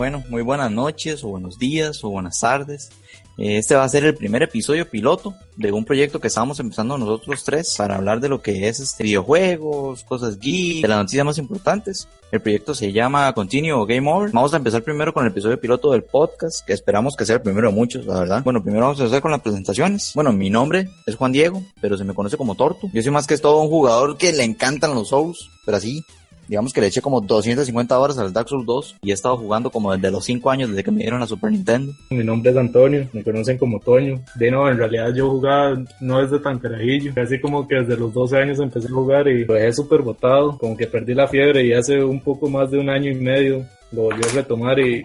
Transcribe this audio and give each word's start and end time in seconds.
Bueno, 0.00 0.24
muy 0.30 0.40
buenas 0.40 0.72
noches 0.72 1.22
o 1.24 1.28
buenos 1.28 1.58
días 1.58 2.02
o 2.04 2.08
buenas 2.08 2.40
tardes. 2.40 2.88
Este 3.36 3.74
va 3.74 3.84
a 3.84 3.88
ser 3.90 4.06
el 4.06 4.14
primer 4.14 4.42
episodio 4.42 4.88
piloto 4.88 5.34
de 5.58 5.72
un 5.72 5.84
proyecto 5.84 6.18
que 6.18 6.28
estamos 6.28 6.58
empezando 6.58 6.96
nosotros 6.96 7.44
tres 7.44 7.74
para 7.76 7.96
hablar 7.96 8.18
de 8.18 8.30
lo 8.30 8.40
que 8.40 8.66
es 8.66 8.80
este 8.80 9.04
videojuegos, 9.04 10.02
cosas 10.04 10.38
geek, 10.38 10.80
de 10.80 10.88
las 10.88 10.96
noticias 11.00 11.26
más 11.26 11.36
importantes. 11.36 12.08
El 12.32 12.40
proyecto 12.40 12.74
se 12.74 12.92
llama 12.92 13.30
Continue 13.34 13.74
Game 13.86 14.10
Over. 14.10 14.30
Vamos 14.32 14.54
a 14.54 14.56
empezar 14.56 14.82
primero 14.82 15.12
con 15.12 15.26
el 15.26 15.32
episodio 15.32 15.60
piloto 15.60 15.92
del 15.92 16.02
podcast, 16.02 16.64
que 16.66 16.72
esperamos 16.72 17.14
que 17.14 17.26
sea 17.26 17.36
el 17.36 17.42
primero 17.42 17.68
de 17.68 17.74
muchos, 17.74 18.06
la 18.06 18.20
verdad. 18.20 18.42
Bueno, 18.42 18.62
primero 18.62 18.86
vamos 18.86 19.00
a 19.00 19.02
empezar 19.02 19.20
con 19.20 19.32
las 19.32 19.42
presentaciones. 19.42 20.12
Bueno, 20.14 20.32
mi 20.32 20.48
nombre 20.48 20.88
es 21.04 21.14
Juan 21.14 21.32
Diego, 21.32 21.62
pero 21.82 21.98
se 21.98 22.04
me 22.04 22.14
conoce 22.14 22.38
como 22.38 22.54
Torto. 22.54 22.88
Yo 22.94 23.02
soy 23.02 23.12
más 23.12 23.26
que 23.26 23.36
todo 23.36 23.60
un 23.60 23.68
jugador 23.68 24.16
que 24.16 24.32
le 24.32 24.44
encantan 24.44 24.94
los 24.94 25.08
Souls, 25.08 25.50
pero 25.66 25.76
así, 25.76 26.02
digamos 26.50 26.72
que 26.72 26.80
le 26.80 26.88
eché 26.88 27.00
como 27.00 27.20
250 27.20 27.96
horas 27.96 28.18
al 28.18 28.32
Dark 28.32 28.48
Souls 28.48 28.66
2 28.66 28.96
y 29.02 29.12
he 29.12 29.14
estado 29.14 29.36
jugando 29.36 29.70
como 29.70 29.94
desde 29.94 30.10
los 30.10 30.24
5 30.24 30.50
años, 30.50 30.68
desde 30.70 30.82
que 30.82 30.90
me 30.90 31.02
dieron 31.02 31.20
la 31.20 31.28
Super 31.28 31.52
Nintendo. 31.52 31.92
Mi 32.10 32.24
nombre 32.24 32.50
es 32.50 32.56
Antonio, 32.56 33.08
me 33.12 33.22
conocen 33.22 33.56
como 33.56 33.78
Toño. 33.78 34.20
De 34.34 34.50
no, 34.50 34.68
en 34.68 34.76
realidad 34.76 35.14
yo 35.14 35.30
jugaba 35.30 35.80
no 36.00 36.20
desde 36.20 36.40
tan 36.40 36.58
carajillo, 36.58 37.12
casi 37.14 37.40
como 37.40 37.68
que 37.68 37.76
desde 37.76 37.96
los 37.96 38.12
12 38.12 38.36
años 38.36 38.58
empecé 38.58 38.88
a 38.88 38.90
jugar 38.90 39.28
y 39.28 39.44
lo 39.44 39.54
dejé 39.54 39.72
súper 39.72 40.02
botado, 40.02 40.58
como 40.58 40.76
que 40.76 40.88
perdí 40.88 41.14
la 41.14 41.28
fiebre 41.28 41.64
y 41.64 41.72
hace 41.72 42.02
un 42.02 42.20
poco 42.20 42.50
más 42.50 42.68
de 42.72 42.78
un 42.78 42.90
año 42.90 43.12
y 43.12 43.14
medio 43.14 43.64
lo 43.92 44.02
volví 44.02 44.20
a 44.24 44.34
retomar 44.34 44.80
y, 44.80 45.04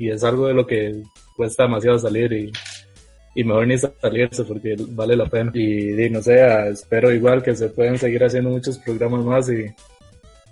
y 0.00 0.10
es 0.10 0.24
algo 0.24 0.48
de 0.48 0.54
lo 0.54 0.66
que 0.66 1.00
cuesta 1.36 1.62
demasiado 1.62 2.00
salir 2.00 2.32
y 2.32 2.52
y 3.36 3.44
mejor 3.44 3.66
ni 3.66 3.76
salirse 3.76 4.44
porque 4.44 4.74
vale 4.88 5.14
la 5.14 5.26
pena. 5.26 5.52
Y, 5.54 5.92
y, 5.92 6.08
no 6.08 6.22
sé, 6.22 6.38
espero 6.70 7.12
igual 7.12 7.42
que 7.42 7.54
se 7.54 7.68
puedan 7.68 7.98
seguir 7.98 8.24
haciendo 8.24 8.48
muchos 8.48 8.78
programas 8.78 9.22
más 9.26 9.50
y, 9.50 9.66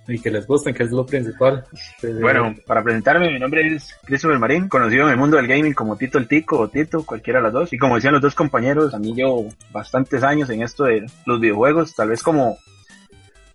y 0.08 0.18
que 0.18 0.30
les 0.30 0.46
gusten, 0.46 0.74
que 0.74 0.82
es 0.82 0.90
lo 0.90 1.06
principal. 1.06 1.64
Bueno, 2.20 2.54
para 2.66 2.82
presentarme, 2.82 3.30
mi 3.30 3.38
nombre 3.38 3.66
es 3.74 3.98
Christopher 4.04 4.38
Marín, 4.38 4.68
conocido 4.68 5.04
en 5.04 5.10
el 5.10 5.16
mundo 5.16 5.36
del 5.36 5.46
gaming 5.46 5.74
como 5.74 5.96
Tito 5.96 6.18
el 6.18 6.28
Tico 6.28 6.58
o 6.58 6.68
Tito, 6.68 7.04
cualquiera 7.04 7.38
de 7.38 7.44
las 7.44 7.52
dos. 7.52 7.72
Y 7.72 7.78
como 7.78 7.96
decían 7.96 8.14
los 8.14 8.22
dos 8.22 8.34
compañeros, 8.34 8.94
a 8.94 8.98
mí 8.98 9.14
llevo 9.14 9.48
bastantes 9.72 10.22
años 10.22 10.50
en 10.50 10.62
esto 10.62 10.84
de 10.84 11.06
los 11.26 11.40
videojuegos, 11.40 11.94
tal 11.94 12.10
vez 12.10 12.22
como 12.22 12.58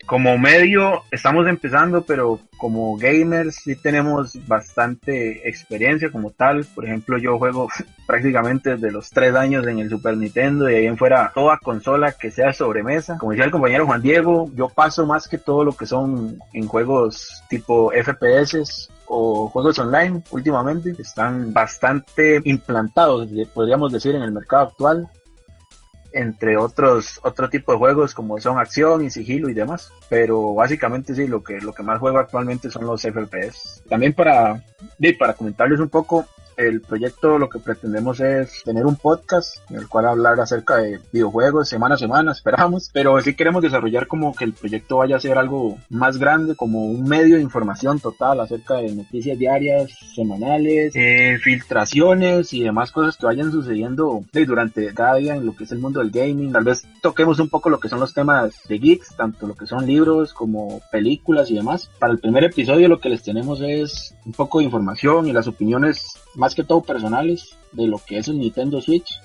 como 0.10 0.40
medio 0.40 1.04
estamos 1.12 1.48
empezando, 1.48 2.02
pero 2.02 2.40
como 2.58 2.98
gamers 2.98 3.58
sí 3.58 3.76
tenemos 3.76 4.36
bastante 4.48 5.48
experiencia 5.48 6.12
como 6.12 6.32
tal. 6.32 6.66
Por 6.74 6.86
ejemplo, 6.86 7.20
yo 7.20 7.38
juego 7.38 7.70
prácticamente 8.08 8.72
desde 8.72 8.92
los 8.92 9.12
tres 9.12 9.36
años 9.36 9.68
en 9.68 9.78
el 9.78 9.90
Super 9.90 10.18
Nintendo 10.18 10.68
y 10.68 10.74
ahí 10.74 10.86
en 10.88 10.98
fuera 10.98 11.32
toda 11.36 11.60
consola 11.60 12.12
que 12.14 12.32
sea 12.32 12.52
sobremesa. 12.54 13.20
Como 13.20 13.34
decía 13.34 13.46
el 13.46 13.52
compañero 13.52 13.86
Juan 13.86 14.02
Diego, 14.02 14.50
yo 14.56 14.68
paso 14.68 15.06
más 15.06 15.28
que 15.28 15.38
todo 15.38 15.64
lo 15.64 15.74
que 15.74 15.86
son 15.86 16.40
en 16.54 16.68
juegos 16.68 17.44
tipo 17.48 17.92
FPS 17.92 18.90
o 19.06 19.48
juegos 19.50 19.78
online 19.78 20.24
últimamente 20.32 20.96
están 21.00 21.54
bastante 21.54 22.42
implantados, 22.46 23.28
podríamos 23.54 23.92
decir, 23.92 24.16
en 24.16 24.22
el 24.22 24.32
mercado 24.32 24.64
actual 24.68 25.10
entre 26.12 26.58
otros 26.58 27.20
otro 27.24 27.50
tipo 27.50 27.72
de 27.72 27.78
juegos 27.78 28.14
como 28.14 28.40
son 28.40 28.58
acción 28.58 29.04
y 29.04 29.10
sigilo 29.10 29.50
y 29.50 29.54
demás. 29.54 29.92
Pero 30.10 30.54
básicamente 30.54 31.16
sí 31.16 31.28
lo 31.28 31.44
que 31.44 31.60
lo 31.60 31.74
que 31.74 31.84
más 31.84 32.00
juego 32.00 32.20
actualmente 32.20 32.70
son 32.70 32.86
los 32.86 33.02
FPS 33.02 33.84
también 33.88 34.14
para 34.14 34.64
para 35.18 35.34
comentarles 35.34 35.80
un 35.80 35.90
poco 35.90 36.26
el 36.60 36.82
proyecto 36.82 37.40
lo 37.40 37.50
que 37.50 37.60
pretendemos 37.60 38.20
es 38.20 38.64
tener 38.66 38.86
un 38.86 38.98
podcast 38.98 39.58
en 39.70 39.78
el 39.78 39.88
cual 39.88 40.08
hablar 40.08 40.40
acerca 40.42 40.76
de 40.78 41.00
videojuegos 41.12 41.70
semana 41.70 41.96
a 41.96 41.98
semana, 41.98 42.34
esperamos, 42.34 42.90
pero 42.94 43.20
sí 43.22 43.34
queremos 43.34 43.62
desarrollar 43.62 44.08
como 44.08 44.36
que 44.36 44.44
el 44.44 44.54
proyecto 44.54 44.98
vaya 44.98 45.16
a 45.16 45.22
ser 45.22 45.38
algo 45.38 45.78
más 45.90 46.18
grande, 46.18 46.56
como 46.56 46.86
un 46.86 47.08
medio 47.08 47.38
de 47.38 47.42
información 47.42 48.00
total 48.00 48.42
acerca 48.42 48.76
de 48.76 48.94
noticias 48.94 49.40
diarias, 49.40 49.90
semanales, 50.14 50.94
eh, 50.96 51.38
filtraciones 51.42 52.54
y 52.54 52.64
demás 52.64 52.92
cosas 52.92 53.16
que 53.16 53.26
vayan 53.26 53.52
sucediendo 53.52 54.24
durante 54.34 54.94
cada 54.94 55.16
día 55.16 55.36
en 55.36 55.46
lo 55.46 55.56
que 55.56 55.64
es 55.64 55.72
el 55.72 55.80
mundo 55.80 56.00
del 56.00 56.12
gaming. 56.12 56.52
Tal 56.52 56.66
vez 56.66 56.86
toquemos 57.02 57.40
un 57.40 57.50
poco 57.50 57.70
lo 57.70 57.80
que 57.80 57.88
son 57.88 58.02
los 58.02 58.14
temas 58.14 58.54
de 58.68 58.80
geeks, 58.80 59.16
tanto 59.16 59.48
lo 59.48 59.56
que 59.56 59.66
son 59.66 59.86
libros 59.86 60.34
como 60.34 60.82
películas 60.92 61.50
y 61.52 61.56
demás. 61.56 61.90
Para 62.00 62.12
el 62.12 62.20
primer 62.20 62.44
episodio 62.44 62.90
lo 62.90 63.00
que 63.00 63.10
les 63.10 63.24
tenemos 63.24 63.62
es 63.62 64.14
un 64.26 64.34
poco 64.34 64.60
de 64.60 64.66
información 64.66 65.28
y 65.28 65.34
las 65.34 65.48
opiniones 65.48 66.20
más 66.36 66.49
que 66.56 66.64
todo 66.64 66.82
personales 66.82 67.56
de 67.72 67.88
lo 67.88 68.00
que 68.00 68.18
es 68.18 68.28
el 68.28 68.40
Nintendo 68.40 68.82
Switch 68.82 69.20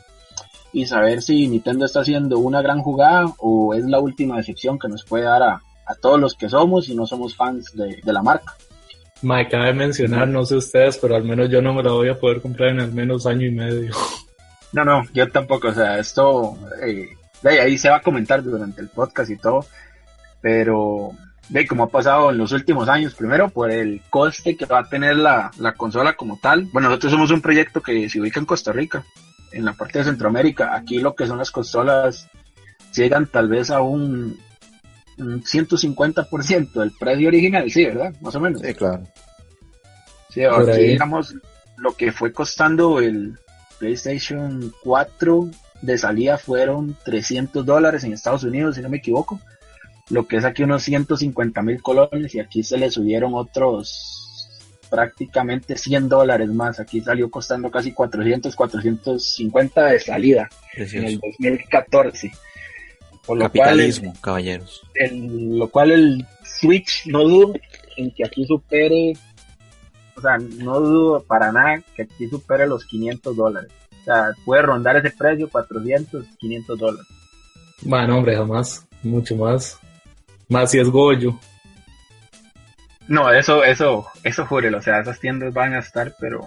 y 0.72 0.86
saber 0.86 1.22
si 1.22 1.46
Nintendo 1.46 1.84
está 1.84 2.00
haciendo 2.00 2.38
una 2.38 2.60
gran 2.60 2.82
jugada 2.82 3.32
o 3.38 3.74
es 3.74 3.84
la 3.84 4.00
última 4.00 4.36
decepción 4.36 4.78
que 4.78 4.88
nos 4.88 5.04
puede 5.04 5.24
dar 5.24 5.42
a, 5.42 5.62
a 5.86 5.94
todos 5.94 6.20
los 6.20 6.34
que 6.34 6.48
somos 6.48 6.88
y 6.88 6.94
no 6.94 7.06
somos 7.06 7.36
fans 7.36 7.72
de, 7.74 8.00
de 8.02 8.12
la 8.12 8.22
marca. 8.22 8.54
Me 9.22 9.48
cabe 9.48 9.72
mencionar, 9.72 10.28
no 10.28 10.44
sé 10.44 10.56
ustedes, 10.56 10.98
pero 10.98 11.16
al 11.16 11.24
menos 11.24 11.48
yo 11.48 11.62
no 11.62 11.72
me 11.72 11.82
la 11.82 11.92
voy 11.92 12.08
a 12.08 12.18
poder 12.18 12.42
comprar 12.42 12.70
en 12.70 12.80
al 12.80 12.92
menos 12.92 13.26
año 13.26 13.46
y 13.46 13.52
medio. 13.52 13.94
No, 14.72 14.84
no, 14.84 15.02
yo 15.14 15.30
tampoco, 15.30 15.68
o 15.68 15.72
sea, 15.72 15.98
esto 15.98 16.58
eh, 16.84 17.08
ahí 17.44 17.78
se 17.78 17.88
va 17.88 17.96
a 17.96 18.02
comentar 18.02 18.42
durante 18.42 18.80
el 18.80 18.88
podcast 18.88 19.30
y 19.30 19.36
todo, 19.36 19.64
pero 20.40 21.12
ve 21.48 21.66
como 21.66 21.84
ha 21.84 21.88
pasado 21.88 22.30
en 22.30 22.38
los 22.38 22.52
últimos 22.52 22.88
años, 22.88 23.14
primero 23.14 23.48
por 23.48 23.70
el 23.70 24.00
coste 24.10 24.56
que 24.56 24.66
va 24.66 24.80
a 24.80 24.88
tener 24.88 25.16
la, 25.16 25.50
consola 25.76 26.14
como 26.14 26.38
tal. 26.38 26.66
Bueno, 26.72 26.88
nosotros 26.88 27.12
somos 27.12 27.30
un 27.30 27.40
proyecto 27.40 27.82
que 27.82 28.08
se 28.08 28.20
ubica 28.20 28.40
en 28.40 28.46
Costa 28.46 28.72
Rica, 28.72 29.04
en 29.52 29.64
la 29.64 29.74
parte 29.74 29.98
de 29.98 30.06
Centroamérica. 30.06 30.74
Aquí 30.74 30.98
lo 30.98 31.14
que 31.14 31.26
son 31.26 31.38
las 31.38 31.50
consolas 31.50 32.28
llegan 32.94 33.26
tal 33.26 33.48
vez 33.48 33.70
a 33.70 33.82
un, 33.82 34.38
un 35.18 35.42
150% 35.42 36.72
del 36.72 36.92
precio 36.92 37.28
original, 37.28 37.70
sí, 37.70 37.84
¿verdad? 37.84 38.14
Más 38.20 38.34
o 38.34 38.40
menos. 38.40 38.60
Sí, 38.60 38.74
claro. 38.74 39.02
Sí, 40.30 40.42
aquí 40.44 40.82
digamos 40.82 41.34
lo 41.76 41.94
que 41.94 42.12
fue 42.12 42.32
costando 42.32 43.00
el 43.00 43.38
PlayStation 43.78 44.72
4 44.82 45.50
de 45.82 45.98
salida 45.98 46.38
fueron 46.38 46.96
300 47.04 47.64
dólares 47.64 48.04
en 48.04 48.12
Estados 48.12 48.42
Unidos, 48.44 48.76
si 48.76 48.82
no 48.82 48.88
me 48.88 48.96
equivoco 48.96 49.40
lo 50.10 50.26
que 50.26 50.36
es 50.36 50.44
aquí 50.44 50.62
unos 50.62 50.82
150 50.82 51.62
mil 51.62 51.82
colones 51.82 52.34
y 52.34 52.40
aquí 52.40 52.62
se 52.62 52.76
le 52.76 52.90
subieron 52.90 53.34
otros 53.34 54.24
prácticamente 54.90 55.76
100 55.76 56.08
dólares 56.08 56.48
más. 56.50 56.78
Aquí 56.78 57.00
salió 57.00 57.30
costando 57.30 57.70
casi 57.70 57.92
400, 57.92 58.54
450 58.54 59.86
de 59.86 60.00
salida 60.00 60.48
en 60.76 61.04
el 61.04 61.18
2014. 61.18 62.30
Por 63.26 63.38
lo 63.38 63.44
Capitalismo, 63.44 64.10
cual 64.10 64.20
caballeros. 64.20 64.82
El, 64.94 65.58
lo 65.58 65.68
cual 65.68 65.92
el 65.92 66.26
Switch 66.44 67.06
no 67.06 67.24
dudo 67.24 67.54
en 67.96 68.10
que 68.12 68.24
aquí 68.24 68.44
supere, 68.44 69.14
o 70.14 70.20
sea, 70.20 70.36
no 70.36 70.78
dudo 70.78 71.22
para 71.22 71.50
nada 71.50 71.82
que 71.96 72.02
aquí 72.02 72.28
supere 72.28 72.66
los 72.66 72.84
500 72.84 73.34
dólares. 73.34 73.70
O 74.02 74.04
sea, 74.04 74.32
puede 74.44 74.62
rondar 74.62 74.96
ese 74.98 75.10
precio, 75.16 75.48
400, 75.48 76.26
500 76.38 76.78
dólares. 76.78 77.06
Bueno, 77.80 78.18
hombre, 78.18 78.36
jamás, 78.36 78.86
mucho 79.02 79.34
más. 79.36 79.78
Más 80.54 80.70
si 80.70 80.78
es 80.78 80.88
Goyo. 80.88 81.34
No, 83.08 83.32
eso, 83.32 83.64
eso, 83.64 84.06
eso 84.22 84.46
júrelo, 84.46 84.78
o 84.78 84.82
sea, 84.82 85.00
esas 85.00 85.18
tiendas 85.18 85.52
van 85.52 85.74
a 85.74 85.80
estar, 85.80 86.14
pero... 86.20 86.46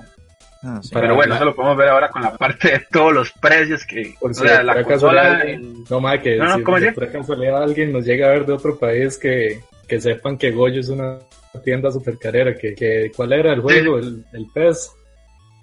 Ah, 0.64 0.80
pero 0.94 1.14
bueno, 1.14 1.36
eso 1.36 1.44
lo 1.44 1.54
podemos 1.54 1.78
ver 1.78 1.90
ahora 1.90 2.10
con 2.10 2.22
la 2.22 2.34
parte 2.38 2.72
de 2.72 2.80
todos 2.90 3.14
los 3.14 3.32
precios 3.34 3.86
que... 3.86 4.16
Por 4.18 4.32
o 4.32 4.34
sea, 4.34 4.64
la 4.64 4.82
consola... 4.82 5.44
No, 5.90 6.00
más 6.00 6.20
que 6.20 6.38
no, 6.38 6.58
no, 6.58 6.80
si 6.80 6.92
por 6.92 7.12
casualidad 7.12 7.64
alguien 7.64 7.92
nos 7.92 8.06
llega 8.06 8.28
a 8.28 8.32
ver 8.32 8.46
de 8.46 8.54
otro 8.54 8.80
país 8.80 9.18
que, 9.18 9.60
que 9.90 10.00
sepan 10.00 10.38
que 10.38 10.52
Goyo 10.52 10.80
es 10.80 10.88
una 10.88 11.20
tienda 11.66 11.92
super 11.92 12.18
carera, 12.18 12.56
que, 12.56 12.74
que 12.76 13.12
¿cuál 13.14 13.34
era 13.34 13.52
el 13.52 13.60
juego? 13.60 13.98
El, 13.98 14.24
el 14.32 14.48
PES. 14.54 14.90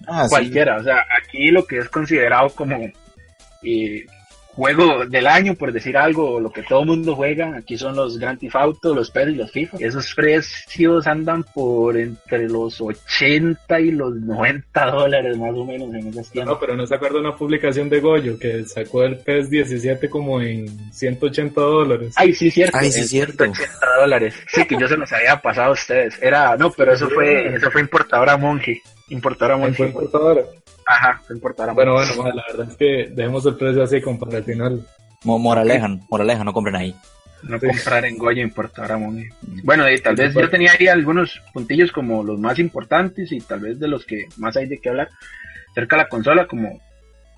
Ah, 0.07 0.27
Cualquiera, 0.29 0.77
o 0.77 0.83
sea, 0.83 1.03
aquí 1.19 1.49
lo 1.49 1.65
que 1.65 1.79
es 1.79 1.89
considerado 1.89 2.51
como 2.51 2.77
eh, 3.63 4.05
juego 4.55 5.05
del 5.07 5.27
año, 5.27 5.55
por 5.55 5.73
decir 5.73 5.97
algo, 5.97 6.41
lo 6.41 6.51
que 6.51 6.63
todo 6.63 6.81
el 6.81 6.87
mundo 6.87 7.15
juega, 7.17 7.57
aquí 7.57 7.77
son 7.77 7.97
los 7.97 8.19
Grand 8.19 8.39
Theft 8.39 8.57
Auto, 8.57 8.95
los 8.95 9.11
PES 9.11 9.29
y 9.29 9.35
los 9.35 9.51
FIFA. 9.51 9.77
Esos 9.81 10.15
precios 10.15 11.07
andan 11.07 11.43
por 11.43 11.97
entre 11.97 12.49
los 12.49 12.81
80 12.81 13.81
y 13.81 13.91
los 13.91 14.15
90 14.15 14.91
dólares 14.91 15.37
más 15.37 15.55
o 15.55 15.65
menos 15.65 15.93
en 15.95 16.09
esas 16.09 16.31
tiendas. 16.31 16.55
No, 16.55 16.61
pero 16.61 16.77
no 16.77 16.87
se 16.87 16.95
acuerda 16.95 17.21
una 17.21 17.37
publicación 17.37 17.89
de 17.89 18.01
Goyo 18.01 18.39
que 18.39 18.65
sacó 18.65 19.05
el 19.05 19.19
PES 19.19 19.51
17 19.51 20.09
como 20.09 20.41
en 20.41 20.93
180 20.93 21.61
dólares. 21.61 22.15
Ay, 22.17 22.35
sí, 22.35 22.51
cierto. 22.51 22.79
Ay, 22.79 22.93
sí, 22.93 23.05
cierto. 23.05 23.45
180 23.45 23.87
dólares. 24.01 24.35
Sí, 24.49 24.65
que 24.67 24.79
yo 24.79 24.89
se 24.89 24.97
los 24.97 25.13
había 25.13 25.41
pasado 25.41 25.71
a 25.71 25.73
ustedes. 25.73 26.21
Era, 26.23 26.57
no, 26.57 26.71
pero 26.71 26.93
eso 26.93 27.09
fue, 27.09 27.55
eso 27.55 27.71
fue 27.71 27.81
importadora 27.81 28.37
Monje. 28.37 28.83
Importadora 29.09 29.57
Monje. 29.57 29.85
importadora. 29.87 30.43
Ajá, 30.87 31.23
no 31.29 31.35
importará. 31.35 31.73
Bueno, 31.73 31.95
bueno, 31.95 32.35
la 32.35 32.45
verdad 32.49 32.69
es 32.71 32.77
que 32.77 33.11
dejemos 33.15 33.47
el 33.47 33.57
precio 33.57 33.83
así 33.83 34.01
como 34.01 34.19
para 34.19 34.39
el 34.39 34.45
final. 34.45 34.87
Moraleja, 35.25 35.89
moraleja, 36.11 36.45
no 36.45 36.53
compren 36.53 36.77
ahí. 36.77 36.95
No 37.43 37.59
comprar 37.61 38.05
en 38.07 38.17
Goya, 38.17 38.43
importar 38.43 38.93
a 38.93 38.99
Bueno, 39.63 39.91
y 39.91 40.01
tal 40.01 40.17
vez 40.17 40.35
yo 40.35 40.49
tenía 40.49 40.73
ahí 40.79 40.89
algunos 40.89 41.43
puntillos 41.53 41.93
como 41.93 42.23
los 42.23 42.39
más 42.39 42.59
importantes 42.59 43.33
y 43.33 43.41
tal 43.41 43.61
vez 43.61 43.79
de 43.79 43.89
los 43.89 44.05
que 44.07 44.27
más 44.39 44.57
hay 44.57 44.67
de 44.67 44.79
qué 44.79 44.89
hablar. 44.89 45.11
Cerca 45.75 45.97
de 45.97 46.03
la 46.05 46.09
consola, 46.09 46.47
como 46.47 46.81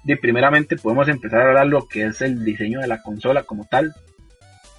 de 0.05 0.17
primeramente 0.17 0.77
podemos 0.77 1.09
empezar 1.09 1.41
a 1.41 1.49
hablar 1.49 1.67
lo 1.67 1.89
que 1.89 2.07
es 2.07 2.21
el 2.21 2.45
diseño 2.45 2.81
de 2.81 2.87
la 2.87 3.03
consola 3.03 3.43
como 3.43 3.65
tal, 3.65 3.93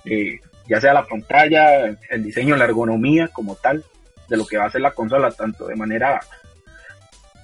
eh, 0.06 0.40
ya 0.70 0.80
sea 0.80 0.94
la 0.94 1.06
pantalla, 1.06 1.98
el 2.10 2.24
diseño, 2.24 2.56
la 2.56 2.66
ergonomía 2.66 3.28
como 3.28 3.56
tal, 3.56 3.84
de 4.30 4.38
lo 4.38 4.46
que 4.46 4.58
va 4.58 4.66
a 4.66 4.72
ser 4.72 4.82
la 4.82 4.92
consola, 4.92 5.32
tanto 5.32 5.68
de 5.68 5.76
manera 5.76 6.22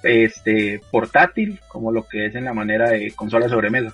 este 0.04 0.82
portátil 0.92 1.60
como 1.68 1.92
lo 1.92 2.08
que 2.08 2.26
es 2.28 2.36
en 2.36 2.46
la 2.46 2.54
manera 2.54 2.90
de 2.92 3.12
consola 3.12 3.50
sobremesa. 3.50 3.94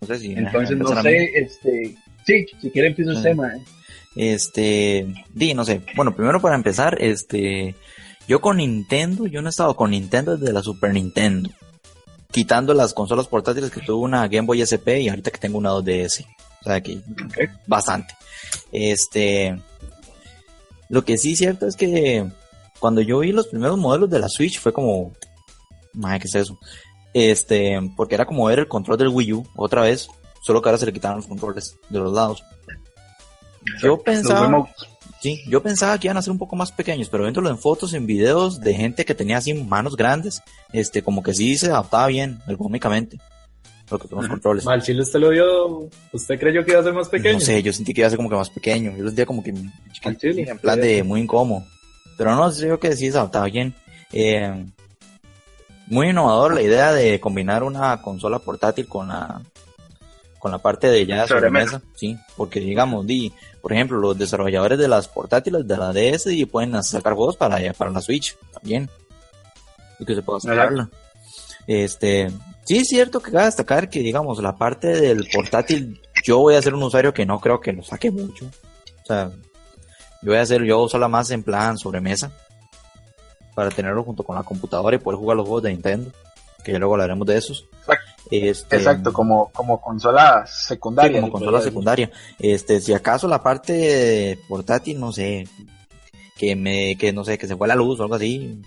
No 0.00 0.06
sé 0.06 0.18
si 0.18 0.32
Entonces, 0.32 0.76
no 0.78 1.02
sé, 1.02 1.30
este, 1.34 1.94
sí, 2.26 2.46
si 2.60 2.70
quiere 2.70 2.88
empiezo 2.88 3.12
Sí. 3.12 3.18
usted, 3.18 3.34
mae. 3.34 3.60
Este, 4.16 5.06
di, 5.34 5.54
no 5.54 5.64
sé. 5.64 5.82
Bueno, 5.94 6.14
primero 6.16 6.40
para 6.40 6.54
empezar, 6.56 6.96
este, 7.00 7.74
yo 8.26 8.40
con 8.40 8.56
Nintendo, 8.56 9.26
yo 9.26 9.42
no 9.42 9.48
he 9.48 9.50
estado 9.50 9.76
con 9.76 9.90
Nintendo 9.90 10.36
desde 10.36 10.52
la 10.52 10.62
Super 10.62 10.92
Nintendo. 10.92 11.50
Quitando 12.30 12.74
las 12.74 12.94
consolas 12.94 13.26
portátiles 13.26 13.70
que 13.70 13.80
tuve 13.80 14.04
una 14.04 14.26
Game 14.28 14.46
Boy 14.46 14.62
SP 14.62 15.00
y 15.02 15.08
ahorita 15.08 15.30
que 15.32 15.38
tengo 15.38 15.58
una 15.58 15.70
2DS. 15.70 16.26
O 16.60 16.64
sea 16.64 16.80
que 16.80 16.98
bastante. 17.66 18.14
Este, 18.72 19.58
lo 20.88 21.04
que 21.04 21.18
sí 21.18 21.32
es 21.32 21.38
cierto 21.38 21.66
es 21.66 21.76
que 21.76 22.26
cuando 22.80 23.00
yo 23.02 23.20
vi 23.20 23.30
los 23.32 23.46
primeros 23.48 23.78
modelos 23.78 24.10
de 24.10 24.18
la 24.18 24.28
Switch 24.28 24.58
fue 24.58 24.72
como, 24.72 25.12
madre, 25.92 26.20
¿qué 26.20 26.26
es 26.26 26.34
eso? 26.34 26.58
Este, 27.12 27.78
porque 27.96 28.14
era 28.14 28.24
como 28.26 28.46
ver 28.46 28.60
el 28.60 28.68
control 28.68 28.98
del 28.98 29.08
Wii 29.08 29.32
U 29.34 29.46
otra 29.56 29.82
vez, 29.82 30.08
solo 30.42 30.62
que 30.62 30.68
ahora 30.68 30.78
se 30.78 30.86
le 30.86 30.92
quitaron 30.92 31.18
los 31.18 31.26
controles 31.26 31.76
de 31.88 31.98
los 31.98 32.12
lados. 32.12 32.42
Yo 33.82 33.98
pensaba, 33.98 34.68
sí, 35.20 35.42
yo 35.46 35.62
pensaba 35.62 35.98
que 35.98 36.06
iban 36.06 36.16
a 36.16 36.22
ser 36.22 36.32
un 36.32 36.38
poco 36.38 36.56
más 36.56 36.72
pequeños, 36.72 37.08
pero 37.10 37.24
viéndolo 37.24 37.50
en 37.50 37.58
fotos, 37.58 37.92
en 37.92 38.06
videos 38.06 38.60
de 38.60 38.74
gente 38.74 39.04
que 39.04 39.14
tenía 39.14 39.36
así 39.36 39.52
manos 39.52 39.96
grandes, 39.96 40.42
este, 40.72 41.02
como 41.02 41.22
que 41.22 41.34
sí 41.34 41.58
se 41.58 41.66
adaptaba 41.66 42.06
bien 42.06 42.38
ergonómicamente. 42.48 43.18
Lo 43.90 43.98
que 43.98 44.06
son 44.06 44.18
los 44.18 44.26
Ujú. 44.26 44.34
controles. 44.34 44.64
Mal 44.64 44.82
chile 44.82 45.02
usted 45.02 45.18
lo 45.18 45.30
vio, 45.30 45.90
usted 46.12 46.38
creyó 46.38 46.64
que 46.64 46.70
iba 46.70 46.80
a 46.80 46.84
ser 46.84 46.94
más 46.94 47.08
pequeño. 47.08 47.34
No 47.34 47.40
sé, 47.40 47.60
yo 47.62 47.72
sentí 47.72 47.92
que 47.92 48.00
iba 48.02 48.06
a 48.06 48.10
ser 48.10 48.18
como 48.18 48.30
que 48.30 48.36
más 48.36 48.48
pequeño. 48.50 48.92
Yo 48.96 49.02
lo 49.02 49.08
sentía 49.08 49.26
como 49.26 49.42
que 49.42 49.52
chile. 50.16 50.48
en 50.48 50.58
plan 50.58 50.80
de 50.80 51.02
muy 51.02 51.20
incómodo. 51.20 51.64
Pero 52.20 52.36
no, 52.36 52.52
creo 52.52 52.78
que 52.78 52.94
sí 52.96 53.08
adaptaba 53.08 53.46
bien. 53.46 53.74
Eh, 54.12 54.66
muy 55.86 56.10
innovador 56.10 56.52
la 56.52 56.60
idea 56.60 56.92
de 56.92 57.18
combinar 57.18 57.62
una 57.62 58.02
consola 58.02 58.38
portátil 58.38 58.86
con 58.86 59.08
la 59.08 59.40
con 60.38 60.52
la 60.52 60.58
parte 60.58 60.88
de 60.88 61.06
ya 61.06 61.26
Sobremesa. 61.26 61.78
sobremesa, 61.78 61.82
sí, 61.96 62.18
porque 62.36 62.60
digamos, 62.60 63.06
di, 63.06 63.32
por 63.62 63.72
ejemplo, 63.72 63.96
los 63.96 64.18
desarrolladores 64.18 64.78
de 64.78 64.86
las 64.86 65.08
portátiles 65.08 65.66
de 65.66 65.76
la 65.78 65.94
DS 65.94 66.26
y 66.26 66.44
pueden 66.44 66.82
sacar 66.84 67.14
juegos 67.14 67.38
para 67.38 67.72
para 67.72 67.90
la 67.90 68.02
Switch 68.02 68.36
también. 68.52 68.90
Y 69.98 70.04
que 70.04 70.14
se 70.14 70.20
pueda 70.20 70.40
sacarla. 70.40 70.90
Este, 71.66 72.30
sí 72.66 72.80
es 72.80 72.88
cierto 72.88 73.20
que 73.20 73.32
cabe 73.32 73.46
destacar 73.46 73.88
que 73.88 74.00
digamos 74.00 74.42
la 74.42 74.56
parte 74.56 74.88
del 74.88 75.26
portátil 75.32 76.02
yo 76.22 76.40
voy 76.40 76.54
a 76.54 76.60
ser 76.60 76.74
un 76.74 76.82
usuario 76.82 77.14
que 77.14 77.24
no 77.24 77.40
creo 77.40 77.62
que 77.62 77.72
lo 77.72 77.82
saque 77.82 78.10
mucho. 78.10 78.44
O 78.44 79.06
sea, 79.06 79.32
yo 80.22 80.30
voy 80.30 80.36
a 80.36 80.42
hacer 80.42 80.62
yo 80.64 80.88
solo 80.88 81.08
más 81.08 81.30
en 81.30 81.42
plan 81.42 81.78
sobremesa 81.78 82.30
para 83.54 83.70
tenerlo 83.70 84.04
junto 84.04 84.22
con 84.22 84.36
la 84.36 84.42
computadora 84.42 84.96
y 84.96 84.98
poder 84.98 85.18
jugar 85.18 85.36
los 85.36 85.46
juegos 85.46 85.64
de 85.64 85.70
Nintendo, 85.70 86.10
que 86.64 86.72
ya 86.72 86.78
luego 86.78 86.94
hablaremos 86.94 87.26
de 87.26 87.36
esos. 87.36 87.66
Exacto. 87.80 88.10
Este, 88.30 88.76
Exacto, 88.76 89.12
como, 89.12 89.50
como 89.50 89.80
consola 89.80 90.44
sí, 90.46 90.68
secundaria. 90.68 91.20
como 91.20 91.32
consola 91.32 91.60
secundaria. 91.60 92.10
Este, 92.38 92.80
si 92.80 92.92
acaso 92.92 93.26
la 93.26 93.42
parte 93.42 94.38
portátil, 94.48 95.00
no 95.00 95.12
sé, 95.12 95.48
que 96.36 96.54
me, 96.54 96.96
que 96.96 97.12
no 97.12 97.24
sé, 97.24 97.38
que 97.38 97.48
se 97.48 97.56
fue 97.56 97.66
la 97.66 97.74
luz 97.74 97.98
o 97.98 98.04
algo 98.04 98.14
así, 98.14 98.62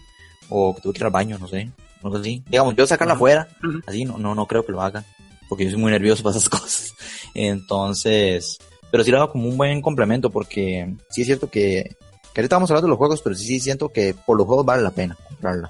o 0.50 0.76
que 0.76 0.82
tuve 0.82 0.94
que 0.94 1.00
ir 1.00 1.06
al 1.06 1.12
baño, 1.12 1.38
no 1.40 1.48
sé, 1.48 1.72
algo 2.04 2.18
así. 2.18 2.44
Digamos, 2.48 2.76
yo 2.76 2.86
sacarla 2.86 3.14
afuera, 3.14 3.48
así 3.88 4.06
no, 4.06 4.18
no, 4.18 4.36
no 4.36 4.48
creo 4.48 4.66
que 4.66 4.72
lo 4.72 4.82
haga, 4.82 5.06
porque 5.48 5.66
yo 5.66 5.72
soy 5.72 5.80
muy 5.80 5.92
nervioso 5.92 6.24
para 6.24 6.36
esas 6.36 6.50
cosas. 6.50 6.94
Entonces, 7.34 8.60
pero 8.94 9.04
sí 9.04 9.10
lo 9.10 9.18
hago 9.18 9.32
como 9.32 9.50
un 9.50 9.58
buen 9.58 9.82
complemento, 9.82 10.30
porque 10.30 10.94
sí 11.10 11.22
es 11.22 11.26
cierto 11.28 11.50
que, 11.50 11.96
que 12.32 12.42
ahorita 12.42 12.58
vamos 12.58 12.70
a 12.70 12.74
hablar 12.74 12.84
de 12.84 12.90
los 12.90 12.98
juegos, 13.00 13.24
pero 13.24 13.34
sí, 13.36 13.44
sí 13.44 13.60
siento 13.60 13.90
que 13.90 14.14
por 14.14 14.38
los 14.38 14.46
juegos 14.46 14.64
vale 14.68 14.84
la 14.84 14.92
pena 14.92 15.18
comprarla. 15.28 15.68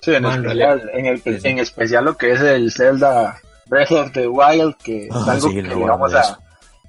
Sí, 0.00 0.14
en, 0.14 0.22
Man, 0.22 0.40
especial, 0.42 0.90
en, 0.94 1.04
el, 1.04 1.20
Sí, 1.20 1.38
sí. 1.38 1.48
en 1.48 1.58
especial 1.58 2.04
lo 2.06 2.16
que 2.16 2.32
es 2.32 2.40
el 2.40 2.72
Zelda 2.72 3.36
Breath 3.66 3.92
of 3.92 4.12
the 4.12 4.26
Wild, 4.26 4.74
que 4.82 5.04
es 5.08 5.10
Ah, 5.12 5.32
algo 5.32 5.48
sí, 5.50 5.54
que 5.56 5.62
le 5.64 5.74
vamos 5.74 6.14
a, 6.14 6.38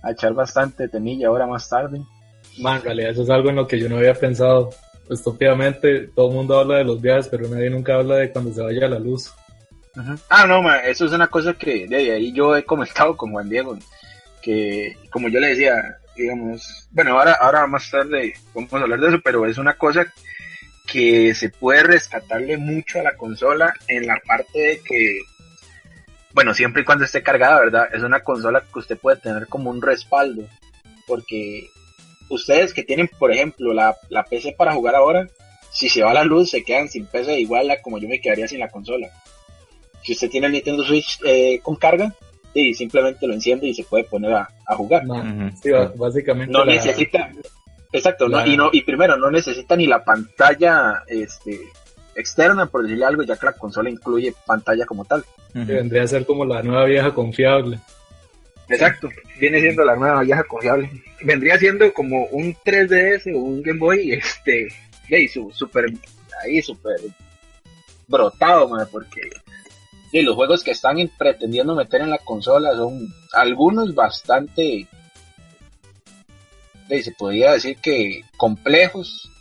a 0.04 0.12
echar 0.12 0.34
bastante 0.34 0.88
temilla 0.88 1.28
ahora 1.28 1.46
más 1.46 1.68
tarde. 1.68 2.00
Man, 2.58 2.78
en 2.78 2.84
realidad 2.84 3.10
eso 3.12 3.24
es 3.24 3.30
algo 3.30 3.50
en 3.50 3.58
lo 3.58 3.68
que 3.68 3.78
yo 3.78 3.90
no 3.90 3.98
había 3.98 4.14
pensado. 4.14 4.70
Estúpidamente, 5.10 6.08
todo 6.16 6.30
el 6.30 6.36
mundo 6.36 6.58
habla 6.58 6.78
de 6.78 6.86
los 6.86 7.02
viajes, 7.02 7.28
pero 7.28 7.50
nadie 7.50 7.70
nunca 7.70 7.96
habla 7.96 8.16
de 8.16 8.32
cuando 8.32 8.54
se 8.54 8.62
vaya 8.62 8.88
la 8.88 9.00
luz. 9.00 9.30
Ah, 10.30 10.48
no, 10.48 10.62
ma, 10.62 10.78
eso 10.78 11.06
es 11.06 11.12
una 11.12 11.28
cosa 11.28 11.54
que 11.54 11.86
de 11.90 12.12
ahí 12.14 12.32
yo 12.32 12.56
he 12.56 12.64
comentado 12.64 13.18
con 13.18 13.32
Juan 13.34 13.50
Diego, 13.50 13.78
que 14.42 14.98
como 15.10 15.30
yo 15.30 15.40
le 15.40 15.50
decía, 15.50 15.98
digamos, 16.16 16.88
bueno, 16.92 17.18
ahora, 17.18 17.34
ahora 17.34 17.68
más 17.68 17.90
tarde 17.90 18.34
vamos 18.54 18.74
a 18.74 18.78
hablar 18.78 19.00
de 19.00 19.10
eso, 19.10 19.22
pero 19.24 19.46
es 19.46 19.58
una 19.58 19.78
cosa 19.78 20.12
que 20.92 21.34
se 21.36 21.50
puede 21.50 21.84
rescatarle 21.84 22.58
mucho 22.58 23.00
a 23.00 23.04
la 23.04 23.16
consola 23.16 23.74
en 23.88 24.08
la 24.08 24.20
parte 24.26 24.60
de 24.60 24.80
que, 24.82 25.20
bueno, 26.34 26.54
siempre 26.54 26.82
y 26.82 26.86
cuando 26.86 27.06
esté 27.06 27.24
cargada, 27.24 27.60
¿verdad? 27.60 27.90
Es 27.94 28.04
una 28.04 28.22
consola 28.22 28.62
que 28.62 28.80
usted 28.80 28.98
puede 28.98 29.18
tener 29.18 29.48
como 29.48 29.70
un 29.70 29.82
respaldo, 29.82 30.44
porque 31.08 31.70
ustedes 32.30 32.74
que 32.74 32.84
tienen, 32.84 33.10
por 33.20 33.32
ejemplo, 33.32 33.74
la, 33.74 33.96
la 34.10 34.24
PC 34.24 34.54
para 34.58 34.74
jugar 34.74 34.96
ahora, 34.96 35.28
si 35.72 35.88
se 35.88 36.04
va 36.04 36.14
la 36.14 36.26
luz, 36.26 36.50
se 36.50 36.64
quedan 36.64 36.90
sin 36.90 37.06
PC 37.06 37.40
igual 37.40 37.72
a 37.72 37.82
como 37.82 37.98
yo 37.98 38.10
me 38.10 38.20
quedaría 38.20 38.48
sin 38.48 38.60
la 38.60 38.70
consola. 38.70 39.10
Si 40.04 40.14
usted 40.14 40.30
tiene 40.30 40.48
el 40.48 40.54
Nintendo 40.54 40.84
Switch 40.84 41.20
eh, 41.24 41.60
con 41.62 41.76
carga, 41.76 42.14
sí, 42.54 42.74
simplemente 42.74 43.28
lo 43.28 43.34
enciende 43.34 43.68
y 43.68 43.74
se 43.74 43.84
puede 43.84 44.04
poner 44.06 44.34
a, 44.34 44.50
a 44.66 44.76
jugar. 44.76 45.06
Man, 45.06 45.48
Ujú. 45.50 45.58
sí, 45.64 45.70
básicamente. 45.96 46.52
No 46.52 46.64
la- 46.66 46.74
necesita, 46.74 47.30
exacto, 47.92 48.28
no, 48.28 48.46
y 48.46 48.56
no, 48.58 48.70
y 48.72 48.82
primero 48.82 49.18
no 49.18 49.30
necesita 49.32 49.76
ni 49.76 49.88
la 49.88 50.04
pantalla 50.04 51.04
este 51.08 51.60
externa, 52.16 52.66
por 52.66 52.84
decirle 52.84 53.06
algo, 53.06 53.24
ya 53.24 53.38
que 53.38 53.46
la 53.46 53.54
consola 53.54 53.90
incluye 53.90 54.34
pantalla 54.46 54.86
como 54.86 55.06
tal. 55.06 55.24
Que 55.54 55.60
vendría 55.74 56.04
a 56.04 56.08
ser 56.08 56.26
como 56.26 56.46
la 56.46 56.62
nueva 56.62 56.86
vieja 56.86 57.14
confiable. 57.14 57.80
Exacto, 58.70 59.10
viene 59.40 59.60
siendo 59.60 59.84
la 59.84 59.96
nueva 59.98 60.22
vieja 60.22 60.44
confiable. 60.46 60.90
Vendría 61.24 61.58
siendo 61.58 61.92
como 61.94 62.26
un 62.28 62.56
3DS 62.56 63.34
o 63.36 63.38
un 63.40 63.62
Game 63.62 63.80
Boy, 63.80 64.12
este, 64.14 64.68
hey, 65.10 65.28
su, 65.28 65.52
super, 65.52 65.86
ahí 66.44 66.62
super 66.62 66.96
brotado, 68.08 68.70
man, 68.70 68.88
porque 68.92 69.22
sí, 70.12 70.22
los 70.22 70.36
juegos 70.36 70.64
que 70.64 70.72
están 70.72 70.98
pretendiendo 71.18 71.74
meter 71.74 72.02
en 72.02 72.10
la 72.10 72.18
consola 72.20 72.76
son 72.76 73.08
algunos 73.34 73.96
bastante, 73.96 74.88
se 76.90 77.12
podría 77.14 77.54
decir 77.54 77.78
que 77.78 78.22
complejos, 78.38 79.32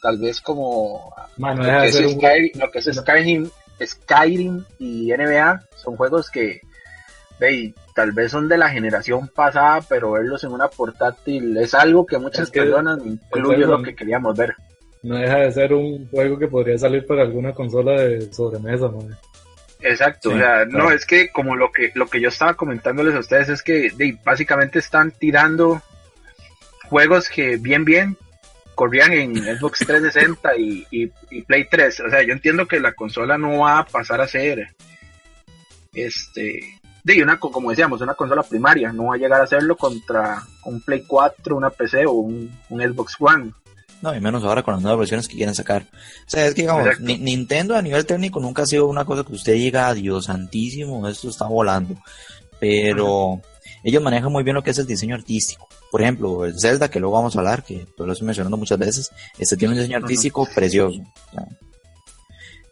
tal 0.00 0.18
vez 0.18 0.40
como 0.40 1.12
lo 1.36 1.54
que 1.54 1.86
es 1.86 2.00
un 2.00 2.14
Skyrim, 2.14 2.50
lo 2.60 2.70
que 2.70 2.78
es 2.78 2.90
Skyrim, 2.92 3.50
Skyrim 3.84 4.64
y 4.78 5.12
NBA 5.12 5.62
son 5.76 5.96
juegos 5.96 6.30
que 6.30 6.60
tal 7.94 8.12
vez 8.12 8.30
son 8.30 8.48
de 8.48 8.56
la 8.56 8.68
generación 8.68 9.28
pasada, 9.28 9.84
pero 9.88 10.12
verlos 10.12 10.44
en 10.44 10.52
una 10.52 10.68
portátil 10.68 11.56
es 11.56 11.74
algo 11.74 12.06
que 12.06 12.18
muchas 12.18 12.44
Es 12.44 12.50
que 12.50 12.60
personas, 12.60 13.00
incluyo, 13.04 13.66
lo 13.66 13.82
que 13.82 13.96
queríamos 13.96 14.36
ver. 14.36 14.54
no 15.02 15.16
deja 15.16 15.38
de 15.38 15.50
ser 15.50 15.72
un 15.74 16.08
juego 16.08 16.38
que 16.38 16.46
podría 16.46 16.78
salir 16.78 17.04
para 17.04 17.22
alguna 17.22 17.52
consola 17.52 18.00
de 18.00 18.32
sobremesa, 18.32 18.88
man. 18.88 19.16
Exacto, 19.82 20.30
Sí, 20.30 20.36
o 20.36 20.38
sea, 20.38 20.64
claro. 20.66 20.70
no 20.70 20.90
es 20.90 21.04
que 21.06 21.28
como 21.30 21.56
lo 21.56 21.72
que 21.72 21.90
lo 21.94 22.06
que 22.06 22.20
yo 22.20 22.28
estaba 22.28 22.54
comentándoles 22.54 23.14
a 23.14 23.18
ustedes 23.20 23.48
es 23.48 23.62
que 23.62 23.90
de, 23.96 24.16
básicamente 24.24 24.78
están 24.78 25.10
tirando 25.12 25.82
juegos 26.88 27.28
que 27.28 27.56
bien 27.56 27.84
bien 27.84 28.16
corrían 28.74 29.12
en 29.12 29.34
Xbox 29.36 29.78
360 29.86 30.56
y, 30.56 30.86
y, 30.90 31.10
y 31.30 31.42
Play 31.42 31.66
3. 31.70 32.00
O 32.00 32.10
sea, 32.10 32.22
yo 32.22 32.32
entiendo 32.32 32.66
que 32.66 32.80
la 32.80 32.92
consola 32.92 33.36
no 33.38 33.58
va 33.60 33.78
a 33.80 33.84
pasar 33.86 34.20
a 34.20 34.26
ser 34.28 34.68
este 35.94 36.60
de 37.04 37.22
una 37.22 37.38
co- 37.38 37.50
como 37.50 37.70
decíamos, 37.70 38.00
una 38.00 38.14
consola 38.14 38.42
primaria, 38.44 38.92
no 38.92 39.06
va 39.06 39.16
a 39.16 39.18
llegar 39.18 39.40
a 39.40 39.44
hacerlo 39.44 39.76
contra 39.76 40.40
un 40.64 40.80
Play 40.82 41.02
4, 41.06 41.56
una 41.56 41.70
PC 41.70 42.06
o 42.06 42.12
un, 42.12 42.56
un 42.68 42.80
Xbox 42.80 43.16
One. 43.18 43.52
No, 44.02 44.14
y 44.14 44.20
menos 44.20 44.42
ahora 44.44 44.62
con 44.62 44.74
las 44.74 44.82
nuevas 44.82 44.98
versiones 44.98 45.28
que 45.28 45.36
quieren 45.36 45.54
sacar. 45.54 45.82
O 46.26 46.30
sea, 46.30 46.46
es 46.46 46.54
que 46.54 46.62
digamos. 46.62 46.84
Ni- 47.00 47.18
Nintendo 47.18 47.76
a 47.76 47.82
nivel 47.82 48.04
técnico 48.04 48.40
nunca 48.40 48.62
ha 48.62 48.66
sido 48.66 48.86
una 48.88 49.04
cosa 49.04 49.22
que 49.24 49.32
usted 49.32 49.54
diga, 49.54 49.94
Dios 49.94 50.24
santísimo, 50.26 51.06
esto 51.08 51.28
está 51.30 51.46
volando. 51.46 51.94
Pero 52.58 53.40
ellos 53.84 54.02
manejan 54.02 54.30
muy 54.32 54.42
bien 54.44 54.54
lo 54.54 54.62
que 54.62 54.70
es 54.70 54.78
el 54.78 54.86
diseño 54.86 55.14
artístico. 55.14 55.68
Por 55.90 56.02
ejemplo, 56.02 56.44
el 56.44 56.58
Zelda, 56.58 56.88
que 56.90 57.00
luego 57.00 57.14
vamos 57.16 57.34
a 57.36 57.40
hablar, 57.40 57.64
que 57.64 57.86
lo 57.96 58.12
estoy 58.12 58.26
mencionando 58.26 58.56
muchas 58.56 58.78
veces, 58.78 59.10
este 59.38 59.56
tiene 59.56 59.74
un 59.74 59.78
diseño 59.80 59.98
artístico 59.98 60.48
precioso. 60.54 61.00
O 61.00 61.34
sea, 61.34 61.46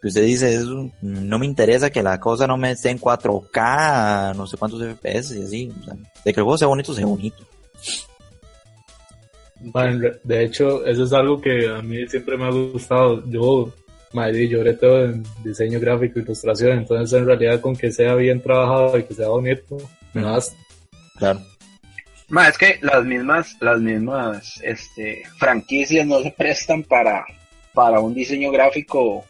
que 0.00 0.08
usted 0.08 0.25
dice, 0.25 0.54
es 0.54 0.62
un- 0.64 0.92
no 1.02 1.38
me 1.38 1.46
interesa 1.46 1.90
que 1.90 2.02
la 2.02 2.18
cosa 2.18 2.46
no 2.46 2.56
me 2.56 2.70
esté 2.72 2.90
en 2.90 2.99
4K, 2.99 4.34
no 4.34 4.46
sé 4.46 4.56
cuántos 4.56 4.80
FPS 4.82 5.38
y 5.38 5.42
así. 5.44 5.72
O 5.80 5.84
sea, 5.84 5.94
de 5.94 6.32
que 6.32 6.40
el 6.40 6.44
juego 6.44 6.56
sea 6.58 6.68
bonito, 6.68 6.94
sea 6.94 7.06
bonito. 7.06 7.44
Man, 9.62 10.00
de 10.23 10.45
hecho, 10.45 10.85
eso 10.87 11.05
es 11.05 11.12
algo 11.12 11.40
que 11.40 11.69
a 11.69 11.83
mí 11.83 12.07
siempre 12.09 12.37
me 12.37 12.47
ha 12.47 12.50
gustado. 12.50 13.23
Yo, 13.26 13.73
yo 14.12 14.59
ahorita 14.59 14.79
todo 14.79 15.05
en 15.05 15.25
diseño 15.45 15.79
gráfico, 15.79 16.19
ilustración, 16.19 16.79
entonces 16.79 17.19
en 17.19 17.26
realidad 17.26 17.61
con 17.61 17.76
que 17.76 17.93
sea 17.93 18.14
bien 18.14 18.40
trabajado 18.40 18.99
y 18.99 19.05
que 19.05 19.14
sea 19.14 19.29
bonito, 19.29 19.76
me 20.14 20.23
basta. 20.23 20.57
Claro. 21.19 21.40
Ma, 22.29 22.49
es 22.49 22.57
que 22.57 22.79
las 22.81 23.05
mismas, 23.05 23.57
las 23.61 23.81
mismas 23.81 24.61
este, 24.62 25.23
franquicias 25.37 26.07
no 26.07 26.21
se 26.23 26.31
prestan 26.31 26.85
para, 26.85 27.25
para 27.75 28.00
un 28.00 28.14
diseño 28.14 28.50
gráfico, 28.52 29.25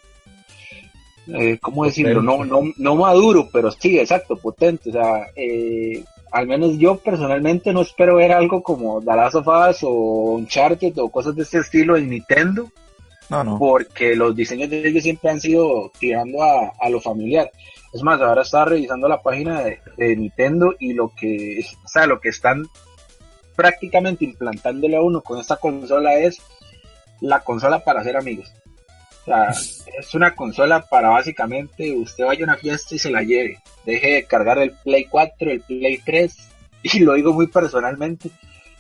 eh, 1.27 1.59
¿cómo 1.61 1.87
decirlo? 1.87 2.23
No, 2.23 2.45
no, 2.45 2.61
no 2.77 2.97
maduro, 2.97 3.49
pero 3.53 3.71
sí, 3.71 3.99
exacto, 3.99 4.37
potente. 4.37 4.91
O 4.91 4.93
sea, 4.93 5.27
eh, 5.35 6.05
al 6.31 6.47
menos 6.47 6.79
yo 6.79 6.99
personalmente 6.99 7.73
no 7.73 7.83
espero 7.83 8.17
ver 8.17 8.33
algo 8.33 8.63
como 8.63 9.01
The 9.01 9.17
Last 9.17 9.35
of 9.37 9.49
Us 9.49 9.79
o 9.83 10.35
Uncharted 10.35 10.99
o 10.99 11.09
cosas 11.09 11.35
de 11.35 11.43
este 11.43 11.59
estilo 11.59 11.97
en 11.97 12.11
Nintendo. 12.11 12.71
No, 13.29 13.45
no. 13.45 13.59
Porque 13.59 14.17
los 14.17 14.35
diseños 14.35 14.71
de 14.71 14.89
ellos 14.89 15.05
siempre 15.05 15.31
han 15.31 15.41
sido 15.41 15.91
tirando 15.99 16.43
a, 16.43 16.73
a 16.81 16.91
lo 16.91 17.01
familiar. 17.01 17.51
Es 17.93 18.03
más, 18.03 18.21
ahora 18.21 18.43
estaba 18.43 18.67
revisando 18.67 19.09
la 19.09 19.23
página 19.23 19.63
de, 19.63 19.81
de, 19.97 20.17
Nintendo 20.17 20.75
y 20.79 20.93
lo 20.95 21.13
que, 21.15 21.65
o 21.85 21.89
sea, 21.89 22.07
lo 22.07 22.21
que 22.21 22.29
están 22.29 22.65
prácticamente 23.57 24.25
implantándole 24.25 24.97
a 24.97 25.03
uno 25.03 25.21
con 25.21 25.39
esta 25.39 25.57
consola 25.57 26.15
es 26.15 26.41
la 27.21 27.41
consola 27.41 27.85
para 27.85 28.01
hacer 28.01 28.17
amigos. 28.17 28.53
O 29.23 29.25
sea, 29.25 29.49
es 29.51 30.15
una 30.15 30.35
consola 30.35 30.81
para 30.81 31.11
básicamente 31.11 31.93
usted 31.93 32.25
vaya 32.25 32.45
a 32.45 32.49
una 32.49 32.57
fiesta 32.57 32.95
y 32.95 32.99
se 32.99 33.11
la 33.11 33.23
lleve. 33.23 33.59
Deje 33.85 34.15
de 34.15 34.25
cargar 34.25 34.59
el 34.59 34.73
Play 34.73 35.05
4, 35.05 35.51
el 35.51 35.61
Play 35.61 36.01
3, 36.05 36.37
y 36.83 37.01
lo 37.01 37.15
digo 37.15 37.33
muy 37.33 37.47
personalmente, 37.47 38.31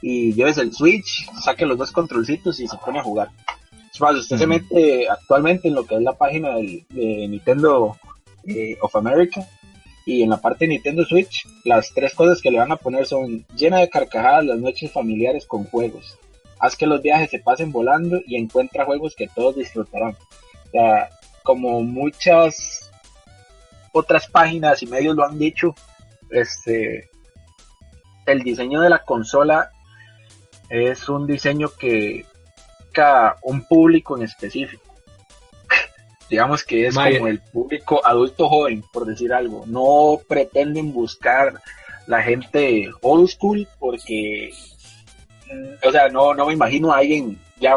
y 0.03 0.33
lleves 0.33 0.59
el 0.59 0.73
Switch, 0.73 1.29
saque 1.41 1.67
los 1.67 1.79
dos 1.79 1.93
controlcitos 1.93 2.59
y 2.61 2.67
se 2.67 2.79
pone 2.79 3.01
a 3.01 3.05
jugar. 3.05 3.29
Es 3.93 4.01
más, 4.01 4.15
usted 4.15 4.37
mm. 4.37 4.39
se 4.39 4.47
mete 4.47 5.09
actualmente 5.11 5.69
en 5.69 5.75
lo 5.75 5.85
que 5.85 5.97
es 5.97 6.03
la 6.03 6.17
página 6.17 6.55
del, 6.57 6.85
de 6.89 7.29
Nintendo 7.29 7.97
eh, 8.47 8.79
of 8.81 8.97
America 8.97 9.47
y 10.07 10.23
en 10.23 10.31
la 10.31 10.41
parte 10.41 10.65
de 10.65 10.71
Nintendo 10.71 11.05
Switch, 11.05 11.47
las 11.65 11.93
tres 11.95 12.15
cosas 12.15 12.41
que 12.41 12.51
le 12.51 12.59
van 12.59 12.73
a 12.73 12.77
poner 12.77 13.07
son 13.07 13.45
llena 13.55 13.79
de 13.79 13.89
carcajadas 13.89 14.45
las 14.45 14.59
noches 14.59 14.91
familiares 14.91 15.47
con 15.47 15.65
juegos. 15.65 16.19
Haz 16.61 16.77
que 16.77 16.87
los 16.87 17.03
viajes 17.03 17.31
se 17.31 17.39
pasen 17.39 17.73
volando 17.73 18.21
y 18.27 18.37
encuentra 18.37 18.85
juegos 18.85 19.15
que 19.17 19.29
todos 19.29 19.57
disfrutarán. 19.57 20.17
O 20.67 20.71
sea, 20.71 21.09
como 21.43 21.83
muchas 21.83 22.91
otras 23.93 24.29
páginas 24.29 24.83
y 24.83 24.87
medios 24.87 25.17
lo 25.17 25.25
han 25.25 25.39
dicho, 25.39 25.75
este 26.31 27.09
el 28.27 28.43
diseño 28.43 28.81
de 28.81 28.91
la 28.91 29.03
consola 29.03 29.71
es 30.69 31.09
un 31.09 31.27
diseño 31.27 31.69
que 31.77 32.25
busca 32.79 33.37
un 33.43 33.63
público 33.63 34.17
en 34.17 34.25
específico 34.25 34.85
digamos 36.31 36.65
que 36.65 36.87
es 36.87 36.95
como 36.95 37.27
el 37.27 37.41
público 37.41 38.01
adulto 38.05 38.49
joven, 38.49 38.85
por 38.93 39.05
decir 39.05 39.33
algo. 39.33 39.65
No 39.67 40.21
pretenden 40.29 40.93
buscar 40.93 41.61
la 42.07 42.23
gente 42.23 42.89
old 43.03 43.29
school 43.29 43.67
porque, 43.79 44.53
o 45.85 45.91
sea, 45.93 46.09
no, 46.09 46.35
no 46.35 46.47
me 46.47 46.53
imagino 46.53 46.93
a 46.93 46.99
alguien 46.99 47.39
ya 47.61 47.77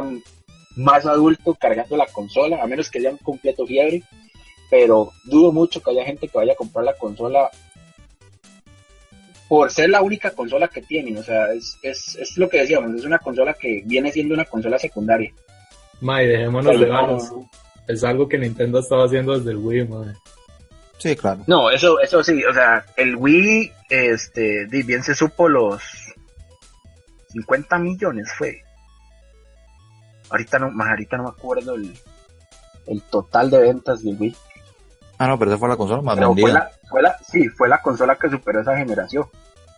más 0.76 1.06
adulto 1.06 1.56
cargando 1.56 1.98
la 1.98 2.08
consola, 2.08 2.62
a 2.62 2.68
menos 2.68 2.90
que 2.90 3.00
haya 3.00 3.12
un 3.12 3.18
completo 3.18 3.66
fiebre, 3.66 4.04
pero 4.70 5.12
dudo 5.26 5.52
mucho 5.52 5.82
que 5.82 5.92
haya 5.92 6.06
gente 6.06 6.28
que 6.28 6.38
vaya 6.38 6.54
a 6.54 6.58
comprar 6.58 6.86
la 6.86 6.96
consola 6.96 7.50
por 9.48 9.72
ser 9.72 9.90
la 9.90 10.02
única 10.02 10.32
consola 10.32 10.68
que 10.68 10.82
tienen, 10.82 11.18
o 11.18 11.24
sea, 11.24 11.52
es, 11.54 11.78
es, 11.84 12.16
es 12.16 12.38
lo 12.38 12.50
que 12.50 12.62
decíamos, 12.62 12.96
es 12.96 13.06
una 13.06 13.20
consola 13.20 13.54
que 13.54 13.84
viene 13.86 14.12
siendo 14.12 14.34
una 14.34 14.46
consola 14.46 14.80
secundaria. 14.80 15.32
May, 16.02 16.28
dejémonos 16.28 16.80
de 16.80 16.88
manos 16.88 17.32
es 17.88 18.04
algo 18.04 18.28
que 18.28 18.38
Nintendo 18.38 18.80
estaba 18.80 19.06
haciendo 19.06 19.38
desde 19.38 19.52
el 19.52 19.58
Wii, 19.58 19.88
madre. 19.88 20.14
Sí, 20.98 21.16
claro. 21.16 21.44
No, 21.48 21.70
eso, 21.70 22.00
eso 22.00 22.24
sí, 22.24 22.44
o 22.46 22.54
sea, 22.54 22.86
el 22.96 23.16
Wii, 23.16 23.72
este, 23.90 24.66
bien 24.68 25.04
se 25.04 25.16
supo 25.16 25.50
los 25.50 25.82
50 27.34 27.78
millones 27.80 28.32
fue. 28.38 28.62
Ahorita 30.30 30.60
no, 30.60 30.72
más 30.72 30.90
ahorita 30.90 31.18
no 31.18 31.24
me 31.24 31.30
acuerdo 31.30 31.76
el, 31.76 31.94
el 32.88 33.02
total 33.04 33.50
de 33.50 33.60
ventas 33.60 34.04
del 34.04 34.16
Wii. 34.20 34.36
Ah, 35.18 35.28
no, 35.28 35.38
pero 35.38 35.52
esa 35.52 35.60
fue 35.60 35.70
la 35.70 35.78
consola 35.78 36.02
más 36.02 36.20
vendida. 36.20 36.42
Fue 36.42 36.54
la, 36.54 36.72
fue 36.90 37.02
la, 37.02 37.18
sí, 37.20 37.50
fue 37.50 37.70
la 37.70 37.82
consola 37.82 38.16
que 38.16 38.30
superó 38.30 38.62
esa 38.62 38.76
generación. 38.78 39.26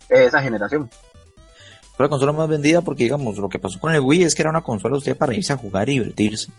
esa 0.10 0.42
generación. 0.42 0.90
Fue 1.96 2.06
la 2.06 2.10
consola 2.10 2.34
más 2.34 2.50
vendida 2.50 2.82
porque, 2.82 3.04
digamos, 3.04 3.38
lo 3.38 3.50
que 3.50 3.60
pasó 3.60 3.80
con 3.80 3.94
el 3.94 4.02
Wii 4.02 4.24
es 4.24 4.36
que 4.36 4.42
era 4.42 4.52
una 4.52 4.62
consola 4.62 4.98
usted 4.98 5.18
para 5.18 5.34
irse 5.34 5.54
a 5.54 5.58
jugar 5.58 5.90
y 5.90 5.94
divertirse. 5.94 6.52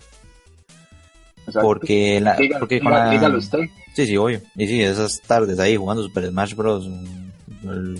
Porque 1.60 2.20
la, 2.20 2.36
porque 2.58 2.80
con 2.80 2.92
la, 2.92 3.36
usted. 3.36 3.60
Sí, 3.94 4.06
sí, 4.06 4.16
obvio. 4.16 4.40
Y 4.56 4.66
sí, 4.66 4.82
esas 4.82 5.20
tardes 5.20 5.58
ahí 5.58 5.76
jugando 5.76 6.02
Super 6.02 6.28
Smash 6.28 6.54
Bros. 6.54 6.88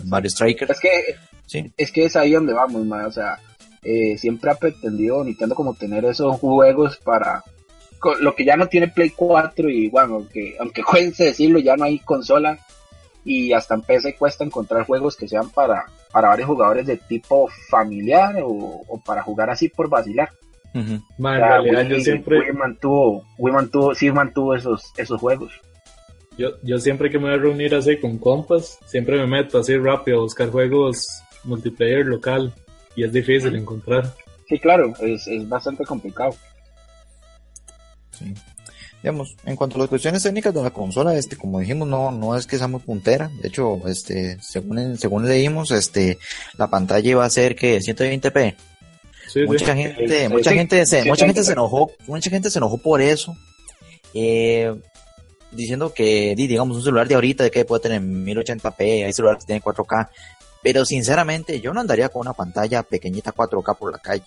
Mario 0.04 0.30
Striker. 0.30 0.70
Es 0.70 0.80
que, 0.80 1.16
sí. 1.46 1.72
es 1.76 1.92
que 1.92 2.04
es 2.04 2.16
ahí 2.16 2.32
donde 2.32 2.52
vamos, 2.52 2.84
man. 2.84 3.06
O 3.06 3.12
sea, 3.12 3.38
eh, 3.82 4.16
siempre 4.18 4.50
ha 4.50 4.54
pretendido 4.54 5.24
Nintendo 5.24 5.54
como 5.54 5.74
tener 5.74 6.04
esos 6.04 6.38
juegos 6.38 6.98
para 6.98 7.42
lo 8.20 8.34
que 8.34 8.44
ya 8.44 8.56
no 8.56 8.68
tiene 8.68 8.88
Play 8.88 9.10
4 9.10 9.68
y 9.70 9.88
bueno, 9.88 10.16
aunque, 10.16 10.56
aunque 10.60 10.82
cueste 10.84 11.24
decirlo, 11.24 11.58
ya 11.58 11.76
no 11.76 11.84
hay 11.84 11.98
consola 12.00 12.58
y 13.24 13.52
hasta 13.52 13.74
en 13.74 13.82
PC 13.82 14.14
cuesta 14.16 14.44
encontrar 14.44 14.86
juegos 14.86 15.16
que 15.16 15.26
sean 15.26 15.50
para, 15.50 15.86
para 16.12 16.28
varios 16.28 16.48
jugadores 16.48 16.86
de 16.86 16.96
tipo 16.96 17.48
familiar 17.68 18.36
o, 18.42 18.82
o 18.86 19.00
para 19.04 19.22
jugar 19.22 19.50
así 19.50 19.68
por 19.68 19.88
vacilar 19.88 20.30
yo 21.88 22.00
siempre... 22.00 22.52
mantuvo, 22.52 23.24
mantuvo, 23.38 23.94
sí 23.94 24.10
mantuvo 24.10 24.54
esos, 24.54 24.92
esos 24.96 25.20
juegos. 25.20 25.52
Yo, 26.36 26.50
yo 26.62 26.78
siempre 26.78 27.10
que 27.10 27.18
me 27.18 27.26
voy 27.26 27.34
a 27.34 27.38
reunir 27.38 27.74
así 27.74 27.98
con 27.98 28.18
compas, 28.18 28.78
siempre 28.86 29.16
me 29.16 29.26
meto 29.26 29.58
así 29.58 29.76
rápido 29.76 30.18
a 30.18 30.22
buscar 30.22 30.50
juegos 30.50 31.06
multiplayer 31.46 32.04
local 32.04 32.52
y 32.94 33.04
es 33.04 33.12
difícil 33.12 33.54
encontrar. 33.56 34.14
Sí, 34.48 34.58
claro, 34.58 34.92
es, 35.00 35.26
es 35.26 35.48
bastante 35.48 35.84
complicado. 35.84 36.34
Sí. 38.12 38.34
Digamos, 39.02 39.36
en 39.44 39.56
cuanto 39.56 39.76
a 39.76 39.80
las 39.80 39.88
cuestiones 39.88 40.22
técnicas 40.22 40.52
de 40.52 40.62
la 40.62 40.70
consola, 40.70 41.14
este, 41.16 41.36
como 41.36 41.60
dijimos, 41.60 41.86
no, 41.86 42.10
no 42.10 42.36
es 42.36 42.46
que 42.46 42.58
sea 42.58 42.66
muy 42.66 42.80
puntera. 42.80 43.30
De 43.40 43.48
hecho, 43.48 43.80
este, 43.86 44.38
según, 44.40 44.96
según 44.98 45.28
leímos, 45.28 45.70
este, 45.70 46.18
la 46.58 46.68
pantalla 46.68 47.08
iba 47.08 47.24
a 47.24 47.30
ser 47.30 47.54
que 47.54 47.78
120p 47.78 48.56
mucha 49.46 49.74
gente, 49.74 50.28
mucha 50.28 50.52
gente 50.52 50.86
se, 50.86 51.04
mucha 51.04 51.26
gente 51.26 51.44
se 51.44 51.52
enojó, 51.52 51.90
mucha 52.06 52.30
gente 52.30 52.50
se 52.50 52.58
enojó 52.58 52.78
por 52.78 53.02
eso, 53.02 53.36
eh, 54.14 54.74
diciendo 55.50 55.92
que, 55.92 56.34
digamos, 56.36 56.76
un 56.76 56.82
celular 56.82 57.08
de 57.08 57.14
ahorita 57.14 57.44
de 57.44 57.50
que 57.50 57.64
puede 57.64 57.82
tener 57.82 58.00
1080p, 58.00 59.04
hay 59.04 59.12
celulares 59.12 59.44
que 59.44 59.46
tienen 59.46 59.62
4K, 59.62 60.08
pero 60.66 60.84
sinceramente 60.84 61.60
yo 61.60 61.72
no 61.72 61.80
andaría 61.80 62.08
con 62.08 62.22
una 62.22 62.32
pantalla 62.32 62.82
pequeñita 62.82 63.32
4K 63.32 63.78
por 63.78 63.92
la 63.92 63.98
calle. 63.98 64.24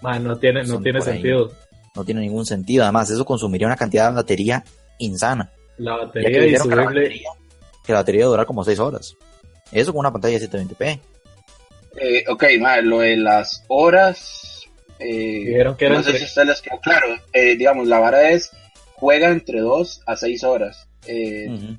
no 0.00 0.38
tiene, 0.38 0.64
no 0.64 0.80
tiene 0.80 1.02
sentido. 1.02 1.52
No 1.94 2.02
tiene 2.06 2.22
ningún 2.22 2.46
sentido, 2.46 2.84
además 2.84 3.10
eso 3.10 3.22
consumiría 3.26 3.66
una 3.66 3.76
cantidad 3.76 4.08
de 4.08 4.14
batería 4.14 4.64
insana. 4.96 5.50
La 5.76 5.98
batería 5.98 6.30
que, 6.30 6.46
que, 6.46 6.74
la 6.74 6.84
batería, 6.84 7.28
que 7.84 7.92
la 7.92 7.98
batería 7.98 8.24
dura 8.24 8.46
como 8.46 8.64
6 8.64 8.78
horas. 8.78 9.14
Eso 9.72 9.92
con 9.92 10.00
una 10.00 10.10
pantalla 10.10 10.38
de 10.38 10.48
720p. 10.48 11.00
Eh, 12.00 12.24
ok, 12.30 12.44
lo 12.82 13.00
de 13.00 13.18
las 13.18 13.62
horas. 13.68 14.62
Eh, 14.98 15.62
no 15.62 16.02
sé 16.02 16.16
si 16.16 16.24
ustedes 16.24 16.48
les 16.48 16.62
quedó 16.62 16.80
claro. 16.80 17.08
Eh, 17.34 17.56
digamos, 17.56 17.88
la 17.88 17.98
vara 17.98 18.30
es 18.30 18.50
juega 18.94 19.28
entre 19.28 19.60
2 19.60 20.00
a 20.06 20.16
6 20.16 20.44
horas. 20.44 20.88
Eh, 21.06 21.76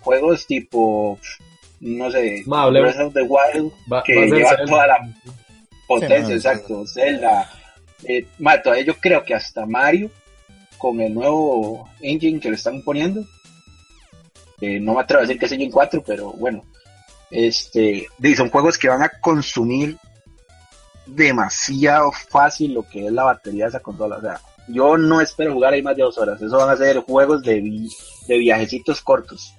Juegos 0.00 0.46
tipo, 0.46 1.18
no 1.80 2.10
sé, 2.10 2.42
Breath 2.46 3.00
of 3.00 3.14
the 3.14 3.22
Wild, 3.22 3.72
que 4.04 4.26
lleva 4.26 4.56
toda 4.64 4.86
la 4.86 5.14
potencia, 5.86 6.34
exacto. 6.34 6.86
Zelda. 6.86 7.50
Eh, 8.04 8.26
todavía 8.62 8.84
yo 8.84 8.94
creo 8.96 9.24
que 9.24 9.34
hasta 9.34 9.66
Mario, 9.66 10.10
con 10.78 11.00
el 11.00 11.14
nuevo 11.14 11.88
engine 12.00 12.40
que 12.40 12.50
le 12.50 12.56
están 12.56 12.82
poniendo, 12.82 13.24
no 14.60 14.94
me 14.94 15.00
atrevo 15.00 15.22
a 15.22 15.26
decir 15.26 15.38
que 15.38 15.46
es 15.46 15.52
engine 15.52 15.72
4, 15.72 16.02
pero 16.06 16.32
bueno, 16.32 16.64
este, 17.30 18.06
son 18.36 18.50
juegos 18.50 18.78
que 18.78 18.88
van 18.88 19.02
a 19.02 19.08
consumir 19.20 19.96
demasiado 21.06 22.10
fácil 22.12 22.74
lo 22.74 22.82
que 22.82 23.06
es 23.06 23.12
la 23.12 23.24
batería 23.24 23.64
de 23.64 23.70
esa 23.70 23.80
consola. 23.80 24.16
O 24.16 24.20
sea, 24.20 24.40
yo 24.68 24.96
no 24.96 25.20
espero 25.20 25.52
jugar 25.52 25.74
ahí 25.74 25.82
más 25.82 25.96
de 25.96 26.02
dos 26.02 26.18
horas. 26.18 26.40
Eso 26.40 26.56
van 26.56 26.70
a 26.70 26.76
ser 26.76 26.98
juegos 27.00 27.42
de, 27.42 27.88
de 28.26 28.38
viajecitos 28.38 29.00
cortos. 29.00 29.54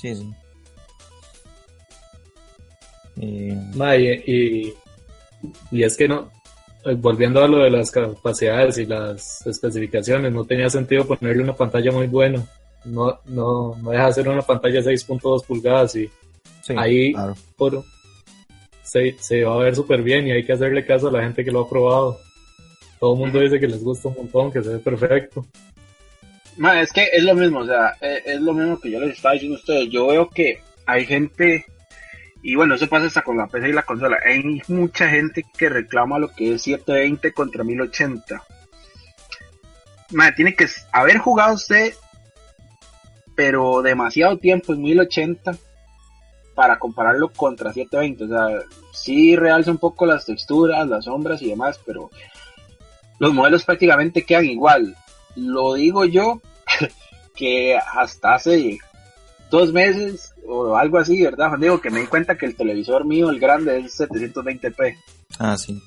Sí, 0.00 0.14
sí. 0.14 0.34
y, 3.16 4.74
y, 5.70 5.82
es 5.82 5.96
que 5.96 6.06
no, 6.06 6.30
eh, 6.84 6.94
volviendo 6.94 7.42
a 7.42 7.48
lo 7.48 7.58
de 7.58 7.70
las 7.70 7.90
capacidades 7.90 8.78
y 8.78 8.86
las 8.86 9.46
especificaciones, 9.46 10.32
no 10.32 10.44
tenía 10.44 10.70
sentido 10.70 11.06
ponerle 11.06 11.42
una 11.42 11.56
pantalla 11.56 11.90
muy 11.90 12.06
buena 12.06 12.46
no, 12.84 13.18
no, 13.26 13.74
no 13.82 13.90
deja 13.90 14.06
de 14.06 14.12
ser 14.12 14.28
una 14.28 14.42
pantalla 14.42 14.80
6.2 14.80 15.44
pulgadas 15.44 15.96
y 15.96 16.10
ahí 16.76 17.12
por, 17.56 17.84
se, 18.82 19.16
se, 19.18 19.44
va 19.44 19.54
a 19.54 19.58
ver 19.58 19.74
súper 19.74 20.02
bien 20.02 20.26
y 20.26 20.32
hay 20.32 20.44
que 20.44 20.52
hacerle 20.52 20.84
caso 20.84 21.08
a 21.08 21.12
la 21.12 21.22
gente 21.22 21.44
que 21.44 21.50
lo 21.50 21.60
ha 21.60 21.68
probado. 21.68 22.18
Todo 22.98 23.14
el 23.14 23.18
mundo 23.20 23.40
dice 23.40 23.60
que 23.60 23.68
les 23.68 23.82
gusta 23.82 24.08
un 24.08 24.16
montón, 24.16 24.50
que 24.50 24.62
se 24.62 24.70
ve 24.70 24.78
perfecto. 24.78 25.46
Es 26.80 26.92
que 26.92 27.08
es 27.12 27.22
lo 27.22 27.34
mismo, 27.34 27.60
o 27.60 27.66
sea, 27.66 27.96
es, 28.00 28.26
es, 28.26 28.40
lo 28.40 28.52
mismo 28.52 28.80
que 28.80 28.90
yo 28.90 29.00
les 29.00 29.16
estaba 29.16 29.34
diciendo 29.34 29.56
a 29.56 29.60
ustedes. 29.60 29.88
Yo 29.90 30.08
veo 30.08 30.28
que 30.28 30.60
hay 30.86 31.04
gente 31.06 31.64
Y 32.42 32.54
bueno, 32.54 32.74
eso 32.74 32.88
pasa 32.88 33.06
hasta 33.06 33.22
con 33.22 33.36
la 33.36 33.46
PC 33.48 33.68
y 33.68 33.72
la 33.72 33.82
consola. 33.82 34.18
Hay 34.24 34.62
mucha 34.68 35.08
gente 35.08 35.44
que 35.56 35.68
reclama 35.68 36.18
lo 36.18 36.28
que 36.28 36.54
es 36.54 36.62
720 36.62 37.32
contra 37.32 37.64
1080. 37.64 38.42
Madre, 40.12 40.34
tiene 40.36 40.54
que 40.54 40.66
haber 40.92 41.18
jugado 41.18 41.54
usted, 41.54 41.92
pero 43.34 43.82
demasiado 43.82 44.38
tiempo 44.38 44.72
en 44.72 44.82
1080 44.82 45.56
para 46.54 46.78
compararlo 46.78 47.28
contra 47.30 47.72
720. 47.72 48.24
O 48.24 48.28
sea, 48.28 48.60
sí 48.92 49.36
realza 49.36 49.70
un 49.70 49.78
poco 49.78 50.06
las 50.06 50.24
texturas, 50.24 50.88
las 50.88 51.04
sombras 51.04 51.42
y 51.42 51.50
demás, 51.50 51.80
pero 51.84 52.10
los 53.18 53.34
modelos 53.34 53.64
prácticamente 53.64 54.22
quedan 54.22 54.46
igual. 54.46 54.96
Lo 55.36 55.74
digo 55.74 56.04
yo, 56.04 56.40
que 57.38 57.76
hasta 57.76 58.34
hace 58.34 58.78
dos 59.50 59.72
meses 59.72 60.34
o 60.46 60.76
algo 60.76 60.98
así, 60.98 61.22
¿verdad, 61.22 61.48
Juan 61.48 61.60
Diego? 61.60 61.80
Que 61.80 61.90
me 61.90 62.00
di 62.00 62.06
cuenta 62.06 62.36
que 62.36 62.46
el 62.46 62.56
televisor 62.56 63.04
mío, 63.04 63.30
el 63.30 63.38
grande, 63.38 63.78
es 63.78 64.00
720p. 64.00 64.96
Ah, 65.38 65.56
sí. 65.56 65.80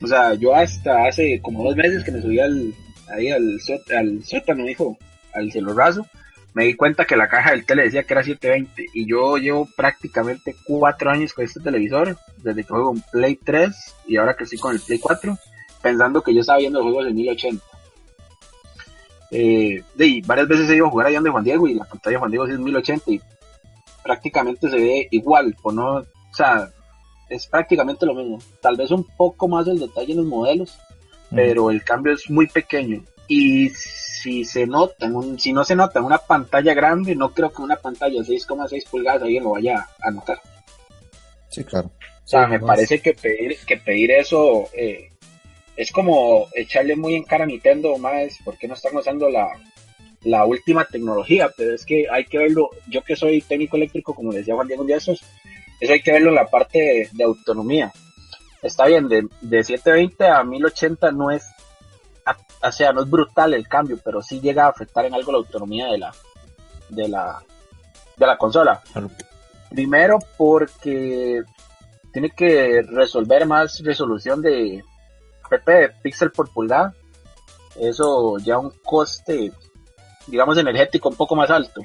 O 0.00 0.06
sea, 0.06 0.34
yo 0.34 0.54
hasta 0.54 1.06
hace 1.06 1.40
como 1.42 1.62
dos 1.62 1.76
meses 1.76 2.02
que 2.02 2.10
me 2.10 2.22
subí 2.22 2.40
al, 2.40 2.74
ahí 3.14 3.30
al, 3.30 3.58
al 3.96 4.24
sótano, 4.24 4.64
dijo, 4.64 4.96
al 5.34 5.52
cielo 5.52 5.74
raso, 5.74 6.06
me 6.54 6.64
di 6.64 6.74
cuenta 6.74 7.04
que 7.04 7.16
la 7.16 7.28
caja 7.28 7.50
del 7.50 7.64
tele 7.64 7.84
decía 7.84 8.02
que 8.02 8.14
era 8.14 8.22
720 8.22 8.86
y 8.94 9.06
yo 9.08 9.36
llevo 9.36 9.68
prácticamente 9.76 10.56
cuatro 10.64 11.10
años 11.10 11.32
con 11.32 11.44
este 11.44 11.60
televisor, 11.60 12.16
desde 12.38 12.62
que 12.62 12.68
juego 12.68 12.94
en 12.94 13.02
Play 13.12 13.36
3 13.36 13.70
y 14.08 14.16
ahora 14.16 14.34
que 14.34 14.44
estoy 14.44 14.58
con 14.58 14.74
el 14.74 14.80
Play 14.80 14.98
4, 14.98 15.38
pensando 15.82 16.22
que 16.22 16.34
yo 16.34 16.40
estaba 16.40 16.58
viendo 16.58 16.82
juegos 16.82 17.06
en 17.06 17.14
1080. 17.14 17.64
Eh, 19.34 19.82
de, 19.94 20.22
varias 20.26 20.46
veces 20.46 20.68
he 20.68 20.76
ido 20.76 20.86
a 20.86 20.90
jugar 20.90 21.06
allá 21.06 21.16
donde 21.16 21.30
Juan 21.30 21.44
Diego 21.44 21.66
y 21.66 21.74
la 21.74 21.86
pantalla 21.86 22.14
de 22.14 22.18
Juan 22.18 22.30
Diego 22.30 22.46
es 22.46 22.58
1080 22.58 23.10
y 23.10 23.20
prácticamente 24.02 24.68
se 24.68 24.76
ve 24.76 25.08
igual, 25.10 25.56
o 25.62 25.72
no, 25.72 25.94
o 25.96 26.34
sea, 26.34 26.68
es 27.30 27.46
prácticamente 27.46 28.04
lo 28.04 28.14
mismo. 28.14 28.38
Tal 28.60 28.76
vez 28.76 28.90
un 28.90 29.04
poco 29.04 29.48
más 29.48 29.64
del 29.64 29.78
detalle 29.78 30.12
en 30.12 30.18
los 30.18 30.26
modelos, 30.26 30.78
pero 31.30 31.70
el 31.70 31.82
cambio 31.82 32.12
es 32.12 32.28
muy 32.28 32.46
pequeño. 32.46 33.02
Y 33.26 33.70
si 33.70 34.44
se 34.44 34.66
nota, 34.66 35.06
un, 35.06 35.38
si 35.38 35.52
no 35.54 35.64
se 35.64 35.74
nota 35.74 35.98
en 35.98 36.04
una 36.04 36.18
pantalla 36.18 36.74
grande, 36.74 37.16
no 37.16 37.30
creo 37.30 37.50
que 37.50 37.62
una 37.62 37.76
pantalla 37.76 38.20
de 38.20 38.28
6,6 38.28 38.88
pulgadas 38.90 39.22
alguien 39.22 39.44
lo 39.44 39.52
vaya 39.52 39.88
a 40.00 40.10
notar. 40.10 40.38
Sí, 41.48 41.64
claro. 41.64 41.90
O 42.24 42.28
sea, 42.28 42.46
me 42.46 42.60
parece 42.60 43.00
que 43.00 43.14
pedir, 43.14 43.56
que 43.66 43.78
pedir 43.78 44.10
eso 44.10 44.68
eh, 44.74 45.11
es 45.76 45.90
como 45.90 46.48
echarle 46.54 46.96
muy 46.96 47.14
en 47.14 47.24
cara 47.24 47.44
a 47.44 47.46
Nintendo 47.46 47.96
más, 47.98 48.38
porque 48.44 48.68
no 48.68 48.74
están 48.74 48.96
usando 48.96 49.28
la, 49.28 49.48
la 50.22 50.44
última 50.44 50.84
tecnología, 50.84 51.50
pero 51.56 51.74
es 51.74 51.84
que 51.84 52.06
hay 52.10 52.24
que 52.26 52.38
verlo, 52.38 52.70
yo 52.88 53.02
que 53.02 53.16
soy 53.16 53.40
técnico 53.42 53.76
eléctrico, 53.76 54.14
como 54.14 54.32
decía 54.32 54.54
Juan 54.54 54.66
Diego 54.66 54.82
un 54.82 54.88
día 54.88 54.96
eso 54.96 55.14
hay 55.90 56.02
que 56.02 56.12
verlo 56.12 56.28
en 56.28 56.36
la 56.36 56.46
parte 56.46 57.10
de, 57.12 57.24
autonomía. 57.24 57.92
Está 58.60 58.86
bien, 58.86 59.08
de, 59.08 59.26
de, 59.40 59.64
720 59.64 60.26
a 60.26 60.44
1080 60.44 61.10
no 61.12 61.30
es, 61.30 61.44
o 62.62 62.72
sea, 62.72 62.92
no 62.92 63.02
es 63.02 63.10
brutal 63.10 63.54
el 63.54 63.66
cambio, 63.66 63.98
pero 64.04 64.22
sí 64.22 64.40
llega 64.40 64.66
a 64.66 64.70
afectar 64.70 65.04
en 65.04 65.14
algo 65.14 65.32
la 65.32 65.38
autonomía 65.38 65.86
de 65.88 65.98
la, 65.98 66.14
de 66.88 67.08
la, 67.08 67.42
de 68.16 68.26
la 68.26 68.38
consola. 68.38 68.80
Primero 69.70 70.18
porque 70.36 71.42
tiene 72.12 72.30
que 72.30 72.82
resolver 72.82 73.46
más 73.46 73.80
resolución 73.82 74.40
de 74.42 74.84
PP 75.58 75.72
de 75.72 75.88
píxel 76.02 76.30
por 76.30 76.50
pulgada. 76.50 76.94
Eso 77.76 78.38
ya 78.38 78.58
un 78.58 78.70
coste 78.82 79.52
digamos, 80.26 80.56
energético 80.58 81.08
un 81.08 81.16
poco 81.16 81.36
más 81.36 81.50
alto. 81.50 81.82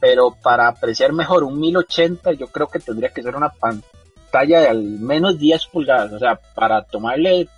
Pero 0.00 0.36
para 0.42 0.68
apreciar 0.68 1.12
mejor 1.12 1.44
un 1.44 1.58
1080 1.58 2.32
yo 2.32 2.48
creo 2.48 2.68
que 2.68 2.80
tendría 2.80 3.10
que 3.10 3.22
ser 3.22 3.34
una 3.34 3.50
pantalla 3.50 4.60
de 4.60 4.68
al 4.68 4.82
menos 4.82 5.38
10 5.38 5.66
pulgadas. 5.66 6.12
O 6.12 6.18
sea, 6.18 6.38
para 6.54 6.84
tomarle 6.84 7.48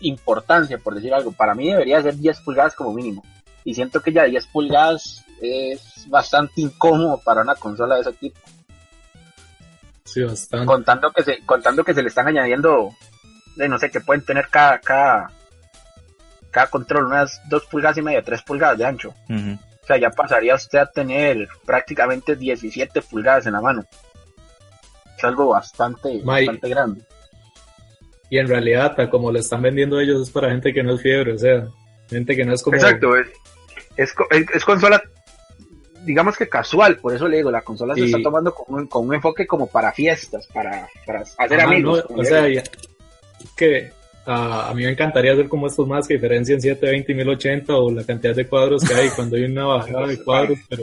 importancia, 0.00 0.78
por 0.78 0.94
decir 0.94 1.12
algo, 1.14 1.32
para 1.32 1.54
mí 1.54 1.68
debería 1.68 2.02
ser 2.02 2.16
10 2.16 2.40
pulgadas 2.40 2.74
como 2.74 2.92
mínimo. 2.92 3.22
Y 3.64 3.74
siento 3.74 4.00
que 4.00 4.12
ya 4.12 4.24
10 4.24 4.46
pulgadas 4.48 5.24
es 5.40 6.06
bastante 6.08 6.60
incómodo 6.60 7.20
para 7.24 7.42
una 7.42 7.54
consola 7.54 7.96
de 7.96 8.02
ese 8.02 8.12
tipo. 8.12 8.40
Sí, 10.04 10.22
bastante. 10.22 10.66
Contando 10.66 11.10
que 11.12 11.22
se, 11.22 11.44
contando 11.44 11.84
que 11.84 11.94
se 11.94 12.02
le 12.02 12.08
están 12.08 12.28
añadiendo, 12.28 12.94
de 13.58 13.68
no 13.68 13.78
sé, 13.78 13.90
que 13.90 14.00
pueden 14.00 14.24
tener 14.24 14.48
cada, 14.48 14.78
cada, 14.78 15.30
cada 16.50 16.68
control 16.68 17.06
unas 17.06 17.42
2 17.48 17.66
pulgadas 17.66 17.98
y 17.98 18.02
media, 18.02 18.22
3 18.22 18.42
pulgadas 18.42 18.78
de 18.78 18.86
ancho. 18.86 19.14
O 19.28 19.86
sea, 19.86 19.96
ya 19.96 20.10
pasaría 20.10 20.54
usted 20.54 20.78
a 20.78 20.90
tener 20.90 21.48
prácticamente 21.66 22.36
17 22.36 23.02
pulgadas 23.02 23.46
en 23.46 23.54
la 23.54 23.60
mano. 23.60 23.84
Es 25.16 25.24
algo 25.24 25.48
bastante, 25.48 26.20
bastante 26.22 26.68
grande. 26.68 27.02
Y 28.30 28.38
en 28.38 28.46
realidad, 28.46 28.96
como 29.10 29.32
lo 29.32 29.38
están 29.38 29.62
vendiendo 29.62 29.98
ellos, 29.98 30.22
es 30.22 30.30
para 30.30 30.50
gente 30.50 30.72
que 30.72 30.82
no 30.82 30.94
es 30.94 31.02
fiebre, 31.02 31.32
o 31.32 31.38
sea, 31.38 31.66
gente 32.08 32.36
que 32.36 32.44
no 32.44 32.52
es 32.52 32.62
como... 32.62 32.76
Exacto, 32.76 33.16
es, 33.16 33.26
es, 33.96 34.64
consola, 34.64 35.02
digamos 36.04 36.36
que 36.36 36.48
casual, 36.48 36.98
por 36.98 37.14
eso 37.14 37.26
le 37.26 37.38
digo, 37.38 37.50
la 37.50 37.62
consola 37.62 37.94
se 37.94 38.04
está 38.04 38.22
tomando 38.22 38.54
con 38.54 38.82
un, 38.82 38.86
con 38.86 39.08
un, 39.08 39.14
enfoque 39.14 39.46
como 39.46 39.66
para 39.66 39.90
fiestas, 39.92 40.46
para, 40.52 40.86
para 41.06 41.24
hacer 41.38 41.60
amigos. 41.60 42.04
o 42.08 42.22
sea, 42.22 42.46
que 43.56 43.92
a 44.26 44.72
mí 44.74 44.84
me 44.84 44.90
encantaría 44.90 45.32
hacer 45.32 45.48
como 45.48 45.66
estos 45.66 45.86
más 45.88 46.06
que 46.06 46.14
diferencian 46.14 46.60
720 46.60 47.12
y 47.12 47.14
1080 47.14 47.74
o 47.74 47.90
la 47.90 48.04
cantidad 48.04 48.34
de 48.34 48.46
cuadros 48.46 48.84
que 48.84 48.94
hay 48.94 49.08
cuando 49.10 49.36
hay 49.36 49.44
una 49.44 49.64
bajada 49.64 50.06
de 50.06 50.22
cuadros, 50.22 50.58
pero... 50.68 50.82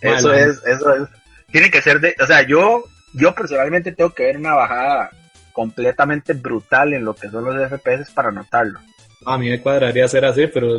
Eso 0.00 0.32
es, 0.32 0.62
eso 0.64 0.94
es. 0.94 1.08
Tiene 1.50 1.70
que 1.70 1.82
ser 1.82 1.98
de, 1.98 2.14
o 2.20 2.26
sea, 2.26 2.46
yo, 2.46 2.84
yo 3.14 3.34
personalmente 3.34 3.92
tengo 3.92 4.10
que 4.10 4.24
ver 4.24 4.36
una 4.36 4.54
bajada 4.54 5.10
completamente 5.52 6.34
brutal 6.34 6.92
en 6.92 7.04
lo 7.04 7.14
que 7.14 7.30
son 7.30 7.44
los 7.44 7.70
FPS 7.70 8.12
para 8.12 8.30
notarlo. 8.30 8.78
A 9.24 9.38
mí 9.38 9.48
me 9.48 9.60
cuadraría 9.60 10.06
ser 10.06 10.24
así, 10.24 10.46
pero 10.46 10.78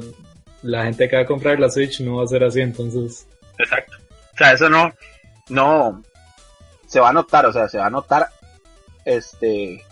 la 0.62 0.84
gente 0.84 1.10
que 1.10 1.16
va 1.16 1.24
a 1.24 1.28
comprar 1.28 1.60
la 1.60 1.70
Switch 1.70 2.02
no 2.02 2.18
va 2.18 2.24
a 2.24 2.28
ser 2.28 2.44
así, 2.44 2.62
entonces... 2.62 3.28
Exacto. 3.58 3.98
O 4.34 4.38
sea, 4.38 4.54
eso 4.54 4.70
no, 4.70 4.94
no, 5.50 6.04
se 6.88 7.00
va 7.00 7.10
a 7.10 7.14
notar, 7.14 7.46
o 7.46 7.54
sea, 7.54 7.68
se 7.68 7.78
va 7.78 7.88
a 7.88 7.90
notar, 7.90 8.28
este, 9.06 9.84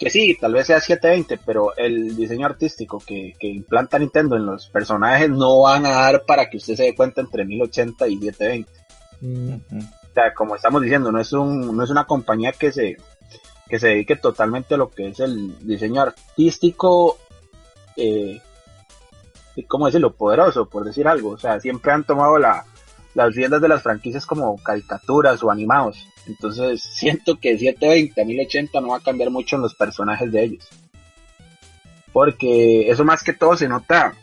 que 0.00 0.08
sí, 0.08 0.34
tal 0.40 0.54
vez 0.54 0.66
sea 0.66 0.80
720, 0.80 1.38
pero 1.44 1.76
el 1.76 2.16
diseño 2.16 2.46
artístico 2.46 3.02
que, 3.06 3.36
implanta 3.42 3.98
Nintendo 3.98 4.34
en 4.34 4.46
los 4.46 4.66
personajes 4.68 5.28
no 5.28 5.60
van 5.60 5.84
a 5.84 5.90
dar 5.90 6.24
para 6.24 6.48
que 6.48 6.56
usted 6.56 6.74
se 6.74 6.84
dé 6.84 6.94
cuenta 6.94 7.20
entre 7.20 7.44
1080 7.44 8.08
y 8.08 8.18
720. 8.18 8.70
Mm. 9.20 9.78
O 9.78 10.14
sea, 10.14 10.32
como 10.32 10.56
estamos 10.56 10.80
diciendo, 10.80 11.12
no 11.12 11.20
es 11.20 11.30
un, 11.34 11.76
no 11.76 11.84
es 11.84 11.90
una 11.90 12.06
compañía 12.06 12.52
que 12.52 12.72
se, 12.72 12.96
que 13.68 13.78
se 13.78 13.88
dedique 13.88 14.16
totalmente 14.16 14.74
a 14.74 14.78
lo 14.78 14.90
que 14.90 15.08
es 15.08 15.20
el 15.20 15.58
diseño 15.66 16.00
artístico, 16.00 17.18
eh, 17.98 18.40
¿cómo 19.68 19.84
decirlo? 19.84 20.14
Poderoso, 20.14 20.66
por 20.66 20.84
decir 20.84 21.06
algo. 21.08 21.32
O 21.32 21.38
sea, 21.38 21.60
siempre 21.60 21.92
han 21.92 22.04
tomado 22.04 22.38
la, 22.38 22.64
las 23.14 23.34
riendas 23.34 23.60
de 23.60 23.68
las 23.68 23.82
franquicias 23.82 24.24
como 24.24 24.56
caricaturas 24.62 25.42
o 25.42 25.50
animados. 25.50 26.06
Entonces 26.26 26.82
siento 26.94 27.38
que 27.38 27.58
720 27.58 28.20
a 28.20 28.24
1080 28.24 28.80
no 28.80 28.88
va 28.88 28.96
a 28.96 29.02
cambiar 29.02 29.30
mucho 29.30 29.56
en 29.56 29.62
los 29.62 29.74
personajes 29.74 30.30
de 30.32 30.42
ellos. 30.42 30.68
Porque 32.12 32.90
eso 32.90 33.04
más 33.04 33.22
que 33.22 33.32
todo 33.32 33.56
se 33.56 33.68
nota, 33.68 34.14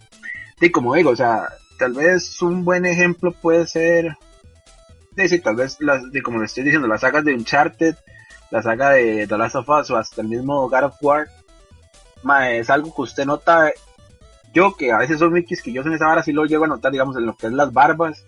y 0.59 0.69
como 0.71 0.93
digo, 0.95 1.11
o 1.11 1.15
sea, 1.15 1.47
tal 1.79 1.93
vez 1.93 2.41
un 2.41 2.65
buen 2.65 2.85
ejemplo 2.85 3.31
puede 3.31 3.65
ser, 3.65 4.17
de, 5.11 5.39
tal 5.39 5.55
vez, 5.55 5.77
las, 5.79 6.11
de, 6.11 6.21
como 6.21 6.39
le 6.39 6.45
estoy 6.45 6.63
diciendo, 6.63 6.87
las 6.87 7.01
sagas 7.01 7.23
de 7.23 7.33
Uncharted, 7.33 7.95
la 8.51 8.61
saga 8.61 8.91
de 8.91 9.27
The 9.27 9.37
Last 9.37 9.55
of 9.55 9.69
Us 9.69 9.91
o 9.91 9.97
hasta 9.97 10.21
el 10.21 10.27
mismo 10.27 10.69
God 10.69 10.83
of 10.83 10.95
War, 11.01 11.29
es 12.49 12.69
algo 12.69 12.93
que 12.93 13.01
usted 13.01 13.25
nota, 13.25 13.71
yo 14.53 14.75
que 14.75 14.91
a 14.91 14.97
veces 14.97 15.19
soy 15.19 15.29
muy 15.29 15.45
quisquilloso 15.45 15.87
en 15.87 15.95
esa 15.95 16.07
vara, 16.07 16.23
sí 16.23 16.31
lo 16.31 16.45
llego 16.45 16.65
a 16.65 16.67
notar, 16.67 16.91
digamos, 16.91 17.15
en 17.17 17.25
lo 17.25 17.35
que 17.35 17.47
es 17.47 17.53
las 17.53 17.71
barbas, 17.71 18.25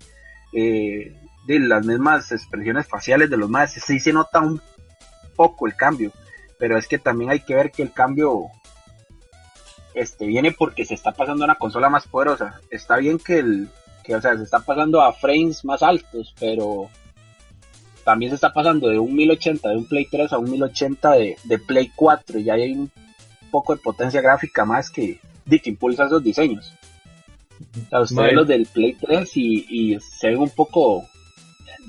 eh, 0.54 1.14
de 1.58 1.68
las 1.68 1.86
mismas 1.86 2.32
expresiones 2.32 2.88
faciales 2.88 3.30
de 3.30 3.38
los 3.38 3.50
más, 3.50 3.74
sí 3.74 4.00
se 4.00 4.14
nota 4.14 4.40
un 4.40 4.62
poco 5.36 5.68
el 5.68 5.76
cambio, 5.76 6.12
pero 6.58 6.78
es 6.78 6.88
que 6.88 7.00
también 7.00 7.32
hay 7.32 7.40
que 7.40 7.56
ver 7.56 7.72
que 7.72 7.82
el 7.82 7.92
cambio 7.92 8.48
este 9.94 10.28
viene 10.28 10.52
porque 10.52 10.86
se 10.86 10.94
está 10.94 11.12
pasando 11.12 11.44
a 11.44 11.48
una 11.48 11.56
consola 11.56 11.90
más 11.90 12.08
poderosa. 12.08 12.62
Está 12.70 12.98
bien 12.98 13.18
que 13.18 13.40
el 13.40 13.70
que 14.04 14.16
o 14.16 14.22
sea, 14.22 14.38
se 14.38 14.44
está 14.44 14.60
pasando 14.60 15.02
a 15.02 15.14
frames 15.14 15.66
más 15.66 15.84
altos, 15.84 16.34
pero 16.40 16.90
también 18.04 18.32
se 18.32 18.36
está 18.36 18.54
pasando 18.54 18.88
de 18.88 19.00
un 19.00 19.16
1080 19.16 19.70
de 19.70 19.78
un 19.78 19.86
Play 19.86 20.08
3 20.10 20.34
a 20.34 20.38
un 20.38 20.52
1080 20.52 21.12
de, 21.12 21.38
de 21.44 21.60
Play 21.60 21.92
4 21.96 22.40
y 22.40 22.44
ya 22.44 22.54
hay 22.54 22.74
un 22.74 22.92
poco 23.52 23.76
de 23.76 23.82
potencia 23.82 24.22
gráfica 24.22 24.66
más 24.66 24.90
que, 24.90 25.20
que 25.50 25.70
impulsa 25.70 26.06
esos 26.06 26.24
diseños. 26.24 26.74
O 27.92 28.06
sea, 28.06 28.32
los 28.32 28.48
del 28.48 28.66
Play 28.68 28.94
3 28.94 29.38
y, 29.38 29.66
y 29.70 30.00
se 30.00 30.28
ven 30.28 30.40
un 30.40 30.50
poco 30.50 31.09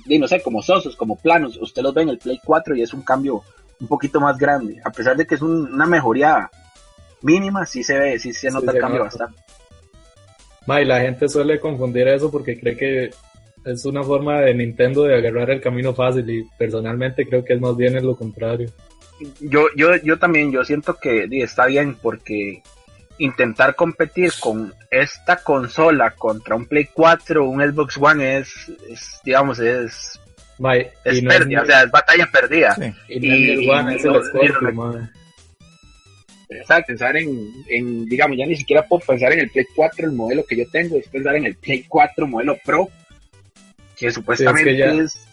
no 0.07 0.29
sé, 0.29 0.43
como 0.43 0.63
sosos, 0.63 0.97
como 0.97 1.17
planos. 1.17 1.57
Usted 1.61 1.83
los 1.83 1.95
ve 1.95 2.03
en 2.03 2.09
el 2.11 2.19
Play 2.19 2.41
4 2.45 2.77
y 2.77 2.83
es 2.83 2.93
un 2.95 3.03
cambio 3.03 3.43
un 3.81 3.89
poquito 3.89 4.21
más 4.21 4.39
grande. 4.39 4.81
A 4.85 4.91
pesar 4.91 5.17
de 5.17 5.27
que 5.27 5.35
es 5.35 5.43
una 5.43 5.87
mejoría 5.87 6.51
mínima, 7.23 7.67
sí 7.67 7.83
se 7.83 7.99
ve, 7.99 8.19
sí 8.19 8.33
se 8.33 8.51
nota 8.51 8.73
el 8.73 8.79
cambio 8.79 9.03
bastante. 9.03 9.41
la 10.67 11.01
gente 11.01 11.29
suele 11.29 11.61
confundir 11.61 12.09
eso 12.09 12.31
porque 12.31 12.59
cree 12.59 12.77
que 12.77 13.11
es 13.65 13.85
una 13.85 14.03
forma 14.03 14.41
de 14.41 14.55
Nintendo 14.55 15.05
de 15.05 15.17
agarrar 15.17 15.51
el 15.51 15.61
camino 15.61 15.95
fácil 15.95 16.29
y 16.31 16.45
personalmente 16.59 17.27
creo 17.27 17.45
que 17.45 17.55
es 17.55 17.61
más 17.61 17.77
bien 17.77 18.03
lo 18.05 18.17
contrario. 18.17 18.71
Yo, 19.41 19.67
yo, 19.77 19.97
yo 19.97 20.19
también, 20.19 20.51
yo 20.51 20.65
siento 20.65 20.95
que 20.95 21.29
está 21.31 21.67
bien 21.67 21.95
porque 22.01 22.63
intentar 23.21 23.75
competir 23.75 24.33
con 24.41 24.75
esta 24.91 25.37
consola 25.37 26.11
contra 26.13 26.57
un 26.57 26.67
Play 26.67 26.89
4 26.93 27.45
o 27.45 27.49
un 27.49 27.61
Xbox 27.61 27.97
One 27.99 28.39
es, 28.39 28.73
digamos, 29.23 29.59
es, 29.59 30.19
es 31.05 31.23
pérdida, 31.23 31.63
o 31.63 31.67
sea, 31.67 31.83
es 31.83 31.91
batalla 31.91 32.29
perdida. 32.33 32.77
Y, 33.09 33.69
One 33.69 33.97
es 33.97 34.05
el 34.05 34.25
Scorpio, 34.25 35.09
Exacto, 36.49 36.89
pensar 36.89 37.17
en, 37.17 37.53
en, 37.69 38.07
digamos, 38.07 38.37
ya 38.37 38.45
ni 38.45 38.57
siquiera 38.57 38.85
puedo 38.85 39.05
pensar 39.07 39.33
en 39.33 39.41
el 39.41 39.51
Play 39.51 39.67
4, 39.77 40.07
el 40.07 40.13
modelo 40.13 40.45
que 40.45 40.57
yo 40.57 40.65
tengo, 40.69 40.97
es 40.97 41.07
pensar 41.07 41.37
en 41.37 41.45
el 41.45 41.55
Play 41.55 41.85
4 41.87 42.27
modelo 42.27 42.59
Pro, 42.65 42.89
que 43.97 44.11
supuestamente 44.11 44.99
es, 44.99 45.29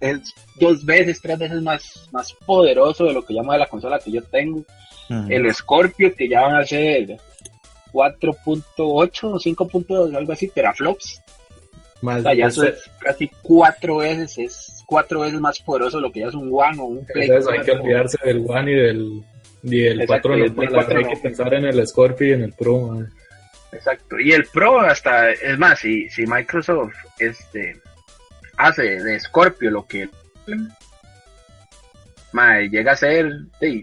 es, 0.00 0.34
dos 0.56 0.84
veces, 0.84 1.20
tres 1.20 1.38
veces 1.38 1.62
más, 1.62 2.08
más 2.10 2.32
poderoso 2.32 3.04
de 3.04 3.12
lo 3.12 3.24
que 3.24 3.34
llamo 3.34 3.52
de 3.52 3.58
la 3.58 3.66
consola 3.66 4.00
que 4.00 4.10
yo 4.10 4.22
tengo. 4.22 4.64
El 5.08 5.52
Scorpio, 5.54 6.14
que 6.14 6.28
ya 6.28 6.42
van 6.42 6.56
a 6.56 6.64
ser 6.64 7.16
4.8 7.92 8.74
o 8.76 9.38
5.2, 9.38 10.16
algo 10.16 10.32
así, 10.32 10.48
teraflops. 10.48 11.22
Más 12.02 12.20
o 12.20 12.22
sea, 12.22 12.34
ya 12.34 12.46
eso 12.46 12.64
es 12.64 12.88
casi 13.00 13.28
cuatro 13.42 13.96
veces, 13.96 14.38
es 14.38 14.84
cuatro 14.86 15.20
veces 15.20 15.40
más 15.40 15.58
poderoso 15.58 15.96
de 15.96 16.02
lo 16.02 16.12
que 16.12 16.20
ya 16.20 16.28
es 16.28 16.34
un 16.34 16.50
One 16.52 16.80
o 16.80 16.84
un 16.84 17.06
Play. 17.06 17.28
Entonces 17.28 17.52
hay 17.52 17.64
que 17.64 17.72
olvidarse 17.72 18.18
del 18.24 18.44
One 18.46 18.70
y 18.70 18.74
del, 18.74 19.24
y 19.62 19.86
el 19.86 20.06
4 20.06 20.34
hay 20.34 21.04
que 21.04 21.16
pensar 21.16 21.52
en 21.54 21.64
el 21.64 21.86
Scorpio 21.86 22.28
y 22.28 22.32
en 22.32 22.42
el 22.42 22.52
Pro. 22.52 23.04
Exacto, 23.72 24.18
y 24.18 24.32
el 24.32 24.44
Pro 24.46 24.80
hasta, 24.80 25.30
es 25.30 25.58
más, 25.58 25.80
si, 25.80 26.08
si 26.08 26.26
Microsoft 26.26 26.94
este 27.18 27.76
hace 28.56 29.02
de 29.02 29.20
Scorpio 29.20 29.70
lo 29.70 29.86
que 29.86 30.08
llega 32.70 32.92
a 32.92 32.96
ser 32.96 33.30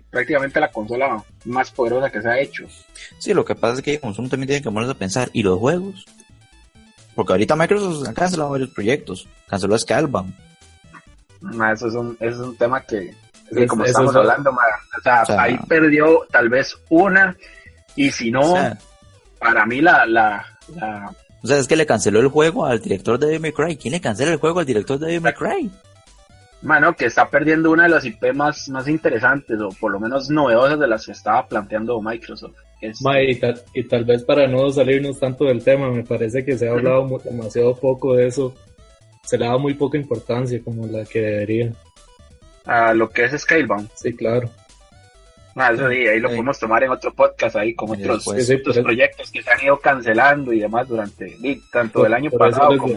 prácticamente 0.10 0.60
la 0.60 0.72
consola 0.72 1.24
más 1.46 1.72
poderosa 1.72 2.10
que 2.10 2.22
se 2.22 2.30
ha 2.30 2.40
hecho. 2.40 2.66
Sí, 3.18 3.34
lo 3.34 3.46
que 3.46 3.56
pasa 3.56 3.76
es 3.76 3.82
que 3.82 4.00
Consumo 4.00 4.30
también 4.30 4.48
tiene 4.48 4.62
que 4.62 4.72
ponerse 4.72 4.92
a 4.92 4.98
pensar, 4.98 5.30
¿y 5.34 5.44
los 5.44 5.60
juegos? 5.60 6.06
Porque 7.16 7.34
ahorita 7.34 7.56
Microsoft 7.56 8.08
ha 8.08 8.14
cancelado 8.14 8.52
varios 8.52 8.70
proyectos, 8.70 9.28
canceló 9.48 9.78
Scalebound. 9.78 10.34
eso, 11.74 11.88
es 11.88 11.94
un, 11.94 12.18
es 12.20 12.36
un 12.38 12.56
tema 12.58 12.82
que, 12.82 13.16
como 13.68 13.86
estamos 13.86 14.16
hablando, 14.16 14.52
o, 14.52 15.02
sea, 15.02 15.24
ahí 15.38 15.58
perdió 15.68 16.26
tal 16.32 16.50
vez 16.50 16.78
una, 16.90 17.36
y 17.96 18.12
si 18.12 18.32
no, 18.32 18.56
para 19.40 19.66
mí 19.66 19.82
la, 19.82 20.06
la, 20.06 20.46
O 21.42 21.48
sea, 21.48 21.58
es 21.58 21.68
que 21.68 21.76
le 21.76 21.86
canceló 21.86 22.20
el 22.20 22.28
juego 22.28 22.66
al 22.66 22.82
director 22.82 23.18
de 23.18 23.28
Devil 23.28 23.54
Cry. 23.54 23.78
¿Quién 23.78 23.94
le 23.94 24.02
cancela 24.02 24.32
el 24.32 24.40
juego 24.40 24.60
al 24.60 24.66
director 24.66 25.00
de 25.00 25.14
Devil 25.14 25.34
Cry? 25.34 25.72
Mano, 26.66 26.96
que 26.96 27.06
está 27.06 27.30
perdiendo 27.30 27.70
una 27.70 27.84
de 27.84 27.90
las 27.90 28.06
IP 28.06 28.34
más, 28.34 28.68
más 28.70 28.88
interesantes, 28.88 29.60
o 29.62 29.70
por 29.80 29.92
lo 29.92 30.00
menos 30.00 30.32
novedosas 30.32 30.80
de 30.80 30.88
las 30.88 31.06
que 31.06 31.12
estaba 31.12 31.48
planteando 31.48 32.02
Microsoft. 32.02 32.56
y, 32.82 33.84
tal, 33.84 34.06
vez 34.06 34.24
para 34.24 34.48
no 34.48 34.72
salirnos 34.72 35.20
tanto 35.20 35.46
del 35.46 35.64
tema, 35.64 35.92
me 35.92 36.04
parece 36.04 36.44
que 36.44 36.58
se 36.58 36.68
ha 36.68 36.72
hablado 36.72 37.22
demasiado 37.24 37.76
poco 37.76 38.16
de 38.16 38.28
eso. 38.28 38.56
Se 39.24 39.38
le 39.38 39.46
da 39.46 39.58
muy 39.60 39.76
poca 39.76 39.98
importancia 39.98 40.60
como 40.64 40.88
la 40.88 41.06
que 41.06 41.22
debería. 41.22 41.72
A 42.66 42.96
lo 42.96 43.12
que 43.12 43.26
es 43.26 43.40
Scalebound. 43.40 43.90
Sí, 43.94 44.16
claro. 44.16 44.50
Ah, 45.56 45.72
eso 45.72 45.88
sí, 45.88 45.98
ahí 46.08 46.20
lo 46.20 46.30
podemos 46.30 46.60
tomar 46.60 46.84
en 46.84 46.90
otro 46.90 47.14
podcast, 47.14 47.56
ahí 47.56 47.76
como 47.76 47.94
otros, 47.94 48.26
proyectos 48.26 49.32
que 49.32 49.42
se 49.42 49.52
han 49.52 49.64
ido 49.64 49.80
cancelando 49.80 50.52
y 50.52 50.60
demás 50.60 50.88
durante 50.88 51.38
tanto 51.72 52.06
el 52.08 52.14
año 52.14 52.32
pasado 52.32 52.76
como... 52.78 52.96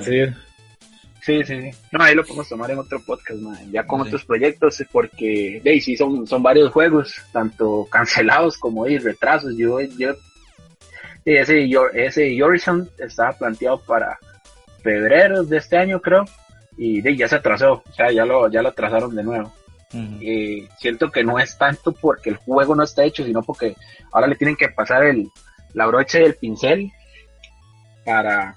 Sí, 1.22 1.42
sí, 1.44 1.60
sí. 1.60 1.70
No, 1.92 2.02
ahí 2.02 2.14
lo 2.14 2.24
podemos 2.24 2.48
tomar 2.48 2.70
en 2.70 2.78
otro 2.78 3.00
podcast, 3.00 3.40
ya 3.70 3.86
con 3.86 4.00
otros 4.00 4.24
proyectos, 4.24 4.82
porque 4.90 5.60
de 5.62 5.80
sí 5.80 5.96
son, 5.96 6.26
son 6.26 6.42
varios 6.42 6.72
juegos, 6.72 7.14
tanto 7.32 7.86
cancelados 7.90 8.56
como 8.56 8.84
retrasos. 8.84 9.54
Yo, 9.56 9.80
yo, 9.80 10.14
ese, 11.24 11.68
ese 11.94 12.42
Horizon 12.42 12.88
estaba 12.98 13.32
planteado 13.32 13.80
para 13.80 14.18
febrero 14.82 15.44
de 15.44 15.58
este 15.58 15.76
año, 15.76 16.00
creo, 16.00 16.24
y 16.76 17.00
de, 17.00 17.16
ya 17.16 17.28
se 17.28 17.36
atrasó, 17.36 17.82
o 17.86 17.92
sea, 17.92 18.10
ya 18.12 18.24
lo, 18.24 18.48
ya 18.50 18.62
lo 18.62 18.68
atrasaron 18.68 19.14
de 19.14 19.24
nuevo. 19.24 19.52
y 20.20 20.68
siento 20.78 21.10
que 21.10 21.24
no 21.24 21.38
es 21.38 21.56
tanto 21.58 21.92
porque 21.92 22.30
el 22.30 22.36
juego 22.36 22.74
no 22.74 22.84
está 22.84 23.04
hecho, 23.04 23.24
sino 23.24 23.42
porque 23.42 23.74
ahora 24.12 24.28
le 24.28 24.36
tienen 24.36 24.56
que 24.56 24.68
pasar 24.68 25.04
el, 25.04 25.28
la 25.74 25.86
brocha 25.86 26.20
y 26.20 26.24
el 26.24 26.34
pincel 26.34 26.90
para, 28.04 28.56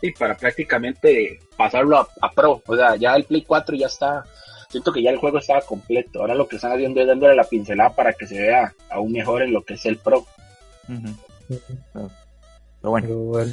y 0.00 0.12
para 0.12 0.36
prácticamente 0.36 1.40
pasarlo 1.60 2.08
a, 2.20 2.30
Pro. 2.30 2.62
O 2.66 2.74
sea, 2.74 2.96
ya 2.96 3.14
el 3.14 3.24
Play 3.24 3.42
4 3.42 3.76
ya 3.76 3.86
está, 3.86 4.24
siento 4.70 4.90
que 4.92 5.02
ya 5.02 5.10
el 5.10 5.18
juego 5.18 5.38
estaba 5.38 5.60
completo. 5.60 6.20
Ahora 6.20 6.34
lo 6.34 6.48
que 6.48 6.56
están 6.56 6.72
haciendo 6.72 7.02
es 7.02 7.06
dándole 7.06 7.34
la 7.34 7.44
pincelada 7.44 7.94
para 7.94 8.14
que 8.14 8.26
se 8.26 8.40
vea 8.40 8.72
aún 8.88 9.12
mejor 9.12 9.42
en 9.42 9.52
lo 9.52 9.62
que 9.62 9.74
es 9.74 9.84
el 9.84 9.98
Pro. 9.98 10.24
Pero 11.48 12.08
bueno. 12.82 13.44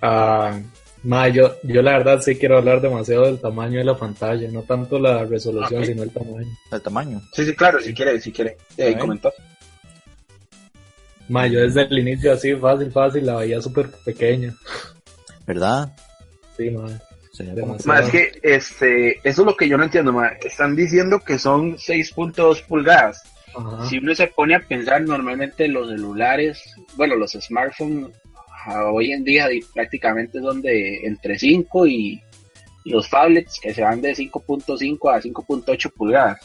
Ah, 0.00 0.60
yo, 1.32 1.56
yo 1.64 1.82
la 1.82 1.98
verdad 1.98 2.20
sí 2.20 2.36
quiero 2.36 2.58
hablar 2.58 2.80
demasiado 2.80 3.24
del 3.24 3.40
tamaño 3.40 3.78
de 3.78 3.84
la 3.84 3.98
pantalla, 3.98 4.48
no 4.52 4.62
tanto 4.62 5.00
la 5.00 5.24
resolución, 5.24 5.84
sino 5.84 6.04
el 6.04 6.10
tamaño. 6.10 6.46
El 6.70 6.82
tamaño. 6.82 7.22
Sí, 7.32 7.44
sí, 7.44 7.56
claro, 7.56 7.80
si 7.80 7.92
quiere, 7.92 8.20
si 8.20 8.30
quiere. 8.30 8.56
Eh, 8.76 8.96
comentar. 8.96 9.32
yo 11.28 11.60
desde 11.60 11.82
el 11.82 11.98
inicio 11.98 12.32
así, 12.32 12.54
fácil, 12.54 12.92
fácil, 12.92 13.26
la 13.26 13.34
veía 13.36 13.60
súper 13.60 13.90
pequeña. 14.04 14.54
¿Verdad? 15.44 15.92
Sí, 16.56 16.70
madre. 17.42 17.84
Más 17.84 18.10
que 18.10 18.32
este, 18.42 19.18
eso 19.18 19.42
es 19.42 19.46
lo 19.46 19.56
que 19.56 19.68
yo 19.68 19.76
no 19.76 19.84
entiendo, 19.84 20.14
están 20.44 20.76
diciendo 20.76 21.20
que 21.20 21.38
son 21.38 21.76
6.2 21.76 22.66
pulgadas. 22.66 23.22
Si 23.88 23.98
uno 23.98 24.14
se 24.14 24.28
pone 24.28 24.54
a 24.54 24.60
pensar, 24.60 25.02
normalmente 25.02 25.68
los 25.68 25.90
celulares, 25.90 26.62
bueno, 26.96 27.16
los 27.16 27.32
smartphones 27.32 28.10
hoy 28.92 29.12
en 29.12 29.24
día 29.24 29.48
prácticamente 29.74 30.40
son 30.40 30.62
de 30.62 31.04
entre 31.04 31.38
5 31.38 31.86
y, 31.86 32.22
los 32.84 33.08
tablets 33.08 33.60
que 33.60 33.72
se 33.72 33.82
van 33.82 34.00
de 34.00 34.12
5.5 34.12 35.14
a 35.14 35.22
5.8 35.22 35.92
pulgadas. 35.92 36.40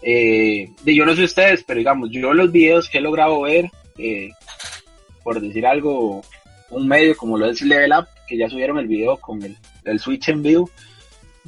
Eh, 0.00 0.66
yo 0.82 1.04
no 1.04 1.14
sé 1.14 1.24
ustedes, 1.24 1.62
pero 1.62 1.78
digamos, 1.78 2.08
yo 2.10 2.32
los 2.32 2.50
videos 2.50 2.88
que 2.88 2.96
he 2.96 3.02
logrado 3.02 3.42
ver, 3.42 3.70
eh, 3.98 4.30
por 5.22 5.38
decir 5.38 5.66
algo, 5.66 6.22
un 6.70 6.88
medio 6.88 7.14
como 7.18 7.36
lo 7.36 7.50
es 7.50 7.60
Level 7.60 7.92
Up, 7.92 8.06
que 8.26 8.38
ya 8.38 8.48
subieron 8.48 8.78
el 8.78 8.86
video 8.86 9.18
con 9.18 9.42
el, 9.42 9.58
el 9.86 10.00
Switch 10.00 10.28
en 10.28 10.42
vivo, 10.42 10.70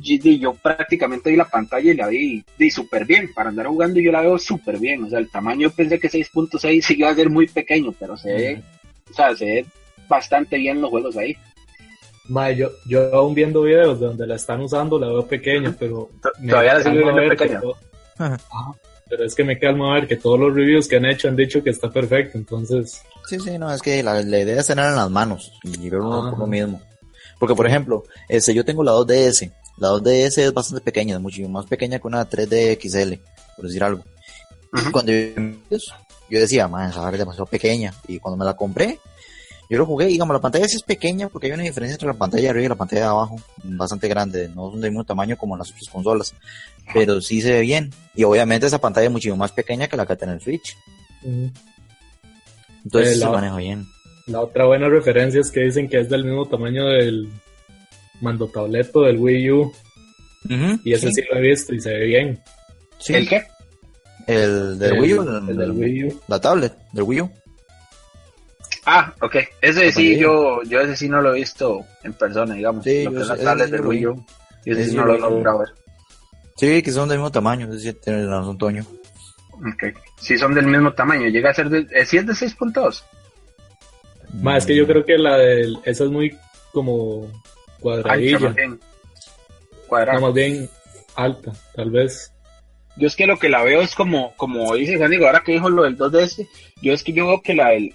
y, 0.01 0.38
yo 0.38 0.55
prácticamente 0.55 1.31
vi 1.31 1.37
la 1.37 1.48
pantalla 1.48 1.92
y 1.92 1.96
la 1.96 2.09
vi, 2.09 2.44
súper 2.70 3.05
bien. 3.05 3.33
Para 3.35 3.51
andar 3.51 3.66
jugando 3.66 4.01
yo 4.01 4.12
la 4.12 4.20
veo 4.20 4.38
súper 4.38 4.79
bien. 4.79 5.05
O 5.05 5.09
sea, 5.09 5.18
el 5.18 5.31
tamaño 5.31 5.70
pensé 5.70 5.98
que 5.98 6.11
6.6 6.11 6.83
sí 6.83 6.94
iba 6.98 7.11
a 7.11 7.14
ser 7.14 7.31
muy 7.31 7.48
pequeño, 7.48 7.92
pero 7.98 8.16
se 8.16 8.33
ve, 8.33 8.62
o 9.11 9.14
sea, 9.14 9.35
se 9.35 9.44
ve 9.44 9.66
bastante 10.09 10.57
bien 10.57 10.81
los 10.81 10.90
juegos 10.90 11.16
ahí. 11.16 11.37
yo, 12.57 12.70
yo 12.87 13.14
aún 13.14 13.35
viendo 13.35 13.62
videos 13.62 14.01
de 14.01 14.07
donde 14.07 14.27
la 14.27 14.37
están 14.37 14.61
usando 14.61 14.98
la 14.98 15.09
veo 15.09 15.27
pequeña, 15.27 15.74
pero... 15.79 16.11
Todavía 16.48 16.74
la 16.74 16.83
sigo 16.83 16.96
viendo 16.96 17.29
pequeña. 17.29 17.61
pero 19.09 19.24
es 19.24 19.35
que 19.35 19.44
me 19.44 19.59
calma 19.59 19.94
ver 19.94 20.07
que 20.07 20.16
todos 20.16 20.38
los 20.38 20.55
reviews 20.55 20.88
que 20.88 20.96
han 20.96 21.07
hecho 21.07 21.29
han 21.29 21.37
dicho 21.37 21.62
que 21.62 21.70
está 21.70 21.90
perfecto, 21.90 22.38
entonces... 22.38 23.03
Sí, 23.27 23.38
sí, 23.38 23.59
no, 23.59 23.70
es 23.70 23.83
que 23.83 24.03
la, 24.03 24.22
idea 24.22 24.61
es 24.61 24.66
tener 24.66 24.87
en 24.87 24.96
las 24.96 25.11
manos 25.11 25.53
y 25.62 25.90
verlo 25.90 26.31
por 26.31 26.38
lo 26.38 26.46
mismo. 26.46 26.81
Porque, 27.38 27.55
por 27.55 27.66
ejemplo, 27.66 28.05
este, 28.29 28.55
yo 28.55 28.64
tengo 28.64 28.83
la 28.83 28.92
2DS. 28.92 29.53
La 29.77 29.88
2DS 29.90 30.38
es 30.38 30.53
bastante 30.53 30.83
pequeña, 30.83 31.16
es 31.16 31.20
mucho 31.20 31.48
más 31.48 31.66
pequeña 31.66 31.98
que 31.98 32.07
una 32.07 32.29
3D 32.29 32.79
XL, 32.81 33.14
por 33.57 33.66
decir 33.66 33.85
algo. 33.85 34.03
Cuando 34.92 35.12
yo, 35.12 36.40
decía, 36.40 36.68
man, 36.68 36.90
esa 36.90 37.11
es 37.11 37.18
demasiado 37.18 37.46
pequeña. 37.46 37.94
Y 38.07 38.18
cuando 38.18 38.37
me 38.37 38.44
la 38.44 38.57
compré, 38.57 38.98
yo 39.70 39.79
lo 39.79 39.87
jugué, 39.87 40.07
digamos, 40.07 40.35
la 40.35 40.40
pantalla 40.40 40.66
sí 40.66 40.77
es 40.77 40.83
pequeña 40.83 41.29
porque 41.29 41.46
hay 41.46 41.53
una 41.53 41.62
diferencia 41.62 41.94
entre 41.94 42.09
la 42.09 42.14
pantalla 42.14 42.44
de 42.44 42.48
arriba 42.48 42.64
y 42.64 42.68
la 42.70 42.74
pantalla 42.74 43.03
de 43.03 43.09
abajo, 43.09 43.37
bastante 43.62 44.09
grande, 44.09 44.48
no 44.48 44.70
son 44.70 44.81
del 44.81 44.90
mismo 44.90 45.05
tamaño 45.05 45.37
como 45.37 45.57
las 45.57 45.70
otras 45.70 45.88
consolas, 45.88 46.35
pero 46.92 47.20
sí 47.20 47.40
se 47.40 47.53
ve 47.53 47.61
bien. 47.61 47.92
Y 48.14 48.24
obviamente 48.24 48.66
esa 48.66 48.81
pantalla 48.81 49.07
es 49.07 49.12
muchísimo 49.12 49.37
más 49.37 49.53
pequeña 49.53 49.87
que 49.87 49.96
la 49.96 50.07
que 50.07 50.16
tiene 50.16 50.35
el 50.35 50.40
Switch. 50.40 50.77
Entonces 52.83 53.18
se 53.18 53.27
maneja 53.27 53.57
bien. 53.57 53.87
La 54.29 54.41
otra 54.43 54.67
buena 54.67 54.88
referencia 54.88 55.41
es 55.41 55.51
que 55.51 55.61
dicen 55.61 55.88
que 55.88 56.01
es 56.01 56.09
del 56.09 56.25
mismo 56.25 56.47
tamaño 56.47 56.87
del 56.87 57.29
mando 58.21 58.49
tableto 58.49 59.03
del 59.03 59.19
Wii 59.19 59.51
U. 59.51 59.73
y 60.85 60.93
ese 60.93 61.11
sí. 61.12 61.23
lo 61.31 61.38
he 61.38 61.41
visto 61.41 61.75
y 61.75 61.81
se 61.81 61.91
ve 61.91 62.05
bien. 62.05 62.43
¿El 63.09 63.29
qué? 63.29 63.45
El 64.27 64.79
del 64.79 65.01
Wii 65.01 65.14
U. 65.14 65.23
El, 65.49 65.57
del 65.57 65.71
Wii 65.73 66.05
U. 66.05 66.21
La 66.29 66.38
tablet 66.41 66.75
del 66.93 67.05
Wii 67.05 67.21
U. 67.23 67.31
Ah, 68.85 69.14
ok. 69.21 69.37
Ese 69.62 69.91
sí, 69.93 70.19
yo, 70.19 70.62
yo 70.64 70.81
ese 70.81 70.97
sí 70.97 71.09
no 71.09 71.23
lo 71.23 71.35
he 71.35 71.41
visto 71.41 71.85
en 72.05 72.12
persona, 72.12 72.55
digamos. 72.55 72.85
Sí, 72.85 73.05
lo 73.05 73.12
que 73.12 73.21
es 73.21 73.29
la 73.29 73.37
tablet 73.37 73.71
del 73.71 73.87
Wii 73.87 74.07
U. 74.07 74.27
Y 74.67 74.73
ese 74.73 74.87
sí 74.87 74.97
no 74.97 75.07
lo 75.07 75.14
he 75.14 75.19
logrado 75.19 75.61
ver. 75.61 75.69
Sí, 76.57 76.83
que 76.83 76.93
son 76.93 77.09
del 77.09 77.19
mismo 77.19 77.31
tamaño, 77.31 77.73
ese 77.73 77.93
sí 77.93 77.93
tiene 77.95 78.27
razón, 78.27 78.59
Toño. 78.59 78.85
Ok. 79.53 79.97
Si 80.21 80.37
son 80.37 80.55
del 80.55 80.67
mismo 80.67 80.93
tamaño, 80.93 81.29
llega 81.29 81.51
a 81.51 81.55
ser 81.55 81.71
de... 81.71 82.05
¿Si 82.05 82.19
es 82.19 82.27
de 82.27 82.33
6.2? 82.33 83.03
Más 84.35 84.59
es 84.59 84.67
que 84.67 84.77
yo 84.77 84.87
creo 84.87 85.05
que 85.05 85.19
la 85.19 85.37
del... 85.38 85.79
Esa 85.85 86.05
es 86.05 86.11
muy 86.11 86.37
como 86.73 87.27
cuadradilla. 87.81 88.38
más 88.38 88.55
bien. 88.55 88.71
No, 88.71 88.79
Cuadrada. 89.88 90.21
más 90.21 90.35
bien 90.35 90.69
alta, 91.17 91.53
tal 91.75 91.91
vez. 91.91 92.33
Yo 92.97 93.07
es 93.07 93.17
que 93.17 93.27
lo 93.27 93.38
que 93.38 93.49
la 93.49 93.62
veo 93.62 93.81
es 93.81 93.95
como, 93.95 94.35
como 94.37 94.75
dice 94.75 94.97
Juan 94.99 95.11
Diego, 95.11 95.27
ahora 95.27 95.43
que 95.45 95.53
dijo 95.53 95.71
lo 95.71 95.85
del 95.85 95.97
2DS, 95.97 96.47
yo 96.83 96.93
es 96.93 97.03
que 97.05 97.12
yo 97.12 97.27
veo 97.29 97.41
que 97.43 97.55
la 97.55 97.69
del, 97.69 97.95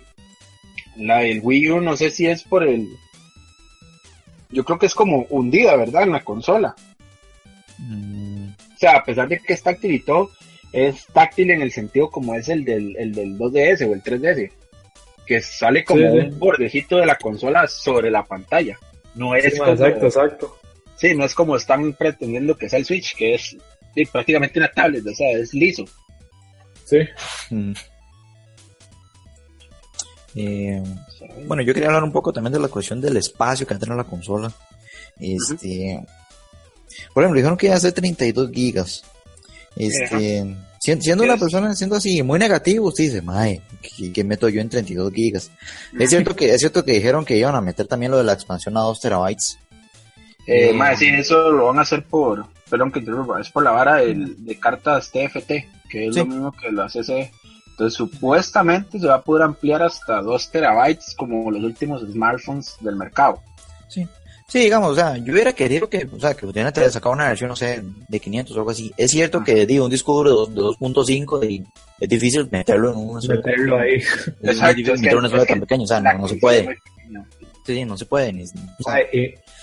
la 0.97 1.19
del 1.19 1.41
Wii 1.43 1.71
U, 1.71 1.81
no 1.81 1.95
sé 1.97 2.09
si 2.09 2.25
es 2.27 2.43
por 2.43 2.63
el, 2.63 2.87
yo 4.49 4.63
creo 4.63 4.79
que 4.79 4.85
es 4.85 4.95
como 4.95 5.25
hundida, 5.29 5.75
¿verdad? 5.75 6.03
En 6.03 6.13
la 6.13 6.23
consola. 6.23 6.73
Mm, 7.79 8.47
O 8.47 8.77
sea, 8.77 8.97
a 8.97 9.03
pesar 9.03 9.27
de 9.27 9.39
que 9.39 9.53
es 9.53 9.61
táctil 9.61 9.91
y 9.93 9.99
todo, 9.99 10.31
es 10.71 11.05
táctil 11.07 11.51
en 11.51 11.61
el 11.61 11.71
sentido 11.71 12.09
como 12.09 12.33
es 12.35 12.47
el 12.49 12.63
del, 12.65 12.95
el 12.97 13.13
del 13.13 13.37
2DS 13.37 13.87
o 13.89 13.93
el 13.93 14.01
3DS, 14.03 14.51
que 15.25 15.41
sale 15.41 15.83
como 15.83 16.01
Sí, 16.01 16.07
sí. 16.11 16.17
un 16.27 16.39
bordecito 16.39 16.97
de 16.97 17.05
la 17.05 17.15
consola 17.17 17.67
sobre 17.67 18.11
la 18.11 18.23
pantalla. 18.23 18.77
No 19.15 19.35
es 19.35 19.57
como, 19.57 19.71
exacto, 19.71 20.05
exacto. 20.07 20.57
sí, 20.95 21.15
no 21.15 21.25
es 21.25 21.33
como 21.35 21.55
están 21.55 21.93
pretendiendo 21.93 22.57
que 22.57 22.67
sea 22.69 22.79
el 22.79 22.85
Switch, 22.85 23.15
que 23.15 23.35
es 23.35 23.55
sí, 23.93 24.05
prácticamente 24.11 24.59
una 24.59 24.71
tablet, 24.71 25.05
o 25.05 25.13
sea, 25.15 25.29
es 25.31 25.53
liso. 25.53 25.85
Sí. 26.85 26.97
mm. 27.51 27.73
Eh, 30.35 30.83
Bueno, 31.45 31.61
yo 31.63 31.73
quería 31.73 31.89
hablar 31.89 32.03
un 32.03 32.11
poco 32.11 32.33
también 32.33 32.53
de 32.53 32.59
la 32.59 32.67
cuestión 32.67 32.99
del 32.99 33.17
espacio 33.17 33.65
que 33.67 33.73
va 33.73 33.77
a 33.77 33.79
tener 33.79 33.95
la 33.97 34.03
consola. 34.03 34.51
Este, 35.19 36.03
por 37.13 37.23
ejemplo, 37.23 37.37
dijeron 37.37 37.57
que 37.57 37.67
iba 37.67 37.75
a 37.75 37.79
ser 37.79 37.93
32 37.93 38.51
gigas. 38.51 39.03
Este, 39.75 40.55
siendo 41.01 41.23
una 41.23 41.37
persona 41.37 41.73
siendo 41.75 41.95
así 41.95 42.21
muy 42.23 42.39
negativo, 42.39 42.87
usted 42.87 43.05
dice, 43.05 43.21
mae, 43.21 43.61
¿qué, 43.81 44.11
qué 44.11 44.23
meto 44.23 44.49
yo 44.49 44.59
en 44.61 44.69
32 44.69 45.13
gigas? 45.13 45.51
Es 45.97 46.09
cierto 46.09 46.35
que 46.35 46.49
es 46.53 46.59
cierto 46.59 46.83
que 46.83 46.93
dijeron 46.93 47.23
que 47.25 47.37
iban 47.37 47.55
a 47.55 47.61
meter 47.61 47.87
también 47.87 48.11
lo 48.11 48.17
de 48.17 48.23
la 48.25 48.33
expansión 48.33 48.75
a 48.77 48.81
2 48.81 48.99
terabytes. 48.99 49.57
Eh, 50.45 50.73
Mm. 50.73 50.77
más 50.77 50.99
sí, 50.99 51.07
eso 51.07 51.51
lo 51.51 51.67
van 51.67 51.79
a 51.79 51.83
hacer 51.83 52.03
por, 52.03 52.45
perdón 52.69 52.91
que 52.91 52.99
es 53.39 53.49
por 53.49 53.63
la 53.63 53.71
vara 53.71 53.95
del- 53.97 54.43
de 54.45 54.59
cartas 54.59 55.09
TFT, 55.11 55.69
que 55.89 56.07
es 56.07 56.13
Sí. 56.15 56.19
lo 56.19 56.25
mismo 56.25 56.51
que 56.51 56.69
la 56.71 56.89
CCE. 56.89 57.31
Entonces, 57.71 57.95
supuestamente 57.97 58.99
se 58.99 59.07
va 59.07 59.15
a 59.15 59.21
poder 59.21 59.43
ampliar 59.43 59.81
hasta 59.81 60.21
2 60.21 60.51
terabytes 60.51 61.15
como 61.17 61.49
los 61.49 61.63
últimos 61.63 62.01
smartphones 62.01 62.75
del 62.81 62.95
mercado. 62.97 63.41
Sí. 63.87 64.05
Sí, 64.47 64.59
digamos, 64.59 64.91
o 64.91 64.95
sea, 64.95 65.17
yo 65.17 65.33
hubiera 65.33 65.53
querido 65.53 65.89
que, 65.89 66.07
o 66.15 66.19
sea, 66.19 66.33
que 66.35 66.45
hubieran 66.45 66.73
sacado 66.91 67.13
una 67.13 67.29
versión, 67.29 67.49
no 67.49 67.55
sé, 67.55 67.81
de 68.07 68.19
500 68.19 68.55
o 68.55 68.59
algo 68.59 68.71
así. 68.71 68.91
Es 68.97 69.09
cierto 69.11 69.43
que, 69.43 69.65
digo, 69.65 69.85
un 69.85 69.91
disco 69.91 70.13
duro 70.13 70.29
de 70.29 70.35
dos- 70.35 70.53
de 70.53 70.61
2.5 70.61 71.43
y 71.49 71.63
es 71.99 72.09
difícil 72.09 72.47
meterlo 72.51 72.91
en 72.91 72.97
una 72.97 73.21
sola. 73.21 73.35
Meterlo 73.37 73.79
ahí. 73.79 73.95
Es 73.95 74.27
Exacto, 74.43 74.75
difícil 74.75 74.93
es 74.93 74.99
que- 74.99 75.05
meter 75.05 75.17
una 75.17 75.29
sola 75.29 75.41
es 75.43 75.47
tan 75.47 75.59
pequeña, 75.61 75.83
o 75.83 75.87
sea, 75.87 75.99
no, 76.01 76.13
no 76.19 76.27
se 76.27 76.35
puede. 76.35 76.59
es. 76.59 76.77
Sí, 77.65 77.73
sí, 77.75 77.85
no 77.85 77.97
se 77.97 78.05
puede. 78.05 78.33
Ni, 78.33 78.43
o 78.43 78.47
sea, 78.47 78.93
Ay, 78.95 79.03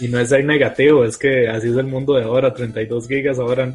y, 0.00 0.04
y 0.06 0.08
no 0.08 0.18
es 0.18 0.28
ser 0.30 0.44
negativo, 0.44 1.04
es 1.04 1.16
que 1.18 1.48
así 1.48 1.68
es 1.68 1.76
el 1.76 1.86
mundo 1.86 2.14
de 2.14 2.24
ahora, 2.24 2.52
32 2.52 3.06
gigas 3.06 3.38
ahora 3.38 3.66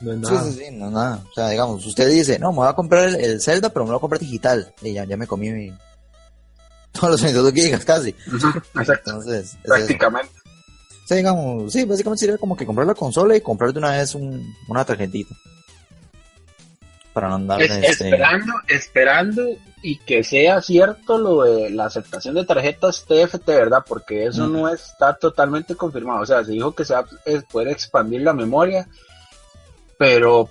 no 0.00 0.12
es 0.12 0.18
Sí, 0.28 0.34
nada. 0.34 0.42
sí, 0.44 0.52
sí, 0.58 0.64
no, 0.72 0.90
nada. 0.90 1.22
O 1.30 1.34
sea, 1.34 1.50
digamos, 1.50 1.84
usted 1.86 2.10
dice, 2.10 2.38
no, 2.38 2.50
me 2.52 2.58
voy 2.58 2.68
a 2.68 2.72
comprar 2.72 3.08
el, 3.10 3.16
el 3.16 3.40
Zelda, 3.42 3.68
pero 3.68 3.84
me 3.84 3.90
lo 3.90 3.94
voy 3.94 3.98
a 3.98 4.00
comprar 4.00 4.20
digital. 4.20 4.72
Y 4.82 4.94
ya, 4.94 5.04
ya 5.04 5.16
me 5.18 5.26
comí 5.26 5.50
mi... 5.50 5.70
todos 6.92 7.10
los 7.10 7.22
22 7.22 7.52
gigas 7.52 7.84
casi. 7.84 8.08
Exacto, 8.10 9.10
Entonces, 9.10 9.44
es 9.52 9.56
prácticamente. 9.64 10.32
O 11.04 11.06
sea, 11.06 11.16
digamos, 11.18 11.72
sí, 11.72 11.84
básicamente 11.84 12.20
sería 12.20 12.38
como 12.38 12.56
que 12.56 12.64
comprar 12.64 12.86
la 12.86 12.94
consola 12.94 13.36
y 13.36 13.40
comprar 13.42 13.72
de 13.72 13.78
una 13.78 13.90
vez 13.92 14.14
un, 14.14 14.54
una 14.68 14.84
tarjetita. 14.84 15.34
Para 17.12 17.28
no 17.28 17.34
andar 17.36 17.62
Es- 17.62 17.70
este, 17.70 18.04
esperando, 18.04 18.52
esperando 18.68 19.42
y 19.82 19.98
que 19.98 20.24
sea 20.24 20.60
cierto 20.62 21.18
lo 21.18 21.42
de 21.42 21.70
la 21.70 21.84
aceptación 21.84 22.34
de 22.34 22.44
tarjetas 22.46 23.04
TFT, 23.06 23.46
¿verdad? 23.48 23.84
Porque 23.86 24.24
eso 24.26 24.46
Mm. 24.48 24.52
no 24.52 24.68
está 24.68 25.14
totalmente 25.14 25.76
confirmado. 25.76 26.22
O 26.22 26.26
sea, 26.26 26.42
se 26.42 26.52
dijo 26.52 26.74
que 26.74 26.84
se 26.86 26.94
va 26.94 27.00
a 27.00 27.06
poder 27.52 27.68
expandir 27.68 28.22
la 28.22 28.32
memoria, 28.32 28.88
pero 29.98 30.48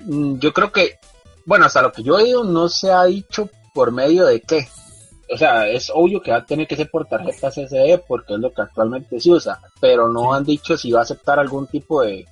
mm, 0.00 0.38
yo 0.38 0.52
creo 0.52 0.72
que, 0.72 0.98
bueno, 1.46 1.64
hasta 1.66 1.80
lo 1.80 1.92
que 1.92 2.02
yo 2.02 2.18
he 2.18 2.24
oído 2.24 2.44
no 2.44 2.68
se 2.68 2.90
ha 2.90 3.04
dicho 3.04 3.48
por 3.72 3.92
medio 3.92 4.26
de 4.26 4.40
qué. 4.40 4.68
O 5.32 5.36
sea, 5.38 5.68
es 5.68 5.90
obvio 5.94 6.20
que 6.20 6.30
va 6.30 6.38
a 6.38 6.44
tener 6.44 6.66
que 6.66 6.76
ser 6.76 6.90
por 6.90 7.06
tarjetas 7.06 7.54
SSD 7.54 8.00
porque 8.06 8.34
es 8.34 8.40
lo 8.40 8.52
que 8.52 8.62
actualmente 8.62 9.20
se 9.20 9.30
usa, 9.30 9.60
pero 9.80 10.08
no 10.08 10.34
han 10.34 10.44
dicho 10.44 10.76
si 10.76 10.92
va 10.92 11.00
a 11.00 11.02
aceptar 11.02 11.38
algún 11.38 11.66
tipo 11.66 12.02
de, 12.02 12.26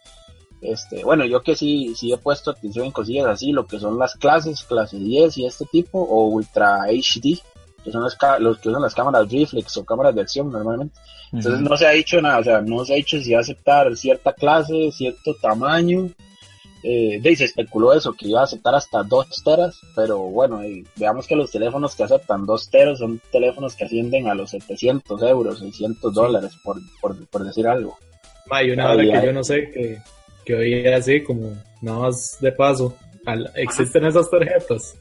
este, 0.60 1.02
bueno, 1.04 1.24
yo 1.24 1.42
que 1.42 1.56
sí, 1.56 1.94
sí 1.96 2.12
he 2.12 2.18
puesto 2.18 2.50
atención 2.50 2.86
en 2.86 2.92
cosillas 2.92 3.26
así, 3.26 3.52
lo 3.52 3.66
que 3.66 3.78
son 3.78 3.98
las 3.98 4.14
clases, 4.14 4.62
clase 4.64 4.98
10 4.98 5.38
y 5.38 5.46
este 5.46 5.64
tipo, 5.66 5.98
o 6.00 6.26
Ultra 6.26 6.82
HD, 6.84 7.40
que 7.82 7.90
son 7.90 8.02
los, 8.02 8.16
que 8.58 8.68
usan 8.68 8.82
las 8.82 8.94
cámaras 8.94 9.30
reflex 9.30 9.76
o 9.78 9.84
cámaras 9.84 10.14
de 10.14 10.20
acción 10.20 10.50
normalmente. 10.50 10.98
Entonces 11.32 11.60
no 11.62 11.76
se 11.76 11.86
ha 11.86 11.90
dicho 11.90 12.20
nada, 12.20 12.40
o 12.40 12.44
sea, 12.44 12.60
no 12.60 12.84
se 12.84 12.92
ha 12.92 12.96
dicho 12.96 13.18
si 13.20 13.32
va 13.32 13.38
a 13.38 13.42
aceptar 13.42 13.96
cierta 13.96 14.32
clase, 14.32 14.90
cierto 14.92 15.34
tamaño. 15.40 16.10
Eh, 16.82 17.20
se 17.36 17.44
especuló 17.44 17.92
eso, 17.92 18.12
que 18.14 18.28
iba 18.28 18.40
a 18.40 18.44
aceptar 18.44 18.74
hasta 18.74 19.02
2 19.02 19.42
teras, 19.44 19.78
pero 19.94 20.18
bueno, 20.18 20.64
y 20.64 20.86
veamos 20.96 21.26
que 21.26 21.36
los 21.36 21.50
teléfonos 21.50 21.94
que 21.94 22.04
aceptan 22.04 22.46
2 22.46 22.70
teras 22.70 22.98
son 22.98 23.20
teléfonos 23.30 23.74
que 23.76 23.84
ascienden 23.84 24.28
a 24.28 24.34
los 24.34 24.50
700 24.50 25.22
euros, 25.22 25.58
600 25.58 26.14
dólares, 26.14 26.52
por, 26.62 26.78
por, 27.00 27.26
por 27.28 27.44
decir 27.44 27.66
algo. 27.68 27.98
Ma, 28.46 28.62
y 28.62 28.70
una 28.70 28.92
hora 28.92 29.02
que 29.20 29.26
yo 29.26 29.32
no 29.32 29.44
sé, 29.44 29.70
que, 29.70 29.98
que 30.44 30.54
oía 30.54 30.96
así, 30.96 31.22
como 31.22 31.52
nada 31.82 31.98
más 32.00 32.38
de 32.40 32.52
paso. 32.52 32.96
Al- 33.26 33.50
¿Existen 33.54 34.06
esas 34.06 34.30
tarjetas? 34.30 34.94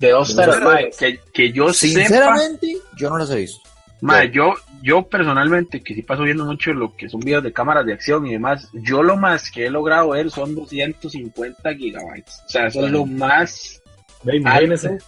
De 0.00 0.10
2 0.10 0.28
De 0.28 0.42
teras, 0.42 0.56
dos 0.60 0.64
mae, 0.64 0.82
teras. 0.84 0.96
que, 0.96 1.20
que 1.32 1.52
yo 1.52 1.72
sepa, 1.72 2.00
Sinceramente, 2.00 2.76
yo 2.96 3.08
no 3.10 3.18
las 3.18 3.30
he 3.30 3.36
visto. 3.36 3.60
Mae, 4.00 4.30
yo, 4.30 4.54
yo 4.82 5.02
personalmente, 5.02 5.82
que 5.82 5.94
sí 5.94 6.02
paso 6.02 6.22
viendo 6.22 6.44
mucho 6.44 6.72
lo 6.72 6.96
que 6.96 7.08
son 7.08 7.20
videos 7.20 7.42
de 7.42 7.52
cámaras 7.52 7.86
de 7.86 7.92
acción 7.92 8.26
y 8.26 8.32
demás, 8.32 8.68
yo 8.72 9.02
lo 9.02 9.16
más 9.16 9.50
que 9.50 9.66
he 9.66 9.70
logrado 9.70 10.10
ver 10.10 10.30
son 10.30 10.54
250 10.54 11.74
gigabytes. 11.74 12.42
O 12.46 12.48
sea, 12.48 12.66
eso 12.66 12.86
es 12.86 12.92
lo 12.92 13.06
más 13.06 13.82
imagínese. 14.24 14.98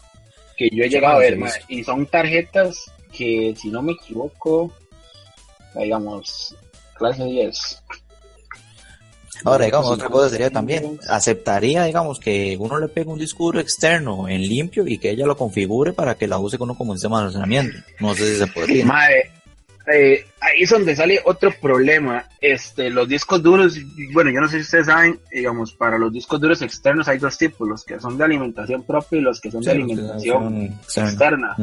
que 0.57 0.69
yo 0.73 0.85
he 0.85 0.89
llegado 0.89 1.17
a 1.17 1.19
ver, 1.19 1.39
y 1.69 1.85
son 1.85 2.07
tarjetas 2.07 2.91
que, 3.13 3.55
si 3.57 3.71
no 3.71 3.83
me 3.83 3.93
equivoco, 3.93 4.73
digamos, 5.75 6.57
clase 6.95 7.25
10. 7.25 7.83
Ahora, 9.45 9.65
digamos, 9.65 9.91
otra 9.91 10.09
cosa 10.09 10.29
sería 10.31 10.51
también, 10.51 10.99
aceptaría, 11.09 11.85
digamos, 11.85 12.19
que 12.21 12.57
uno 12.59 12.79
le 12.79 12.89
pegue 12.89 13.09
un 13.11 13.19
disco 13.19 13.45
duro 13.45 13.61
externo 13.61 14.29
en 14.29 14.43
limpio 14.43 14.87
y 14.87 14.99
que 14.99 15.11
ella 15.11 15.27
lo 15.27 15.37
configure 15.37 15.93
para 15.93 16.15
que 16.17 16.27
la 16.29 16.39
use 16.39 16.57
uno 16.61 16.75
como 16.77 16.93
un 16.93 16.99
sistema 16.99 17.19
de 17.19 17.27
almacenamiento. 17.27 17.79
No 18.01 18.15
sé 18.15 18.33
si 18.33 18.39
se 18.39 18.47
podría. 18.47 18.85
Mae, 18.87 19.31
eh, 19.93 20.25
ahí 20.41 20.63
es 20.63 20.71
donde 20.71 20.95
sale 20.95 21.21
otro 21.25 21.53
problema. 21.61 22.25
Este, 22.41 22.89
los 22.89 23.09
discos 23.09 23.43
duros, 23.43 23.77
bueno, 24.13 24.31
yo 24.31 24.41
no 24.41 24.49
sé 24.49 24.57
si 24.59 24.63
ustedes 24.63 24.87
saben, 24.87 25.19
digamos, 25.33 25.73
para 25.73 25.99
los 25.99 26.13
discos 26.13 26.41
duros 26.41 26.63
externos 26.63 27.09
hay 27.09 27.19
dos 27.19 27.37
tipos, 27.37 27.69
los 27.69 27.83
que 27.85 27.99
son 27.99 28.17
de 28.17 28.25
alimentación 28.25 28.85
propia 28.85 29.19
y 29.19 29.23
los 29.23 29.41
que 29.41 29.51
son 29.51 29.61
de 29.63 29.73
Sí, 29.73 29.77
alimentación 29.77 30.79
externa. 30.97 31.57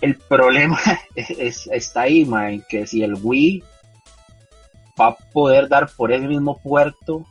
El 0.00 0.14
problema 0.16 0.78
es, 1.14 1.30
es- 1.38 1.66
está 1.70 2.02
ahí, 2.02 2.22
en 2.22 2.62
que 2.68 2.86
si 2.86 3.02
el 3.02 3.14
Wii 3.14 3.62
va 5.00 5.08
a 5.08 5.16
poder 5.16 5.68
dar 5.68 5.88
por 5.96 6.12
el 6.12 6.22
mismo 6.28 6.60
puerto 6.60 7.24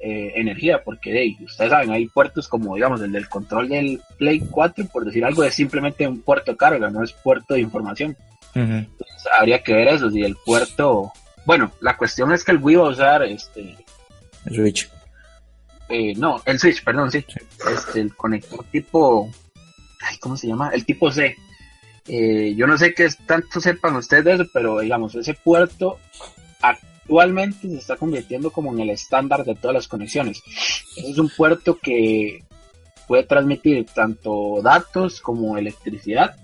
eh, 0.00 0.32
energía, 0.36 0.82
porque 0.84 1.12
hey, 1.12 1.36
ustedes 1.44 1.70
saben, 1.70 1.90
hay 1.90 2.06
puertos 2.06 2.48
como, 2.48 2.74
digamos, 2.74 3.00
el 3.02 3.12
del 3.12 3.28
control 3.28 3.68
del 3.68 4.00
Play 4.18 4.40
4, 4.40 4.86
por 4.86 5.04
decir 5.04 5.24
algo, 5.24 5.44
es 5.44 5.54
simplemente 5.54 6.06
un 6.08 6.22
puerto 6.22 6.52
de 6.52 6.56
carga, 6.56 6.88
no 6.90 7.02
es 7.02 7.12
puerto 7.12 7.54
de 7.54 7.60
información. 7.60 8.16
Entonces, 8.54 9.26
habría 9.38 9.62
que 9.62 9.74
ver 9.74 9.88
eso, 9.88 10.10
si 10.10 10.22
el 10.22 10.36
puerto... 10.44 11.12
Bueno, 11.44 11.72
la 11.80 11.96
cuestión 11.96 12.32
es 12.32 12.44
que 12.44 12.52
el 12.52 12.58
Wii 12.58 12.76
va 12.76 12.86
a 12.86 12.90
usar, 12.90 13.22
este, 13.24 13.76
Switch. 14.50 14.88
eh, 15.88 16.14
no, 16.16 16.40
el 16.46 16.58
Switch, 16.58 16.82
perdón, 16.84 17.10
sí, 17.10 17.24
este, 17.70 18.00
el 18.00 18.14
conector 18.16 18.64
tipo, 18.70 19.30
ay, 20.02 20.16
¿cómo 20.18 20.36
se 20.36 20.46
llama? 20.48 20.70
El 20.72 20.84
tipo 20.86 21.10
C. 21.12 21.36
Eh, 22.08 22.54
yo 22.56 22.66
no 22.66 22.76
sé 22.78 22.94
qué 22.94 23.04
es- 23.04 23.18
tanto 23.26 23.60
sepan 23.60 23.96
ustedes 23.96 24.40
pero 24.52 24.80
digamos, 24.80 25.14
ese 25.14 25.34
puerto 25.34 25.98
actualmente 27.10 27.68
se 27.68 27.76
está 27.76 27.96
convirtiendo 27.96 28.52
como 28.52 28.72
en 28.72 28.80
el 28.80 28.90
estándar 28.90 29.44
de 29.44 29.56
todas 29.56 29.74
las 29.74 29.88
conexiones. 29.88 30.40
Es 30.96 31.18
un 31.18 31.28
puerto 31.28 31.76
que 31.76 32.44
puede 33.08 33.24
transmitir 33.24 33.84
tanto 33.92 34.60
datos 34.62 35.20
como 35.20 35.58
electricidad 35.58 36.36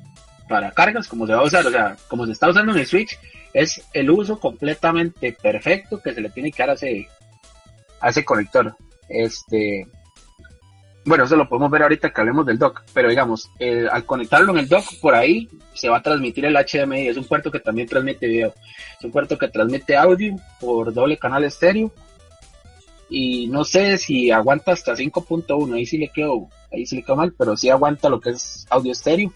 para 0.49 0.73
cargas, 0.73 1.07
como 1.07 1.25
se 1.25 1.35
va 1.35 1.43
a 1.43 1.45
usar, 1.45 1.65
o 1.65 1.71
sea, 1.71 1.97
como 2.09 2.27
se 2.27 2.33
está 2.33 2.49
usando 2.49 2.73
en 2.73 2.79
el 2.79 2.87
Switch, 2.87 3.17
es 3.53 3.81
el 3.93 4.11
uso 4.11 4.41
completamente 4.41 5.33
perfecto 5.41 6.01
que 6.03 6.13
se 6.13 6.21
le 6.21 6.31
tiene 6.31 6.51
que 6.51 6.65
dar 6.65 6.71
a 6.71 6.75
ese, 6.75 7.07
a 8.01 8.09
ese 8.09 8.25
conector. 8.25 8.77
Este, 9.09 9.87
bueno, 11.07 11.25
eso 11.25 11.37
lo 11.37 11.49
podemos 11.49 11.71
ver 11.71 11.85
ahorita 11.85 12.11
que 12.11 12.21
hablemos 12.21 12.45
del 12.45 12.59
dock, 12.59 12.83
pero 12.93 13.09
digamos, 13.09 13.51
al 13.91 14.05
conectarlo 14.05 14.53
en 14.53 14.59
el 14.59 14.69
dock, 14.69 14.85
por 15.01 15.15
ahí 15.15 15.49
se 15.73 15.89
va 15.89 15.99
a 15.99 16.03
transmitir 16.03 16.45
el 16.45 16.55
HDMI, 16.57 17.09
es 17.09 17.17
un 17.17 17.25
puerto 17.25 17.51
que 17.51 17.61
también 17.61 17.89
transmite 17.89 18.27
video, 18.27 18.53
es 18.99 19.05
un 19.05 19.13
puerto 19.13 19.39
que 19.39 19.49
transmite 19.49 19.97
audio 19.97 20.37
por 20.61 20.93
doble 20.93 21.17
canal 21.17 21.45
estéreo, 21.45 21.93
y 23.09 23.47
no 23.47 23.65
sé 23.65 23.99
si 23.99 24.33
aguanta 24.33 24.73
hasta 24.73 24.95
5.1, 24.95 25.75
ahí 25.75 25.87
sí 25.87 25.97
le 25.97 26.09
quedó, 26.09 26.49
ahí 26.73 26.85
sí 26.85 26.97
le 26.97 27.03
quedó 27.03 27.17
mal, 27.17 27.33
pero 27.39 27.57
sí 27.57 27.71
aguanta 27.71 28.09
lo 28.09 28.21
que 28.21 28.31
es 28.31 28.67
audio 28.69 28.91
estéreo, 28.91 29.33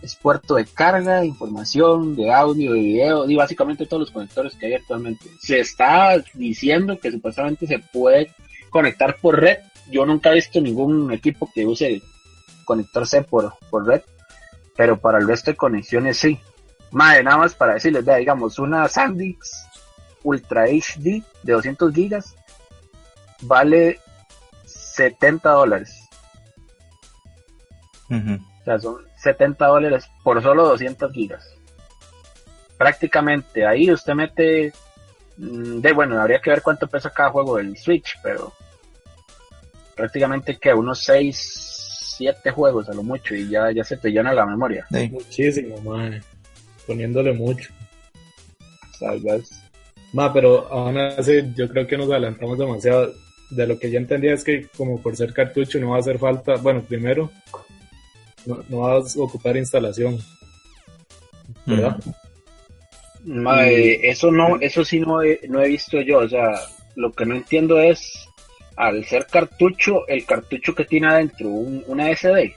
es 0.00 0.16
puerto 0.16 0.54
de 0.54 0.64
carga, 0.64 1.20
de 1.20 1.26
información, 1.26 2.16
de 2.16 2.32
audio, 2.32 2.72
de 2.72 2.80
video, 2.80 3.30
y 3.30 3.36
básicamente 3.36 3.86
todos 3.86 4.00
los 4.00 4.10
conectores 4.10 4.54
que 4.56 4.66
hay 4.66 4.74
actualmente. 4.74 5.26
Se 5.40 5.60
está 5.60 6.16
diciendo 6.34 6.98
que 6.98 7.12
supuestamente 7.12 7.66
se 7.66 7.78
puede 7.78 8.32
conectar 8.70 9.16
por 9.20 9.38
red. 9.38 9.58
Yo 9.90 10.06
nunca 10.06 10.30
he 10.30 10.34
visto 10.34 10.60
ningún 10.60 11.12
equipo 11.12 11.50
que 11.54 11.66
use 11.66 12.02
conector 12.64 13.06
C 13.06 13.22
por, 13.22 13.54
por 13.70 13.86
red, 13.86 14.02
pero 14.76 14.98
para 14.98 15.18
el 15.18 15.26
resto 15.26 15.50
de 15.50 15.56
conexiones 15.56 16.18
sí. 16.18 16.38
Madre, 16.90 17.22
nada 17.22 17.38
más 17.38 17.54
para 17.54 17.74
decirles, 17.74 18.04
vea, 18.04 18.16
digamos, 18.16 18.58
una 18.58 18.86
SanDisk 18.88 19.42
Ultra 20.24 20.66
HD 20.66 21.22
de 21.42 21.52
200 21.52 21.92
gigas 21.94 22.36
vale 23.42 24.00
70 24.64 25.50
dólares. 25.50 26.08
O 28.08 28.64
sea, 28.64 28.78
son 28.78 28.98
70 29.16 29.66
dólares 29.66 30.08
por 30.22 30.42
solo 30.42 30.68
200 30.68 31.12
gigas. 31.12 31.48
Prácticamente 32.76 33.66
ahí 33.66 33.90
usted 33.90 34.14
mete 34.14 34.72
mm, 35.38 35.80
de 35.80 35.92
bueno, 35.92 36.20
habría 36.20 36.40
que 36.40 36.50
ver 36.50 36.62
cuánto 36.62 36.86
pesa 36.86 37.10
cada 37.10 37.30
juego 37.30 37.56
del 37.56 37.76
Switch, 37.76 38.18
pero 38.22 38.52
prácticamente 40.02 40.58
que 40.58 40.74
unos 40.74 41.04
6, 41.04 42.16
7 42.16 42.50
juegos 42.50 42.88
a 42.88 42.92
lo 42.92 43.04
mucho 43.04 43.36
y 43.36 43.48
ya, 43.48 43.70
ya 43.70 43.84
se 43.84 43.96
te 43.96 44.10
llena 44.10 44.34
la 44.34 44.44
memoria. 44.44 44.84
Muchísimo, 44.90 45.80
madre. 45.80 46.20
Poniéndole 46.84 47.32
mucho. 47.32 47.70
Salvas. 48.98 49.62
Ma, 50.12 50.32
pero 50.32 50.66
aún 50.72 50.98
así 50.98 51.40
yo 51.54 51.68
creo 51.68 51.86
que 51.86 51.96
nos 51.96 52.10
adelantamos 52.10 52.58
demasiado. 52.58 53.14
De 53.50 53.64
lo 53.64 53.78
que 53.78 53.92
yo 53.92 53.98
entendía 53.98 54.34
es 54.34 54.42
que 54.42 54.66
como 54.76 55.00
por 55.00 55.14
ser 55.14 55.32
cartucho 55.32 55.78
no 55.78 55.90
va 55.90 55.98
a 55.98 56.00
hacer 56.00 56.18
falta, 56.18 56.56
bueno, 56.56 56.82
primero 56.82 57.30
no, 58.46 58.80
vas 58.80 59.16
a 59.16 59.20
ocupar 59.20 59.56
instalación. 59.56 60.18
¿Verdad? 61.64 61.96
eso 64.02 64.32
no, 64.32 64.58
eso 64.60 64.84
sí 64.84 64.98
no 64.98 65.22
he, 65.22 65.38
no 65.48 65.62
he 65.62 65.68
visto 65.68 66.00
yo, 66.00 66.18
o 66.18 66.28
sea, 66.28 66.58
lo 66.96 67.12
que 67.12 67.24
no 67.24 67.36
entiendo 67.36 67.78
es, 67.78 68.28
al 68.82 69.04
ser 69.04 69.26
cartucho, 69.26 70.06
el 70.08 70.24
cartucho 70.26 70.74
que 70.74 70.84
tiene 70.84 71.06
adentro 71.06 71.48
un, 71.48 71.84
una 71.86 72.14
SD. 72.14 72.54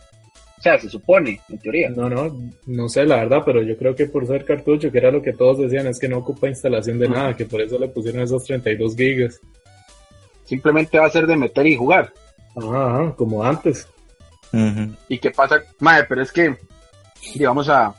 O 0.58 0.62
sea, 0.62 0.80
se 0.80 0.90
supone, 0.90 1.40
en 1.50 1.60
teoría. 1.60 1.90
No, 1.90 2.10
no, 2.10 2.36
no 2.66 2.90
sé 2.90 3.06
la 3.06 3.18
verdad, 3.18 3.44
pero 3.46 3.62
yo 3.62 3.78
creo 3.78 3.96
que 3.96 4.08
por 4.08 4.26
ser 4.26 4.44
cartucho, 4.44 4.92
que 4.92 4.98
era 4.98 5.12
lo 5.12 5.22
que 5.22 5.34
todos 5.34 5.60
decían, 5.60 5.86
es 5.86 6.00
que 6.00 6.10
no 6.10 6.18
ocupa 6.18 6.48
instalación 6.48 6.98
de 6.98 7.10
nada, 7.10 7.36
que 7.36 7.46
por 7.46 7.62
eso 7.62 7.78
le 7.78 7.90
pusieron 7.90 8.22
esos 8.22 8.44
32 8.46 8.96
gigas. 8.96 9.40
Simplemente 10.46 10.98
va 10.98 11.06
a 11.06 11.12
ser 11.12 11.28
de 11.28 11.36
meter 11.36 11.68
y 11.68 11.76
jugar. 11.76 12.12
Ajá, 12.56 13.14
como 13.16 13.44
antes. 13.44 13.88
¿Y 15.10 15.20
qué 15.20 15.32
pasa? 15.32 15.62
Madre, 15.80 16.06
pero 16.08 16.22
es 16.24 16.32
que, 16.32 16.56
digamos, 17.36 17.70
a, 17.70 17.94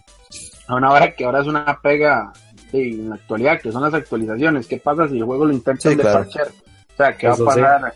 a 0.66 0.74
una 0.74 0.90
hora 0.90 1.14
que 1.14 1.24
ahora 1.24 1.42
es 1.42 1.46
una 1.46 1.78
pega 1.80 2.32
en 2.72 3.10
la 3.10 3.16
actualidad, 3.16 3.60
que 3.60 3.70
son 3.70 3.82
las 3.82 3.94
actualizaciones. 3.94 4.66
¿Qué 4.66 4.78
pasa 4.78 5.06
si 5.08 5.18
el 5.18 5.24
juego 5.24 5.44
lo 5.44 5.52
intentan 5.52 5.96
de 5.96 6.02
parchear? 6.02 6.48
O 6.48 6.96
sea, 6.96 7.16
¿qué 7.16 7.28
va 7.28 7.34
a 7.34 7.36
pasar? 7.36 7.94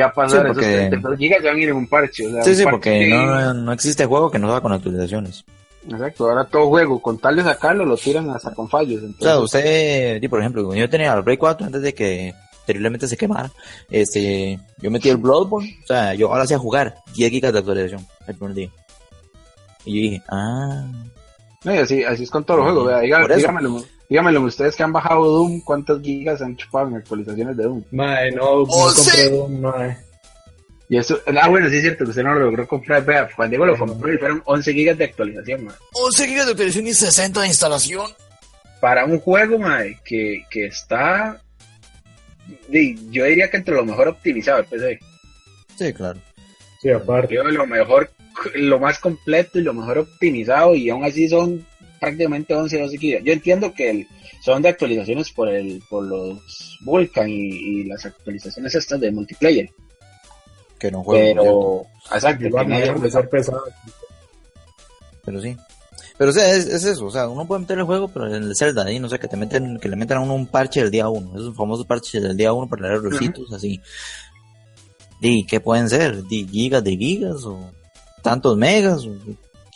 ¿Qué 0.00 0.04
va 0.04 0.10
a 0.10 0.14
pasar? 0.14 0.46
Esos 0.46 0.56
32 0.56 1.18
gigas 1.18 1.42
ya 1.42 1.50
van 1.50 1.58
a 1.58 1.62
ir 1.62 1.68
en 1.68 1.76
un 1.76 1.86
parche. 1.86 2.24
sí, 2.42 2.54
sí, 2.54 2.64
porque 2.64 3.08
no, 3.10 3.52
no 3.52 3.72
existe 3.72 4.06
juego 4.06 4.30
que 4.30 4.38
no 4.38 4.48
va 4.48 4.62
con 4.62 4.72
actualizaciones. 4.72 5.44
Exacto, 5.86 6.30
ahora 6.30 6.44
todo 6.44 6.68
juego, 6.68 7.02
con 7.02 7.18
tal 7.18 7.36
de 7.36 7.42
sacarlo, 7.42 7.84
lo 7.84 7.98
tiran 7.98 8.30
hasta 8.30 8.54
con 8.54 8.66
fallos. 8.68 9.02
O 9.02 9.22
sea, 9.22 9.38
usted, 9.38 10.30
por 10.30 10.40
ejemplo, 10.40 10.74
yo 10.74 10.88
tenía 10.88 11.12
el 11.12 11.22
Play 11.22 11.36
4 11.36 11.66
antes 11.66 11.82
de 11.82 11.92
que 11.92 12.34
terriblemente 12.64 13.06
se 13.08 13.16
quemara. 13.16 13.50
Este, 13.90 14.58
yo 14.78 14.90
metí 14.90 15.10
el 15.10 15.18
Bloodborne, 15.18 15.78
o 15.84 15.86
sea, 15.86 16.14
yo 16.14 16.32
ahora 16.32 16.44
a 16.44 16.58
jugar 16.58 16.96
10 17.14 17.30
gigas 17.30 17.52
de 17.52 17.58
actualización 17.58 18.06
el 18.26 18.36
primer 18.36 18.54
día. 18.54 18.70
Y 19.84 19.94
yo 19.94 20.10
dije, 20.10 20.22
ah. 20.30 20.86
No, 21.62 21.72
así, 21.72 22.04
así 22.04 22.22
es 22.22 22.30
con 22.30 22.44
todos 22.44 22.60
los 22.60 22.72
juegos, 22.72 22.86
vea, 22.86 23.00
dígamelo, 23.00 23.82
dígamelo, 24.10 24.42
ustedes 24.42 24.76
que 24.76 24.82
han 24.82 24.92
bajado 24.92 25.24
Doom, 25.24 25.60
¿cuántas 25.62 26.02
gigas 26.02 26.42
han 26.42 26.56
chupado 26.56 26.88
en 26.88 26.96
actualizaciones 26.96 27.56
de 27.56 27.62
Doom? 27.62 27.84
Mae, 27.92 28.32
no, 28.32 28.60
no 28.60 28.66
compré 28.66 29.30
Doom, 29.30 29.60
mae. 29.60 29.96
Y 30.90 30.98
eso, 30.98 31.18
ah, 31.40 31.48
bueno, 31.48 31.70
sí 31.70 31.76
es 31.76 31.82
cierto 31.82 32.04
que 32.04 32.10
usted 32.10 32.24
no 32.24 32.34
lo 32.34 32.40
logró 32.40 32.66
comprar. 32.66 33.04
Vea, 33.04 33.30
Juan 33.34 33.48
Diego 33.48 33.64
lo 33.64 33.78
compró 33.78 34.12
y 34.12 34.18
fueron 34.18 34.42
11 34.44 34.72
gigas 34.74 34.98
de 34.98 35.04
actualización, 35.04 35.64
mae. 35.64 35.76
11 35.92 36.26
gigas 36.26 36.44
de 36.46 36.50
actualización 36.50 36.86
y 36.88 36.94
60 36.94 37.40
de 37.40 37.46
instalación. 37.46 38.10
Para 38.80 39.06
un 39.06 39.20
juego, 39.20 39.58
mae, 39.58 39.98
que, 40.04 40.44
que 40.50 40.66
está 40.66 41.40
yo 43.10 43.24
diría 43.24 43.50
que 43.50 43.56
entre 43.56 43.74
lo 43.74 43.84
mejor 43.84 44.08
optimizado 44.08 44.60
el 44.60 44.66
PC. 44.66 44.98
Sí, 45.76 45.92
claro. 45.92 46.20
Sí, 46.80 46.90
aparte. 46.90 47.34
lo 47.34 47.66
mejor, 47.66 48.10
lo 48.54 48.78
más 48.78 48.98
completo 48.98 49.58
y 49.58 49.62
lo 49.62 49.74
mejor 49.74 49.98
optimizado 49.98 50.74
y 50.74 50.88
aún 50.90 51.04
así 51.04 51.28
son 51.28 51.66
prácticamente 52.00 52.54
11 52.54 52.80
12 52.80 52.98
gigas. 52.98 53.22
Yo 53.24 53.32
entiendo 53.32 53.72
que 53.72 54.06
son 54.42 54.62
de 54.62 54.70
actualizaciones 54.70 55.30
por 55.30 55.48
el 55.48 55.82
por 55.88 56.04
los 56.04 56.78
Vulkan 56.80 57.28
y, 57.28 57.84
las 57.84 58.06
actualizaciones 58.06 58.74
estas 58.74 58.98
de 59.00 59.12
multiplayer. 59.12 59.70
Que 60.78 60.90
no 60.90 61.04
juegan. 61.04 61.36
Pero, 61.36 61.86
exacto. 62.12 62.48
Pero 65.24 65.40
sí. 65.40 65.56
Pero 66.16 66.30
o 66.30 66.32
sea, 66.34 66.50
es, 66.54 66.66
eso, 66.66 67.06
o 67.06 67.10
sea, 67.10 67.28
uno 67.28 67.46
puede 67.46 67.60
meter 67.60 67.78
el 67.78 67.84
juego, 67.84 68.08
pero 68.08 68.26
en 68.26 68.42
el 68.42 68.56
Zelda 68.56 68.84
ahí, 68.84 68.98
no 68.98 69.08
sé, 69.08 69.18
que 69.18 69.28
te 69.28 69.38
meten, 69.38 69.78
que 69.78 69.88
le 69.88 69.96
metan 69.96 70.18
a 70.18 70.20
uno 70.20 70.34
un 70.34 70.46
parche 70.46 70.80
del 70.80 70.90
día 70.90 71.08
uno, 71.08 71.34
esos 71.34 71.56
famosos 71.56 71.86
parches 71.86 72.22
del 72.22 72.36
día 72.36 72.52
uno 72.52 72.68
para 72.68 72.88
leer 72.88 73.02
recitos, 73.02 73.50
así. 73.52 73.80
¿Y 75.22 75.46
qué 75.46 75.60
pueden 75.60 75.88
ser? 75.88 76.22
¿De 76.24 76.46
gigas 76.46 76.84
de 76.84 76.96
gigas? 76.96 77.44
¿O 77.44 77.70
tantos 78.22 78.56
megas? 78.56 79.06
O, 79.06 79.14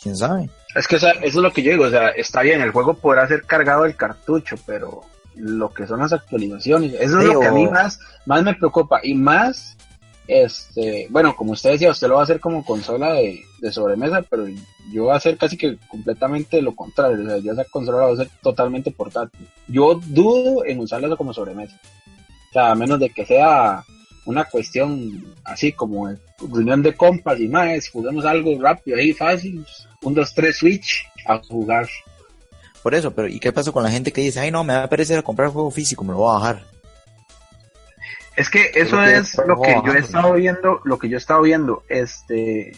¿Quién 0.01 0.15
sabe? 0.15 0.49
Es 0.75 0.87
que 0.87 0.97
o 0.97 0.99
sea, 0.99 1.11
eso 1.11 1.25
es 1.25 1.35
lo 1.35 1.51
que 1.51 1.63
yo 1.63 1.71
digo, 1.71 1.85
o 1.85 1.89
sea, 1.89 2.09
está 2.09 2.41
bien, 2.41 2.61
el 2.61 2.71
juego 2.71 2.93
podrá 2.95 3.27
ser 3.27 3.43
cargado 3.43 3.85
el 3.85 3.95
cartucho, 3.95 4.57
pero 4.65 5.01
lo 5.35 5.73
que 5.73 5.87
son 5.87 5.99
las 5.99 6.13
actualizaciones, 6.13 6.93
eso 6.93 7.19
es 7.19 7.25
lo 7.25 7.39
que 7.39 7.47
a 7.47 7.51
mí 7.51 7.67
más, 7.67 7.99
más 8.25 8.43
me 8.43 8.53
preocupa, 8.53 8.99
y 9.01 9.13
más 9.13 9.75
este, 10.27 11.07
bueno, 11.09 11.35
como 11.35 11.51
usted 11.51 11.71
decía, 11.71 11.91
usted 11.91 12.07
lo 12.07 12.15
va 12.15 12.21
a 12.21 12.23
hacer 12.23 12.39
como 12.39 12.65
consola 12.65 13.13
de, 13.13 13.43
sobremesa, 13.71 14.23
pero 14.23 14.47
yo 14.91 15.03
voy 15.03 15.11
a 15.11 15.15
hacer 15.15 15.37
casi 15.37 15.57
que 15.57 15.77
completamente 15.87 16.61
lo 16.61 16.75
contrario. 16.75 17.23
O 17.23 17.27
sea, 17.27 17.37
yo 17.37 17.53
esa 17.53 17.65
consola 17.65 17.97
la 17.97 18.03
voy 18.05 18.19
a 18.19 18.21
hacer 18.21 18.31
totalmente 18.41 18.91
portátil. 18.91 19.47
Yo 19.67 19.99
dudo 20.05 20.63
en 20.65 20.79
usarla 20.79 21.15
como 21.15 21.33
sobremesa. 21.33 21.75
O 22.49 22.53
sea, 22.53 22.71
a 22.71 22.75
menos 22.75 22.99
de 22.99 23.09
que 23.09 23.25
sea 23.25 23.83
una 24.25 24.45
cuestión 24.45 25.35
así 25.43 25.71
como 25.71 26.09
reunión 26.39 26.81
de 26.81 26.93
compas 26.93 27.39
y 27.39 27.47
más, 27.47 27.89
juguemos 27.89 28.25
algo 28.25 28.59
rápido 28.61 28.97
ahí, 28.97 29.13
fácil, 29.13 29.65
un, 30.01 30.13
dos, 30.13 30.33
tres 30.33 30.57
switch 30.57 31.05
a 31.25 31.37
jugar. 31.37 31.87
Por 32.83 32.93
eso, 32.93 33.11
pero 33.11 33.27
¿y 33.27 33.39
qué 33.39 33.51
pasa 33.51 33.71
con 33.71 33.83
la 33.83 33.91
gente 33.91 34.11
que 34.11 34.21
dice, 34.21 34.39
ay 34.39 34.51
no, 34.51 34.63
me 34.63 34.73
va 34.73 34.83
a 34.83 34.89
parecer 34.89 35.23
comprar 35.23 35.49
juego 35.49 35.71
físico, 35.71 36.03
me 36.03 36.11
lo 36.11 36.19
voy 36.19 36.31
a 36.31 36.39
bajar? 36.39 36.63
Es 38.35 38.49
que 38.49 38.71
eso 38.75 39.01
es 39.01 39.37
lo 39.47 39.61
que 39.61 39.81
yo 39.85 39.93
he 39.93 39.99
estado 39.99 40.33
viendo, 40.33 40.81
lo 40.83 40.99
que 40.99 41.07
yo 41.07 41.15
he 41.15 41.19
estado 41.19 41.41
viendo, 41.43 41.83
este 41.87 42.73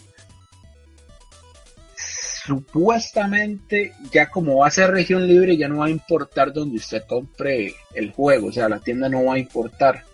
supuestamente 2.47 3.93
ya 4.09 4.29
como 4.29 4.59
va 4.59 4.67
a 4.67 4.71
ser 4.71 4.91
región 4.91 5.27
libre 5.27 5.57
ya 5.57 5.67
no 5.67 5.79
va 5.79 5.87
a 5.87 5.89
importar 5.89 6.53
donde 6.53 6.77
usted 6.77 7.03
compre 7.05 7.75
el 7.93 8.11
juego, 8.13 8.47
o 8.47 8.51
sea, 8.53 8.69
la 8.69 8.79
tienda 8.79 9.09
no 9.09 9.25
va 9.25 9.33
a 9.33 9.39
importar. 9.39 10.05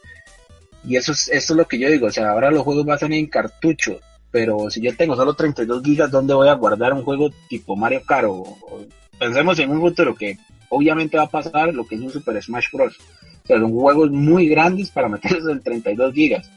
Y 0.86 0.98
eso 0.98 1.13
es, 1.13 1.30
eso 1.30 1.54
es 1.54 1.58
lo 1.58 1.65
que 1.65 1.80
yo 1.80 1.89
digo, 1.89 2.08
o 2.08 2.12
sea, 2.12 2.32
ahora 2.32 2.52
los 2.52 2.63
juegos 2.63 2.86
van 2.86 2.96
a 2.96 3.00
ser 3.00 3.13
en 3.13 3.28
cartucho, 3.28 4.00
pero 4.32 4.69
si 4.69 4.82
yo 4.82 4.96
tengo 4.96 5.15
solo 5.15 5.34
32 5.34 5.84
gigas, 5.84 6.12
¿dónde 6.12 6.34
voy 6.34 6.48
a 6.48 6.54
guardar 6.54 6.93
un 6.93 7.04
juego 7.04 7.30
tipo 7.48 7.76
Mario 7.76 8.02
Kart? 8.06 8.28
pensemos 9.17 9.58
en 9.60 9.69
un 9.69 9.80
futuro 9.80 10.15
que 10.15 10.38
obviamente 10.69 11.17
va 11.17 11.24
a 11.24 11.30
pasar 11.30 11.74
lo 11.74 11.86
que 11.86 11.96
es 11.96 12.02
un 12.02 12.12
Super 12.12 12.41
Smash 12.41 12.67
Bros. 12.74 12.98
O 13.43 13.48
sea, 13.48 13.60
son 13.60 13.72
juegos 13.72 14.10
muy 14.12 14.48
grandes 14.48 14.89
para 14.89 15.08
meterlos 15.08 15.48
en 15.50 15.62
32 15.62 16.13
gigas. 16.13 16.50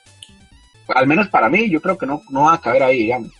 Al 0.88 1.06
menos 1.06 1.28
para 1.28 1.48
mí, 1.48 1.68
yo 1.68 1.80
creo 1.80 1.98
que 1.98 2.06
no, 2.06 2.22
no 2.30 2.42
va 2.42 2.54
a 2.54 2.60
caber 2.60 2.82
ahí, 2.82 2.98
digamos. 2.98 3.32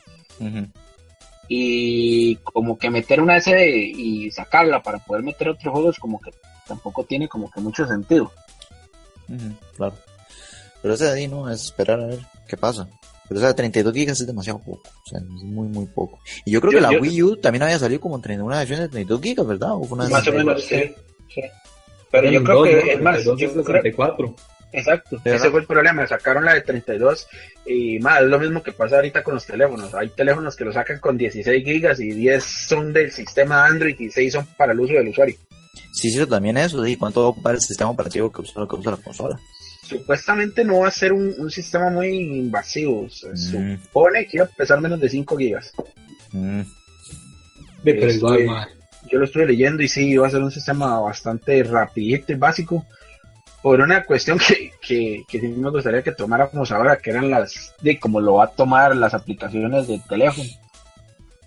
Y 1.48 2.36
como 2.36 2.76
que 2.76 2.90
meter 2.90 3.20
una 3.20 3.40
SD 3.40 3.92
y 3.96 4.30
sacarla 4.32 4.82
para 4.82 4.98
poder 4.98 5.22
meter 5.22 5.48
otros 5.48 5.72
juegos, 5.72 5.98
como 5.98 6.20
que 6.20 6.32
tampoco 6.66 7.04
tiene 7.04 7.28
como 7.28 7.50
que 7.50 7.60
mucho 7.60 7.86
sentido. 7.86 8.32
claro. 9.76 9.94
Pero 10.82 10.94
ese 10.94 11.04
de 11.04 11.12
ahí 11.12 11.28
no 11.28 11.50
es 11.50 11.64
esperar 11.64 12.00
a 12.00 12.06
ver 12.06 12.20
qué 12.48 12.56
pasa. 12.56 12.88
Pero 13.28 13.40
o 13.40 13.42
sea, 13.42 13.54
32 13.54 13.92
gigas 13.92 14.20
es 14.20 14.26
demasiado 14.26 14.60
poco. 14.60 14.82
O 15.04 15.08
sea, 15.08 15.18
es 15.18 15.24
muy, 15.24 15.68
muy 15.68 15.86
poco. 15.86 16.18
Y 16.44 16.52
yo 16.52 16.60
creo 16.60 16.72
que 16.72 16.80
la 16.80 16.90
Wii 16.90 17.22
U 17.22 17.36
también 17.36 17.62
había 17.64 17.78
salido 17.78 18.00
como 18.00 18.20
en 18.24 18.42
una 18.42 18.58
versión 18.58 18.80
de 18.80 18.88
32 18.88 19.20
gigas, 19.20 19.46
¿verdad? 19.46 19.72
O 19.72 19.78
una 19.78 20.08
más 20.08 20.28
o 20.28 20.32
menos, 20.32 20.62
sí. 20.62 20.94
sí. 21.34 21.42
Pero 22.10 22.30
yo 22.30 22.44
creo 22.44 22.62
que 22.62 22.92
es 22.92 23.00
más. 23.00 23.24
Yo 23.24 23.36
Exacto, 24.72 25.18
ese 25.24 25.50
fue 25.50 25.60
el 25.60 25.66
problema, 25.66 26.06
sacaron 26.06 26.44
la 26.44 26.52
de 26.52 26.60
32 26.60 27.26
y 27.64 27.98
más, 28.00 28.20
es 28.20 28.26
lo 28.26 28.38
mismo 28.38 28.62
que 28.62 28.72
pasa 28.72 28.96
ahorita 28.96 29.22
con 29.22 29.34
los 29.34 29.46
teléfonos, 29.46 29.94
hay 29.94 30.08
teléfonos 30.10 30.54
que 30.54 30.64
lo 30.64 30.72
sacan 30.72 30.98
con 30.98 31.16
16 31.16 31.64
gigas 31.64 32.00
y 32.00 32.10
10 32.10 32.44
son 32.44 32.92
del 32.92 33.10
sistema 33.10 33.64
Android 33.64 33.98
y 33.98 34.10
6 34.10 34.32
son 34.32 34.46
para 34.56 34.72
el 34.72 34.80
uso 34.80 34.92
del 34.92 35.08
usuario. 35.08 35.36
Sí, 35.92 36.10
sí, 36.10 36.26
también 36.26 36.58
eso, 36.58 36.86
¿y 36.86 36.96
cuánto 36.96 37.20
va 37.20 37.26
a 37.26 37.30
ocupar 37.30 37.54
el 37.54 37.60
sistema 37.60 37.90
operativo 37.90 38.30
que 38.30 38.42
usa, 38.42 38.66
que 38.68 38.76
usa 38.76 38.90
la 38.92 38.96
consola? 38.98 39.40
Supuestamente 39.86 40.64
no 40.64 40.80
va 40.80 40.88
a 40.88 40.90
ser 40.90 41.12
un, 41.12 41.50
sistema 41.50 41.90
muy 41.90 42.08
invasivo, 42.08 43.08
se 43.08 43.28
mm. 43.28 43.82
supone 43.82 44.26
que 44.26 44.38
iba 44.38 44.46
a 44.46 44.48
pesar 44.48 44.80
menos 44.80 44.98
de 44.98 45.08
5 45.08 45.36
gigas. 45.36 45.72
Mm. 46.32 46.62
pero 47.84 48.10
igual, 48.10 48.44
mae. 48.46 48.66
yo 49.10 49.20
lo 49.20 49.24
estuve 49.26 49.46
leyendo 49.46 49.82
y 49.82 49.88
sí, 49.88 50.08
iba 50.08 50.26
a 50.26 50.30
ser 50.30 50.42
un 50.42 50.50
sistema 50.50 50.98
bastante 50.98 51.62
rapidito 51.62 52.32
y 52.32 52.36
básico. 52.36 52.84
Por 53.62 53.80
una 53.80 54.04
cuestión 54.04 54.38
que, 54.38 54.72
que, 54.80 55.22
que 55.28 55.40
sí 55.40 55.48
me 55.48 55.70
gustaría 55.70 56.02
que 56.02 56.12
tomáramos 56.12 56.72
ahora, 56.72 56.98
que 56.98 57.10
eran 57.10 57.30
las, 57.30 57.74
de 57.80 57.98
cómo 57.98 58.20
lo 58.20 58.34
va 58.34 58.44
a 58.44 58.50
tomar 58.50 58.96
las 58.96 59.14
aplicaciones 59.14 59.86
del 59.86 60.02
teléfono. 60.04 60.48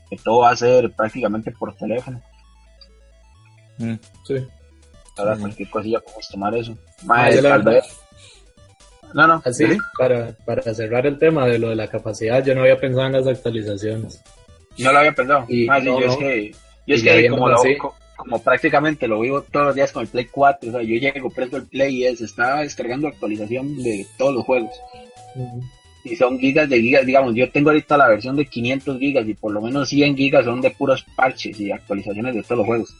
Que 0.09 0.17
todo 0.17 0.39
va 0.39 0.51
a 0.51 0.55
ser 0.55 0.91
prácticamente 0.91 1.51
por 1.51 1.75
teléfono. 1.75 2.21
Mm. 3.77 3.95
Sí. 4.25 4.47
Ahora 5.17 5.35
Sí. 5.35 5.41
cualquier 5.41 5.69
cosilla 5.69 5.99
podemos 5.99 6.27
tomar 6.29 6.55
eso. 6.55 6.77
Ah, 7.09 7.29
tal 7.41 7.63
vez- 7.63 7.98
No, 9.13 9.27
no. 9.27 9.41
Así, 9.45 9.65
¿sí? 9.65 9.77
para, 9.97 10.31
para 10.45 10.61
cerrar 10.73 11.05
el 11.07 11.17
tema 11.17 11.45
de 11.47 11.57
lo 11.59 11.69
de 11.69 11.75
la 11.75 11.87
capacidad, 11.87 12.43
yo 12.45 12.53
no 12.55 12.61
había 12.61 12.79
pensado 12.79 13.07
en 13.07 13.13
las 13.13 13.27
actualizaciones. 13.27 14.21
No 14.77 14.91
lo 14.91 14.99
había 14.99 15.13
pensado. 15.13 15.45
Y- 15.49 15.63
sí, 15.63 15.67
no, 15.67 15.79
yo 15.79 15.99
no. 15.99 16.11
es 16.13 16.17
que, 16.17 16.51
yo 16.87 16.95
es 16.95 17.03
que 17.03 17.27
como, 17.29 17.49
lo- 17.49 17.57
como 18.17 18.43
prácticamente 18.43 19.07
lo 19.07 19.19
vivo 19.21 19.41
todos 19.41 19.67
los 19.67 19.75
días 19.75 19.91
con 19.91 20.03
el 20.03 20.09
Play 20.09 20.25
4, 20.25 20.69
o 20.69 20.73
sea, 20.73 20.81
yo 20.81 20.95
llego, 20.95 21.29
presto 21.29 21.57
el 21.57 21.67
Play 21.67 21.95
y 21.97 22.05
es, 22.05 22.21
estaba 22.21 22.61
descargando 22.61 23.07
actualización 23.07 23.77
de 23.81 24.05
todos 24.17 24.35
los 24.35 24.45
juegos. 24.45 24.71
y 26.03 26.15
son 26.15 26.39
gigas 26.39 26.69
de 26.69 26.79
gigas, 26.81 27.05
digamos, 27.05 27.33
yo 27.35 27.49
tengo 27.51 27.69
ahorita 27.69 27.97
la 27.97 28.07
versión 28.07 28.35
de 28.35 28.45
500 28.45 28.99
gigas 28.99 29.27
y 29.27 29.33
por 29.33 29.51
lo 29.51 29.61
menos 29.61 29.89
100 29.89 30.15
gigas 30.17 30.45
son 30.45 30.61
de 30.61 30.71
puros 30.71 31.05
parches 31.15 31.59
y 31.59 31.71
actualizaciones 31.71 32.35
de 32.35 32.43
todos 32.43 32.57
los 32.59 32.65
juegos. 32.67 32.95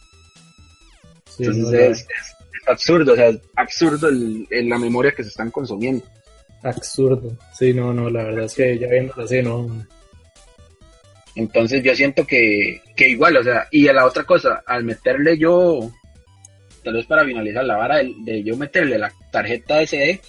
Sí, 1.26 1.44
Entonces 1.44 1.64
no, 1.72 1.78
es, 1.78 1.98
es- 2.00 2.06
es 2.08 2.36
absurdo, 2.70 3.12
o 3.12 3.16
sea, 3.16 3.30
absurdo 3.56 4.08
el, 4.08 4.46
el- 4.50 4.68
la 4.68 4.78
memoria 4.78 5.12
que 5.12 5.22
se 5.22 5.28
están 5.30 5.50
consumiendo. 5.50 6.04
absurdo. 6.62 7.36
Sí, 7.58 7.72
no, 7.74 7.92
no, 7.92 8.08
la 8.10 8.24
verdad 8.24 8.44
es 8.44 8.54
que 8.54 8.78
ya 8.78 8.86
viéndolo 8.88 9.24
así, 9.24 9.42
no. 9.42 9.86
Entonces 11.36 11.82
yo 11.82 11.94
siento 11.94 12.26
que, 12.26 12.80
que 12.96 13.08
igual, 13.08 13.36
o 13.36 13.42
sea, 13.42 13.66
y 13.70 13.86
a 13.88 13.92
la 13.92 14.04
otra 14.04 14.24
cosa, 14.24 14.62
al 14.66 14.84
meterle 14.84 15.38
yo, 15.38 15.90
tal 16.82 16.94
vez 16.94 17.06
para 17.06 17.24
finalizar 17.24 17.64
la 17.64 17.76
vara 17.76 17.98
de, 17.98 18.12
de 18.24 18.42
yo 18.42 18.56
meterle 18.56 18.98
la 18.98 19.12
tarjeta 19.30 19.80
SD, 19.86 20.20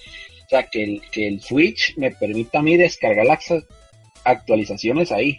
o 0.46 0.48
sea, 0.48 0.62
que 0.64 0.84
el, 0.84 1.02
que 1.10 1.26
el 1.28 1.40
Switch 1.40 1.96
me 1.96 2.12
permita 2.12 2.60
a 2.60 2.62
mí 2.62 2.76
descargar 2.76 3.26
las 3.26 3.40
actualizaciones 4.24 5.10
ahí, 5.10 5.38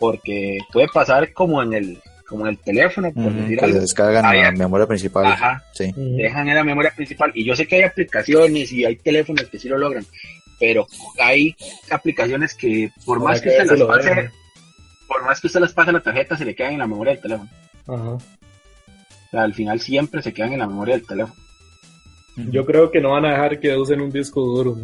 porque 0.00 0.58
puede 0.72 0.88
pasar 0.88 1.32
como 1.32 1.62
en 1.62 1.72
el, 1.72 1.98
como 2.28 2.46
en 2.46 2.52
el 2.54 2.58
teléfono, 2.58 3.12
por 3.12 3.32
decir 3.32 3.54
que 3.58 3.60
se 3.60 3.64
algo. 3.66 3.80
descargan 3.80 4.24
Ah, 4.24 4.30
a 4.30 4.34
la 4.34 4.52
memoria 4.52 4.86
principal. 4.86 5.26
Ajá, 5.26 5.62
Sí. 5.72 5.92
Dejan 5.96 6.48
en 6.48 6.54
la 6.56 6.64
memoria 6.64 6.92
principal. 6.94 7.30
Y 7.34 7.44
yo 7.44 7.54
sé 7.56 7.66
que 7.66 7.76
hay 7.76 7.82
aplicaciones 7.82 8.72
y 8.72 8.84
hay 8.84 8.96
teléfonos 8.96 9.44
que 9.44 9.58
sí 9.58 9.68
lo 9.68 9.78
logran, 9.78 10.04
pero 10.58 10.86
hay 11.20 11.54
aplicaciones 11.90 12.54
que 12.54 12.90
por 13.04 13.20
más 13.20 13.40
que 13.40 13.50
ver 13.50 13.62
usted 13.62 13.70
las 13.70 13.78
lo 13.78 13.86
pase, 13.86 14.30
por 15.06 15.24
más 15.24 15.40
que 15.40 15.46
usted 15.46 15.60
las 15.60 15.72
pase 15.72 15.90
a 15.90 15.92
la 15.94 16.00
tarjeta, 16.02 16.36
se 16.36 16.44
le 16.44 16.54
quedan 16.54 16.72
en 16.74 16.78
la 16.80 16.86
memoria 16.86 17.12
del 17.12 17.22
teléfono. 17.22 17.50
Ajá. 17.86 18.10
O 18.10 18.20
sea, 19.30 19.42
al 19.42 19.54
final 19.54 19.80
siempre 19.80 20.22
se 20.22 20.32
quedan 20.32 20.52
en 20.52 20.58
la 20.60 20.66
memoria 20.66 20.96
del 20.96 21.06
teléfono. 21.06 21.34
Yo 22.50 22.66
creo 22.66 22.90
que 22.90 23.00
no 23.00 23.10
van 23.12 23.24
a 23.24 23.30
dejar 23.30 23.60
que 23.60 23.74
usen 23.76 24.00
un 24.00 24.10
disco 24.10 24.40
duro, 24.42 24.76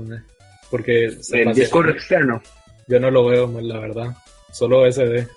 porque 0.70 1.10
se 1.20 1.42
El 1.42 1.52
disco 1.54 1.84
externo. 1.86 2.40
yo 2.88 2.98
no 2.98 3.10
lo 3.10 3.26
veo, 3.26 3.60
la 3.60 3.78
verdad. 3.78 4.16
Solo 4.52 4.86
SD. 4.90 5.28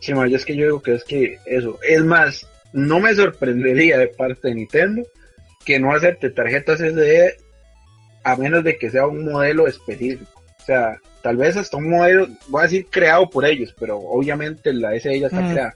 Sí, 0.00 0.14
ma, 0.14 0.26
yo 0.28 0.36
es 0.36 0.44
que 0.44 0.54
yo 0.56 0.64
digo 0.66 0.82
que 0.82 0.94
es 0.94 1.04
que 1.04 1.38
eso. 1.46 1.78
Es 1.86 2.02
más, 2.04 2.46
no 2.72 3.00
me 3.00 3.14
sorprendería 3.14 3.98
de 3.98 4.08
parte 4.08 4.48
de 4.48 4.54
Nintendo 4.54 5.02
que 5.64 5.78
no 5.78 5.92
acepte 5.94 6.30
tarjetas 6.30 6.80
SD 6.80 7.36
a 8.24 8.36
menos 8.36 8.62
de 8.64 8.76
que 8.78 8.90
sea 8.90 9.06
un 9.06 9.24
modelo 9.24 9.66
específico. 9.66 10.24
O 10.60 10.64
sea, 10.64 10.98
tal 11.22 11.36
vez 11.36 11.56
hasta 11.56 11.76
un 11.76 11.88
modelo, 11.90 12.28
voy 12.48 12.60
a 12.60 12.64
decir 12.64 12.86
creado 12.90 13.28
por 13.28 13.44
ellos, 13.44 13.74
pero 13.78 13.96
obviamente 13.98 14.72
la 14.72 14.94
SD 14.94 15.20
ya 15.20 15.26
está 15.28 15.40
Mm. 15.40 15.52
creada. 15.52 15.74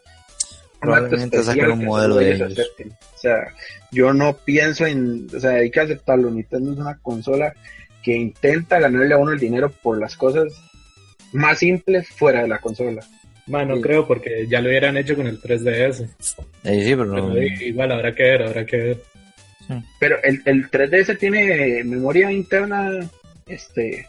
Probablemente 0.81 1.43
saquen 1.43 1.71
un 1.71 1.85
modelo 1.85 2.17
de 2.17 2.33
ellos 2.33 2.51
ellos. 2.51 2.59
acepten. 2.59 2.89
O 2.91 3.19
sea, 3.19 3.37
yo 3.93 4.13
no 4.13 4.37
pienso 4.37 4.85
en, 4.85 5.29
o 5.35 5.39
sea, 5.39 5.53
hay 5.53 5.71
que 5.71 5.81
aceptarlo. 5.81 6.31
Nintendo 6.31 6.73
es 6.73 6.79
una 6.79 6.99
consola 6.99 7.55
que 8.03 8.17
intenta 8.17 8.81
ganarle 8.81 9.15
a 9.15 9.19
uno 9.19 9.31
el 9.33 9.39
dinero 9.39 9.71
por 9.71 9.99
las 9.99 10.17
cosas 10.17 10.53
más 11.33 11.59
simples 11.61 12.09
fuera 12.09 12.43
de 12.43 12.49
la 12.49 12.59
consola. 12.59 13.01
Mae, 13.49 13.67
no 13.67 13.77
Sí. 13.77 13.83
creo 13.83 14.07
porque 14.07 14.47
ya 14.49 14.61
lo 14.61 14.69
hubieran 14.69 14.97
hecho 14.97 15.17
con 15.17 15.27
el 15.27 15.41
3DS. 15.41 16.03
Eh, 16.65 16.85
sí, 16.85 16.95
pero 16.97 17.11
Pero 17.13 17.43
i- 17.43 17.65
igual 17.69 17.91
habrá 17.93 18.15
que 18.15 18.23
ver, 18.23 18.43
habrá 18.43 18.65
que 18.67 18.77
ver. 18.77 19.03
Pero 19.99 20.17
el, 20.23 20.43
el 20.45 20.71
3DS 20.71 21.17
tiene 21.19 21.83
memoria 21.85 22.31
interna, 22.31 22.91
este, 23.47 24.07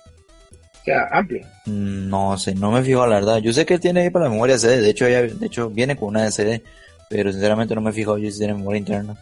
o 0.82 0.84
sea, 0.84 1.08
amplia. 1.12 1.48
mm, 1.66 2.10
no 2.10 2.38
sé, 2.38 2.54
no 2.54 2.72
me 2.72 2.84
fijo 2.84 3.06
la 3.08 3.16
verdad. 3.16 3.38
Yo 3.40 3.54
sé 3.54 3.66
que 3.66 3.80
tiene 3.80 4.02
ahí 4.02 4.10
para 4.10 4.26
la 4.26 4.32
memoria 4.32 4.58
CD, 4.58 4.82
de 4.82 4.90
hecho, 4.90 5.08
ya- 5.08 5.22
de 5.22 5.46
hecho 5.46 5.70
viene 5.70 5.96
con 5.96 6.10
una 6.10 6.28
SD, 6.28 6.62
pero 7.10 7.32
sinceramente 7.32 7.74
no 7.76 7.82
me 7.82 7.94
fijo 7.94 8.18
yo 8.18 8.30
si 8.30 8.40
tiene 8.40 8.54
memoria 8.56 8.80
interna. 8.80 9.16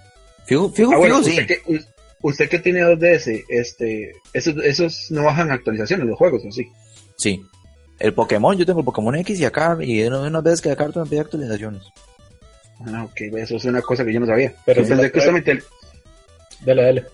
Fijo, 0.45 0.70
fijo, 0.72 0.91
Ah, 0.93 0.97
bueno, 0.97 1.22
fijo, 1.22 1.30
sí. 1.30 1.41
usted, 1.41 1.47
que, 1.47 1.62
usted 2.22 2.49
que 2.49 2.59
tiene 2.59 2.82
2DS, 2.82 3.45
este, 3.49 4.14
esos, 4.34 4.55
esos 4.64 5.12
no 5.12 5.24
bajan 5.24 5.51
actualizaciones 5.51 6.07
los 6.07 6.18
juegos, 6.18 6.43
¿o 6.45 6.51
sí? 6.51 6.68
Sí. 7.18 7.41
El 8.02 8.14
Pokémon, 8.14 8.58
yo 8.58 8.66
tengo 8.66 8.80
el 8.80 8.86
Pokémon 8.86 9.16
X 9.16 9.39
y 9.39 9.45
acá, 9.45 9.78
y 9.80 10.02
unas 10.04 10.41
veces 10.43 10.62
que 10.62 10.72
acá 10.72 10.88
me 10.93 11.06
pide 11.06 11.20
actualizaciones. 11.20 11.84
Ah, 12.88 13.04
ok, 13.04 13.22
eso 13.38 13.58
es 13.58 13.66
una 13.66 13.82
cosa 13.82 14.04
que 14.04 14.12
yo 14.14 14.20
no 14.20 14.26
sabía. 14.26 14.54
Pero 14.66 14.82
sí 14.84 14.89
pensé 14.89 15.04
la 15.04 15.10
que 15.12 15.20
usted 15.20 15.32
metía 15.32 15.54
el- 15.54 15.64
Dale, 16.66 16.84
dale. 16.84 17.06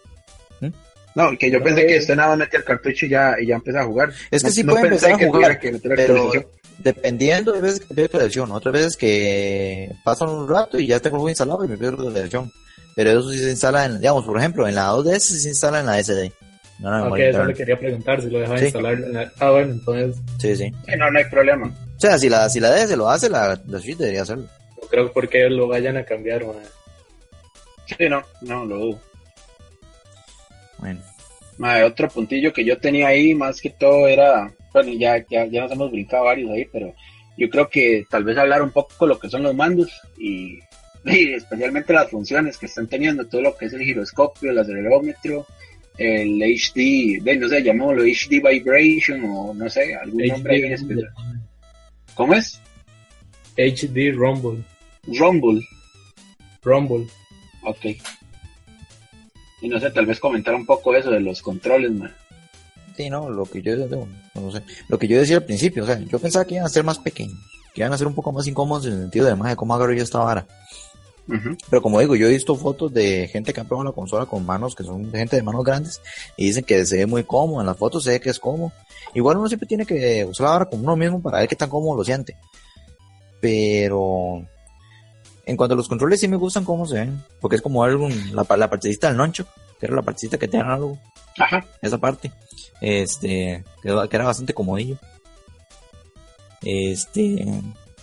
no, 1.16 1.38
que 1.38 1.52
yo 1.52 1.58
No, 1.60 1.66
pensé 1.66 1.82
eh. 1.82 1.88
que 1.88 1.98
usted 2.00 2.16
nada 2.16 2.30
más 2.30 2.38
metía 2.38 2.60
el 2.60 2.66
cartucho 2.66 3.06
y 3.06 3.10
ya, 3.10 3.36
y 3.40 3.48
ya 3.48 3.56
empezaba 3.56 3.84
a 3.84 3.88
jugar. 3.88 4.14
Es 4.32 4.44
que 4.44 4.48
No- 4.50 4.54
sí 4.54 4.64
no 4.64 4.74
puede 4.74 4.90
pensé 4.90 5.06
empezar 5.08 5.14
a 5.14 5.18
que 5.18 5.26
jugar, 5.38 5.60
que 5.60 5.72
meter 5.74 5.92
pero 5.96 6.14
actualización. 6.14 6.46
dependiendo 6.78 7.52
de 7.54 7.62
veces 7.62 7.80
que 7.82 7.94
pide 7.94 8.06
actualización, 8.06 8.52
otras 8.52 8.74
veces 8.74 8.96
que 8.98 9.92
pasan 10.06 10.30
un 10.30 10.48
rato 10.48 10.80
y 10.80 10.88
ya 10.88 11.00
tengo 11.00 11.16
el 11.18 11.20
juego 11.20 11.30
instalado 11.30 11.66
y 11.66 11.68
me 11.68 11.78
pido 11.78 11.90
actualización. 11.92 12.52
Pero 12.96 13.12
eso 13.12 13.30
sí 13.30 13.40
se 13.40 13.50
instala 13.52 13.86
en, 13.86 14.00
digamos, 14.00 14.24
por 14.26 14.38
ejemplo, 14.38 14.68
en 14.68 14.76
la 14.76 14.90
2DS 14.92 15.20
sí 15.20 15.40
se 15.40 15.50
instala 15.50 15.82
en 15.82 15.86
la 15.88 16.00
SD. 16.02 16.32
No 16.80 16.88
en 16.90 16.94
la 16.94 16.98
Ok, 17.00 17.04
memoria 17.06 17.30
eso 17.30 17.44
le 17.46 17.54
quería 17.54 17.80
preguntar 17.80 18.22
si 18.22 18.30
lo 18.30 18.40
dejaba 18.40 18.60
Sí. 18.60 18.66
instalar. 18.66 18.94
en 18.94 19.14
la- 19.14 19.32
Ah, 19.40 19.50
bueno, 19.52 19.74
entonces 19.74 20.18
Sí, 20.40 20.56
sí. 20.56 20.72
No, 20.98 21.10
no 21.12 21.18
hay 21.20 21.26
problema. 21.26 21.68
O 21.98 22.00
sea, 22.00 22.18
si 22.20 22.30
la, 22.30 22.48
si 22.50 22.60
la 22.60 22.70
DS 22.72 22.96
lo 22.96 23.10
hace, 23.10 23.30
la, 23.30 23.60
la 23.66 23.80
Switch 23.80 23.98
debería 23.98 24.22
hacerlo. 24.22 24.46
no 24.82 24.88
creo 24.90 25.12
por 25.12 25.28
qué 25.28 25.50
lo 25.50 25.68
vayan 25.68 25.98
a 25.98 26.04
cambiar. 26.06 26.46
mae. 26.46 26.56
Sí, 27.88 28.08
no, 28.10 28.22
no, 28.42 28.66
lo 28.66 28.78
dudo. 28.78 29.00
Bueno. 30.80 31.02
Madre, 31.58 31.84
otro 31.86 32.08
puntillo 32.10 32.54
que 32.54 32.64
yo 32.64 32.78
tenía 32.78 33.08
ahí, 33.08 33.34
más 33.34 33.60
que 33.60 33.72
todo 33.72 34.08
era, 34.08 34.52
bueno, 34.74 34.92
ya, 34.94 35.18
ya, 35.30 35.46
ya 35.46 35.62
nos 35.64 35.72
hemos 35.72 35.92
brincado 35.92 36.26
varios 36.26 36.52
ahí, 36.52 36.66
pero 36.72 36.94
yo 37.36 37.50
creo 37.50 37.68
que 37.68 38.06
tal 38.10 38.24
vez 38.24 38.38
hablar 38.38 38.62
un 38.62 38.70
poco 38.72 39.08
lo 39.08 39.18
que 39.18 39.30
son 39.30 39.42
los 39.42 39.56
mandos 39.56 39.90
y, 40.20 40.60
y 41.06 41.34
especialmente 41.34 41.94
las 41.94 42.12
funciones 42.12 42.58
que 42.58 42.68
están 42.68 42.88
teniendo, 42.88 43.26
todo 43.26 43.42
lo 43.42 43.58
que 43.58 43.66
es 43.66 43.74
el 43.74 43.82
giroscopio, 43.82 44.52
el 44.52 44.60
acelerómetro, 44.60 45.48
el 45.98 46.42
HD, 46.42 47.22
de, 47.24 47.38
no 47.38 47.48
sé, 47.48 47.64
llamémoslo 47.64 48.04
HD 48.04 48.42
Vibration 48.42 49.24
o 49.26 49.54
no 49.54 49.70
sé, 49.70 49.96
algún 49.96 50.26
nombre 50.28 50.56
ahí 50.56 50.62
en 50.64 50.72
HD 50.72 50.74
especial. 50.74 51.14
Rumble. 51.16 51.40
¿Cómo 52.16 52.34
es? 52.34 52.62
HD 53.58 54.14
Rumble. 54.14 54.64
Rumble. 55.08 55.68
Rumble. 56.64 57.08
Ok. 57.64 57.86
Y 59.62 59.70
no 59.70 59.80
sé, 59.80 59.90
tal 59.92 60.06
vez 60.06 60.20
comentar 60.20 60.54
un 60.54 60.66
poco 60.66 60.96
eso 60.96 61.10
de 61.10 61.20
los 61.20 61.42
controles, 61.42 61.92
man. 61.92 62.14
Sí, 62.96 63.10
no, 63.10 63.30
lo 63.30 63.46
que 63.46 63.62
yo, 63.62 63.76
no, 63.76 64.08
no 64.34 64.52
sé, 64.52 64.62
lo 64.88 64.98
que 64.98 65.08
yo 65.08 65.20
decía 65.20 65.38
al 65.38 65.46
principio, 65.46 65.84
o 65.84 65.86
sea, 65.86 66.00
yo 66.00 66.18
pensaba 66.18 66.46
que 66.46 66.56
iban 66.56 66.66
a 66.66 66.70
ser 66.70 66.84
más 66.84 66.98
pequeños, 66.98 67.38
que 67.74 67.82
iban 67.82 67.94
a 67.94 67.98
ser 67.98 68.08
un 68.08 68.16
poco 68.16 68.32
más 68.32 68.48
incómodos 68.48 68.88
en 68.88 68.94
el 68.94 69.00
sentido 69.02 69.28
de 69.28 69.36
más 69.36 69.50
de 69.50 69.56
cómo 69.56 69.76
agarro 69.76 69.94
yo 69.94 70.04
esta 70.04 70.20
vara. 70.20 70.48
Pero 71.70 71.82
como 71.82 72.00
digo, 72.00 72.16
yo 72.16 72.28
he 72.28 72.32
visto 72.32 72.56
fotos 72.56 72.94
de 72.94 73.28
gente 73.28 73.54
que 73.54 73.60
ha 73.60 73.66
probado 73.66 73.90
la 73.90 73.96
consola 73.96 74.26
con 74.26 74.46
manos 74.46 74.76
que 74.76 74.84
son 74.84 75.12
gente 75.12 75.36
de 75.36 75.44
manos 75.44 75.64
grandes 75.64 76.02
y 76.38 76.46
dicen 76.46 76.64
que 76.64 76.86
se 76.86 76.98
ve 76.98 77.06
muy 77.06 77.24
cómodo, 77.24 77.60
en 77.60 77.68
las 77.68 77.78
fotos 77.78 78.06
se 78.06 78.12
ve 78.12 78.22
que 78.22 78.30
es 78.30 78.40
cómodo. 78.40 78.72
Igual 79.14 79.38
uno 79.38 79.48
siempre 79.48 79.68
tiene 79.68 79.86
que 79.86 80.26
usar 80.26 80.46
la 80.46 80.52
vara 80.52 80.66
con 80.66 80.80
uno 80.80 80.96
mismo 80.96 81.22
para 81.22 81.40
ver 81.40 81.50
qué 81.50 81.56
tan 81.56 81.70
cómodo 81.70 81.98
lo 81.98 82.04
siente. 82.04 82.38
Pero 83.42 84.46
en 85.46 85.58
cuanto 85.58 85.74
a 85.74 85.78
los 85.78 85.88
controles 85.88 86.20
sí 86.20 86.28
me 86.28 86.38
gustan 86.38 86.66
cómo 86.66 86.86
se 86.86 86.96
ven, 86.96 87.24
porque 87.42 87.56
es 87.56 87.62
como 87.62 87.84
algo, 87.84 88.10
la, 88.32 88.46
la 88.58 88.68
del 88.68 89.18
noncho, 89.18 89.46
que 89.80 89.86
era 89.86 89.96
la 89.96 90.02
partecita 90.02 90.38
que 90.38 90.48
te 90.48 90.58
dan 90.58 90.70
algo, 90.70 90.98
Ajá. 91.38 91.66
esa 91.82 91.98
parte, 91.98 92.32
este, 92.82 93.64
que, 93.82 94.08
que 94.10 94.16
era 94.16 94.26
bastante 94.26 94.54
comodillo. 94.54 94.98
Este, 96.62 97.46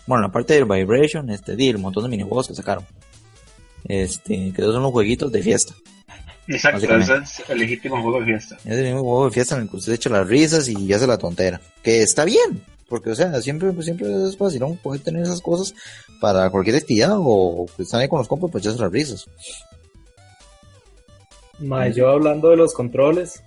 bueno, 0.06 0.22
la 0.22 0.32
parte 0.32 0.54
del 0.54 0.64
vibration, 0.64 1.30
este, 1.30 1.56
di, 1.56 1.68
el 1.68 1.78
montón 1.78 2.04
de 2.04 2.10
minijuegos 2.10 2.48
que 2.48 2.54
sacaron. 2.54 2.86
Este, 3.84 4.52
que 4.54 4.62
son 4.62 4.82
los 4.82 4.92
jueguitos 4.92 5.30
de 5.30 5.42
fiesta. 5.42 5.74
Exacto, 6.46 6.94
ese 6.96 7.16
es 7.16 7.42
el 7.48 7.58
legítimo 7.58 8.02
juego 8.02 8.20
de 8.20 8.26
fiesta. 8.26 8.56
Es 8.64 8.76
el 8.76 8.84
mismo 8.84 9.02
juego 9.02 9.24
de 9.26 9.30
fiesta 9.30 9.56
en 9.56 9.62
el 9.62 9.70
que 9.70 9.76
usted 9.76 9.94
echa 9.94 10.10
las 10.10 10.26
risas 10.26 10.68
y 10.68 10.92
hace 10.92 11.06
la 11.06 11.18
tontera. 11.18 11.60
Que 11.82 12.02
está 12.02 12.24
bien, 12.24 12.62
porque 12.88 13.10
o 13.10 13.14
sea, 13.14 13.40
siempre, 13.40 13.72
pues, 13.72 13.86
siempre 13.86 14.08
es 14.28 14.36
fácil, 14.36 14.60
¿no? 14.60 14.74
Poder 14.82 15.00
tener 15.00 15.22
esas 15.22 15.40
cosas 15.40 15.74
para 16.20 16.50
cualquier 16.50 16.76
actividad 16.76 17.16
o 17.18 17.66
pues, 17.76 17.86
estar 17.86 18.00
ahí 18.00 18.08
con 18.08 18.18
los 18.18 18.28
compas 18.28 18.50
para 18.50 18.60
echarse 18.60 18.80
las 18.80 18.92
risas. 18.92 19.26
Mae, 21.60 21.92
yo 21.92 22.10
hablando 22.10 22.50
de 22.50 22.56
los 22.56 22.74
controles, 22.74 23.42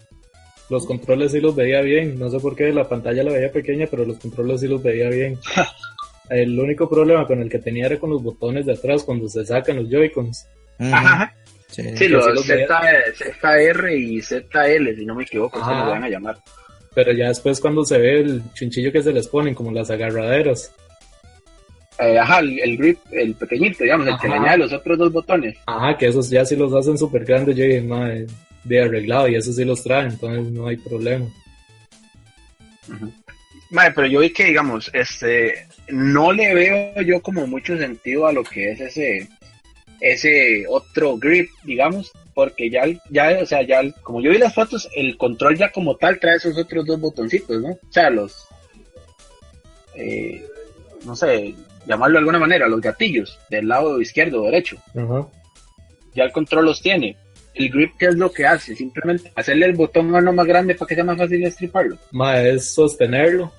los 0.70 0.86
controles 0.86 1.32
sí 1.32 1.40
los 1.40 1.56
veía 1.56 1.82
bien. 1.82 2.18
No 2.18 2.30
sé 2.30 2.40
por 2.40 2.56
qué 2.56 2.72
la 2.72 2.88
pantalla 2.88 3.24
la 3.24 3.34
veía 3.34 3.52
pequeña, 3.52 3.88
pero 3.90 4.06
los 4.06 4.18
controles 4.18 4.62
sí 4.62 4.68
los 4.68 4.82
veía 4.82 5.10
bien. 5.10 5.40
El 6.30 6.60
único 6.60 6.90
problema 6.90 7.26
con 7.26 7.42
el 7.42 7.50
que 7.50 7.60
tenía 7.60 7.86
era 7.86 7.98
con 8.00 8.10
los 8.10 8.22
botones 8.24 8.66
de 8.66 8.74
atrás 8.74 9.04
cuando 9.04 9.28
se 9.30 9.46
sacan 9.46 9.78
los 9.78 9.90
Joy-Cons. 9.90 10.46
Ajá. 10.80 11.34
Sí. 11.70 11.84
Sí, 11.98 12.08
los 12.08 12.26
los 12.34 12.46
ZR 12.46 13.94
y 13.94 14.22
ZL, 14.22 14.96
si 14.96 15.06
no 15.06 15.16
me 15.16 15.24
equivoco, 15.24 15.60
así 15.62 15.70
Ajá. 15.72 15.86
lo 15.86 15.92
van 15.92 16.04
a 16.04 16.10
llamar. 16.10 16.38
Pero 16.96 17.12
ya 17.12 17.28
después 17.28 17.60
cuando 17.60 17.84
se 17.86 17.98
ve 17.98 18.22
el 18.22 18.42
chinchillo 18.54 18.92
que 18.92 19.04
se 19.04 19.14
les 19.14 19.28
ponen, 19.28 19.54
como 19.54 19.72
las 19.72 19.90
agarraderas. 19.92 20.74
Eh, 22.00 22.18
ajá, 22.18 22.40
el, 22.40 22.60
el 22.60 22.78
grip, 22.78 23.00
el 23.12 23.34
pequeñito, 23.36 23.84
digamos, 23.84 24.08
el 24.08 24.18
que 24.18 24.28
le 24.28 24.34
Ajá. 24.36 24.44
añade 24.44 24.58
los 24.60 24.74
otros 24.74 24.98
dos 24.98 25.12
botones. 25.12 25.58
Ajá, 25.66 25.98
que 25.98 26.08
esos 26.08 26.30
ya 26.30 26.46
sí 26.46 26.56
los 26.56 26.74
hacen 26.74 26.98
súper 26.98 27.26
grandes, 27.26 27.56
yo 27.56 27.64
dije, 27.66 27.82
"Mae, 27.82 28.26
de 28.64 28.82
arreglado, 28.82 29.28
y 29.28 29.36
esos 29.36 29.56
sí 29.56 29.66
los 29.66 29.84
traen, 29.84 30.12
entonces 30.12 30.52
no 30.52 30.68
hay 30.68 30.78
problema. 30.78 31.26
Madre, 33.70 33.92
pero 33.96 34.08
yo 34.08 34.20
vi 34.22 34.32
que, 34.32 34.46
digamos, 34.46 34.90
este, 34.94 35.68
no 35.90 36.32
le 36.32 36.54
veo 36.54 37.02
yo 37.02 37.22
como 37.22 37.48
mucho 37.48 37.78
sentido 37.78 38.28
a 38.28 38.32
lo 38.32 38.44
que 38.44 38.72
es 38.72 38.80
ese, 38.80 39.28
ese 40.00 40.66
otro 40.70 41.18
grip, 41.18 41.50
digamos, 41.64 42.12
porque 42.34 42.70
ya, 42.70 42.84
ya, 43.10 43.40
o 43.42 43.46
sea, 43.46 43.64
ya, 43.64 43.82
como 44.04 44.22
yo 44.22 44.32
vi 44.32 44.38
las 44.38 44.54
fotos, 44.54 44.88
el 44.96 45.18
control 45.18 45.58
ya 45.58 45.72
como 45.72 45.98
tal 45.98 46.20
trae 46.20 46.38
esos 46.38 46.58
otros 46.58 46.86
dos 46.86 47.00
botoncitos, 47.00 47.62
¿no? 47.62 47.70
O 47.70 47.92
sea, 47.92 48.10
los, 48.10 48.48
eh, 49.96 50.46
no 51.06 51.16
sé, 51.16 51.54
llamarlo 51.86 52.14
de 52.14 52.20
alguna 52.20 52.40
manera, 52.40 52.68
los 52.68 52.82
gatillos 52.82 53.38
del 53.50 53.68
lado 53.68 54.00
izquierdo 54.00 54.44
o 54.44 54.46
derecho, 54.46 54.78
ya 56.14 56.24
el 56.24 56.32
control 56.32 56.66
los 56.66 56.82
tiene. 56.82 57.18
El 57.54 57.72
grip, 57.72 57.94
¿qué 57.98 58.06
es 58.06 58.16
lo 58.16 58.32
que 58.32 58.46
hace? 58.46 58.76
Simplemente 58.76 59.32
hacerle 59.34 59.66
el 59.66 59.74
botón 59.74 60.14
a 60.14 60.20
uno 60.20 60.32
más 60.32 60.46
grande 60.46 60.76
para 60.76 60.88
que 60.88 60.94
sea 60.94 61.04
más 61.04 61.18
fácil 61.18 61.44
estriparlo. 61.44 61.98
Mae, 62.12 62.52
es 62.52 62.72
sostenerlo 62.76 63.52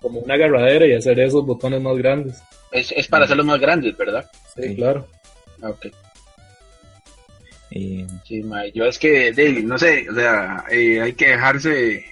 Como 0.00 0.20
una 0.20 0.34
agarradera 0.34 0.86
y 0.86 0.92
hacer 0.94 1.18
esos 1.20 1.44
botones 1.46 1.80
más 1.80 1.96
grandes. 1.96 2.42
Es, 2.70 2.92
es 2.92 3.08
para 3.08 3.24
hacerlos 3.24 3.46
más 3.46 3.58
grandes, 3.60 3.96
¿verdad? 3.96 4.30
Sí, 4.54 4.62
Sí. 4.68 4.76
claro. 4.76 5.06
Ah, 5.62 5.70
Ok. 5.70 5.86
Y- 7.70 8.06
Sí, 8.26 8.42
mae, 8.42 8.72
yo 8.72 8.84
es 8.86 8.98
que, 8.98 9.32
de, 9.32 9.62
no 9.62 9.78
sé, 9.78 10.06
o 10.10 10.14
sea, 10.14 10.64
eh, 10.70 11.00
hay 11.02 11.12
que 11.12 11.28
dejarse 11.28 12.04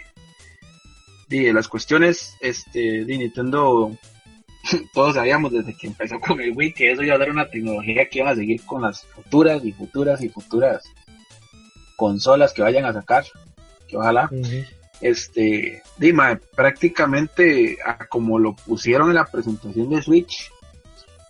de 1.28 1.52
las 1.52 1.66
cuestiones, 1.68 2.36
este, 2.40 3.04
de 3.04 3.18
Nintendo, 3.18 3.90
todos 4.94 5.14
sabíamos 5.14 5.52
desde 5.52 5.74
que 5.76 5.86
empezó 5.88 6.20
con 6.20 6.40
el 6.40 6.52
Wii 6.56 6.72
que 6.74 6.92
eso 6.92 7.02
iba 7.02 7.14
a 7.14 7.18
ser 7.18 7.30
una 7.30 7.48
tecnología 7.48 8.06
que 8.08 8.18
iban 8.18 8.32
a 8.32 8.36
seguir 8.36 8.62
con 8.66 8.82
las 8.82 9.02
futuras 9.04 9.64
y 9.64 9.72
futuras 9.72 10.22
y 10.22 10.28
futuras 10.28 10.84
consolas 11.96 12.52
que 12.52 12.62
vayan 12.62 12.84
a 12.84 12.92
sacar, 12.92 13.24
que 13.88 13.96
ojalá. 13.96 14.28
Este, 15.00 15.82
Dima, 15.98 16.38
prácticamente 16.54 17.76
a 17.84 18.06
como 18.06 18.38
lo 18.38 18.54
pusieron 18.54 19.08
en 19.08 19.16
la 19.16 19.26
presentación 19.26 19.90
de 19.90 20.02
Switch, 20.02 20.50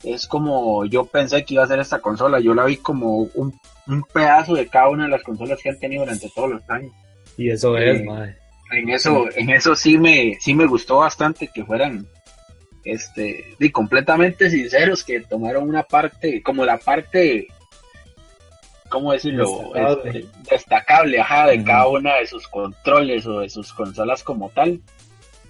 es 0.05 0.27
como 0.27 0.85
yo 0.85 1.07
pensé 1.07 1.45
que 1.45 1.55
iba 1.55 1.65
a 1.65 1.67
ser 1.67 1.81
esta 1.81 2.01
consola, 2.01 2.39
yo 2.41 2.55
la 2.55 2.65
vi 2.65 2.77
como 2.77 3.19
un, 3.35 3.59
un 3.87 4.03
pedazo 4.05 4.55
de 4.55 4.69
cada 4.69 4.89
una 4.89 5.05
de 5.05 5.11
las 5.11 5.23
consolas 5.23 5.59
que 5.63 5.71
han 5.71 5.79
tenido 5.79 6.05
durante 6.05 6.31
todos 6.35 6.51
los 6.51 6.71
años. 6.71 6.93
Y 7.37 7.51
eso 7.51 7.77
es, 7.77 7.99
Sí. 7.99 8.05
mae. 8.05 8.37
En 8.73 8.89
eso, 8.89 9.27
en 9.37 9.51
eso 9.51 9.77
sí 9.77 9.97
me, 9.97 10.37
sí 10.41 10.53
me 10.55 10.67
gustó 10.67 10.99
bastante 10.99 11.49
que 11.55 11.65
fueran, 11.65 12.05
este, 12.85 13.55
y 13.61 13.71
completamente 13.71 14.51
sinceros, 14.51 15.05
que 15.05 15.21
tomaron 15.21 15.69
una 15.69 15.85
parte, 15.85 16.43
como 16.43 16.65
la 16.65 16.77
parte, 16.79 17.47
¿cómo 18.89 19.13
decirlo? 19.13 19.73
Destacable. 19.75 20.19
Este, 20.19 20.51
destacable, 20.51 21.21
ajá, 21.21 21.47
de 21.47 21.65
cada 21.65 21.89
una 21.89 22.17
de 22.17 22.27
sus 22.27 22.47
controles 22.49 23.27
o 23.27 23.41
de 23.41 23.51
sus 23.51 23.73
consolas 23.73 24.23
como 24.23 24.51
tal. 24.51 24.81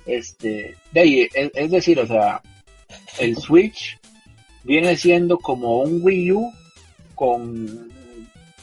Este, 0.07 0.77
de 0.93 1.01
ahí, 1.01 1.29
es, 1.33 1.51
es 1.55 1.71
decir, 1.71 1.99
o 2.01 2.07
sea, 2.07 2.41
el 3.19 3.37
Switch 3.37 3.99
viene 4.65 4.97
siendo 4.97 5.39
como 5.39 5.81
un 5.81 6.01
Wii 6.03 6.33
U 6.33 6.53
con, 7.15 7.91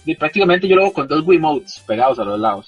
y 0.06 0.16
prácticamente 0.16 0.68
yo 0.68 0.76
lo 0.76 0.84
hago 0.84 0.94
con 0.94 1.08
dos 1.08 1.26
Wii 1.26 1.40
Modes 1.40 1.82
pegados 1.86 2.20
a 2.20 2.26
los 2.26 2.40
lados. 2.40 2.68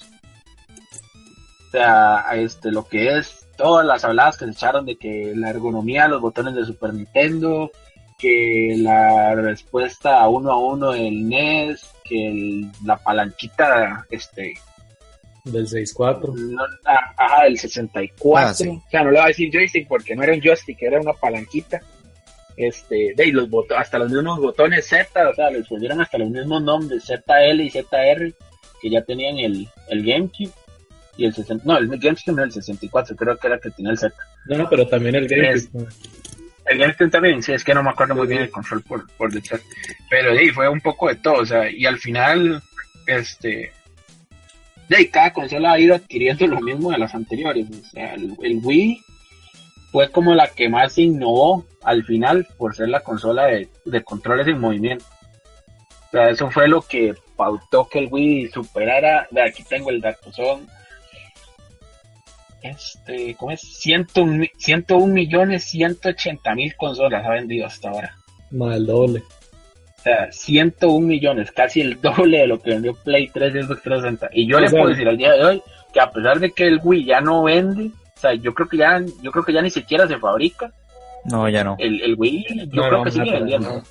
O 1.68 1.70
sea, 1.70 2.24
este, 2.34 2.70
lo 2.70 2.86
que 2.86 3.18
es 3.18 3.46
todas 3.56 3.84
las 3.84 4.04
habladas 4.04 4.36
que 4.36 4.46
se 4.46 4.52
echaron 4.52 4.86
de 4.86 4.96
que 4.96 5.32
la 5.34 5.50
ergonomía 5.50 6.04
de 6.04 6.10
los 6.10 6.20
botones 6.20 6.54
de 6.54 6.64
Super 6.64 6.94
Nintendo, 6.94 7.70
que 8.18 8.76
la 8.78 9.34
respuesta 9.34 10.20
a 10.20 10.28
uno 10.28 10.52
a 10.52 10.58
uno 10.58 10.92
del 10.92 11.28
NES, 11.28 11.90
que 12.08 12.28
el- 12.28 12.66
la 12.84 12.96
palanquita, 12.96 14.04
este, 14.10 14.54
Del 15.44 15.66
6.4. 15.68 16.34
no, 16.34 16.62
ah, 16.84 17.14
ajá, 17.16 17.44
del 17.44 17.58
64. 17.58 18.48
Ah, 18.50 18.54
sí. 18.54 18.68
O 18.68 18.82
sea, 18.90 19.02
no 19.04 19.10
le 19.10 19.18
voy 19.18 19.24
a 19.24 19.28
decir 19.28 19.50
joystick 19.52 19.86
porque 19.88 20.16
no 20.16 20.22
era 20.22 20.32
un 20.34 20.40
joystick, 20.40 20.82
era 20.82 21.00
una 21.00 21.12
palanquita. 21.12 21.80
Este, 22.56 23.12
de 23.14 23.26
los 23.32 23.50
botones, 23.50 23.82
hasta 23.82 23.98
los 23.98 24.10
mismos 24.10 24.40
botones 24.40 24.86
Z, 24.88 25.28
o 25.28 25.34
sea, 25.34 25.50
les 25.50 25.66
pusieron 25.68 26.00
hasta 26.00 26.16
los 26.16 26.30
mismos 26.30 26.62
nombres, 26.62 27.04
ZL 27.04 27.60
y 27.60 27.68
ZR, 27.70 28.32
que 28.80 28.90
ya 28.90 29.02
tenían 29.04 29.36
el, 29.38 29.68
el 29.90 30.04
GameCube. 30.04 30.50
Y 31.18 31.26
el 31.26 31.34
60, 31.34 31.64
no, 31.66 31.76
el 31.78 31.88
GameCube 31.88 32.34
no, 32.34 32.42
el 32.44 32.52
64, 32.52 33.14
creo 33.14 33.36
que 33.38 33.46
era 33.46 33.56
el 33.56 33.62
que 33.62 33.70
tenía 33.70 33.90
el 33.92 33.98
Z. 33.98 34.14
No, 34.46 34.56
no, 34.58 34.68
pero 34.70 34.86
también 34.88 35.14
el 35.16 35.28
GameCube. 35.28 35.52
Es-. 35.54 35.68
El 36.66 36.78
GameCube 36.78 37.10
también, 37.10 37.42
sí, 37.42 37.52
es 37.52 37.62
que 37.62 37.74
no 37.74 37.82
me 37.82 37.90
acuerdo 37.90 38.14
muy 38.14 38.26
bien 38.26 38.42
el 38.42 38.50
control 38.50 38.82
por, 38.82 39.10
por 39.12 39.32
detrás. 39.32 39.60
Pero 40.10 40.36
sí, 40.36 40.50
fue 40.50 40.68
un 40.68 40.80
poco 40.80 41.08
de 41.08 41.16
todo, 41.16 41.34
o 41.34 41.46
sea, 41.46 41.70
y 41.70 41.86
al 41.86 41.98
final, 41.98 42.60
este, 43.06 43.72
de 44.88 45.10
cada 45.10 45.32
consola 45.32 45.72
ha 45.72 45.80
ido 45.80 45.94
adquiriendo 45.94 46.46
lo 46.46 46.60
mismo 46.60 46.90
de 46.90 46.98
las 46.98 47.14
anteriores. 47.14 47.66
O 47.70 47.90
sea, 47.90 48.14
el, 48.14 48.60
Wii 48.62 49.00
fue 49.92 50.10
como 50.10 50.34
la 50.34 50.48
que 50.48 50.68
más 50.68 50.98
innovó 50.98 51.64
al 51.82 52.04
final 52.04 52.46
por 52.58 52.74
ser 52.74 52.88
la 52.88 53.00
consola 53.00 53.46
de, 53.46 53.68
de 53.84 54.02
controles 54.02 54.46
en 54.46 54.60
movimiento. 54.60 55.04
O 56.08 56.10
sea, 56.10 56.30
eso 56.30 56.50
fue 56.50 56.68
lo 56.68 56.82
que 56.82 57.14
pautó 57.36 57.88
que 57.88 58.00
el 58.00 58.08
Wii 58.10 58.50
superara. 58.50 59.28
Aquí 59.46 59.62
tengo 59.64 59.90
el 59.90 60.00
dato, 60.00 60.30
este, 62.62 63.34
¿cómo 63.36 63.52
es? 63.52 63.60
101, 63.60 64.32
mi- 64.38 64.50
101 64.58 65.12
millones 65.12 65.64
180 65.64 66.54
mil 66.54 66.74
consolas 66.76 67.24
ha 67.24 67.30
vendido 67.30 67.66
hasta 67.66 67.90
ahora. 67.90 68.16
El 68.50 68.86
doble. 68.86 69.22
O 69.98 70.02
sea, 70.02 70.30
101 70.30 71.06
millones, 71.06 71.50
casi 71.52 71.80
el 71.80 72.00
doble 72.00 72.38
de 72.38 72.46
lo 72.46 72.60
que 72.60 72.70
vendió 72.70 72.94
Play 72.94 73.28
3 73.28 73.54
y 73.54 73.62
Xbox 73.62 73.82
360. 73.82 74.28
Y 74.32 74.46
yo 74.46 74.58
O 74.58 74.60
le 74.60 74.68
sea, 74.68 74.78
puedo 74.78 74.90
decir 74.90 75.08
al 75.08 75.16
día 75.18 75.32
de 75.32 75.44
hoy 75.44 75.62
que 75.92 76.00
a 76.00 76.10
pesar 76.10 76.38
de 76.38 76.50
que 76.52 76.66
el 76.66 76.80
Wii 76.82 77.04
ya 77.04 77.20
no 77.20 77.42
vende, 77.44 77.86
o 78.16 78.20
sea, 78.20 78.34
yo 78.34 78.54
creo 78.54 78.68
que 78.68 78.76
ya, 78.76 79.00
yo 79.22 79.30
creo 79.32 79.44
que 79.44 79.52
ya 79.52 79.62
ni 79.62 79.70
siquiera 79.70 80.06
se 80.06 80.18
fabrica, 80.18 80.70
No, 81.24 81.48
ya 81.48 81.64
no. 81.64 81.76
el, 81.78 82.00
el 82.02 82.14
Wii 82.16 82.46
yo 82.70 82.82
No, 82.82 82.88
creo 82.88 83.04
que 83.04 83.10
sigue 83.10 83.32
vendiendo. 83.32 83.70
O 83.78 83.82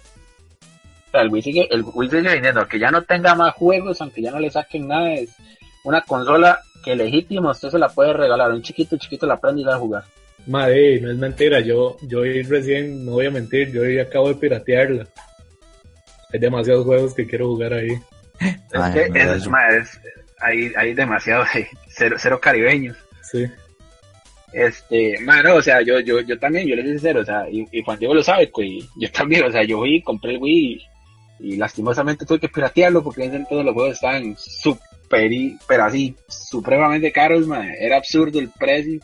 sea, 1.12 1.22
el 1.22 1.30
Wii 1.30 1.42
sigue, 1.42 1.68
el 1.74 1.84
Wii 1.84 2.10
sigue 2.10 2.22
vendiendo, 2.30 2.62
aunque 2.62 2.80
ya 2.80 2.92
no 2.92 3.02
tenga 3.02 3.36
más 3.36 3.54
juegos, 3.56 4.00
aunque 4.02 4.22
ya 4.22 4.32
no 4.32 4.40
le 4.40 4.50
saquen 4.50 4.88
nada, 4.88 5.14
es 5.14 5.36
una 5.84 6.02
consola 6.02 6.60
que 6.86 6.96
legítimo 6.96 7.50
usted 7.50 7.70
se 7.70 7.80
la 7.80 7.90
puede 7.90 8.14
regalar, 8.14 8.52
un 8.52 8.62
chiquito 8.62 8.96
chiquito 8.98 9.26
la 9.26 9.40
prende 9.42 9.62
y 9.62 9.66
la 9.66 9.76
a 9.76 9.80
jugar. 9.80 10.04
Madre, 10.48 11.02
no 11.02 11.10
es 11.12 11.18
mentira, 11.18 11.60
yo, 11.60 11.98
yo 12.04 12.20
hoy 12.20 12.44
recién, 12.44 13.04
no 13.04 13.14
voy 13.14 13.26
a 13.26 13.32
mentir, 13.32 13.72
yo 13.72 13.82
hoy 13.82 13.98
acabo 14.00 14.30
de 14.30 14.36
piratearla. 14.36 15.08
Hay 16.32 16.40
demasiados 16.40 16.86
juegos 16.86 17.14
que 17.16 17.26
quiero 17.26 17.48
jugar 17.48 17.74
ahí. 17.74 17.90
Es 18.40 18.94
que 18.94 19.10
me 19.10 19.26
da 19.26 19.36
es, 19.36 19.42
eso. 19.42 19.50
ma, 19.50 19.68
es- 19.70 20.00
hay, 20.40 20.72
hay 20.78 20.94
demasiado, 20.94 21.44
hay 21.54 21.66
cero, 21.88 22.18
cero 22.20 22.40
caribeños. 22.40 22.96
Sí. 23.24 23.48
Este, 24.54 25.20
mano, 25.22 25.56
o 25.56 25.62
sea, 25.62 25.82
yo, 25.82 26.00
yo, 26.00 26.22
yo 26.22 26.38
también, 26.40 26.68
yo 26.68 26.76
le 26.76 26.84
soy 26.84 26.92
sincero, 26.92 27.22
o 27.22 27.26
sea, 27.26 27.50
y, 27.50 27.66
y 27.72 27.84
Juan 27.84 28.00
Diego 28.00 28.14
lo 28.14 28.24
sabe, 28.24 28.48
pues, 28.54 28.68
y 28.68 28.88
yo 29.00 29.12
también, 29.14 29.44
o 29.46 29.52
sea, 29.52 29.64
yo 29.64 29.80
fui, 29.80 30.02
compré 30.02 30.34
el 30.36 30.38
Wii 30.42 30.82
y, 31.40 31.54
y 31.54 31.58
lastimosamente 31.58 32.26
tuve 32.26 32.40
que 32.40 32.50
piratearlo 32.50 33.04
porque 33.04 33.26
en 33.26 33.46
todos 33.48 33.66
los 33.66 33.74
juegos 33.74 33.94
estaban 33.96 34.36
súper, 35.06 35.32
y- 35.32 35.58
pero 35.68 35.86
así, 35.86 36.16
supremamente 36.28 37.12
caros, 37.12 37.46
era 37.80 37.98
absurdo 37.98 38.40
el 38.40 38.50
precio. 38.50 39.00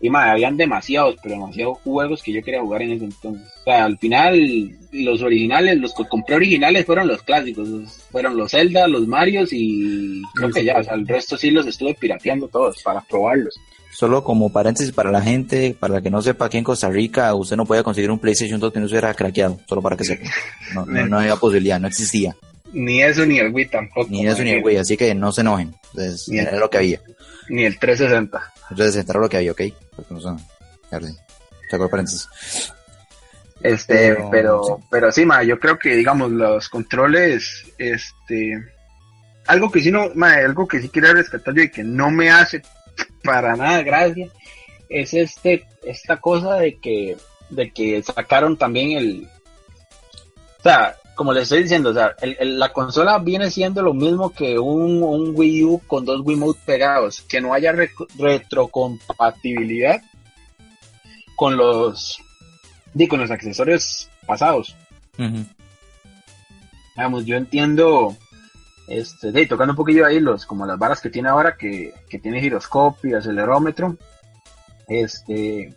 Y 0.00 0.10
man, 0.10 0.28
habían 0.28 0.56
demasiados, 0.56 1.16
pero 1.20 1.34
demasiados 1.34 1.78
juegos 1.82 2.22
que 2.22 2.32
yo 2.32 2.40
quería 2.40 2.60
jugar 2.60 2.82
en 2.82 2.92
ese 2.92 3.04
entonces. 3.06 3.48
O 3.60 3.64
sea, 3.64 3.84
al 3.84 3.98
final, 3.98 4.70
los 4.92 5.22
originales, 5.22 5.76
los 5.78 5.92
que 5.92 6.04
compré 6.06 6.36
originales 6.36 6.86
fueron 6.86 7.08
los 7.08 7.20
clásicos, 7.24 7.68
fueron 8.12 8.36
los 8.36 8.52
Zelda, 8.52 8.86
los 8.86 9.08
Marios 9.08 9.48
y 9.52 10.22
creo 10.36 10.50
que 10.50 10.64
ya, 10.64 10.78
o 10.78 10.84
sea, 10.84 10.94
el 10.94 11.04
resto 11.08 11.36
sí 11.36 11.50
los 11.50 11.66
estuve 11.66 11.94
pirateando 11.94 12.46
todos 12.46 12.80
para 12.84 13.00
probarlos. 13.00 13.56
Solo 13.92 14.22
como 14.22 14.52
paréntesis 14.52 14.92
para 14.92 15.10
la 15.10 15.20
gente, 15.20 15.74
para 15.76 16.00
que 16.00 16.10
no 16.10 16.22
sepa, 16.22 16.44
aquí 16.44 16.58
en 16.58 16.62
Costa 16.64 16.88
Rica 16.88 17.34
usted 17.34 17.56
no 17.56 17.66
podía 17.66 17.82
conseguir 17.82 18.12
un 18.12 18.20
PlayStation 18.20 18.60
2 18.60 18.72
que 18.72 18.78
no 18.78 18.84
estuviera 18.84 19.12
craqueado, 19.14 19.58
solo 19.68 19.82
para 19.82 19.96
que 19.96 20.04
sepa. 20.04 20.30
No, 20.74 20.86
no 20.86 21.18
había 21.18 21.34
posibilidad, 21.34 21.80
no 21.80 21.88
existía. 21.88 22.36
Ni 22.72 23.02
eso 23.02 23.24
ni 23.24 23.38
el 23.38 23.52
Wii 23.52 23.66
tampoco. 23.66 24.08
Ni 24.10 24.26
eso 24.26 24.42
ni 24.42 24.50
el 24.50 24.62
Wii, 24.64 24.76
así 24.76 24.96
que 24.96 25.14
no 25.14 25.32
se 25.32 25.40
enojen. 25.40 25.74
Entonces, 25.92 26.28
Ni 26.28 26.38
el- 26.38 26.48
era 26.48 26.58
lo 26.58 26.68
que 26.70 26.78
había. 26.78 27.00
Ni 27.48 27.64
el 27.64 27.78
360. 27.78 28.52
Entonces, 28.70 29.08
era 29.08 29.18
lo 29.20 29.28
que 29.28 29.36
había, 29.38 29.52
¿ok? 29.52 29.62
Porque 29.96 30.14
no 30.14 30.20
son. 30.20 30.38
El 30.90 31.88
paréntesis. 31.90 32.28
Este, 33.62 34.14
Pero, 34.14 34.30
pero, 34.30 34.62
sí. 34.64 34.84
pero 34.90 35.12
sí, 35.12 35.24
ma, 35.26 35.42
yo 35.42 35.58
creo 35.58 35.78
que, 35.78 35.96
digamos, 35.96 36.30
los 36.30 36.68
controles, 36.68 37.64
este, 37.76 38.56
algo 39.46 39.70
que 39.70 39.80
sí 39.80 39.90
no, 39.90 40.10
ma, 40.14 40.34
algo 40.34 40.68
que 40.68 40.80
sí 40.80 40.88
quiero 40.88 41.12
rescatar 41.12 41.54
yo 41.54 41.62
y 41.64 41.70
que 41.70 41.82
no 41.82 42.10
me 42.10 42.30
hace 42.30 42.62
para 43.24 43.56
nada 43.56 43.82
gracia, 43.82 44.28
es 44.88 45.12
este, 45.12 45.66
esta 45.84 46.18
cosa 46.18 46.54
de 46.54 46.78
que 46.78 47.16
de 47.50 47.70
que 47.72 48.02
sacaron 48.02 48.56
también 48.58 48.92
el... 48.92 49.28
O 50.58 50.62
sea, 50.62 50.94
como 51.18 51.32
les 51.32 51.42
estoy 51.42 51.64
diciendo, 51.64 51.90
o 51.90 51.94
sea, 51.94 52.14
la 52.40 52.72
consola 52.72 53.18
viene 53.18 53.50
siendo 53.50 53.82
lo 53.82 53.92
mismo 53.92 54.30
que 54.30 54.56
un, 54.56 55.02
un 55.02 55.32
Wii 55.34 55.64
U 55.64 55.82
con 55.84 56.04
dos 56.04 56.20
Wiimote 56.24 56.60
pegados, 56.64 57.22
que 57.22 57.40
no 57.40 57.52
haya 57.52 57.74
retrocompatibilidad 58.16 60.00
con 61.34 61.56
los, 61.56 62.18
con 63.08 63.18
los 63.18 63.32
accesorios 63.32 64.08
pasados. 64.28 64.76
Vamos, 66.96 67.26
yo 67.26 67.34
entiendo, 67.34 68.16
este, 68.86 69.32
de, 69.32 69.44
tocando 69.46 69.72
un 69.72 69.76
poquillo 69.76 70.06
ahí 70.06 70.20
los, 70.20 70.46
como 70.46 70.66
las 70.66 70.78
varas 70.78 71.00
que 71.00 71.10
tiene 71.10 71.30
ahora, 71.30 71.56
que, 71.56 71.94
que 72.08 72.20
tiene 72.20 72.40
giroscopio, 72.40 73.18
acelerómetro, 73.18 73.96
este, 74.86 75.74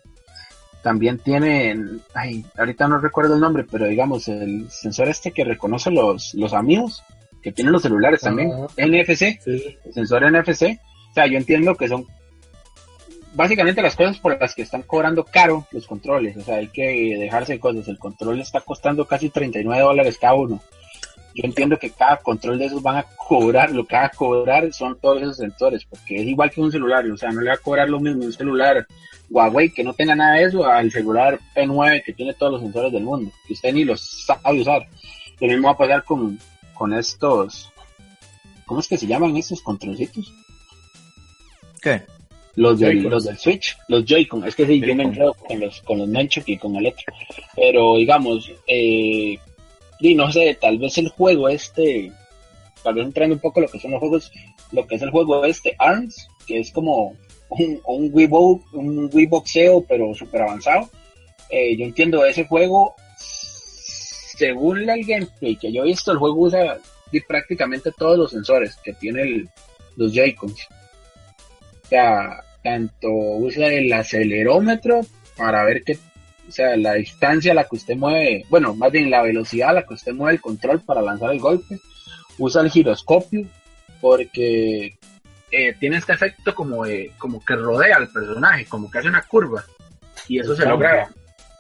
también 0.82 1.20
tiene, 1.20 1.76
ay, 2.14 2.46
ahorita 2.58 2.88
no 2.88 3.00
recuerdo 3.00 3.36
el 3.36 3.42
nombre, 3.42 3.66
pero 3.70 3.88
digamos, 3.88 4.28
el 4.28 4.70
sensor 4.70 5.10
este 5.10 5.32
que 5.32 5.44
reconoce 5.44 5.92
los, 5.92 6.34
los 6.34 6.54
amigos, 6.54 7.04
que 7.42 7.52
tienen 7.52 7.74
los 7.74 7.82
celulares 7.82 8.22
también, 8.22 8.52
NFC, 8.78 9.40
el 9.46 9.78
sensor 9.94 10.30
NFC, 10.32 10.80
o 11.12 11.14
sea, 11.14 11.28
yo 11.28 11.38
entiendo 11.38 11.76
que 11.76 11.88
son 11.88 12.06
básicamente 13.34 13.82
las 13.82 13.96
cosas 13.96 14.18
por 14.18 14.40
las 14.40 14.54
que 14.56 14.62
están 14.62 14.84
cobrando 14.84 15.24
caro 15.24 15.68
los 15.72 15.88
controles, 15.88 16.38
o 16.38 16.42
sea, 16.42 16.58
hay 16.58 16.68
que 16.68 17.18
dejarse 17.18 17.60
cosas, 17.60 17.88
el 17.88 17.98
control 17.98 18.40
está 18.40 18.62
costando 18.62 19.06
casi 19.08 19.30
39 19.30 19.84
dólares 19.84 20.18
cada 20.20 20.34
uno. 20.34 20.62
Yo 21.34 21.44
entiendo 21.46 21.78
que 21.78 21.92
cada 21.92 22.18
control 22.18 22.60
de 22.60 22.66
esos 22.66 22.82
van 22.82 22.98
a 22.98 23.04
cobrar, 23.04 23.72
lo 23.72 23.86
que 23.86 23.96
va 23.96 24.06
a 24.06 24.10
cobrar 24.10 24.72
son 24.74 24.98
todos 25.00 25.22
esos 25.22 25.38
sensores, 25.38 25.86
porque 25.86 26.18
es 26.18 26.28
igual 26.28 26.52
que 26.52 26.62
un 26.62 26.72
celular, 26.72 27.06
o 27.10 27.18
sea, 27.18 27.32
no 27.32 27.42
le 27.42 27.50
va 27.50 27.56
a 27.56 27.60
cobrar 27.60 27.90
lo 27.90 28.00
mismo 28.00 28.26
un 28.26 28.34
celular 28.34 28.86
Huawei 29.30 29.70
que 29.70 29.84
no 29.84 29.94
tenga 29.94 30.14
nada 30.14 30.36
de 30.36 30.44
eso 30.44 30.66
al 30.66 30.92
celular 30.92 31.40
P9 31.56 32.04
que 32.04 32.14
tiene 32.14 32.34
todos 32.34 32.54
los 32.54 32.62
sensores 32.62 32.92
del 32.92 33.04
mundo, 33.04 33.32
que 33.48 33.54
usted 33.54 33.74
ni 33.74 33.86
los 33.86 34.26
sabe 34.26 34.60
usar. 34.60 34.86
Lo 35.40 35.48
mismo 35.48 35.68
va 35.70 35.74
a 35.74 35.78
pasar 35.78 36.04
con, 36.04 36.38
con 36.74 36.94
estos, 36.94 37.72
¿cómo 38.66 38.82
es 38.82 38.88
que 38.88 38.98
se 38.98 39.08
llaman 39.08 39.38
estos 39.38 39.62
controlcitos? 39.62 40.34
¿Qué? 41.82 42.04
Los, 42.56 42.80
del, 42.80 43.04
los 43.04 43.24
del 43.24 43.38
Switch, 43.38 43.78
los 43.88 44.04
Joy-Con, 44.04 44.46
es 44.46 44.56
que 44.56 44.68
sí, 44.68 44.82
yo 44.82 44.94
me 44.94 45.04
enredo 45.04 45.34
con 45.34 45.60
los, 45.60 45.82
con 45.82 46.00
los 46.00 46.08
Nunchuk 46.10 46.50
y 46.50 46.58
con 46.58 46.76
el 46.76 46.88
otro. 46.88 47.06
Pero 47.56 47.96
digamos, 47.96 48.52
eh, 48.68 49.40
y 50.02 50.16
no 50.16 50.32
sé, 50.32 50.58
tal 50.60 50.80
vez 50.80 50.98
el 50.98 51.10
juego 51.10 51.48
este, 51.48 52.12
tal 52.84 52.96
vez 52.96 53.06
entrando 53.06 53.36
un 53.36 53.42
poco 53.42 53.62
lo 53.62 53.68
que 53.68 53.80
son 53.80 53.92
los 53.92 54.00
juegos, 54.00 54.32
lo 54.72 54.88
que 54.88 54.96
es 54.96 55.02
el 55.02 55.12
juego 55.12 55.46
este, 55.46 55.76
ARMS, 55.78 56.28
que 56.48 56.60
es 56.60 56.72
como 56.72 57.16
un, 57.50 57.80
un, 57.86 58.10
Wii, 58.12 58.30
un 58.74 59.10
Wii 59.14 59.28
boxeo, 59.28 59.86
pero 59.88 60.14
súper 60.16 60.42
avanzado. 60.42 60.90
Eh, 61.50 61.78
yo 61.78 61.86
entiendo 61.86 62.26
ese 62.26 62.46
juego, 62.46 62.96
según 63.18 64.90
el 64.90 65.06
gameplay 65.06 65.56
que 65.56 65.72
yo 65.72 65.84
he 65.84 65.88
visto, 65.88 66.12
el 66.12 66.18
juego 66.18 66.42
usa 66.42 66.80
prácticamente 67.28 67.92
todos 67.96 68.18
los 68.18 68.32
sensores 68.32 68.78
que 68.78 68.94
tiene 68.94 69.46
los 69.98 70.14
Joy-Cons. 70.14 70.68
O 71.84 71.88
sea, 71.88 72.42
tanto 72.64 73.10
usa 73.10 73.68
el 73.68 73.92
acelerómetro 73.92 75.02
para 75.36 75.64
ver 75.66 75.84
qué, 75.84 75.98
o 76.52 76.54
sea, 76.54 76.76
la 76.76 76.96
distancia 76.96 77.54
a 77.54 77.56
la 77.56 77.64
que 77.64 77.78
usted 77.78 77.96
mueve, 77.96 78.46
bueno, 78.50 78.76
más 78.76 78.92
bien 78.92 79.10
la 79.10 79.22
velocidad 79.22 79.70
a 79.70 79.74
la 79.74 79.86
que 79.86 79.94
usted 79.94 80.12
mueve 80.12 80.34
el 80.34 80.42
control 80.42 80.82
para 80.82 81.02
lanzar 81.02 81.32
el 81.32 81.40
golpe. 81.40 81.80
Usa 82.38 82.62
el 82.62 82.70
giroscopio 82.70 83.46
porque 84.02 84.98
eh, 85.50 85.74
tiene 85.80 85.96
este 85.96 86.12
efecto 86.12 86.54
como 86.54 86.84
como 87.18 87.46
que 87.46 87.56
rodea 87.56 87.96
al 87.96 88.10
personaje, 88.10 88.66
como 88.66 88.92
que 88.92 88.98
hace 88.98 89.08
una 89.08 89.22
curva. 89.22 89.64
Y 90.28 90.40
eso 90.40 90.54
se 90.54 90.66
logra. 90.66 91.08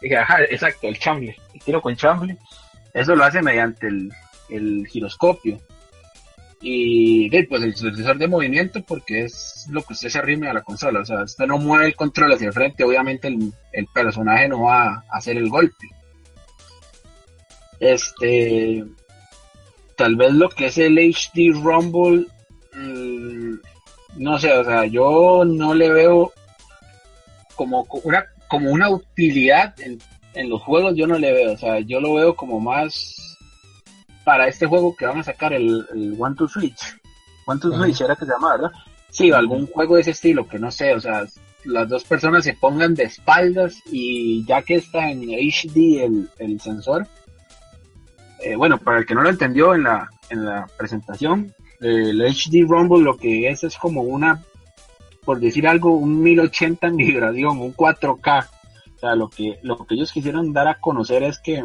exacto, 0.01 0.89
el 0.89 0.99
chamble. 0.99 1.37
El 1.53 1.61
tiro 1.61 1.81
con 1.81 1.95
chamble. 1.95 2.35
Eso 2.93 3.15
lo 3.15 3.23
hace 3.23 3.41
mediante 3.41 3.87
el, 3.87 4.87
giroscopio. 4.87 5.61
Y 6.63 7.29
pues 7.45 7.63
el 7.63 7.75
sensor 7.75 8.19
de 8.19 8.27
movimiento 8.27 8.83
porque 8.83 9.23
es 9.23 9.65
lo 9.69 9.81
que 9.81 9.93
usted 9.93 10.09
se 10.09 10.19
arrime 10.19 10.47
a 10.47 10.53
la 10.53 10.61
consola. 10.61 10.99
O 10.99 11.05
sea, 11.05 11.23
usted 11.23 11.47
no 11.47 11.57
mueve 11.57 11.87
el 11.87 11.95
control 11.95 12.33
hacia 12.33 12.47
el 12.47 12.53
frente, 12.53 12.83
obviamente 12.83 13.27
el, 13.27 13.87
personaje 13.93 14.47
no 14.47 14.63
va 14.63 14.87
a 14.87 15.03
hacer 15.11 15.37
el 15.37 15.49
golpe. 15.49 15.87
Este, 17.79 18.85
tal 19.95 20.15
vez 20.15 20.33
lo 20.33 20.49
que 20.49 20.67
es 20.67 20.77
el 20.77 20.99
HD 20.99 21.51
Rumble, 21.51 22.27
mm, 22.75 23.55
no 24.17 24.37
sé, 24.37 24.53
o 24.53 24.63
sea, 24.63 24.85
yo 24.85 25.43
no 25.45 25.73
le 25.73 25.89
veo 25.89 26.31
como 27.55 27.87
una, 28.03 28.25
como 28.47 28.71
una 28.71 28.89
utilidad 28.89 29.73
en, 29.79 29.99
los 30.49 30.61
juegos, 30.61 30.95
yo 30.95 31.07
no 31.07 31.17
le 31.17 31.33
veo, 31.33 31.53
o 31.53 31.57
sea, 31.57 31.79
yo 31.79 31.99
lo 31.99 32.13
veo 32.13 32.35
como 32.35 32.59
más 32.59 33.30
para 34.23 34.47
este 34.47 34.67
juego 34.67 34.95
que 34.95 35.05
van 35.05 35.19
a 35.19 35.23
sacar 35.23 35.53
el, 35.53 35.85
el 35.93 36.15
One 36.17 36.35
to 36.35 36.47
Switch. 36.47 36.97
One 37.45 37.59
to 37.59 37.71
Switch 37.71 38.01
era 38.01 38.15
que 38.15 38.25
se 38.25 38.31
llama, 38.31 38.51
¿verdad? 38.51 38.71
Sí, 39.09 39.31
algún 39.31 39.67
juego 39.67 39.95
de 39.95 40.01
ese 40.01 40.11
estilo, 40.11 40.47
que 40.47 40.59
no 40.59 40.71
sé, 40.71 40.93
o 40.93 40.99
sea, 40.99 41.25
las 41.65 41.89
dos 41.89 42.03
personas 42.03 42.43
se 42.43 42.53
pongan 42.53 42.95
de 42.95 43.03
espaldas 43.03 43.81
y 43.91 44.45
ya 44.45 44.61
que 44.61 44.75
está 44.75 45.09
en 45.09 45.23
HD 45.23 46.03
el, 46.03 46.29
el 46.39 46.59
sensor, 46.61 47.07
eh, 48.43 48.55
bueno, 48.55 48.77
para 48.77 48.99
el 48.99 49.05
que 49.05 49.13
no 49.13 49.21
lo 49.21 49.29
entendió 49.29 49.75
en 49.75 49.83
la, 49.83 50.09
en 50.29 50.45
la 50.45 50.67
presentación, 50.77 51.53
el 51.79 52.21
HD 52.21 52.65
Rumble 52.67 53.03
lo 53.03 53.17
que 53.17 53.49
es 53.49 53.63
es 53.63 53.77
como 53.77 54.01
una, 54.01 54.43
por 55.23 55.39
decir 55.39 55.67
algo, 55.67 55.95
un 55.95 56.21
1080 56.21 56.87
en 56.87 56.95
vibración, 56.95 57.59
un 57.59 57.75
4K. 57.75 58.47
O 58.95 58.99
sea, 58.99 59.15
lo 59.15 59.29
que, 59.29 59.59
lo 59.63 59.85
que 59.85 59.95
ellos 59.95 60.11
quisieron 60.11 60.53
dar 60.53 60.67
a 60.67 60.79
conocer 60.79 61.23
es 61.23 61.39
que 61.39 61.63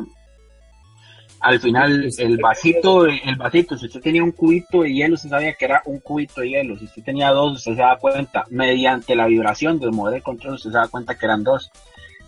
al 1.41 1.61
final 1.61 2.09
el 2.19 2.39
vasito, 2.39 3.07
el 3.07 3.37
vasito, 3.37 3.77
si 3.77 3.87
usted 3.87 4.01
tenía 4.01 4.25
un 4.25 4.33
cubito 4.33 4.83
de 4.83 4.93
hielo, 4.93 5.15
usted 5.15 5.29
sabía 5.29 5.55
que 5.55 5.65
era 5.65 5.83
un 5.85 6.01
cubito 6.01 6.41
de 6.41 6.51
hielo. 6.51 6.77
Si 6.77 6.85
usted 6.85 7.03
tenía 7.03 7.31
dos, 7.31 7.59
usted 7.59 7.75
se 7.75 7.81
da 7.81 7.97
cuenta, 7.97 8.45
mediante 8.51 9.15
la 9.15 9.27
vibración 9.27 9.79
del 9.79 9.93
modo 9.93 10.13
de 10.13 10.23
control, 10.23 10.55
usted 10.55 10.71
se 10.71 10.77
da 10.77 10.89
cuenta 10.89 11.17
que 11.17 11.27
eran 11.27 11.45
dos. 11.45 11.71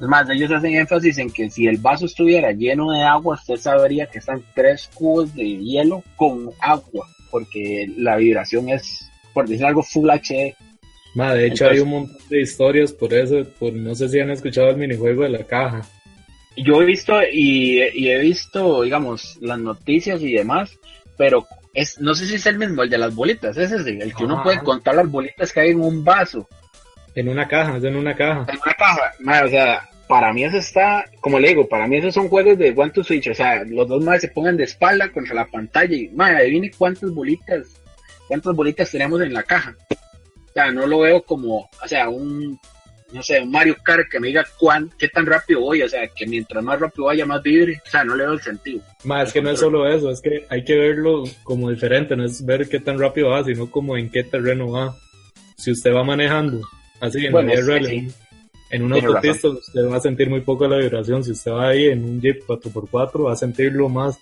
Es 0.00 0.06
más, 0.06 0.28
ellos 0.30 0.50
hacen 0.52 0.74
énfasis 0.74 1.18
en 1.18 1.30
que 1.30 1.50
si 1.50 1.66
el 1.66 1.78
vaso 1.78 2.06
estuviera 2.06 2.52
lleno 2.52 2.92
de 2.92 3.02
agua, 3.02 3.34
usted 3.34 3.56
sabría 3.56 4.06
que 4.06 4.18
están 4.18 4.42
tres 4.54 4.88
cubos 4.94 5.34
de 5.34 5.56
hielo 5.56 6.04
con 6.16 6.50
agua 6.60 7.08
porque 7.30 7.86
la 7.96 8.16
vibración 8.16 8.68
es, 8.68 9.10
por 9.32 9.48
decir 9.48 9.66
algo, 9.66 9.82
Full 9.82 10.10
HD. 10.10 10.54
de 11.34 11.46
hecho 11.46 11.68
hay 11.68 11.80
un 11.80 11.90
montón 11.90 12.16
de 12.28 12.40
historias 12.40 12.92
por 12.92 13.12
eso, 13.12 13.44
por 13.58 13.72
no 13.72 13.94
sé 13.94 14.08
si 14.08 14.20
han 14.20 14.30
escuchado 14.30 14.70
el 14.70 14.76
minijuego 14.76 15.22
de 15.24 15.30
la 15.30 15.44
caja. 15.44 15.82
Yo 16.64 16.82
he 16.82 16.84
visto 16.84 17.14
y, 17.32 17.80
he 17.80 18.18
visto, 18.18 18.82
digamos, 18.82 19.38
las 19.40 19.58
noticias 19.58 20.20
y 20.22 20.32
demás, 20.32 20.78
pero 21.16 21.46
es, 21.74 22.00
no 22.00 22.14
sé 22.14 22.26
si 22.26 22.34
es 22.36 22.46
el 22.46 22.58
mismo, 22.58 22.82
el 22.82 22.90
de 22.90 22.98
las 22.98 23.14
bolitas, 23.14 23.56
ese 23.56 23.76
es 23.76 23.86
el, 23.86 24.14
que 24.14 24.24
uno 24.24 24.42
puede 24.42 24.58
contar 24.60 24.94
las 24.96 25.10
bolitas 25.10 25.52
que 25.52 25.60
hay 25.60 25.70
en 25.70 25.80
un 25.80 26.04
vaso. 26.04 26.48
En 27.14 27.28
una 27.28 27.46
caja, 27.46 27.76
es 27.76 27.84
en 27.84 27.96
una 27.96 28.14
caja. 28.14 28.46
En 28.48 28.58
una 28.64 28.74
caja, 28.74 29.44
o 29.44 29.48
sea, 29.48 29.88
para 30.08 30.32
mí 30.32 30.44
eso 30.44 30.56
está, 30.56 31.04
como 31.20 31.38
le 31.38 31.48
digo, 31.48 31.68
para 31.68 31.86
mí 31.86 31.96
esos 31.96 32.14
son 32.14 32.28
juegos 32.28 32.58
de 32.58 32.72
One 32.74 32.90
to 32.90 33.04
Switch, 33.04 33.28
o 33.28 33.34
sea, 33.34 33.62
los 33.64 33.86
dos 33.86 34.02
más 34.02 34.20
se 34.20 34.28
pongan 34.28 34.56
de 34.56 34.64
espalda 34.64 35.12
contra 35.12 35.34
la 35.34 35.46
pantalla 35.46 35.94
y, 35.94 36.08
madre, 36.08 36.38
adivine 36.38 36.70
cuántas 36.76 37.10
bolitas, 37.10 37.66
cuántas 38.26 38.54
bolitas 38.54 38.90
tenemos 38.90 39.20
en 39.20 39.34
la 39.34 39.42
caja. 39.42 39.76
O 39.90 40.52
sea, 40.52 40.72
no 40.72 40.86
lo 40.86 41.00
veo 41.00 41.22
como, 41.22 41.68
o 41.82 41.86
sea, 41.86 42.08
un, 42.08 42.58
no 43.12 43.22
sé, 43.22 43.40
un 43.40 43.50
Mario 43.50 43.76
Kart 43.82 44.08
que 44.10 44.20
me 44.20 44.28
diga 44.28 44.44
cuán, 44.58 44.90
qué 44.98 45.08
tan 45.08 45.26
rápido 45.26 45.60
voy, 45.60 45.82
o 45.82 45.88
sea, 45.88 46.06
que 46.08 46.26
mientras 46.26 46.62
más 46.62 46.78
rápido 46.78 47.06
vaya, 47.06 47.24
más 47.24 47.42
vibre, 47.42 47.80
o 47.84 47.90
sea, 47.90 48.04
no 48.04 48.14
le 48.14 48.24
veo 48.24 48.34
el 48.34 48.42
sentido. 48.42 48.80
Más 49.04 49.28
es 49.28 49.32
que 49.32 49.42
no 49.42 49.50
es 49.50 49.60
solo 49.60 49.88
eso, 49.88 50.10
es 50.10 50.20
que 50.20 50.44
hay 50.48 50.64
que 50.64 50.76
verlo 50.76 51.24
como 51.42 51.70
diferente, 51.70 52.16
no 52.16 52.24
es 52.24 52.44
ver 52.44 52.68
qué 52.68 52.80
tan 52.80 52.98
rápido 52.98 53.30
va, 53.30 53.44
sino 53.44 53.70
como 53.70 53.96
en 53.96 54.10
qué 54.10 54.24
terreno 54.24 54.70
va. 54.70 54.96
Si 55.56 55.72
usted 55.72 55.92
va 55.92 56.04
manejando, 56.04 56.60
así 57.00 57.26
en 57.26 57.32
bueno, 57.32 57.52
en 58.70 58.82
una 58.82 58.96
autopista 58.96 59.48
usted 59.48 59.88
va 59.88 59.96
a 59.96 60.00
sentir 60.00 60.28
muy 60.28 60.40
poco 60.42 60.68
la 60.68 60.76
vibración. 60.76 61.24
Si 61.24 61.32
usted 61.32 61.52
va 61.52 61.68
ahí 61.68 61.86
en 61.86 62.04
un 62.04 62.20
Jeep 62.20 62.42
4x4 62.46 63.26
va 63.26 63.32
a 63.32 63.36
sentirlo 63.36 63.88
más. 63.88 64.18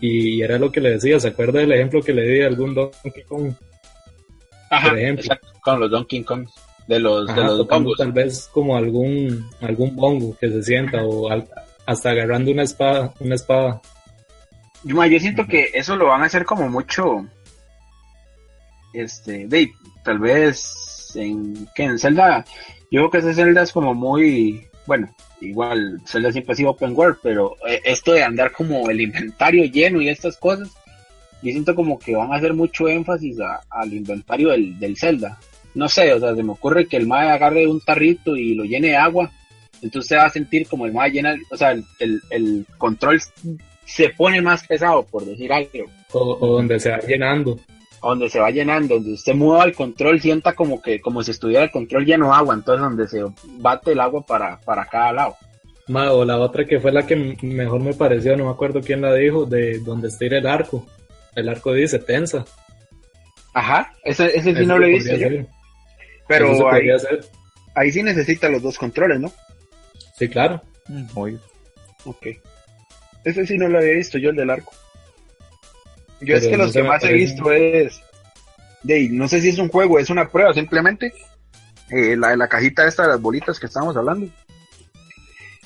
Y 0.00 0.42
era 0.42 0.58
lo 0.58 0.72
que 0.72 0.80
le 0.80 0.90
decía, 0.90 1.20
¿se 1.20 1.28
acuerda 1.28 1.60
del 1.60 1.72
ejemplo 1.72 2.02
que 2.02 2.12
le 2.12 2.22
di 2.22 2.40
a 2.40 2.46
algún 2.46 2.74
Donkey 2.74 3.22
Kong? 3.28 3.52
Ajá, 4.70 4.88
por 4.88 4.98
ejemplo. 4.98 5.24
Exacto, 5.24 5.48
con 5.60 5.80
los 5.80 5.90
Donkey 5.90 6.24
Kong. 6.24 6.48
De 6.86 6.98
los, 6.98 7.26
de 7.34 7.42
los 7.42 7.66
bongos. 7.66 7.96
Tal 7.98 8.12
vez 8.12 8.48
como 8.52 8.76
algún, 8.76 9.48
algún 9.60 9.94
bongo 9.94 10.36
que 10.38 10.50
se 10.50 10.62
sienta 10.62 11.04
o 11.04 11.28
hasta 11.86 12.10
agarrando 12.10 12.50
una 12.50 12.64
espada. 12.64 13.12
Una 13.20 13.34
espada. 13.34 13.80
Yo, 14.84 15.04
yo 15.04 15.20
siento 15.20 15.46
que 15.46 15.70
eso 15.74 15.96
lo 15.96 16.06
van 16.06 16.22
a 16.22 16.26
hacer 16.26 16.44
como 16.44 16.68
mucho. 16.68 17.26
Este, 18.92 19.46
Dave, 19.46 19.72
tal 20.04 20.18
vez 20.18 21.12
en, 21.16 21.66
que 21.74 21.84
en 21.84 21.98
Zelda 21.98 22.44
yo 22.92 23.00
creo 23.00 23.10
que 23.10 23.18
ese 23.18 23.32
Zelda 23.32 23.62
es 23.62 23.72
como 23.72 23.94
muy, 23.94 24.68
bueno, 24.86 25.08
igual 25.40 25.98
Zelda 26.06 26.30
siempre 26.30 26.52
ha 26.52 26.56
sido 26.56 26.70
open 26.70 26.92
world, 26.94 27.16
pero 27.22 27.56
eh, 27.66 27.80
esto 27.84 28.12
de 28.12 28.22
andar 28.22 28.52
como 28.52 28.90
el 28.90 29.00
inventario 29.00 29.64
lleno 29.64 30.02
y 30.02 30.10
estas 30.10 30.36
cosas, 30.36 30.68
yo 31.42 31.50
siento 31.52 31.74
como 31.74 31.98
que 31.98 32.14
van 32.14 32.30
a 32.30 32.36
hacer 32.36 32.52
mucho 32.52 32.88
énfasis 32.88 33.38
al 33.70 33.94
inventario 33.94 34.50
del, 34.50 34.78
del 34.78 34.98
Zelda. 34.98 35.38
No 35.74 35.88
sé, 35.88 36.12
o 36.12 36.20
sea, 36.20 36.34
se 36.34 36.42
me 36.42 36.52
ocurre 36.52 36.86
que 36.86 36.96
el 36.96 37.06
mae 37.06 37.30
agarre 37.30 37.66
un 37.66 37.80
tarrito 37.80 38.36
y 38.36 38.54
lo 38.54 38.64
llene 38.64 38.88
de 38.88 38.96
agua 38.96 39.30
Entonces 39.76 40.02
usted 40.02 40.16
va 40.16 40.26
a 40.26 40.30
sentir 40.30 40.66
como 40.68 40.86
el 40.86 40.92
más 40.92 41.10
llena, 41.10 41.34
o 41.50 41.56
sea, 41.56 41.72
el, 41.72 41.84
el, 42.30 42.66
control 42.78 43.20
se 43.84 44.10
pone 44.10 44.40
más 44.40 44.66
pesado, 44.66 45.04
por 45.04 45.24
decir 45.24 45.52
algo. 45.52 45.70
O, 46.12 46.56
donde 46.56 46.78
se 46.78 46.90
va 46.90 46.98
llenando. 46.98 47.58
O 48.00 48.10
donde 48.10 48.28
se 48.28 48.40
va 48.40 48.50
llenando, 48.50 48.94
donde 48.94 49.14
usted 49.14 49.34
mueva 49.34 49.64
el 49.64 49.74
control, 49.74 50.20
sienta 50.20 50.54
como 50.54 50.82
que, 50.82 51.00
como 51.00 51.22
si 51.22 51.30
estuviera 51.30 51.64
el 51.64 51.70
control 51.70 52.04
lleno 52.04 52.26
de 52.26 52.36
agua, 52.36 52.54
entonces 52.54 52.82
donde 52.82 53.08
se 53.08 53.24
bate 53.58 53.92
el 53.92 54.00
agua 54.00 54.24
para, 54.26 54.58
para 54.60 54.84
cada 54.86 55.12
lado. 55.12 55.36
o 55.88 56.24
la 56.24 56.38
otra 56.38 56.64
que 56.64 56.80
fue 56.80 56.92
la 56.92 57.06
que 57.06 57.16
mejor 57.42 57.80
me 57.80 57.94
pareció, 57.94 58.36
no 58.36 58.44
me 58.44 58.50
acuerdo 58.50 58.80
quién 58.80 59.00
la 59.00 59.14
dijo, 59.14 59.46
de 59.46 59.78
donde 59.78 60.08
está 60.08 60.26
el 60.26 60.46
arco. 60.46 60.86
El 61.34 61.48
arco 61.48 61.72
dice 61.72 61.98
tensa. 61.98 62.44
Ajá, 63.54 63.92
ese, 64.04 64.36
ese 64.36 64.54
sí 64.54 64.66
no 64.66 64.78
lo 64.78 64.86
he 64.86 64.90
visto 64.90 65.14
yo. 65.14 65.28
Pero 66.28 66.70
ahí, 66.70 66.88
ahí 67.74 67.92
sí 67.92 68.02
necesita 68.02 68.48
los 68.48 68.62
dos 68.62 68.78
controles, 68.78 69.20
¿no? 69.20 69.32
Sí, 70.16 70.28
claro. 70.28 70.62
Mm, 70.88 71.06
ok. 72.04 72.26
Ese 73.24 73.46
sí 73.46 73.58
no 73.58 73.68
lo 73.68 73.78
había 73.78 73.94
visto 73.94 74.18
yo, 74.18 74.30
el 74.30 74.36
del 74.36 74.50
arco. 74.50 74.72
Yo 76.20 76.36
es 76.36 76.46
que 76.46 76.56
los 76.56 76.72
que 76.72 76.82
más 76.82 77.02
he 77.04 77.12
visto 77.12 77.50
es... 77.52 78.00
De, 78.82 79.08
no 79.10 79.28
sé 79.28 79.40
si 79.40 79.48
es 79.50 79.58
un 79.58 79.68
juego, 79.68 79.98
es 79.98 80.10
una 80.10 80.28
prueba 80.28 80.52
simplemente. 80.54 81.12
Eh, 81.90 82.16
la 82.16 82.30
de 82.30 82.36
la 82.36 82.48
cajita 82.48 82.86
esta 82.86 83.02
de 83.02 83.10
las 83.10 83.20
bolitas 83.20 83.60
que 83.60 83.66
estábamos 83.66 83.96
hablando. 83.96 84.28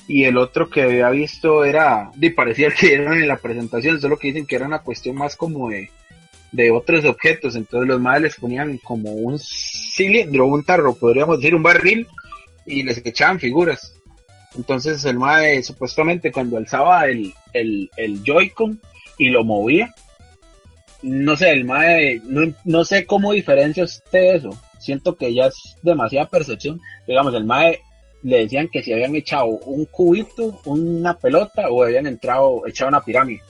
Y 0.09 0.25
el 0.25 0.37
otro 0.39 0.69
que 0.69 0.83
había 0.83 1.11
visto 1.11 1.65
era, 1.65 2.11
de 2.15 2.31
parecía 2.31 2.71
que 2.71 2.95
eran 2.95 3.15
en 3.15 3.29
la 3.29 3.39
presentación, 3.39 4.01
solo 4.01 4.19
que 4.19 4.29
dicen 4.29 4.47
que 4.47 4.57
era 4.57 4.67
una 4.67 4.81
cuestión 4.81 5.17
más 5.17 5.37
como 5.37 5.71
de, 5.71 5.91
de 6.57 6.71
otros 6.71 7.05
objetos. 7.05 7.55
Entonces 7.55 7.89
los 7.89 8.01
madres 8.01 8.23
les 8.23 8.37
ponían 8.37 8.79
como 8.79 9.13
un 9.13 9.39
cilindro, 9.39 10.47
un 10.47 10.65
tarro, 10.65 10.95
podríamos 10.95 11.39
decir 11.39 11.55
un 11.55 11.63
barril, 11.63 12.07
y 12.65 12.83
les 12.83 12.99
echaban 13.05 13.39
figuras. 13.39 13.95
Entonces 14.57 15.05
el 15.05 15.19
MAE 15.19 15.63
supuestamente 15.63 16.33
cuando 16.33 16.57
alzaba 16.57 17.07
el, 17.07 17.33
el, 17.53 17.91
el 17.97 18.23
Joy-Con 18.25 18.81
y 19.19 19.29
lo 19.29 19.45
movía, 19.45 19.95
no 21.03 21.37
sé, 21.37 21.51
el 21.53 21.65
MAE, 21.65 22.23
no, 22.25 22.53
no, 22.65 22.85
sé 22.85 23.05
cómo 23.05 23.33
diferencia 23.33 23.85
usted 23.85 24.37
eso. 24.37 24.51
Siento 24.79 25.15
que 25.15 25.33
ya 25.33 25.47
es 25.47 25.77
demasiada 25.83 26.29
percepción. 26.29 26.81
Digamos, 27.07 27.35
el 27.35 27.45
MAE 27.45 27.81
le 28.23 28.39
decían 28.39 28.69
que 28.69 28.83
si 28.83 28.93
habían 28.93 29.15
echado 29.15 29.47
un 29.47 29.85
cubito, 29.85 30.61
una 30.65 31.17
pelota 31.19 31.69
o 31.69 31.85
habían 31.85 32.07
entrado, 32.07 32.67
echado 32.67 32.89
una 32.89 33.05
pirámide. 33.05 33.43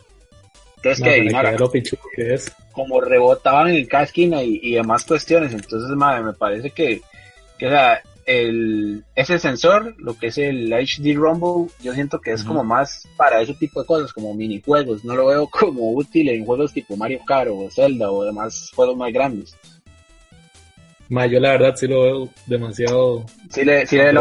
Entonces, 0.92 1.98
que 2.14 2.34
es. 2.34 2.52
como 2.72 3.00
rebotaban 3.00 3.68
en 3.68 3.86
cada 3.86 4.04
esquina 4.04 4.42
y, 4.42 4.72
demás 4.72 5.04
cuestiones. 5.04 5.52
Entonces, 5.52 5.90
madre, 5.96 6.22
me 6.22 6.32
parece 6.32 6.70
que, 6.70 7.00
que 7.58 7.66
o 7.66 7.70
sea, 7.70 8.02
el, 8.26 9.04
ese 9.14 9.38
sensor, 9.38 9.94
lo 9.98 10.18
que 10.18 10.26
es 10.28 10.38
el 10.38 10.72
HD 10.72 11.14
Rumble, 11.14 11.72
yo 11.82 11.94
siento 11.94 12.20
que 12.20 12.32
es 12.32 12.42
como 12.42 12.64
más 12.64 13.08
para 13.16 13.40
ese 13.40 13.54
tipo 13.54 13.80
de 13.80 13.86
cosas, 13.86 14.12
como 14.12 14.34
minijuegos. 14.34 15.04
No 15.04 15.14
lo 15.14 15.26
veo 15.26 15.46
como 15.50 15.92
útil 15.92 16.28
en 16.28 16.44
juegos 16.44 16.72
tipo 16.72 16.96
Mario 16.96 17.20
Kart 17.26 17.50
o 17.52 17.70
Zelda 17.70 18.10
o 18.10 18.24
demás 18.24 18.70
juegos 18.74 18.96
más 18.96 19.12
grandes. 19.12 19.56
yo 21.08 21.40
la 21.40 21.52
verdad 21.52 21.76
sí 21.76 21.86
lo 21.86 22.02
veo 22.02 22.28
demasiado. 22.46 23.24
Sí, 23.50 23.64
le, 23.64 23.86
sí 23.86 23.96
le 23.96 24.12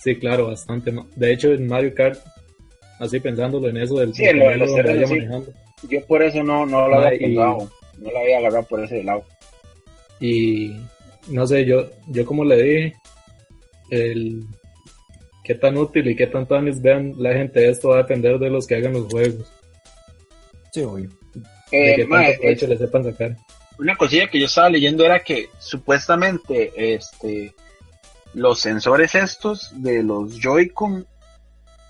Sí, 0.00 0.16
claro, 0.16 0.48
bastante. 0.48 0.92
De 1.16 1.32
hecho, 1.32 1.52
en 1.52 1.66
Mario 1.66 1.92
Kart, 1.94 2.20
así 2.98 3.20
pensándolo 3.20 3.68
en 3.68 3.78
eso 3.78 3.96
del. 3.96 4.14
Sí, 4.14 4.24
lo 4.32 4.48
de 4.48 4.56
los 4.56 4.70
Yo 5.88 6.06
por 6.06 6.22
eso 6.22 6.42
no, 6.42 6.66
no 6.66 6.88
lo 6.88 7.00
había 7.00 7.28
no 7.28 8.10
lo 8.10 8.18
había 8.18 8.38
agarrado 8.38 8.64
por 8.66 8.84
ese 8.84 9.02
lado. 9.02 9.24
Y 10.20 10.72
no 11.28 11.46
sé, 11.46 11.64
yo, 11.64 11.86
yo 12.08 12.24
como 12.24 12.44
le 12.44 12.62
dije, 12.62 12.94
el 13.90 14.42
qué 15.44 15.54
tan 15.54 15.76
útil 15.76 16.08
y 16.08 16.16
qué 16.16 16.26
tanto 16.26 16.56
años 16.56 16.80
vean 16.80 17.14
la 17.18 17.32
gente 17.32 17.68
esto 17.68 17.88
va 17.88 17.94
a 17.96 18.02
depender 18.02 18.38
de 18.38 18.50
los 18.50 18.66
que 18.66 18.76
hagan 18.76 18.92
los 18.92 19.06
juegos. 19.06 19.50
Sí, 20.72 20.82
obvio. 20.82 21.08
de 21.70 21.94
qué 21.96 22.06
tanto 22.08 22.40
provecho 22.40 22.66
le 22.66 22.78
sepan 22.78 23.04
sacar. 23.04 23.36
Una 23.78 23.96
cosilla 23.96 24.28
que 24.28 24.40
yo 24.40 24.46
estaba 24.46 24.68
leyendo 24.68 25.04
era 25.04 25.20
que 25.20 25.48
supuestamente 25.58 26.72
este 26.76 27.54
los 28.34 28.60
sensores 28.60 29.14
estos 29.14 29.72
de 29.82 30.02
los 30.02 30.38
Joy-Con 30.38 31.06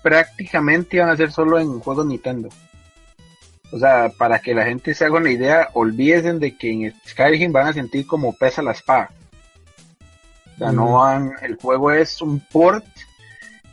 prácticamente 0.01 0.97
iban 0.97 1.09
a 1.09 1.17
ser 1.17 1.31
solo 1.31 1.59
en 1.59 1.79
juegos 1.79 2.05
Nintendo. 2.05 2.49
O 3.71 3.77
sea, 3.77 4.11
para 4.17 4.39
que 4.39 4.53
la 4.53 4.65
gente 4.65 4.93
se 4.93 5.05
haga 5.05 5.17
una 5.17 5.31
idea, 5.31 5.69
olvídense 5.73 6.33
de 6.33 6.57
que 6.57 6.71
en 6.71 6.93
Skyrim 7.07 7.51
van 7.51 7.67
a 7.67 7.73
sentir 7.73 8.07
como 8.07 8.33
pesa 8.33 8.61
la 8.61 8.71
espada. 8.71 9.11
O 10.55 10.57
sea, 10.57 10.71
no 10.71 10.93
van, 10.93 11.33
el 11.41 11.55
juego 11.55 11.91
es 11.91 12.21
un 12.21 12.39
port 12.39 12.85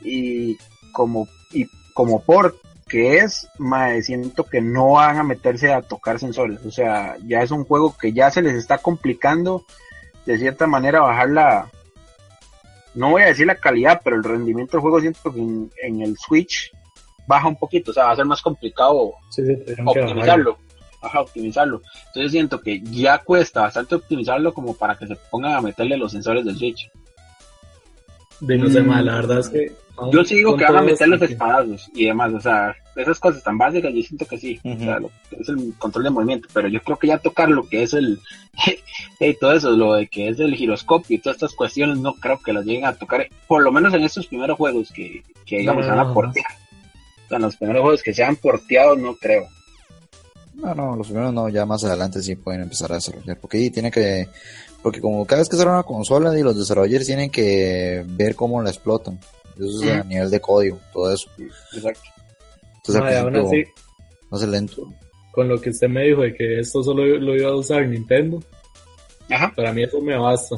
y 0.03 0.59
como, 0.93 1.27
y 1.53 1.67
como 1.95 2.23
port 2.23 2.55
que 2.87 3.19
es, 3.19 3.49
me 3.59 4.01
siento 4.03 4.45
que 4.45 4.61
no 4.61 4.93
van 4.93 5.17
a 5.17 5.25
meterse 5.25 5.73
a 5.73 5.83
tocar 5.83 6.21
sensores. 6.21 6.65
O 6.65 6.71
sea, 6.71 7.17
ya 7.27 7.43
es 7.43 7.51
un 7.51 7.65
juego 7.65 7.97
que 7.97 8.13
ya 8.13 8.31
se 8.31 8.43
les 8.43 8.55
está 8.55 8.79
complicando 8.79 9.65
de 10.25 10.39
cierta 10.39 10.67
manera 10.67 11.01
bajar 11.01 11.31
la, 11.31 11.71
no 12.97 13.11
voy 13.11 13.23
a 13.23 13.27
decir 13.27 13.47
la 13.47 13.57
calidad, 13.57 14.01
pero 14.03 14.17
el 14.17 14.25
rendimiento 14.25 14.73
del 14.73 14.83
juego 14.83 15.01
siento 15.01 15.33
que 15.33 15.41
en, 15.41 16.01
el 16.01 16.17
Switch 16.17 16.73
baja 17.27 17.49
un 17.49 17.57
poquito, 17.57 17.91
o 17.91 17.95
sea, 17.95 18.05
va 18.05 18.13
a 18.13 18.17
ser 18.17 18.25
más 18.25 18.43
complicado 18.43 19.13
optimizarlo 19.85 20.59
optimizarlo. 21.15 21.83
Entonces 22.09 22.33
siento 22.33 22.61
que 22.61 22.81
ya 22.83 23.19
cuesta 23.19 23.63
bastante 23.63 23.95
optimizarlo 23.95 24.53
como 24.53 24.75
para 24.75 24.97
que 24.97 25.07
se 25.07 25.17
pongan 25.31 25.55
a 25.55 25.61
meterle 25.61 25.97
los 25.97 26.13
sensores 26.13 26.45
del 26.45 26.57
Switch. 26.57 26.91
De 28.41 28.59
no 28.59 28.69
sé, 28.69 28.83
mm. 28.83 28.91
la 29.05 29.15
verdad 29.15 29.39
es 29.41 29.49
que... 29.49 29.73
Yo 30.13 30.25
sí 30.25 30.37
digo 30.37 30.57
que 30.57 30.65
van 30.65 30.77
a 30.77 30.83
meter 30.83 31.09
los 31.09 31.23
espadazos 31.23 31.89
y 31.95 32.07
demás, 32.07 32.33
o 32.35 32.41
sea, 32.41 32.77
esas 32.97 33.21
cosas 33.21 33.43
tan 33.43 33.59
básicas 33.59 33.93
yo 33.93 34.03
siento 34.03 34.27
que 34.27 34.39
sí, 34.39 34.61
o 34.65 34.79
sea, 34.79 34.99
es 35.39 35.49
el 35.49 35.75
control 35.79 36.05
de 36.05 36.11
movimiento, 36.11 36.49
pero 36.53 36.69
yo 36.69 36.81
creo 36.83 36.99
que 36.99 37.09
ya 37.09 37.19
tocar 37.19 37.49
lo 37.49 37.69
que 37.69 37.83
es 37.83 37.93
el, 37.93 38.21
y 39.21 39.35
todo 39.35 39.53
eso, 39.53 39.71
lo 39.71 39.95
de 39.95 40.07
que 40.07 40.29
es 40.29 40.41
el 40.41 40.55
giroscopio 40.55 41.17
y 41.17 41.21
todas 41.21 41.37
estas 41.37 41.55
cuestiones, 41.55 41.99
no 41.99 42.15
creo 42.15 42.41
que 42.41 42.53
las 42.53 42.65
lleguen 42.65 42.87
a 42.87 42.95
tocar, 42.95 43.29
por 43.47 43.63
lo 43.63 43.71
menos 43.71 43.93
en 43.95 44.03
estos 44.03 44.27
primeros 44.27 44.57
juegos 44.57 44.91
que, 44.93 45.23
que 45.45 45.59
digamos, 45.59 45.87
van 45.87 45.99
a 45.99 46.13
portear. 46.13 46.47
O 47.27 47.29
sea, 47.29 47.37
en 47.37 47.43
los 47.43 47.57
primeros 47.57 47.83
juegos 47.83 48.03
que 48.03 48.15
se 48.15 48.25
han 48.25 48.37
porteado, 48.37 48.97
no 48.97 49.17
creo. 49.17 49.47
No, 50.55 50.75
no, 50.75 50.97
los 50.97 51.09
primeros 51.09 51.35
no, 51.35 51.49
ya 51.49 51.67
más 51.67 51.85
adelante 51.85 52.23
sí 52.23 52.35
pueden 52.35 52.63
empezar 52.63 52.91
a 52.93 52.95
desarrollar, 52.95 53.39
porque 53.39 53.71
tiene 53.71 53.91
que, 53.91 54.29
porque 54.83 55.01
como 55.01 55.27
cada 55.27 55.43
vez 55.43 55.49
que 55.49 55.57
sale 55.57 55.71
una 55.71 55.83
consola 55.83 56.37
y 56.39 56.43
los 56.43 56.57
desarrolladores 56.57 57.07
tienen 57.07 57.31
que 57.31 58.05
ver 58.07 58.35
cómo 58.35 58.63
la 58.63 58.71
explotan, 58.71 59.19
eso 59.59 59.85
es 59.85 59.91
a 59.91 60.05
nivel 60.05 60.31
de 60.31 60.41
código, 60.41 60.79
todo 60.93 61.13
eso. 61.13 61.29
Exacto. 61.75 62.16
Entonces, 62.89 63.69
no 64.31 64.39
sé 64.39 64.47
lento. 64.47 64.93
Con 65.33 65.49
lo 65.49 65.61
que 65.61 65.71
usted 65.71 65.89
me 65.89 66.05
dijo 66.05 66.23
de 66.23 66.35
que 66.35 66.61
esto 66.61 66.83
solo 66.83 67.05
lo 67.05 67.37
iba 67.37 67.51
a 67.51 67.57
usar 67.57 67.87
Nintendo, 67.87 68.43
Ajá. 69.31 69.53
para 69.55 69.73
mí 69.73 69.83
eso 69.83 70.01
me 70.01 70.17
basta. 70.17 70.57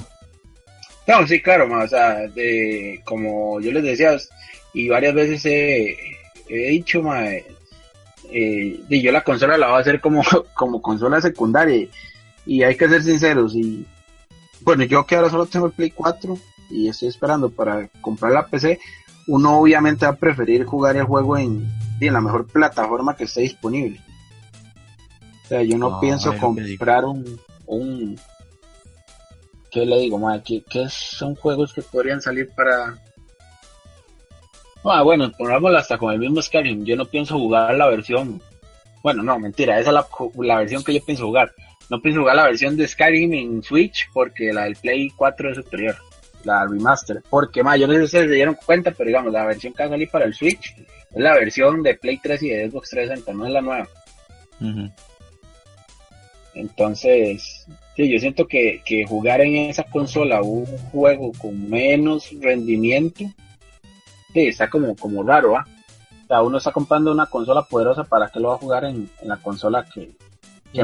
No, 1.07 1.27
sí, 1.27 1.41
claro, 1.41 1.69
o 1.73 1.89
sea, 1.89 2.29
de, 2.29 3.01
como 3.05 3.61
yo 3.61 3.73
les 3.73 3.83
decía, 3.83 4.17
y 4.75 4.89
varias 4.89 5.15
veces 5.15 5.45
he, 5.47 5.97
he 6.49 6.71
dicho, 6.71 7.03
ma, 7.03 7.25
eh, 8.31 8.81
y 8.89 9.03
yo 9.03 9.11
la 9.11 9.25
consola 9.25 9.57
la 9.57 9.69
voy 9.69 9.77
a 9.77 9.81
hacer 9.81 10.01
como, 10.01 10.23
como 10.55 10.83
consola 10.83 11.21
secundaria 11.21 11.89
y 12.45 12.63
hay 12.63 12.77
que 12.77 12.89
ser 12.89 13.03
sinceros 13.03 13.55
y 13.55 13.87
bueno 14.61 14.85
yo 14.85 15.07
que 15.07 15.17
ahora 15.17 15.31
solo 15.31 15.47
tengo 15.47 15.67
el 15.67 15.73
Play 15.73 15.91
4 15.91 16.39
y 16.71 16.89
estoy 16.89 17.09
esperando 17.09 17.51
para 17.51 17.89
comprar 18.01 18.33
la 18.33 18.47
PC 18.47 18.79
uno 19.27 19.61
obviamente 19.61 20.05
va 20.05 20.13
a 20.13 20.17
preferir 20.17 20.65
jugar 20.65 20.97
el 20.97 21.05
juego 21.05 21.39
en, 21.39 21.67
en 22.07 22.13
la 22.13 22.21
mejor 22.21 22.47
plataforma 22.47 23.17
que 23.17 23.25
esté 23.25 23.43
disponible 23.43 24.01
o 25.45 25.49
sea 25.49 25.63
yo 25.63 25.77
no, 25.79 26.01
pienso 26.01 26.35
comprar 26.37 27.05
un, 27.05 27.41
un 27.67 28.19
¿qué 29.71 29.85
le 29.85 29.99
digo? 29.99 30.21
¿Qué, 30.45 30.63
¿Qué 30.69 30.89
son 30.89 31.35
juegos 31.35 31.73
que 31.73 31.83
podrían 31.83 32.21
salir 32.21 32.51
para 32.55 32.99
Ah, 34.85 35.03
bueno, 35.03 35.31
pongámoslo 35.37 35.77
hasta 35.77 35.99
con 35.99 36.13
el 36.13 36.19
mismo 36.19 36.41
Skyrim. 36.41 36.85
Yo 36.85 36.97
no 36.97 37.05
pienso 37.05 37.39
jugar 37.39 37.75
la 37.75 37.89
versión. 37.89 38.41
Bueno, 39.03 39.23
no, 39.23 39.39
mentira, 39.39 39.79
esa 39.79 39.91
es 39.91 39.95
la, 40.37 40.57
versión 40.57 40.85
que 40.85 40.95
yo 40.95 41.05
pienso 41.05 41.27
jugar. 41.27 41.53
No 41.91 42.01
pienso 42.01 42.21
jugar 42.21 42.37
la 42.37 42.45
versión 42.45 42.77
de 42.77 42.87
Skyrim 42.87 43.35
en 43.35 43.63
Switch 43.63 44.09
porque 44.13 44.53
la 44.53 44.65
del 44.65 44.77
Play 44.77 45.11
4 45.11 45.51
es 45.51 45.57
superior. 45.57 45.97
La 46.45 46.65
remaster. 46.65 47.23
Porque, 47.29 47.63
más, 47.63 47.79
yo 47.79 47.87
no 47.87 47.95
sé 47.95 48.07
si 48.07 48.19
se 48.19 48.29
dieron 48.29 48.57
cuenta, 48.65 48.93
pero 48.93 49.09
digamos, 49.09 49.33
la 49.33 49.45
versión 49.45 49.73
que 49.73 49.83
va 49.83 49.87
a 49.89 49.91
salir 49.91 50.09
para 50.11 50.25
el 50.25 50.35
Switch 50.35 50.75
es 51.11 51.21
la 51.21 51.35
versión 51.35 51.83
de 51.83 51.95
Play 51.95 52.19
3 52.23 52.43
y 52.43 52.49
de 52.51 52.71
Xbox 52.71 52.91
360, 52.91 53.33
no 53.33 53.47
es 53.47 53.53
la 53.53 53.61
nueva. 53.61 53.89
Entonces, 56.55 57.67
sí, 57.97 58.11
yo 58.11 58.19
siento 58.19 58.47
que, 58.47 58.83
que 58.85 59.07
jugar 59.07 59.41
en 59.41 59.71
esa 59.71 59.85
consola 59.85 60.43
un 60.43 60.67
juego 60.91 61.33
con 61.41 61.69
menos 61.71 62.31
rendimiento 62.41 63.25
sí, 64.33 64.49
está 64.49 64.69
como, 64.69 64.95
como 64.97 65.23
raro, 65.23 65.57
¿ah? 65.57 65.67
O 66.25 66.27
sea, 66.27 66.43
uno 66.43 66.59
está 66.59 66.73
comprando 66.73 67.11
una 67.11 67.27
consola 67.27 67.63
poderosa, 67.63 68.05
¿para 68.05 68.29
que 68.29 68.41
lo 68.41 68.49
va 68.49 68.55
a 68.55 68.59
jugar 68.59 68.85
en, 68.85 69.11
la 69.23 69.39
consola 69.39 69.85
que, 69.85 70.15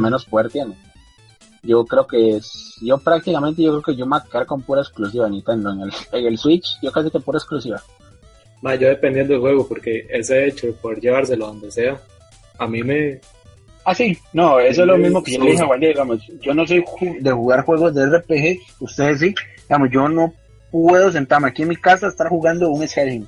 menos 0.01 0.25
poder 0.25 0.51
tiene? 0.51 0.75
Yo 1.63 1.85
creo 1.85 2.07
que 2.07 2.37
es, 2.37 2.77
yo 2.81 2.99
prácticamente 2.99 3.63
yo 3.63 3.71
creo 3.73 3.83
que 3.83 3.97
yo 3.97 4.07
me 4.07 4.19
voy 4.19 4.27
a 4.27 4.31
quedar 4.31 4.47
con 4.47 4.63
pura 4.63 4.81
exclusiva 4.81 5.29
Nintendo. 5.29 5.73
En 5.73 5.81
el, 5.83 5.93
en 6.13 6.27
el 6.27 6.39
Switch, 6.39 6.79
yo 6.83 6.93
casi 6.93 7.11
que 7.11 7.21
pura 7.21 7.39
exclusiva. 7.39 7.83
Ma, 8.65 8.77
yo 8.77 8.89
dependiendo 8.89 9.35
del 9.35 9.43
juego, 9.43 9.69
porque 9.69 10.07
ese 10.09 10.47
hecho 10.47 10.69
de 10.69 10.73
poder 10.73 10.99
llevárselo 10.99 11.49
donde 11.49 11.71
sea, 11.71 12.01
a 12.59 12.67
mí 12.67 12.83
me... 12.83 13.21
Ah, 13.85 13.95
sí, 13.95 14.17
no, 14.33 14.59
eso 14.59 14.81
es 14.81 14.87
lo 14.89 14.97
mismo 14.97 15.23
que 15.23 15.33
yo 15.33 15.45
le 15.45 15.51
dije 15.51 15.63
a 15.71 15.77
digamos, 15.77 16.21
yo 16.41 16.55
no 16.55 16.67
soy 16.67 16.81
ju- 16.83 17.19
de 17.21 17.31
jugar 17.31 17.67
juegos 17.67 17.95
de 17.95 18.07
RPG, 18.07 18.59
ustedes 18.81 19.21
sí, 19.21 19.35
digamos, 19.69 19.91
yo 19.93 20.09
no 20.09 20.33
puedo 20.71 21.13
sentarme 21.13 21.49
aquí 21.49 21.61
en 21.61 21.69
mi 21.69 21.77
casa 21.77 22.07
a 22.07 22.09
estar 22.09 22.29
jugando 22.29 22.71
un 22.71 22.89
Skyrim. 22.89 23.27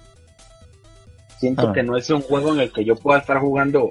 Siento 1.38 1.68
Ah. 1.68 1.72
que 1.74 1.82
no 1.82 1.98
es 1.98 2.08
un 2.08 2.22
juego 2.22 2.54
en 2.54 2.60
el 2.60 2.72
que 2.72 2.86
yo 2.86 2.96
pueda 2.96 3.20
estar 3.20 3.38
jugando 3.38 3.90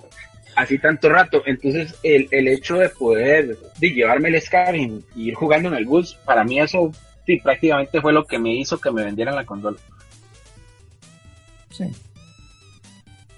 así 0.55 0.79
tanto 0.79 1.09
rato, 1.09 1.43
entonces 1.45 1.93
el, 2.01 2.27
el 2.31 2.47
hecho 2.47 2.77
de 2.77 2.89
poder 2.89 3.55
de 3.77 3.89
llevarme 3.91 4.29
el 4.29 4.41
Skyrim 4.41 5.03
y 5.15 5.27
ir 5.29 5.35
jugando 5.35 5.69
en 5.69 5.75
el 5.75 5.85
bus, 5.85 6.15
para 6.25 6.43
mí 6.43 6.59
eso 6.59 6.91
sí, 7.27 7.37
prácticamente 7.39 8.01
fue 8.01 8.13
lo 8.13 8.25
que 8.25 8.39
me 8.39 8.55
hizo 8.55 8.79
que 8.79 8.89
me 8.89 9.03
vendieran 9.03 9.35
la 9.35 9.45
consola. 9.45 9.77
Sí. 11.77 11.85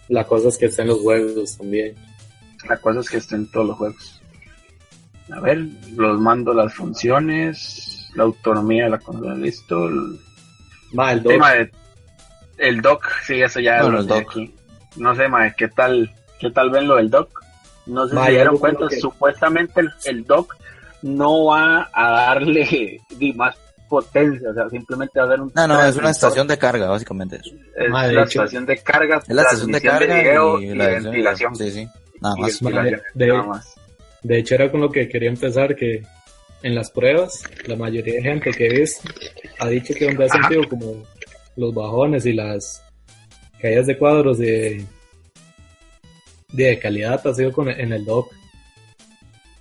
La 0.10 0.24
cosa 0.26 0.48
es 0.50 0.58
que 0.58 0.68
está 0.68 0.84
en 0.84 0.90
los 0.90 1.00
juegos 1.02 1.58
también. 1.58 1.96
La 2.70 2.78
cosa 2.78 3.00
es 3.02 3.10
que 3.10 3.18
estén 3.18 3.50
todos 3.52 3.68
los 3.68 3.78
juegos. 3.78 4.22
A 5.32 5.40
ver, 5.42 5.66
los 5.96 6.20
mando 6.20 6.54
las 6.54 6.74
funciones, 6.74 8.10
la 8.16 8.24
autonomía 8.24 8.86
de 8.86 8.90
la 8.92 9.00
consola, 9.00 9.36
listo. 9.36 9.88
El 9.88 10.20
Ma, 10.94 11.12
el 11.12 11.24
dock, 11.24 11.32
tema 11.34 11.52
de 11.54 11.72
el 12.58 12.82
dock, 12.82 13.06
sí, 13.26 13.42
eso 13.42 13.60
ya 13.60 13.82
Bueno, 13.82 13.98
lo 13.98 14.00
el 14.04 14.08
sé 14.08 14.14
dock. 14.14 14.30
aquí. 14.32 14.56
No 14.96 15.16
sé, 15.16 15.28
mae, 15.28 15.54
¿qué 15.58 15.68
tal, 15.68 16.12
qué 16.40 16.50
tal 16.50 16.70
ven 16.70 16.88
lo 16.88 16.96
del 16.96 17.10
dock? 17.10 17.44
No 17.86 18.08
sé 18.08 18.16
Ma, 18.16 18.26
si 18.28 18.32
dieron 18.32 18.58
cuenta, 18.58 18.88
que- 18.88 19.00
supuestamente 19.00 19.82
el, 19.82 19.92
el 20.06 20.24
dock 20.24 20.56
no 21.02 21.46
va 21.46 21.90
a 21.94 22.10
darle 22.12 23.02
más 23.36 23.56
potencia, 23.88 24.50
o 24.50 24.54
sea, 24.54 24.70
simplemente 24.70 25.20
va 25.20 25.26
a 25.26 25.30
ser 25.30 25.42
un 25.42 25.52
No, 25.56 25.68
no, 25.68 25.86
es 25.86 25.96
una 25.96 26.10
estación 26.12 26.48
de 26.48 26.58
carga, 26.58 26.88
básicamente 26.88 27.38
eso. 27.38 27.56
es 27.76 27.90
Ma, 27.90 28.08
de 28.08 28.14
la 28.14 28.22
hecho, 28.24 28.42
estación 28.42 28.66
de 28.66 28.78
carga, 28.78 29.22
Es 29.28 29.34
la 29.36 29.42
estación 29.44 29.72
de 29.72 29.82
carga 29.82 30.16
video 30.22 30.60
y, 30.62 30.66
y, 30.72 30.76
la 30.76 30.88
ventilación. 30.88 31.56
Sí, 31.56 31.72
sí. 31.72 31.88
Nada 32.22 32.36
más. 32.38 32.60
de- 32.60 33.28
nada 33.28 33.44
más. 33.44 33.76
de 34.24 34.38
hecho 34.40 34.56
era 34.56 34.72
con 34.72 34.82
lo 34.82 34.90
que 34.90 35.08
quería 35.08 35.30
empezar, 35.30 35.76
que 35.76 36.02
en 36.64 36.74
las 36.76 36.90
pruebas, 36.92 37.44
la 37.68 37.76
mayoría 37.76 38.16
de 38.16 38.22
gente 38.24 38.52
que 38.52 38.68
visto 38.70 39.08
ha 39.60 39.68
dicho 39.68 39.94
que 39.94 40.06
donde 40.06 40.26
ha 40.26 40.30
sentido 40.30 40.68
como 40.70 41.04
los 41.56 41.74
bajones 41.74 42.26
y 42.26 42.34
las 42.34 42.82
caídas 43.62 43.86
de 43.88 43.98
cuadros 43.98 44.38
de, 44.40 44.84
de 46.52 46.80
calidad 46.80 47.26
ha 47.28 47.34
sido 47.34 47.52
con, 47.52 47.70
en 47.70 47.94
el 47.94 48.04
dock, 48.06 48.32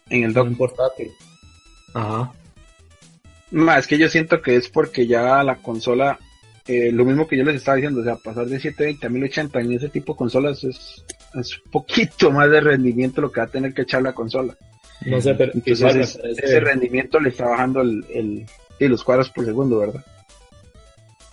En 0.09 0.25
el 0.25 0.33
dock. 0.33 0.47
en 0.47 0.57
portátil. 0.57 1.11
Ajá. 1.95 2.33
Ma, 3.51 3.79
es 3.79 3.87
que 3.87 3.99
yo 3.99 4.09
siento 4.09 4.43
que 4.43 4.57
es 4.57 4.69
porque 4.69 5.07
ya 5.07 5.43
la 5.43 5.57
consola, 5.57 6.19
eh, 6.67 6.91
lo 6.93 7.05
mismo 7.05 7.29
que 7.29 7.37
yo 7.37 7.45
les 7.45 7.57
estaba 7.57 7.77
diciendo, 7.77 8.01
o 8.01 8.05
sea, 8.05 8.17
pasar 8.17 8.47
de 8.47 8.59
720 8.59 9.07
a 9.07 9.11
1080 9.11 9.61
en 9.61 9.73
ese 9.73 9.89
tipo 9.89 10.13
de 10.13 10.19
consolas 10.19 10.65
es, 10.65 11.05
es 11.39 11.59
un 11.65 11.71
poquito 11.71 12.31
más 12.33 12.51
de 12.51 12.61
rendimiento 12.61 13.21
lo 13.21 13.31
que 13.31 13.41
va 13.41 13.47
a 13.47 13.51
tener 13.51 13.73
que 13.73 13.83
echar 13.83 14.03
la 14.03 14.13
consola. 14.13 14.57
No 15.05 15.21
sé, 15.21 15.35
pero 15.35 15.53
Entonces 15.55 15.79
igual 15.81 15.97
me 15.97 16.03
es- 16.03 16.17
parece- 16.17 16.45
ese 16.45 16.61
rendimiento 16.61 17.21
le 17.21 17.29
está 17.29 17.47
bajando 17.47 17.83
el, 17.83 18.05
el, 18.13 18.47
sí, 18.79 18.89
los 18.89 19.05
cuadros 19.05 19.31
por 19.31 19.45
segundo, 19.45 19.79
¿verdad? 19.79 20.05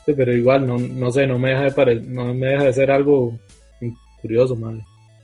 Sí, 0.05 0.13
pero 0.15 0.33
igual, 0.35 0.67
no, 0.67 0.77
no 0.77 1.11
sé, 1.11 1.25
no 1.25 1.39
me 1.39 1.49
deja 1.51 1.63
de 1.63 1.71
pare- 1.71 2.01
no 2.01 2.33
me 2.33 2.47
deja 2.47 2.65
de 2.65 2.73
ser 2.73 2.91
algo 2.91 3.39
curioso, 4.21 4.55
madre. 4.55 4.81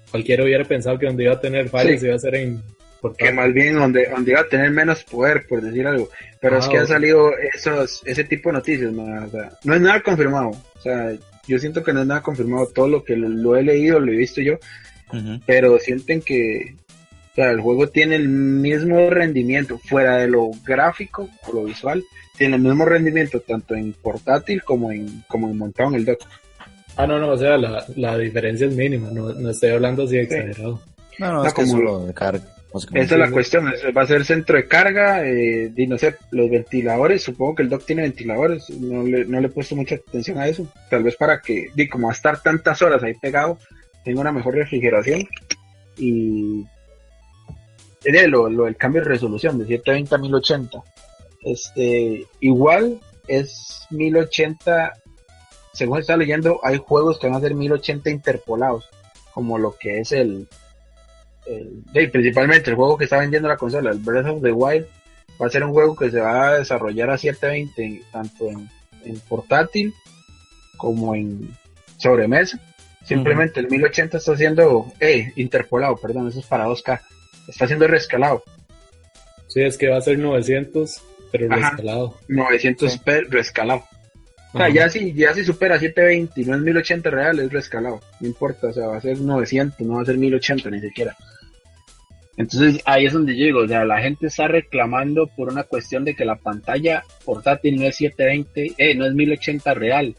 Cualquiera 0.09 0.43
hubiera 0.43 0.63
pensado 0.63 0.97
que 0.97 1.05
donde 1.05 1.23
iba 1.25 1.33
a 1.33 1.39
tener 1.39 1.69
fallas 1.69 1.99
Sí. 1.99 2.05
iba 2.07 2.15
a 2.15 2.19
ser 2.19 2.35
en 2.35 2.61
Que 2.99 3.07
portátil. 3.07 3.33
más 3.35 3.53
bien 3.53 3.75
donde, 3.75 4.07
donde 4.09 4.31
iba 4.31 4.41
a 4.41 4.47
tener 4.49 4.71
menos 4.71 5.03
poder, 5.03 5.45
por 5.47 5.61
decir 5.61 5.87
algo. 5.87 6.09
Pero 6.41 6.55
Ah, 6.55 6.59
es 6.59 6.67
que 6.67 6.77
han 6.77 6.83
ok. 6.83 6.89
salido 6.89 7.31
esos, 7.55 8.01
ese 8.05 8.23
tipo 8.25 8.49
de 8.49 8.53
noticias, 8.53 8.91
ma, 8.91 9.25
o 9.25 9.29
sea, 9.29 9.51
no 9.63 9.73
es 9.75 9.81
nada 9.81 10.01
confirmado. 10.01 10.49
O 10.49 10.81
sea, 10.81 11.11
yo 11.47 11.59
siento 11.59 11.83
que 11.83 11.93
no 11.93 12.01
es 12.01 12.07
nada 12.07 12.21
confirmado. 12.21 12.67
Todo 12.67 12.87
lo 12.87 13.03
que 13.03 13.15
lo, 13.15 13.27
lo 13.29 13.55
he 13.55 13.63
leído, 13.63 13.99
lo 13.99 14.11
he 14.11 14.17
visto 14.17 14.41
yo, 14.41 14.57
pero 15.45 15.79
sienten 15.79 16.21
que 16.21 16.75
o 17.31 17.35
sea, 17.35 17.51
el 17.51 17.61
juego 17.61 17.87
tiene 17.87 18.15
el 18.15 18.27
mismo 18.27 19.09
rendimiento 19.09 19.77
fuera 19.79 20.17
de 20.17 20.27
lo 20.27 20.51
gráfico 20.65 21.29
o 21.47 21.53
lo 21.53 21.63
visual 21.65 22.03
tiene 22.37 22.55
el 22.57 22.61
mismo 22.61 22.85
rendimiento 22.85 23.39
tanto 23.39 23.75
en 23.75 23.93
portátil 23.93 24.61
como 24.63 24.91
en 24.91 25.23
como 25.27 25.49
en 25.49 25.57
montado 25.57 25.89
en 25.89 25.95
el 25.95 26.05
dock 26.05 26.19
Ah, 26.97 27.07
no, 27.07 27.17
no, 27.17 27.29
o 27.29 27.37
sea, 27.37 27.57
la, 27.57 27.85
la 27.95 28.17
diferencia 28.17 28.67
es 28.67 28.75
mínima, 28.75 29.09
no, 29.11 29.31
no 29.33 29.49
estoy 29.51 29.69
hablando 29.69 30.03
así 30.03 30.17
exagerado. 30.17 30.81
No, 31.17 31.27
no, 31.27 31.33
No, 31.35 31.45
es 31.45 31.53
que 31.53 31.61
como- 31.61 31.71
solo 31.71 32.05
de 32.07 32.13
carga. 32.13 32.43
Esa 32.93 33.15
es 33.15 33.19
la 33.19 33.31
cuestión 33.31 33.67
es- 33.73 33.83
va 33.95 34.03
a 34.03 34.07
ser 34.07 34.25
centro 34.25 34.55
de 34.55 34.67
carga 34.67 35.25
eh, 35.25 35.71
y 35.75 35.87
no 35.87 35.97
sé 35.97 36.15
los 36.31 36.49
ventiladores 36.49 37.23
supongo 37.23 37.55
que 37.55 37.63
el 37.63 37.69
dock 37.69 37.85
tiene 37.85 38.03
ventiladores 38.03 38.69
no 38.69 39.03
le, 39.03 39.25
no 39.25 39.39
le 39.41 39.47
he 39.47 39.51
puesto 39.51 39.75
mucha 39.75 39.95
atención 39.95 40.37
a 40.37 40.47
eso 40.47 40.67
tal 40.89 41.03
vez 41.03 41.15
para 41.15 41.41
que 41.41 41.67
di 41.73 41.87
como 41.87 42.07
va 42.07 42.13
a 42.13 42.15
estar 42.15 42.41
tantas 42.41 42.81
horas 42.81 43.01
ahí 43.01 43.13
pegado 43.15 43.57
tenga 44.05 44.21
una 44.21 44.31
mejor 44.31 44.55
refrigeración 44.55 45.21
y 45.97 46.63
lo, 48.27 48.49
lo 48.49 48.65
del 48.65 48.77
cambio 48.77 49.01
de 49.01 49.09
resolución 49.09 49.57
de 49.57 49.65
720 49.65 50.15
a 50.15 50.17
1080 50.17 50.83
este 51.41 52.25
igual 52.39 52.99
es 53.27 53.85
1080 53.89 54.93
según 55.73 55.99
está 55.99 56.17
leyendo 56.17 56.59
hay 56.63 56.77
juegos 56.77 57.19
que 57.19 57.27
van 57.27 57.37
a 57.37 57.41
ser 57.41 57.55
1080 57.55 58.09
interpolados 58.09 58.89
como 59.33 59.57
lo 59.57 59.75
que 59.77 59.99
es 59.99 60.11
el, 60.11 60.47
el 61.49 61.83
sí, 61.93 62.07
principalmente 62.07 62.69
el 62.69 62.75
juego 62.75 62.97
que 62.97 63.05
está 63.05 63.17
vendiendo 63.17 63.47
la 63.47 63.57
consola 63.57 63.91
el 63.91 63.99
Breath 63.99 64.27
of 64.27 64.41
the 64.41 64.51
Wild 64.51 64.85
va 65.41 65.47
a 65.47 65.49
ser 65.49 65.63
un 65.63 65.71
juego 65.71 65.95
que 65.95 66.11
se 66.11 66.19
va 66.19 66.49
a 66.49 66.57
desarrollar 66.59 67.09
a 67.09 67.17
720 67.17 68.03
tanto 68.11 68.49
en, 68.49 68.69
en 69.05 69.19
portátil 69.21 69.93
como 70.77 71.15
en 71.15 71.55
sobremesa 71.97 72.59
simplemente 73.03 73.59
el 73.59 73.69
1080 73.69 74.17
está 74.17 74.37
siendo 74.37 74.91
eh, 74.99 75.31
interpolado 75.35 75.95
perdón 75.97 76.27
eso 76.27 76.39
es 76.39 76.45
para 76.45 76.67
2K 76.67 77.01
está 77.47 77.67
siendo 77.67 77.87
rescalado 77.87 78.43
Sí, 79.49 79.61
es 79.61 79.77
que 79.77 79.89
va 79.89 79.97
a 79.97 80.01
ser 80.01 80.17
900, 80.19 81.01
pero 81.31 81.51
Ajá. 81.51 81.71
rescalado. 81.71 82.15
900p 82.29 83.29
rescalado 83.29 83.83
O 84.53 84.57
sea, 84.57 84.67
Ajá. 84.67 84.69
ya 84.69 84.89
si, 84.89 85.11
ya 85.13 85.33
si 85.33 85.43
supera 85.43 85.79
720 85.79 86.41
y 86.41 86.45
no 86.45 86.55
es 86.55 86.61
1080 86.61 87.09
real, 87.09 87.39
es 87.39 87.51
rescalado. 87.51 87.99
No 88.19 88.27
importa, 88.27 88.67
o 88.67 88.73
sea, 88.73 88.87
va 88.87 88.97
a 88.97 89.01
ser 89.01 89.19
900, 89.19 89.79
no 89.81 89.95
va 89.95 90.03
a 90.03 90.05
ser 90.05 90.17
1080 90.17 90.69
ni 90.69 90.79
siquiera. 90.81 91.17
Entonces 92.39 92.81
ahí 92.85 93.05
es 93.05 93.11
donde 93.11 93.37
yo 93.37 93.45
digo, 93.47 93.59
o 93.63 93.67
sea, 93.67 93.83
la 93.83 94.01
gente 94.01 94.27
está 94.27 94.47
reclamando 94.47 95.27
por 95.27 95.51
una 95.51 95.63
cuestión 95.63 96.05
de 96.05 96.15
que 96.15 96.23
la 96.23 96.37
pantalla 96.37 97.03
portátil 97.25 97.75
no 97.75 97.83
es 97.83 97.97
720, 97.97 98.75
eh, 98.77 98.95
no 98.95 99.05
es 99.05 99.13
1080 99.13 99.73
real. 99.73 100.15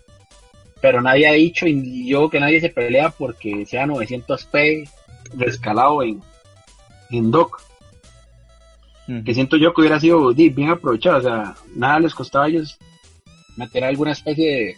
Pero 0.83 1.01
nadie 1.01 1.27
ha 1.27 1.33
dicho, 1.33 1.66
y 1.66 2.07
yo 2.07 2.29
que 2.29 2.39
nadie 2.39 2.61
se 2.61 2.68
pelea 2.68 3.09
porque 3.09 3.64
sea 3.64 3.87
900p 3.87 4.87
rescalado 5.35 6.03
en, 6.03 6.21
en 7.11 7.31
dock 7.31 7.62
Ujú. 9.09 9.25
que 9.25 9.33
siento 9.33 9.57
yo 9.57 9.73
que 9.73 9.81
hubiera 9.81 9.99
sido 9.99 10.35
bien 10.35 10.68
aprovechado, 10.68 11.18
o 11.18 11.23
sea, 11.23 11.55
nada 11.75 12.01
les 12.01 12.14
costaba 12.14 12.45
a 12.45 12.49
ellos 12.49 12.77
meter 13.57 13.83
alguna 13.83 14.12
especie 14.12 14.51
de, 14.51 14.77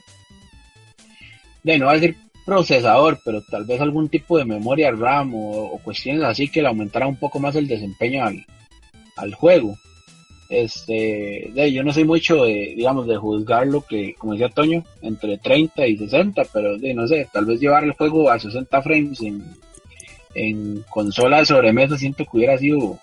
de 1.64 1.78
no 1.78 1.86
va 1.86 1.92
a 1.92 1.96
decir 1.96 2.16
procesador, 2.44 3.18
pero 3.24 3.42
tal 3.42 3.64
vez 3.64 3.80
algún 3.80 4.08
tipo 4.08 4.38
de 4.38 4.44
memoria 4.44 4.90
RAM 4.90 5.32
o, 5.34 5.78
cuestiones 5.82 6.22
así 6.24 6.48
que 6.48 6.62
le 6.62 6.68
aumentara 6.68 7.06
un 7.06 7.16
poco 7.16 7.38
más 7.38 7.54
el 7.56 7.68
desempeño 7.68 8.24
al, 8.24 8.44
al 9.16 9.34
juego. 9.34 9.76
Este, 10.48 11.50
de, 11.54 11.72
yo 11.72 11.82
no 11.82 11.92
soy 11.92 12.04
mucho 12.04 12.44
de, 12.44 12.74
digamos, 12.76 13.06
de 13.06 13.16
juzgar 13.16 13.66
lo 13.66 13.80
que, 13.82 14.14
como 14.18 14.32
decía 14.32 14.50
Toño, 14.50 14.84
entre 15.00 15.38
30 15.38 15.86
y 15.86 15.96
60, 15.96 16.42
pero 16.52 16.76
de, 16.76 16.92
no 16.92 17.06
sé, 17.06 17.26
tal 17.32 17.46
vez 17.46 17.58
llevar 17.58 17.84
el 17.84 17.92
juego 17.92 18.30
a 18.30 18.38
60 18.38 18.82
frames 18.82 19.20
en, 19.22 19.42
en 20.34 20.82
consola 20.90 21.38
de 21.38 21.46
sobremesa 21.46 21.96
siento 21.96 22.24
que 22.24 22.36
hubiera 22.36 22.58
sido 22.58 22.98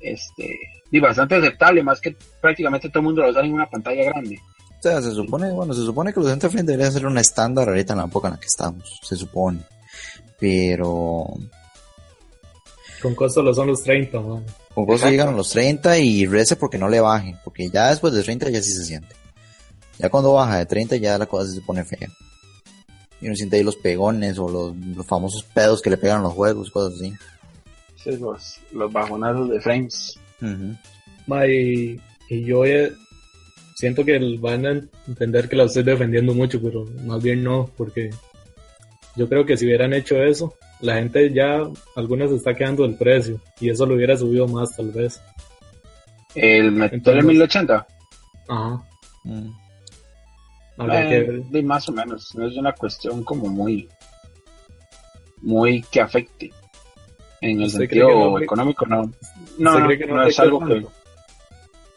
este 0.00 0.56
bastante 0.98 1.36
aceptable, 1.36 1.82
más 1.84 2.00
que 2.00 2.16
prácticamente 2.40 2.88
todo 2.88 3.00
el 3.00 3.04
mundo 3.04 3.22
lo 3.22 3.30
usa 3.30 3.44
en 3.44 3.54
una 3.54 3.68
pantalla 3.68 4.04
grande. 4.04 4.40
O 4.80 4.82
sea, 4.82 5.02
se 5.02 5.12
supone, 5.12 5.52
bueno, 5.52 5.74
se 5.74 5.82
supone 5.82 6.10
que 6.10 6.20
los 6.20 6.38
Frame 6.38 6.62
debería 6.62 6.90
ser 6.90 7.04
un 7.04 7.18
estándar 7.18 7.68
ahorita 7.68 7.92
en 7.92 7.98
la 7.98 8.06
época 8.06 8.28
en 8.28 8.34
la 8.34 8.40
que 8.40 8.46
estamos, 8.46 8.98
se 9.02 9.14
supone. 9.14 9.60
Pero 10.38 11.26
Con 13.02 13.14
costo 13.14 13.42
lo 13.42 13.52
son 13.52 13.66
los 13.66 13.82
30, 13.82 14.18
man. 14.20 14.42
con 14.74 14.84
Exacto. 14.88 15.10
llegan 15.10 15.28
a 15.28 15.32
los 15.32 15.50
30 15.50 15.98
y 15.98 16.24
rece 16.24 16.56
porque 16.56 16.78
no 16.78 16.88
le 16.88 17.00
baje, 17.00 17.36
porque 17.44 17.68
ya 17.68 17.90
después 17.90 18.14
de 18.14 18.22
30 18.22 18.48
ya 18.48 18.62
sí 18.62 18.72
se 18.72 18.86
siente. 18.86 19.14
Ya 19.98 20.08
cuando 20.08 20.32
baja 20.32 20.56
de 20.56 20.64
30 20.64 20.96
ya 20.96 21.18
la 21.18 21.26
cosa 21.26 21.52
se 21.52 21.60
pone 21.60 21.84
fea. 21.84 22.08
Y 23.20 23.26
uno 23.26 23.36
siente 23.36 23.56
ahí 23.56 23.62
los 23.62 23.76
pegones 23.76 24.38
o 24.38 24.48
los, 24.48 24.74
los 24.96 25.04
famosos 25.06 25.42
pedos 25.44 25.82
que 25.82 25.90
le 25.90 25.98
pegan 25.98 26.20
a 26.20 26.22
los 26.22 26.32
juegos, 26.32 26.70
cosas 26.70 26.94
así. 26.98 27.12
Sí, 28.02 28.16
los, 28.16 28.56
los 28.72 28.90
bajonazos 28.90 29.50
de 29.50 29.60
frames. 29.60 30.18
Ma, 31.26 31.46
y, 31.46 32.00
y 32.30 32.44
yo 32.44 32.64
siento 33.80 34.04
que 34.04 34.18
van 34.38 34.66
a 34.66 34.80
entender 35.08 35.48
que 35.48 35.56
la 35.56 35.64
estoy 35.64 35.82
defendiendo 35.82 36.34
mucho, 36.34 36.60
pero 36.62 36.84
más 37.06 37.22
bien 37.22 37.42
no, 37.42 37.70
porque 37.78 38.10
yo 39.16 39.26
creo 39.26 39.46
que 39.46 39.56
si 39.56 39.64
hubieran 39.64 39.94
hecho 39.94 40.22
eso, 40.22 40.54
la 40.80 40.96
gente 40.96 41.32
ya, 41.32 41.62
algunas 41.96 42.28
se 42.28 42.36
está 42.36 42.54
quedando 42.54 42.82
del 42.82 42.96
precio, 42.96 43.40
y 43.58 43.70
eso 43.70 43.86
lo 43.86 43.94
hubiera 43.94 44.16
subido 44.18 44.46
más 44.46 44.76
tal 44.76 44.90
vez. 44.90 45.20
El 46.34 46.72
meter 46.72 47.16
el 47.16 47.24
1080. 47.24 47.86
Ajá. 48.48 48.82
Mm. 49.24 49.48
Habrá 50.76 51.08
que 51.08 51.16
Eh, 51.16 51.22
ver. 51.22 51.42
de 51.44 51.62
más 51.62 51.88
o 51.88 51.92
menos, 51.92 52.34
no 52.34 52.46
es 52.46 52.56
una 52.56 52.72
cuestión 52.72 53.24
como 53.24 53.46
muy, 53.48 53.88
muy 55.40 55.82
que 55.90 56.00
afecte. 56.02 56.50
En 57.40 57.60
el 57.60 57.66
¿Usted 57.68 57.78
sentido 57.80 58.08
que 58.08 58.14
no 58.14 58.38
económico, 58.40 58.84
no. 58.86 58.96
No, 58.96 59.70
¿Usted 59.70 59.80
no, 59.80 59.86
cree 59.86 59.98
que 59.98 60.06
no 60.06 60.16
no 60.16 60.24
es 60.24 60.38
algo 60.38 60.60
que? 60.66 60.86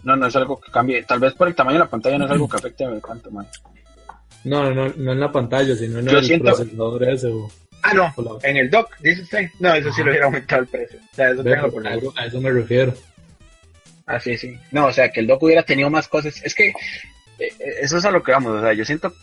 No, 0.03 0.15
no 0.15 0.27
es 0.27 0.35
algo 0.35 0.59
que 0.59 0.71
cambie. 0.71 1.03
Tal 1.03 1.19
vez 1.19 1.33
por 1.33 1.47
el 1.47 1.55
tamaño 1.55 1.77
de 1.79 1.83
la 1.85 1.89
pantalla 1.89 2.17
no 2.17 2.25
es 2.25 2.31
algo 2.31 2.47
que 2.49 2.57
afecte 2.57 2.85
a 2.85 2.89
cuánto 3.01 3.31
más. 3.31 3.47
No, 4.43 4.63
no, 4.63 4.71
no, 4.73 4.93
no 4.97 5.11
en 5.13 5.19
la 5.19 5.31
pantalla, 5.31 5.75
sino 5.75 5.99
en 5.99 6.07
Yo 6.07 6.17
el 6.19 6.25
siento- 6.25 6.45
procesador 6.53 7.03
ese. 7.09 7.27
O, 7.27 7.49
Ah, 7.85 7.93
no, 7.93 8.13
o 8.15 8.21
la- 8.41 8.49
en 8.49 8.57
el 8.57 8.69
dock, 8.69 8.97
dice 8.99 9.21
usted. 9.23 9.49
No, 9.59 9.73
eso 9.73 9.91
sí 9.91 10.01
lo 10.03 10.09
hubiera 10.11 10.25
aumentado 10.25 10.61
el 10.61 10.67
precio. 10.67 10.99
O 11.11 11.15
sea, 11.15 11.31
eso 11.31 11.43
Ve, 11.43 11.53
tengo 11.55 11.69
por 11.71 11.85
a, 11.85 11.91
seguro. 11.91 12.11
eso, 12.11 12.19
a 12.19 12.25
eso 12.25 12.41
me 12.41 12.51
refiero. 12.51 12.93
Ah, 14.05 14.19
sí, 14.19 14.37
sí. 14.37 14.57
No, 14.71 14.87
o 14.87 14.91
sea, 14.93 15.09
que 15.11 15.19
el 15.21 15.27
dock 15.27 15.43
hubiera 15.43 15.63
tenido 15.63 15.89
más 15.89 16.07
cosas. 16.07 16.41
Es 16.43 16.53
que 16.55 16.69
eh, 17.39 17.49
eso 17.81 17.97
es 17.97 18.05
a 18.05 18.11
lo 18.11 18.21
que 18.23 18.31
vamos. 18.31 18.53
O 18.53 18.61
sea, 18.61 18.73
yo 18.73 18.83
siento, 18.85 19.13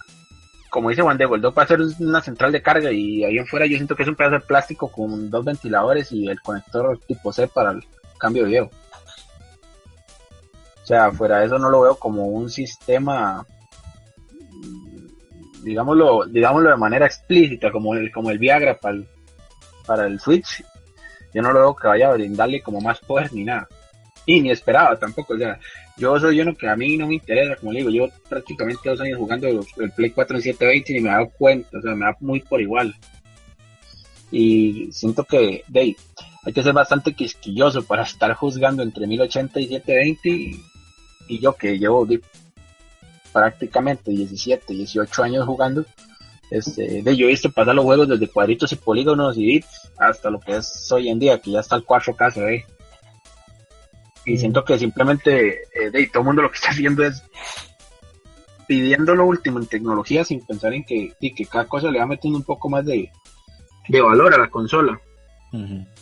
como 0.70 0.90
dice 0.90 1.02
Juan 1.02 1.16
Diego, 1.18 1.36
el 1.36 1.42
dock 1.42 1.56
va 1.58 1.62
a 1.64 1.68
ser 1.68 1.80
una 2.00 2.20
central 2.22 2.52
de 2.52 2.62
carga 2.62 2.90
y 2.92 3.24
ahí 3.24 3.38
en 3.38 3.46
fuera 3.46 3.66
yo 3.66 3.76
siento 3.76 3.94
que 3.96 4.02
es 4.04 4.08
un 4.08 4.14
pedazo 4.16 4.34
de 4.36 4.40
plástico 4.40 4.90
con 4.90 5.30
dos 5.30 5.44
ventiladores 5.44 6.12
y 6.12 6.28
el 6.28 6.40
conector 6.40 6.98
tipo 7.06 7.32
C 7.32 7.46
para 7.48 7.72
el 7.72 7.82
cambio 8.18 8.42
de 8.44 8.48
video. 8.48 8.70
O 10.90 10.92
sea, 10.92 11.12
fuera 11.12 11.38
de 11.38 11.46
eso 11.46 11.56
no 11.56 11.70
lo 11.70 11.82
veo 11.82 11.94
como 11.94 12.26
un 12.26 12.50
sistema, 12.50 13.46
digámoslo, 15.62 16.26
digámoslo 16.26 16.70
de 16.70 16.76
manera 16.76 17.06
explícita, 17.06 17.70
como 17.70 17.94
el, 17.94 18.10
como 18.10 18.28
el 18.32 18.40
Viagra 18.40 18.76
para 18.76 18.96
el, 18.96 19.08
para 19.86 20.06
el 20.08 20.18
Switch. 20.18 20.64
Yo 21.32 21.42
no 21.42 21.52
lo 21.52 21.60
veo 21.60 21.76
que 21.76 21.86
vaya 21.86 22.08
a 22.08 22.14
brindarle 22.14 22.60
como 22.60 22.80
más 22.80 22.98
poder 22.98 23.32
ni 23.32 23.44
nada. 23.44 23.68
Y 24.26 24.40
ni 24.40 24.50
esperaba 24.50 24.98
tampoco, 24.98 25.34
o 25.34 25.38
sea, 25.38 25.60
yo 25.96 26.18
soy 26.18 26.40
uno 26.40 26.56
que 26.56 26.68
a 26.68 26.74
mí 26.74 26.96
no 26.96 27.06
me 27.06 27.14
interesa, 27.14 27.54
como 27.54 27.70
le 27.70 27.78
digo, 27.78 27.90
llevo 27.90 28.08
prácticamente 28.28 28.90
dos 28.90 29.00
años 29.00 29.18
jugando 29.18 29.46
el 29.46 29.92
Play 29.92 30.10
4 30.10 30.38
en 30.38 30.42
720 30.42 30.92
y 30.92 31.00
me 31.00 31.08
he 31.08 31.12
dado 31.12 31.30
cuenta, 31.38 31.78
o 31.78 31.82
sea, 31.82 31.94
me 31.94 32.06
da 32.06 32.16
muy 32.18 32.40
por 32.40 32.60
igual. 32.60 32.96
Y 34.32 34.88
siento 34.90 35.22
que, 35.22 35.62
de, 35.68 35.96
hay 36.42 36.52
que 36.52 36.64
ser 36.64 36.72
bastante 36.72 37.14
quisquilloso 37.14 37.84
para 37.84 38.02
estar 38.02 38.34
juzgando 38.34 38.82
entre 38.82 39.06
1080 39.06 39.60
y 39.60 39.68
720 39.68 40.28
y, 40.28 40.69
y 41.30 41.38
yo 41.38 41.54
que 41.54 41.78
llevo 41.78 42.04
di- 42.04 42.20
prácticamente 43.32 44.10
17, 44.10 44.74
18 44.74 45.22
años 45.22 45.46
jugando, 45.46 45.84
este, 46.50 47.02
de, 47.02 47.16
yo 47.16 47.26
he 47.26 47.30
visto 47.30 47.50
pasar 47.52 47.74
los 47.76 47.84
juegos 47.84 48.08
desde 48.08 48.26
cuadritos 48.28 48.72
y 48.72 48.76
polígonos 48.76 49.38
y 49.38 49.46
bits 49.46 49.92
hasta 49.98 50.30
lo 50.30 50.40
que 50.40 50.56
es 50.56 50.90
hoy 50.90 51.08
en 51.08 51.20
día, 51.20 51.40
que 51.40 51.52
ya 51.52 51.60
está 51.60 51.76
el 51.76 51.86
4K, 51.86 52.32
se 52.32 52.40
ve. 52.42 52.64
Y 54.26 54.36
siento 54.36 54.64
que 54.64 54.78
simplemente 54.78 55.62
eh, 55.74 55.90
de, 55.92 56.06
todo 56.08 56.20
el 56.22 56.26
mundo 56.26 56.42
lo 56.42 56.50
que 56.50 56.56
está 56.56 56.70
haciendo 56.70 57.04
es 57.04 57.22
pidiendo 58.66 59.14
lo 59.14 59.26
último 59.26 59.58
en 59.58 59.66
tecnología 59.66 60.24
sin 60.24 60.44
pensar 60.44 60.72
en 60.74 60.84
que, 60.84 61.12
y 61.20 61.34
que 61.34 61.46
cada 61.46 61.64
cosa 61.66 61.90
le 61.90 61.98
va 62.00 62.06
metiendo 62.06 62.38
un 62.38 62.44
poco 62.44 62.68
más 62.68 62.84
de, 62.84 63.10
de 63.88 64.00
valor 64.00 64.34
a 64.34 64.38
la 64.38 64.50
consola. 64.50 65.00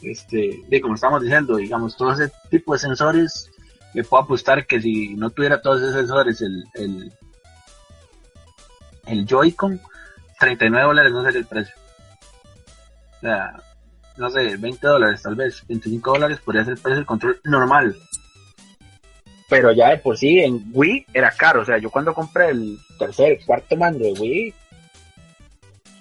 Este, 0.02 0.62
de 0.68 0.80
como 0.80 0.94
estamos 0.94 1.22
diciendo, 1.22 1.56
digamos, 1.56 1.96
todo 1.96 2.12
ese 2.12 2.30
tipo 2.50 2.72
de 2.72 2.78
sensores, 2.78 3.50
le 3.94 4.04
puedo 4.04 4.22
apostar 4.22 4.66
que 4.66 4.80
si 4.80 5.14
no 5.16 5.30
tuviera 5.30 5.60
todos 5.62 5.80
esos 5.80 5.94
sensores, 5.94 6.40
el, 6.42 6.64
el, 6.74 7.12
el 9.06 9.26
Joy-Con, 9.26 9.80
39 10.38 10.86
dólares 10.86 11.12
no 11.12 11.24
sería 11.24 11.40
el 11.40 11.46
precio. 11.46 11.74
O 13.16 13.20
sea, 13.20 13.52
no 14.16 14.30
sé, 14.30 14.56
20 14.56 14.86
dólares 14.86 15.22
tal 15.22 15.34
vez, 15.34 15.64
25 15.66 16.12
dólares 16.12 16.38
podría 16.44 16.64
ser 16.64 16.74
el 16.74 16.78
precio 16.80 16.96
del 16.96 17.06
control 17.06 17.40
normal. 17.44 17.96
Pero 19.48 19.72
ya 19.72 19.88
de 19.90 19.98
por 19.98 20.16
sí 20.18 20.40
en 20.40 20.70
Wii 20.72 21.06
era 21.14 21.30
caro, 21.30 21.62
o 21.62 21.64
sea, 21.64 21.78
yo 21.78 21.90
cuando 21.90 22.12
compré 22.12 22.50
el 22.50 22.78
tercer, 22.98 23.38
cuarto 23.46 23.76
mando 23.76 24.00
de 24.04 24.12
Wii, 24.12 24.54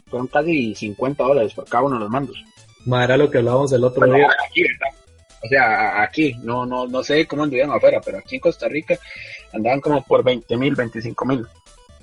fueron 0.10 0.28
casi 0.28 0.76
50 0.76 1.24
dólares 1.24 1.54
por 1.54 1.66
cada 1.68 1.84
uno 1.86 1.96
de 1.96 2.02
los 2.02 2.10
mandos. 2.10 2.38
Ma, 2.86 3.04
era 3.06 3.16
lo 3.18 3.30
que 3.30 3.38
hablábamos 3.40 3.72
el 3.74 3.84
otro 3.84 4.02
Bueno, 4.02 4.16
día. 4.16 4.28
aquí, 4.48 4.62
¿verdad? 4.64 4.97
O 5.44 5.48
sea, 5.48 6.02
aquí, 6.02 6.34
no, 6.44 6.66
no, 6.66 6.88
no 6.88 7.04
sé 7.04 7.26
cómo 7.28 7.44
anduvieron 7.44 7.72
afuera, 7.76 8.02
pero 8.04 8.18
aquí 8.18 8.36
en 8.36 8.42
Costa 8.42 8.68
Rica 8.68 8.98
andaban 9.54 9.80
como 9.82 10.04
por 10.04 10.24
20 10.24 10.58
mil, 10.58 10.74
25 10.76 11.26
mil. 11.26 11.46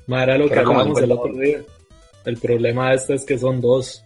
Ma, 0.06 0.22
era 0.22 0.38
lo 0.38 0.48
que 0.48 0.58
hablábamos 0.58 0.98
el 0.98 1.08
50 1.08 1.14
otro 1.14 1.36
día. 1.40 1.58
El 2.24 2.36
problema 2.38 2.90
de 2.90 2.96
esto 2.96 3.14
es 3.14 3.24
que 3.24 3.36
son 3.38 3.60
dos, 3.60 4.04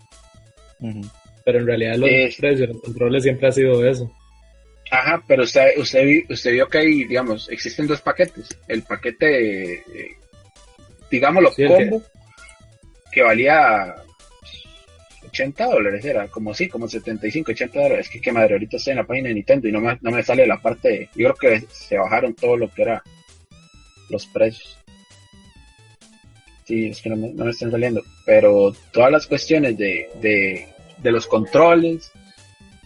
pero 1.44 1.58
en 1.60 1.66
realidad 1.66 1.96
los 1.96 2.08
Es- 2.10 2.36
precios, 2.36 2.68
los 2.70 2.80
controles 2.82 3.22
siempre 3.22 3.48
ha 3.48 3.52
sido 3.52 3.84
eso. 3.86 4.10
Ajá, 4.90 5.22
pero 5.28 5.42
usted, 5.42 5.76
usted, 5.76 6.04
vi- 6.04 6.24
usted 6.30 6.52
vio 6.52 6.66
que 6.68 6.78
hay, 6.78 7.04
digamos, 7.04 7.48
existen 7.50 7.86
dos 7.86 8.00
paquetes. 8.00 8.48
El 8.66 8.82
paquete, 8.82 9.74
eh, 9.74 10.16
digámoslo, 11.10 11.50
Sí, 11.52 11.62
que- 11.62 11.68
combo, 11.68 12.02
que 13.12 13.22
valía 13.22 13.94
80 15.28 15.64
dólares, 15.66 16.04
era 16.04 16.28
como 16.28 16.52
sí, 16.54 16.68
como 16.68 16.88
75, 16.88 17.52
80 17.52 17.80
dólares. 17.80 18.08
Que 18.08 18.20
qué 18.20 18.32
madre, 18.32 18.54
ahorita 18.54 18.76
estoy 18.76 18.92
en 18.92 18.96
la 18.98 19.04
página 19.06 19.28
de 19.28 19.34
Nintendo 19.34 19.68
y 19.68 19.72
no 19.72 19.80
me, 19.80 19.98
no 20.00 20.10
me 20.10 20.22
sale 20.22 20.46
la 20.46 20.58
parte, 20.60 21.08
yo 21.14 21.34
creo 21.34 21.60
que 21.60 21.66
se 21.72 21.96
bajaron 21.98 22.34
todo 22.34 22.56
lo 22.56 22.70
que 22.72 22.82
era 22.82 23.02
los 24.10 24.26
precios. 24.26 24.76
Sí, 26.64 26.88
es 26.88 27.00
que 27.00 27.08
no 27.10 27.16
me, 27.16 27.28
no 27.32 27.44
me 27.44 27.50
están 27.50 27.70
saliendo. 27.70 28.02
Pero 28.26 28.74
todas 28.92 29.10
las 29.10 29.26
cuestiones 29.26 29.76
de, 29.78 30.10
de, 30.20 30.68
de 30.98 31.12
los 31.12 31.26
controles, 31.26 32.10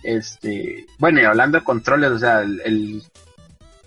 este, 0.04 0.86
bueno, 0.98 1.20
y 1.20 1.24
hablando 1.24 1.58
de 1.58 1.64
controles, 1.64 2.10
o 2.10 2.18
sea, 2.18 2.42
el, 2.42 2.60
el 2.64 3.02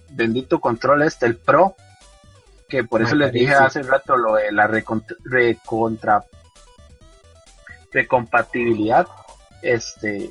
bendito 0.09 0.59
control 0.59 1.03
este, 1.03 1.25
el 1.25 1.37
Pro, 1.37 1.75
que 2.67 2.83
por 2.83 3.01
eso 3.01 3.11
Ah, 3.13 3.17
les 3.19 3.31
dije 3.31 3.53
hace 3.53 3.83
rato 3.83 4.17
lo 4.17 4.35
de 4.35 4.51
la 4.51 4.67
recont- 4.67 5.15
recontra 5.23 6.23
recompatibilidad, 7.95 9.07
este, 9.61 10.29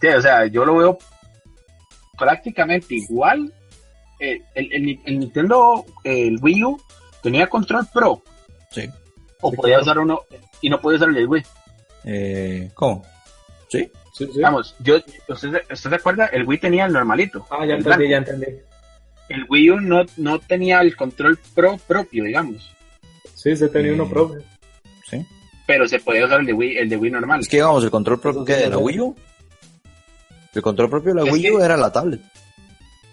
sí, 0.00 0.06
o 0.08 0.22
sea, 0.22 0.46
yo 0.46 0.64
lo 0.64 0.76
veo 0.76 0.98
prácticamente 2.16 2.94
igual. 2.94 3.52
Eh, 4.20 4.40
el, 4.54 4.72
el- 4.72 5.00
el 5.04 5.18
Nintendo, 5.18 5.84
el 6.04 6.38
Wii 6.40 6.64
U, 6.64 6.80
tenía 7.22 7.48
control 7.48 7.86
Pro, 7.92 8.22
Sí. 8.70 8.88
o 9.40 9.50
Sí, 9.50 9.56
podía 9.56 9.74
claro. 9.76 9.82
usar 9.82 9.98
uno 9.98 10.20
y 10.60 10.70
no 10.70 10.80
podía 10.80 10.96
usar 10.96 11.08
el 11.08 11.14
de 11.16 11.26
Wii. 11.26 11.42
Eh, 12.04 12.70
¿Cómo? 12.74 13.04
¿Sí? 13.68 13.90
Sí, 14.12 14.28
sí. 14.32 14.40
Vamos, 14.40 14.76
yo, 14.78 14.96
¿usted, 15.28 15.62
¿usted 15.70 15.90
se 15.90 15.94
acuerda? 15.94 16.26
El 16.26 16.44
Wii 16.46 16.58
tenía 16.58 16.86
el 16.86 16.92
normalito. 16.92 17.44
Ah, 17.50 17.66
ya 17.66 17.74
entendí, 17.74 17.82
blanco. 17.84 18.04
ya 18.10 18.16
entendí. 18.18 18.46
el 19.30 19.46
Wii 19.48 19.70
U 19.70 19.80
no, 19.80 20.04
no 20.18 20.38
tenía 20.38 20.80
el 20.80 20.94
control 20.96 21.38
pro 21.54 21.76
propio, 21.88 22.24
digamos, 22.24 22.70
Sí, 23.34 23.56
se 23.56 23.68
tenía 23.68 23.92
uno 23.92 24.04
Eh, 24.04 24.10
propio. 24.10 24.42
Pero 25.66 25.88
se 25.88 25.98
podía 26.00 26.26
usar 26.26 26.40
el 26.40 26.46
de 26.46 26.52
Wii, 26.52 26.76
el 26.76 26.88
de 26.88 26.96
Wii 26.96 27.10
normal. 27.10 27.40
Es 27.40 27.48
que 27.48 27.56
digamos, 27.56 27.82
el 27.84 27.90
control 27.90 28.20
propio 28.20 28.40
Eso 28.40 28.44
¿qué, 28.46 28.54
sí 28.56 28.60
de 28.64 28.68
la. 28.70 28.78
Wii 28.78 29.00
U. 29.00 29.16
El 30.54 30.62
control 30.62 30.90
propio 30.90 31.14
de 31.14 31.20
la 31.20 31.26
Es 31.26 31.32
Wii 31.32 31.50
U 31.50 31.58
que- 31.58 31.64
era 31.64 31.76
la 31.76 31.90
tablet. 31.92 32.20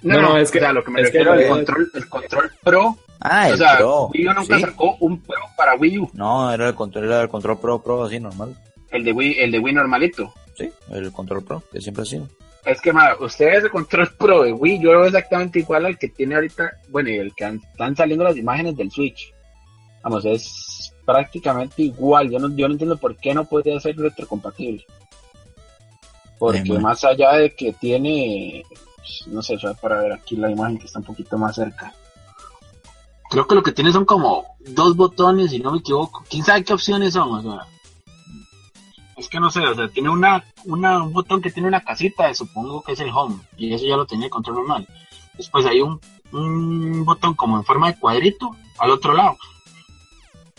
no, 0.03 0.15
no, 0.15 0.29
no, 0.29 0.37
es 0.37 0.51
que- 0.51 0.57
o 0.59 0.61
sea, 0.61 0.73
lo 0.73 0.83
que 0.83 0.91
me 0.91 1.01
refiero 1.01 1.31
al 1.33 1.47
control, 1.47 1.91
el 1.93 2.09
control 2.09 2.51
pro, 2.63 2.97
Ah, 3.23 3.45
o 3.49 3.51
el 3.53 3.57
sea, 3.57 3.77
Pro. 3.77 4.07
Wii 4.13 4.27
U 4.27 4.33
nunca 4.33 4.55
Sí. 4.55 4.61
sacó 4.63 4.95
un 4.99 5.21
pro 5.21 5.37
para 5.55 5.75
Wii 5.75 5.99
U, 5.99 6.09
No, 6.13 6.51
era 6.51 6.67
el 6.69 6.75
control, 6.75 7.05
era 7.05 7.21
el 7.21 7.29
control 7.29 7.59
Pro 7.59 7.81
Pro 7.81 8.03
así 8.03 8.19
normal. 8.19 8.55
el 8.91 9.03
de 9.03 9.11
Wii, 9.11 9.39
el 9.39 9.51
de 9.51 9.59
Wii 9.59 9.73
normalito. 9.73 10.33
Sí, 10.57 10.69
el 10.91 11.11
control 11.11 11.43
Pro, 11.43 11.63
que 11.71 11.79
siempre 11.81 12.01
ha 12.03 12.05
sido. 12.05 12.27
Es 12.65 12.79
que, 12.81 12.91
ma, 12.93 13.15
usted 13.19 13.45
ve 13.45 13.57
ese 13.57 13.69
control 13.69 14.09
pro 14.19 14.43
de 14.43 14.51
Wii, 14.53 14.79
yo 14.81 14.91
lo 14.93 14.99
veo 14.99 15.07
exactamente 15.07 15.59
igual 15.59 15.85
al 15.85 15.97
que 15.97 16.09
tiene 16.09 16.35
ahorita, 16.35 16.69
bueno, 16.89 17.09
y 17.09 17.17
el 17.17 17.33
que 17.33 17.45
han- 17.45 17.61
están 17.71 17.95
saliendo 17.95 18.23
las 18.25 18.37
imágenes 18.37 18.75
del 18.75 18.91
Switch. 18.91 19.33
Vamos, 20.03 20.25
es 20.25 20.90
prácticamente 21.05 21.83
igual. 21.83 22.29
Yo 22.29 22.39
no, 22.39 22.55
yo 22.55 22.67
no 22.67 22.73
entiendo 22.73 22.97
por 22.97 23.15
qué 23.17 23.33
no 23.33 23.45
podría 23.45 23.79
ser 23.79 23.97
retrocompatible. 23.97 24.85
Porque 26.39 26.79
más 26.79 27.03
allá 27.03 27.33
de 27.33 27.53
que 27.53 27.73
tiene, 27.73 28.63
pues, 28.95 29.27
no 29.27 29.41
sé, 29.41 29.57
para 29.79 30.01
ver 30.01 30.13
aquí 30.13 30.35
la 30.35 30.49
imagen 30.49 30.79
que 30.79 30.85
está 30.85 30.99
un 30.99 31.05
poquito 31.05 31.37
más 31.37 31.55
cerca. 31.55 31.93
Creo 33.29 33.47
que 33.47 33.55
lo 33.55 33.63
que 33.63 33.71
tiene 33.71 33.91
son 33.91 34.05
como 34.05 34.45
dos 34.59 34.95
botones, 34.95 35.51
si 35.51 35.59
no 35.59 35.71
me 35.71 35.79
equivoco. 35.79 36.23
¿Quién 36.29 36.43
sabe 36.43 36.63
qué 36.63 36.73
opciones 36.73 37.13
son? 37.13 37.31
O 37.31 37.41
sea, 37.41 37.67
es 39.21 39.29
que 39.29 39.39
no 39.39 39.51
sé, 39.51 39.59
o 39.59 39.75
sea, 39.75 39.87
tiene 39.87 40.09
una, 40.09 40.43
una, 40.65 41.03
un 41.03 41.13
botón 41.13 41.41
que 41.41 41.51
tiene 41.51 41.67
una 41.67 41.81
casita, 41.81 42.33
supongo 42.33 42.81
que 42.81 42.93
es 42.93 42.99
el 42.99 43.11
home, 43.11 43.37
y 43.55 43.73
eso 43.73 43.85
ya 43.85 43.95
lo 43.95 44.05
tenía 44.05 44.25
el 44.25 44.31
control 44.31 44.57
normal. 44.57 44.87
Después 45.37 45.65
hay 45.65 45.79
un, 45.81 46.01
un 46.31 47.05
botón 47.05 47.35
como 47.35 47.57
en 47.57 47.63
forma 47.63 47.91
de 47.91 47.99
cuadrito 47.99 48.55
al 48.79 48.89
otro 48.89 49.13
lado. 49.13 49.37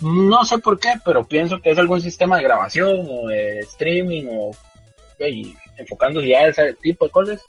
No 0.03 0.44
sé 0.44 0.59
por 0.59 0.78
qué, 0.78 0.94
pero 1.05 1.24
pienso 1.24 1.61
que 1.61 1.70
es 1.70 1.78
algún 1.78 2.00
sistema 2.00 2.36
de 2.36 2.42
grabación 2.44 3.07
o 3.09 3.28
de 3.28 3.61
streaming 3.61 4.24
o 4.30 4.50
y 5.18 5.57
enfocándose 5.76 6.34
a 6.34 6.48
ese 6.48 6.74
tipo 6.74 7.05
de 7.07 7.11
cosas. 7.12 7.40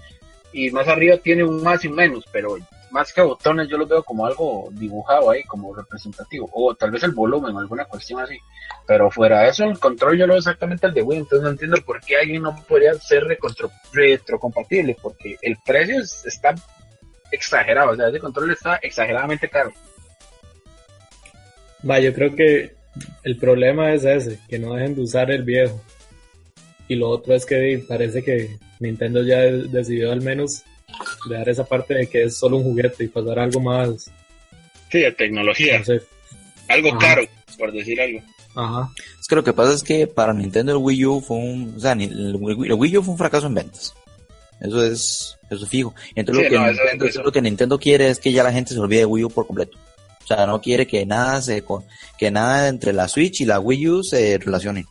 Y 0.52 0.70
más 0.70 0.88
arriba 0.88 1.18
tiene 1.18 1.44
un 1.44 1.64
más 1.64 1.84
y 1.84 1.90
menos, 1.90 2.26
pero 2.32 2.58
más 2.92 3.12
que 3.12 3.22
botones 3.24 3.68
yo 3.68 3.78
lo 3.80 3.88
veo 3.88 4.04
como 4.04 4.28
algo 4.28 4.70
dibujado 4.74 5.32
ahí, 5.32 5.44
como 5.46 5.74
representativo. 5.76 6.48
O 6.54 6.76
tal 6.76 6.92
vez 6.92 7.02
el 7.02 7.12
volumen 7.12 7.58
alguna 7.58 7.86
cuestión 7.86 8.20
así. 8.20 8.38
Pero 8.86 9.10
fuera 9.10 9.42
de 9.42 9.50
eso, 9.50 9.64
el 9.64 9.80
control 9.80 10.18
yo 10.20 10.28
lo 10.28 10.34
veo 10.34 10.40
exactamente 10.40 10.86
el 10.86 10.94
de 10.94 11.02
Wii, 11.02 11.18
entonces 11.20 11.42
no 11.44 11.50
entiendo 11.50 11.78
por 11.84 12.00
qué 12.02 12.18
alguien 12.18 12.44
no 12.44 12.56
podría 12.68 12.94
ser 12.96 13.24
retrocompatible, 13.94 14.96
porque 15.02 15.38
el 15.42 15.58
precio 15.66 16.00
es- 16.00 16.24
está 16.26 16.54
exagerado, 17.32 17.92
o 17.92 17.96
sea, 17.96 18.10
ese 18.10 18.20
control 18.20 18.52
está 18.52 18.76
exageradamente 18.76 19.50
caro. 19.50 19.72
Va, 21.90 22.00
yo 22.00 22.14
creo 22.14 22.36
que 22.36 22.74
el 23.24 23.38
problema 23.38 23.94
es 23.94 24.06
ese, 24.06 24.40
que 24.48 24.60
no 24.60 24.74
dejen 24.76 24.96
de 24.96 25.02
usar 25.02 25.32
el 25.32 25.44
viejo. 25.44 25.82
Y 26.88 26.96
lo 26.96 27.10
otro 27.10 27.34
es 27.36 27.46
que 27.46 27.84
parece 27.88 28.24
que 28.24 28.58
Nintendo 28.80 29.24
ya 29.24 29.40
decidió 29.42 30.12
al 30.12 30.22
menos 30.22 30.64
dejar 31.30 31.50
esa 31.50 31.66
parte 31.66 31.94
de 31.94 32.08
que 32.08 32.24
es 32.24 32.38
solo 32.38 32.58
un 32.58 32.64
juguete 32.64 33.04
y 33.06 33.08
pasar 33.08 33.40
a 33.40 33.44
algo 33.44 33.60
más. 33.60 34.12
Sí, 34.92 35.00
de 35.00 35.12
tecnología. 35.12 35.80
No 35.80 35.86
sé. 35.86 36.02
Algo 36.68 36.90
Ajá. 36.90 37.00
caro, 37.00 37.24
por 37.58 37.72
decir 37.72 38.00
algo. 38.00 38.20
Ajá. 38.56 38.90
Es 39.20 39.28
que 39.28 39.36
lo 39.36 39.44
que 39.44 39.54
pasa 39.54 39.74
es 39.74 39.82
que 39.84 40.06
para 40.08 40.34
Nintendo 40.34 40.74
el 40.74 40.78
Wii 40.78 41.06
U 41.06 41.22
fue 41.22 41.38
un, 41.38 41.74
o 41.76 41.80
sea, 41.80 41.94
el 41.94 42.36
Wii, 42.40 42.68
el 42.68 42.74
Wii 42.74 42.98
U 42.98 43.04
fue 43.04 43.14
un 43.14 43.18
fracaso 43.18 43.48
en 43.48 43.56
ventas. 43.56 43.94
Eso 44.62 44.84
es, 44.86 45.36
eso 45.50 45.64
es 45.66 45.70
fijo. 45.70 45.96
Entonces 46.16 46.46
Sí, 46.48 46.54
lo, 46.54 46.60
que 46.60 46.66
no, 46.66 46.72
eso- 46.72 46.82
Nintendo, 46.84 47.06
eso- 47.06 47.24
lo 47.24 47.32
que 47.32 47.42
Nintendo 47.42 47.80
quiere 47.80 48.10
es 48.10 48.20
que 48.20 48.32
ya 48.32 48.44
la 48.44 48.52
gente 48.54 48.74
se 48.74 48.80
olvide 48.80 49.00
de 49.00 49.06
Wii 49.06 49.24
U 49.26 49.30
por 49.30 49.48
completo. 49.48 49.78
O 50.24 50.28
sea, 50.28 50.46
no 50.46 50.62
quiere 50.62 50.88
que 50.88 51.06
nada 51.06 51.42
se, 51.42 51.62
co- 51.64 51.84
que 52.18 52.32
nada 52.32 52.68
entre 52.70 52.94
la 52.94 53.08
Switch 53.08 53.42
y 53.42 53.46
la 53.46 53.60
Wii 53.60 53.90
U 53.90 54.04
se 54.04 54.38
relacione. 54.38 54.86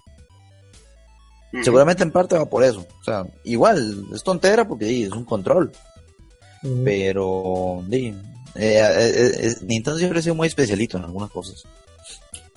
Seguramente 1.62 2.02
en 2.02 2.10
parte 2.10 2.36
va 2.36 2.46
por 2.48 2.64
eso. 2.64 2.86
O 3.00 3.04
sea, 3.04 3.24
igual, 3.44 4.04
es 4.14 4.22
tontera 4.22 4.66
porque 4.66 4.86
sí, 4.86 5.02
es 5.04 5.10
un 5.12 5.24
control. 5.24 5.70
Pero, 6.84 7.84
sí, 7.90 8.14
eh, 8.54 8.80
eh, 8.80 9.30
eh, 9.40 9.54
Nintendo 9.62 9.98
siempre 9.98 10.20
ha 10.20 10.22
sido 10.22 10.34
muy 10.34 10.46
especialito 10.48 10.96
en 10.96 11.04
algunas 11.04 11.30
cosas. 11.30 11.64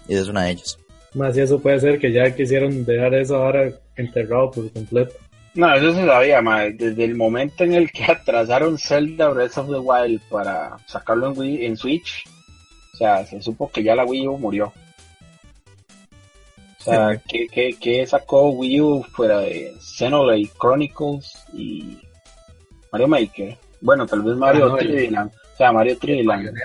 Y 0.08 0.14
esa 0.14 0.24
es 0.24 0.28
una 0.30 0.44
de 0.46 0.52
ellas. 0.52 0.78
Más 1.14 1.36
y 1.36 1.42
eso 1.42 1.60
puede 1.60 1.80
ser 1.80 2.00
que 2.00 2.12
ya 2.12 2.34
quisieron 2.36 2.86
dejar 2.86 3.16
eso 3.16 3.38
ahora 3.38 3.70
enterrado 3.96 4.52
por 4.52 4.72
completo. 4.72 5.14
No, 5.56 5.74
eso 5.74 5.94
se 5.94 6.06
sabía, 6.06 6.42
ma. 6.42 6.64
Desde 6.66 7.04
el 7.06 7.16
momento 7.16 7.64
en 7.64 7.74
el 7.74 7.92
que 7.92 8.04
atrasaron 8.12 8.78
Zelda 8.78 9.30
Breath 9.30 9.58
of 9.58 9.70
the 9.70 9.80
Wild 9.80 10.22
para 10.30 10.78
sacarlo 10.88 11.32
en, 11.32 11.38
Wii, 11.40 11.66
en 11.66 11.78
Switch, 11.78 12.24
o 12.96 12.98
sea, 12.98 13.26
se 13.26 13.42
supo 13.42 13.70
que 13.70 13.84
ya 13.84 13.94
la 13.94 14.06
Wii 14.06 14.28
U 14.30 14.38
murió. 14.38 14.72
O 16.80 16.84
sea, 16.86 17.20
¿qué, 17.28 17.48
qué, 17.52 17.76
qué 17.78 18.08
sacó 18.08 18.52
Wii 18.52 18.80
U 18.82 19.04
fuera 19.12 19.40
de 19.40 19.76
Xenoblade 19.82 20.50
Chronicles 20.58 21.34
y 21.54 21.98
Mario 22.92 23.08
Maker? 23.10 23.58
Bueno, 23.82 24.06
tal 24.06 24.22
vez 24.22 24.38
Mario 24.38 24.66
Ah, 24.66 24.70
no, 24.70 24.78
el- 24.78 24.88
3D 24.92 25.12
Land. 25.12 25.32
O 25.54 25.58
sea, 25.58 25.72
Mario 25.74 25.98
3D 26.00 26.24
Land. 26.24 26.58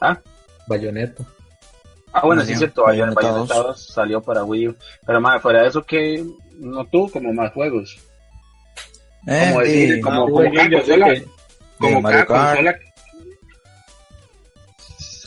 Ah. 0.00 0.18
Bayonetta. 0.66 1.22
Ah, 2.12 2.24
bueno, 2.24 2.42
Bayonetta- 2.42 2.46
sí 2.46 2.52
es 2.52 2.58
cierto, 2.58 2.84
Bayonetta, 2.84 3.20
Bayonetta 3.20 3.54
2 3.56 3.86
salió 3.86 4.22
para 4.22 4.44
Wii 4.44 4.68
U. 4.68 4.76
Pero 5.04 5.20
más 5.20 5.42
fuera 5.42 5.62
de 5.62 5.68
eso 5.68 5.82
que 5.82 6.24
no 6.58 6.86
tuvo 6.86 7.10
como 7.10 7.32
más 7.34 7.52
juegos. 7.52 7.98
Eh, 9.26 9.50
Como 9.52 9.64
sí, 9.64 9.72
decir, 9.72 10.00
como- 10.02 10.24
como 10.30 10.36
consola- 10.44 11.14
que- 11.14 11.26
como 11.78 12.00
Mario 12.00 12.26
cada 12.26 12.54
Kart. 12.54 12.56
consola. 12.56 12.78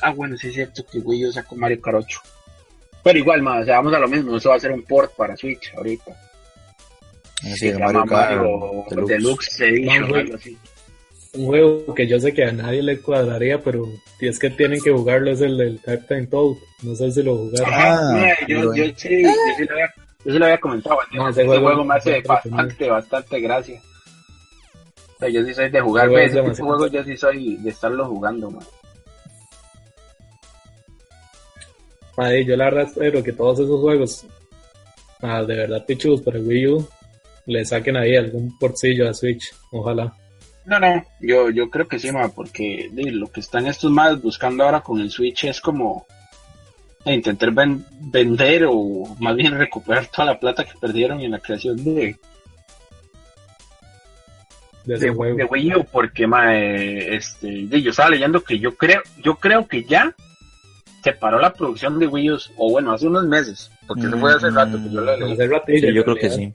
Ah, 0.07 0.13
bueno, 0.15 0.37
sí 0.37 0.47
es 0.47 0.53
cierto 0.53 0.85
que 0.85 0.99
Wii 0.99 1.25
U 1.25 1.31
sacó 1.31 1.55
Mario 1.55 1.81
Kart 1.81 1.97
8. 1.97 2.19
Pero 3.03 3.19
igual, 3.19 3.41
más, 3.41 3.61
o 3.61 3.65
sea, 3.65 3.77
vamos 3.77 3.93
a 3.93 3.99
lo 3.99 4.07
mismo, 4.07 4.37
eso 4.37 4.49
va 4.49 4.55
a 4.55 4.59
ser 4.59 4.71
un 4.71 4.83
port 4.83 5.11
para 5.15 5.35
Switch 5.37 5.73
ahorita. 5.75 6.15
sí, 7.55 7.71
Mario 7.73 8.03
Kart 8.05 8.35
Mario 8.35 8.83
Deluxe. 8.89 9.07
Deluxe 9.07 9.61
Edition, 9.61 10.03
Ah, 10.03 10.07
güey. 10.07 10.21
algo 10.21 10.35
así. 10.35 10.57
Un 11.33 11.45
juego 11.45 11.93
que 11.93 12.07
yo 12.07 12.19
sé 12.19 12.33
que 12.33 12.45
a 12.45 12.51
nadie 12.51 12.81
le 12.81 12.99
cuadraría, 12.99 13.61
pero 13.61 13.85
si 14.19 14.27
es 14.27 14.39
que 14.39 14.49
tienen 14.49 14.81
que 14.81 14.91
jugarlo 14.91 15.29
es 15.31 15.41
el 15.41 15.57
del 15.57 15.79
Captain 15.83 16.27
Toad. 16.27 16.55
No 16.83 16.95
sé 16.95 17.11
si 17.11 17.21
lo 17.21 17.35
jugaron. 17.37 17.73
Ah, 17.73 18.35
no, 18.47 18.47
yo, 18.47 18.73
yo 18.75 18.83
sí, 18.95 19.21
yo 19.23 19.29
sí 19.57 19.63
lo 19.65 19.71
había, 19.73 19.93
yo 20.25 20.31
sí 20.33 20.39
lo 20.39 20.45
había 20.45 20.57
comentado. 20.59 20.97
No, 21.11 21.29
ese 21.29 21.41
ese 21.41 21.47
juego, 21.47 21.65
juego- 21.67 21.85
me 21.85 21.95
hace 21.95 22.21
bastante, 22.21 22.89
bastante 22.89 23.39
gracia. 23.41 23.81
O 25.15 25.19
sea, 25.19 25.29
yo 25.29 25.43
sí 25.45 25.53
soy 25.53 25.69
de 25.69 25.81
jugar, 25.81 26.09
Ese 26.13 26.41
juego 26.41 26.87
yo 26.87 27.03
sí 27.03 27.17
soy 27.17 27.57
de 27.57 27.69
estarlo 27.69 28.07
jugando, 28.07 28.49
man. 28.51 28.63
Madre, 32.17 32.45
yo 32.45 32.55
la 32.57 32.65
verdad 32.65 32.83
espero 32.87 33.23
que 33.23 33.31
todos 33.31 33.59
esos 33.59 33.79
juegos, 33.79 34.25
ah, 35.21 35.43
de 35.43 35.55
verdad 35.55 35.85
pichudos 35.85 36.21
para 36.21 36.39
Wii 36.39 36.67
U, 36.67 36.89
le 37.45 37.63
saquen 37.63 37.95
ahí 37.95 38.15
algún 38.15 38.57
porcillo 38.57 39.07
a 39.07 39.13
Switch. 39.13 39.53
Ojalá. 39.71 40.13
No, 40.65 40.79
no, 40.79 41.05
yo, 41.21 41.49
yo 41.51 41.69
creo 41.69 41.87
que 41.87 41.99
sí, 41.99 42.11
ma, 42.11 42.27
porque 42.29 42.89
lo 42.93 43.27
que 43.31 43.39
están 43.39 43.67
estos 43.67 43.89
más 43.91 44.21
buscando 44.21 44.63
ahora 44.65 44.81
con 44.81 44.99
el 44.99 45.09
Switch 45.11 45.45
es 45.45 45.61
como 45.61 46.05
intentar 47.05 47.51
ven- 47.51 47.85
vender 48.01 48.65
o 48.69 49.15
más 49.19 49.35
bien 49.37 49.57
recuperar 49.57 50.07
toda 50.07 50.25
la 50.25 50.39
plata 50.39 50.65
que 50.65 50.77
perdieron 50.77 51.21
en 51.21 51.31
la 51.31 51.39
creación 51.39 51.81
de, 51.83 52.17
De 55.37 55.43
Wii 55.45 55.75
U, 55.75 55.85
porque 55.89 56.27
ma, 56.27 56.57
eh, 56.57 57.15
este, 57.15 57.67
yo 57.69 57.91
estaba 57.91 58.09
leyendo 58.09 58.41
que 58.43 58.59
yo 58.59 58.75
creo, 58.75 59.01
yo 59.23 59.35
creo 59.35 59.67
que 59.67 59.83
ya 59.83 60.13
se 61.03 61.13
paró 61.13 61.39
la 61.39 61.53
producción 61.53 61.99
de 61.99 62.07
Wii 62.07 62.31
U, 62.31 62.37
o 62.57 62.71
bueno, 62.71 62.91
hace 62.93 63.07
unos 63.07 63.25
meses, 63.25 63.71
porque 63.87 64.07
eso 64.07 64.17
fue 64.17 64.33
hace 64.33 64.49
rato 64.49 64.77
que 64.81 64.89
yo 64.89 65.01
lo 65.01 65.17
leí. 65.17 65.33
Hace 65.33 65.47
ratillo, 65.47 65.79
Sí, 65.79 65.85
en 65.87 65.93
yo 65.95 66.03
creo 66.03 66.15
que 66.15 66.29
sí. 66.29 66.53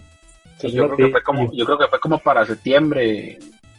Sí, 0.58 0.70
yo 0.72 0.84
creo 0.86 0.96
que 0.96 1.08
fue 1.10 1.22
como, 1.22 1.52
yo 1.52 1.64
creo 1.64 1.78
que 1.78 1.86
fue 1.88 2.00
como 2.00 2.18
para 2.18 2.44
septiembre, 2.46 3.38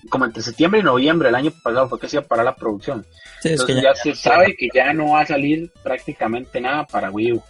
como 0.10 0.26
entre 0.26 0.42
septiembre 0.44 0.80
y 0.82 0.84
noviembre 0.84 1.28
del 1.30 1.36
año 1.36 1.52
pasado 1.64 1.88
fue 1.88 2.00
que 2.00 2.10
se 2.10 2.18
iba 2.18 2.26
a 2.26 2.28
parar 2.28 2.46
la 2.46 2.56
producción. 2.56 3.06
Sí, 3.42 3.50
es 3.54 3.64
que 3.64 3.72
Entonces 3.74 3.76
ya- 3.84 3.94
ya, 3.94 3.96
se 3.96 4.16
sabe 4.16 4.56
que 4.58 4.68
ya 4.74 4.94
no 4.94 5.12
va 5.12 5.22
a 5.22 5.26
salir 5.26 5.72
prácticamente 5.84 6.60
nada 6.60 6.86
para 6.86 7.12
Wii 7.12 7.34
U. 7.34 7.38
O 7.38 7.44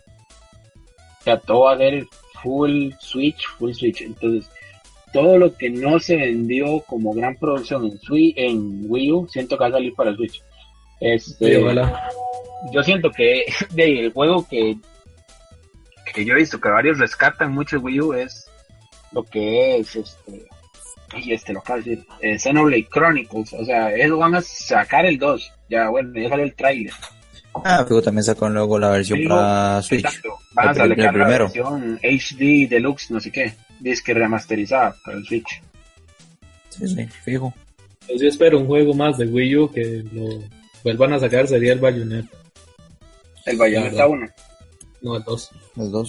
sea, 1.24 1.40
todo 1.40 1.62
va 1.62 1.74
a 1.74 1.78
ser 1.78 2.06
full 2.42 2.92
Switch, 3.00 3.48
full 3.58 3.72
Switch. 3.74 4.02
Entonces, 4.02 4.52
todo 5.14 5.38
lo 5.38 5.56
que 5.56 5.70
no 5.70 6.00
se 6.00 6.16
vendió 6.18 6.82
como 6.82 7.14
gran 7.14 7.36
producción 7.38 7.86
en, 7.86 7.98
Switch, 8.00 8.34
en 8.38 8.82
Wii 8.88 9.12
U, 9.14 9.28
siento 9.30 9.56
que 9.58 9.62
va 9.64 9.68
a 9.70 9.72
salir 9.74 9.94
para 9.96 10.14
Switch. 10.16 10.44
Este, 11.00 11.56
Sí, 11.56 11.64
ojalá. 11.64 12.10
Yo 12.72 12.84
siento 12.84 13.12
que 13.12 13.46
de 13.72 14.00
el 14.00 14.14
juego 14.14 14.48
que, 14.48 14.78
que 16.14 16.26
yo 16.26 16.34
he 16.34 16.38
visto 16.38 16.60
que 16.60 16.70
varios 16.70 16.98
rescatan 17.00 17.52
mucho 17.52 17.80
Wii 17.80 18.02
U 18.02 18.14
es 18.14 18.50
lo 19.12 19.24
que 19.24 19.78
es 19.78 19.96
este 19.96 20.48
y 21.16 21.32
este 21.34 21.54
lo 21.54 21.60
acabo 21.60 21.80
de 21.82 21.92
decir 21.92 22.06
eh, 22.22 22.40
Xenoblade 22.40 22.88
Chronicles 22.92 23.54
o 23.54 23.64
sea 23.66 23.94
ellos 23.94 24.18
van 24.18 24.36
a 24.36 24.42
sacar 24.42 25.06
el 25.06 25.18
2 25.20 25.52
ya 25.70 25.90
bueno 25.90 26.12
ya 26.20 26.30
sale 26.30 26.44
el 26.44 26.56
trailer 26.56 26.94
Ah, 27.66 27.86
pero 27.88 28.02
también 28.02 28.24
sacó 28.24 28.50
luego 28.50 28.80
la 28.80 28.90
versión 28.90 29.20
Digo, 29.20 29.36
para 29.36 29.80
Switch. 29.84 30.04
Exacto. 30.04 30.30
van 30.54 30.70
a 30.70 30.72
El- 30.72 30.76
sacar 30.78 30.98
la 30.98 31.12
primero. 31.12 31.44
versión 31.46 32.00
HD 32.02 32.68
Deluxe 32.68 33.12
no 33.12 33.20
sé 33.20 33.32
qué 33.32 33.54
disque 33.80 34.12
remasterizada 34.16 34.96
para 35.06 35.18
el 35.18 35.26
Switch 35.26 35.62
Sí, 36.70 36.88
sí, 36.88 37.06
fijo. 37.24 37.54
Yo 38.10 38.18
sí 38.18 38.26
espero 38.26 38.58
un 38.60 38.66
juego 38.66 38.96
más 38.96 39.20
de 39.20 39.28
Wii 39.28 39.56
U 39.58 39.72
que 39.72 40.04
lo 40.12 40.42
vuelvan 40.84 41.14
a 41.14 41.20
sacar, 41.20 41.48
sería 41.48 41.74
el 41.74 41.80
Bayonetta. 41.80 42.36
El 43.46 43.58
Bayonetta 43.58 44.08
verdad. 44.08 44.10
1 44.10 44.28
No, 45.02 45.18
el 45.18 45.24
2. 45.24 45.52
Los 45.76 45.92
dos. 45.92 46.08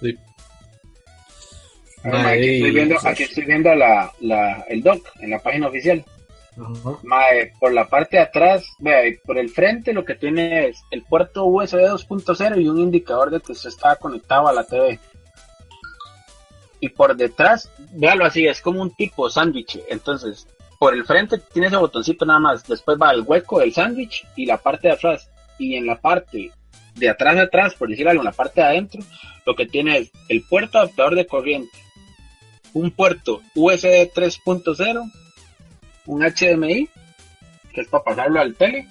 Sí. 0.00 0.16
Además, 2.02 2.26
Ay, 2.26 2.38
aquí 2.38 2.54
estoy 2.54 2.70
viendo, 2.70 2.96
aquí 3.02 3.22
estoy 3.24 3.44
viendo 3.44 3.74
la, 3.74 4.12
la, 4.20 4.64
el 4.68 4.82
doc 4.82 5.06
en 5.20 5.30
la 5.30 5.38
página 5.38 5.68
oficial 5.68 6.04
Ajá. 6.56 6.98
Mae, 7.02 7.52
por 7.58 7.72
la 7.72 7.86
parte 7.88 8.16
de 8.16 8.22
atrás, 8.22 8.64
vea, 8.78 9.06
y 9.06 9.16
por 9.18 9.38
el 9.38 9.50
frente 9.50 9.92
lo 9.92 10.04
que 10.04 10.14
tiene 10.14 10.68
es 10.68 10.82
el 10.90 11.02
puerto 11.02 11.44
USB 11.44 11.78
2.0 11.78 12.60
y 12.60 12.68
un 12.68 12.78
indicador 12.78 13.30
de 13.30 13.40
que 13.40 13.52
usted 13.52 13.68
estaba 13.68 13.96
conectado 13.96 14.48
a 14.48 14.52
la 14.52 14.64
TV. 14.64 14.98
Y 16.80 16.88
por 16.88 17.16
detrás, 17.16 17.70
véalo 17.92 18.24
así, 18.24 18.46
es 18.46 18.60
como 18.60 18.82
un 18.82 18.94
tipo 18.94 19.28
sándwich. 19.28 19.80
Entonces, 19.88 20.46
por 20.78 20.94
el 20.94 21.04
frente 21.04 21.38
tiene 21.38 21.68
ese 21.68 21.76
botoncito 21.76 22.24
nada 22.24 22.40
más. 22.40 22.66
Después 22.66 22.98
va 23.00 23.10
el 23.10 23.22
hueco 23.22 23.60
del 23.60 23.72
sándwich 23.72 24.26
y 24.36 24.46
la 24.46 24.56
parte 24.56 24.88
de 24.88 24.94
atrás. 24.94 25.30
Y 25.60 25.76
en 25.76 25.86
la 25.86 26.00
parte 26.00 26.50
de 26.96 27.08
atrás 27.08 27.36
de 27.36 27.42
atrás, 27.42 27.74
por 27.74 27.88
decir 27.88 28.08
algo, 28.08 28.22
en 28.22 28.26
la 28.26 28.32
parte 28.32 28.60
de 28.60 28.66
adentro, 28.66 29.00
lo 29.46 29.54
que 29.54 29.66
tiene 29.66 29.98
es 29.98 30.10
el 30.28 30.42
puerto 30.42 30.78
adaptador 30.78 31.14
de 31.14 31.26
corriente, 31.26 31.78
un 32.72 32.90
puerto 32.90 33.42
USB 33.54 34.10
3.0 34.12 35.12
un 36.06 36.22
HDMI, 36.22 36.88
que 37.72 37.80
es 37.82 37.88
para 37.88 38.04
pasarlo 38.04 38.40
al 38.40 38.54
tele, 38.54 38.88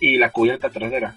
y 0.00 0.16
la 0.16 0.30
cubierta 0.30 0.70
trasera. 0.70 1.16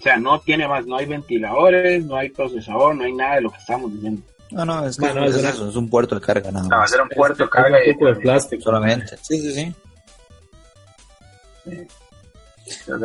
O 0.00 0.02
sea, 0.02 0.18
no 0.18 0.40
tiene 0.40 0.68
más, 0.68 0.86
no 0.86 0.96
hay 0.96 1.06
ventiladores, 1.06 2.04
no 2.04 2.16
hay 2.16 2.28
procesador, 2.28 2.94
no 2.94 3.04
hay 3.04 3.12
nada 3.12 3.36
de 3.36 3.40
lo 3.42 3.50
que 3.50 3.58
estamos 3.58 3.92
diciendo. 3.92 4.22
No, 4.50 4.64
no, 4.64 4.86
es 4.86 4.96
que 4.96 5.06
Bueno, 5.06 5.24
es, 5.24 5.36
eso, 5.36 5.68
es 5.68 5.76
un 5.76 5.88
puerto 5.88 6.14
de 6.14 6.20
carga 6.20 6.50
nada 6.52 6.66
O 6.66 6.68
sea, 6.68 6.76
va 6.76 6.84
a 6.84 6.88
ser 6.88 7.00
un 7.00 7.08
puerto 7.08 7.44
Es 7.44 7.50
carga 7.50 7.78
un 7.78 7.92
tipo 7.92 8.06
de 8.06 8.14
plástico. 8.16 8.62
Solamente. 8.62 9.16
Sí, 9.22 9.40
sí, 9.40 9.54
sí. 9.54 9.74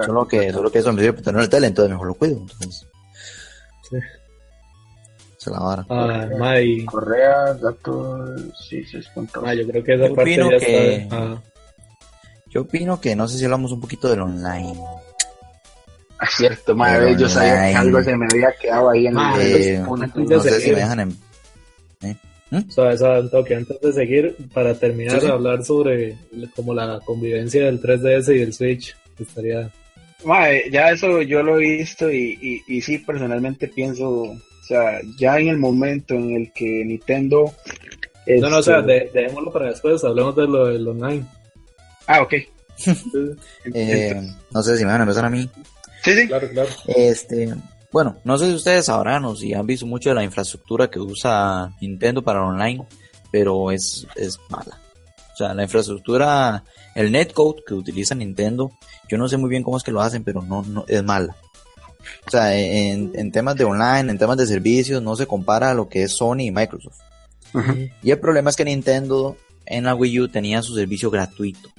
Solo 0.06 0.28
que, 0.28 0.52
solo 0.52 0.72
que 0.72 0.80
eso 0.80 0.94
me 0.94 1.02
sirve 1.02 1.14
para 1.14 1.26
tener 1.26 1.42
el 1.42 1.50
tele, 1.50 1.68
entonces 1.68 1.92
mejor 1.92 2.08
lo 2.08 2.14
cuido. 2.16 2.38
Entonces, 2.38 2.88
Sí. 3.90 3.98
se 5.38 5.52
la 5.52 5.60
vara. 5.60 5.86
Ah, 5.90 6.62
y- 6.62 6.86
Correas, 6.86 7.60
datos, 7.62 8.42
sí, 8.70 8.84
sí, 8.86 9.00
ma, 9.42 9.54
yo 9.54 9.68
creo 9.68 9.84
que 9.84 9.94
esa 9.96 10.08
Yo 10.08 10.16
parte 10.16 10.32
opino 10.32 10.52
ya 10.52 10.58
que- 10.60 10.96
está. 10.96 11.16
ah, 11.18 11.42
Yo 12.52 12.62
opino 12.62 13.00
que 13.00 13.16
no 13.16 13.28
sé 13.28 13.38
si 13.38 13.46
hablamos 13.46 13.72
un 13.72 13.80
poquito 13.80 14.10
del 14.10 14.22
online. 14.22 14.72
Es 14.72 14.78
Ah, 16.18 16.28
cierto, 16.36 16.76
madre, 16.76 17.16
yo 17.16 17.30
sabía 17.30 17.70
que 17.72 17.76
algo 17.78 18.04
se 18.04 18.18
me 18.18 18.26
había 18.26 18.52
quedado 18.60 18.90
ahí 18.90 19.08
en 19.08 19.18
Ah, 19.18 19.36
el 19.40 19.42
Eh, 19.42 19.78
antes 19.78 20.14
de 20.28 20.36
no 20.36 20.42
sé 20.42 20.50
si 20.50 20.56
seguir. 20.62 20.74
me 20.74 20.80
dejan 20.82 21.00
en... 21.02 21.10
¿Mm? 22.52 22.58
Un 22.58 23.30
toque. 23.30 23.56
Antes 23.56 23.80
de 23.80 23.94
seguir, 23.94 24.36
para 24.52 24.74
terminar, 24.74 25.22
de 25.22 25.30
hablar 25.30 25.64
sobre 25.64 26.18
como 26.56 26.74
la 26.74 27.00
convivencia 27.06 27.64
del 27.66 27.80
3DS 27.80 28.30
y 28.34 28.40
del 28.40 28.54
Switch. 28.54 28.96
Estaría... 29.20 29.72
ya 30.72 30.92
eso 30.92 31.22
yo 31.22 31.44
lo 31.44 31.60
he 31.60 31.78
visto 31.78 32.12
y, 32.12 32.64
y, 32.68 32.82
sí, 32.82 33.00
personalmente 33.00 33.68
pienso, 33.68 34.10
o 34.10 34.38
sea, 34.64 35.00
ya 35.18 35.38
en 35.40 35.50
el 35.50 35.58
momento 35.58 36.14
en 36.14 36.36
el 36.36 36.54
que 36.54 36.84
Nintendo... 36.86 37.54
No, 38.28 38.50
no, 38.50 38.58
o 38.60 38.64
sea, 38.64 38.80
este, 38.80 39.10
dejémoslo 39.12 39.52
para 39.52 39.70
después, 39.70 40.04
hablemos 40.04 40.36
de 40.36 40.48
lo 40.48 40.68
del 40.68 40.88
online. 40.88 41.26
Ah, 42.06 42.22
ok. 42.22 42.34
eh, 43.74 44.22
no 44.52 44.62
sé 44.62 44.78
si 44.78 44.86
me 44.86 44.92
van 44.92 45.02
a 45.02 45.04
empezar 45.04 45.26
a 45.26 45.30
mí. 45.30 45.50
Sí, 46.04 46.14
sí. 46.14 46.28
Claro, 46.28 46.48
claro. 46.50 46.70
Este, 46.88 47.54
bueno, 47.92 48.18
no 48.24 48.38
sé 48.38 48.48
si 48.48 48.54
ustedes 48.54 48.86
sabrán 48.86 49.26
o 49.26 49.36
si 49.36 49.54
han 49.54 49.66
visto 49.66 49.86
mucho 49.86 50.10
de 50.10 50.16
la 50.16 50.24
infraestructura 50.24 50.90
que 50.90 51.00
usa 51.00 51.76
Nintendo 51.82 52.22
para 52.22 52.46
online, 52.46 52.86
pero 53.32 53.72
es, 53.72 54.06
es 54.16 54.40
mala. 54.50 54.80
O 55.34 55.36
sea, 55.36 55.54
la 55.54 55.64
infraestructura, 55.64 56.64
el 56.96 57.12
netcode 57.12 57.64
que 57.66 57.74
utiliza 57.74 58.16
Nintendo, 58.16 58.72
yo 59.08 59.18
no 59.18 59.28
sé 59.28 59.38
muy 59.38 59.50
bien 59.50 59.64
cómo 59.64 59.78
es 59.78 59.84
que 59.84 59.92
lo 59.92 60.02
hacen, 60.02 60.24
pero 60.24 60.42
no, 60.42 60.64
no 60.64 60.86
es 60.88 61.04
mala. 61.04 61.36
O 62.26 62.30
sea, 62.30 62.58
en, 62.58 63.12
en 63.16 63.32
temas 63.32 63.56
de 63.56 63.66
online, 63.66 64.12
en 64.12 64.18
temas 64.18 64.38
de 64.38 64.48
servicios, 64.48 65.02
no 65.02 65.16
se 65.16 65.28
compara 65.28 65.72
a 65.72 65.74
lo 65.74 65.90
que 65.90 66.04
es 66.04 66.16
Sony 66.16 66.42
y 66.42 66.52
Microsoft. 66.52 67.00
Y 68.04 68.12
el 68.12 68.20
problema 68.20 68.52
es 68.52 68.56
que 68.56 68.66
Nintendo 68.66 69.36
en 69.66 69.86
la 69.86 69.96
Wii 69.96 70.20
U 70.22 70.28
tenía 70.28 70.62
su 70.62 70.76
servicio 70.76 71.10
gratuito 71.10 71.70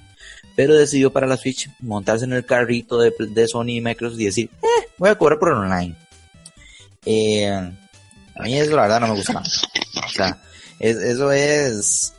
pero 0.61 0.77
decidió 0.77 1.11
para 1.13 1.27
la 1.27 1.37
Switch 1.37 1.71
montarse 1.81 2.25
en 2.25 2.33
el 2.33 2.45
carrito 2.45 2.99
de, 2.99 3.49
Sony 3.49 3.77
y 3.77 3.81
Microsoft 3.81 4.21
y 4.21 4.27
decir, 4.27 4.51
eh, 4.63 4.89
voy 4.99 5.09
a 5.09 5.17
cobrar 5.17 5.39
por 5.39 5.49
el 5.49 5.55
online. 5.55 5.97
Eh, 7.07 7.49
a 7.49 8.43
mí 8.43 8.59
eso 8.59 8.77
la 8.77 8.83
verdad 8.83 9.01
no 9.01 9.09
me 9.09 9.15
gusta. 9.15 9.39
O 9.39 10.09
sea, 10.11 10.39
eso 10.79 11.33
es, 11.33 12.13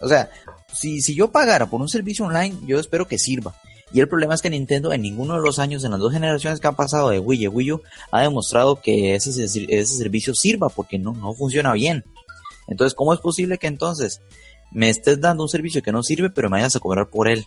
o 0.00 0.08
sea, 0.08 0.30
si, 0.72 1.00
si 1.00 1.14
yo 1.14 1.30
pagara 1.30 1.68
por 1.68 1.80
un 1.80 1.88
servicio 1.88 2.26
online, 2.26 2.56
yo 2.66 2.78
espero 2.78 3.06
que 3.06 3.18
sirva. 3.18 3.54
Y 3.92 4.00
el 4.00 4.08
problema 4.08 4.34
es 4.34 4.42
que 4.42 4.50
Nintendo 4.50 4.92
en 4.92 5.02
ninguno 5.02 5.34
de 5.34 5.42
los 5.42 5.58
años, 5.58 5.82
en 5.82 5.90
las 5.90 6.00
dos 6.00 6.12
generaciones 6.12 6.60
que 6.60 6.68
han 6.68 6.76
pasado 6.76 7.10
de 7.10 7.18
Wii 7.18 7.44
y 7.44 7.48
Wii 7.48 7.72
U, 7.72 7.82
ha 8.12 8.22
demostrado 8.22 8.76
que 8.80 9.14
ese, 9.14 9.44
ese 9.44 9.84
servicio 9.86 10.34
sirva 10.34 10.68
porque 10.68 10.98
no, 10.98 11.12
no 11.12 11.34
funciona 11.34 11.72
bien. 11.72 12.04
Entonces, 12.68 12.94
¿cómo 12.94 13.12
es 13.12 13.20
posible 13.20 13.58
que 13.58 13.66
entonces 13.66 14.20
me 14.70 14.88
estés 14.88 15.20
dando 15.20 15.42
un 15.42 15.48
servicio 15.48 15.82
que 15.82 15.90
no 15.90 16.04
sirve, 16.04 16.30
pero 16.30 16.48
me 16.48 16.58
vayas 16.58 16.76
a 16.76 16.80
cobrar 16.80 17.08
por 17.08 17.28
él? 17.28 17.44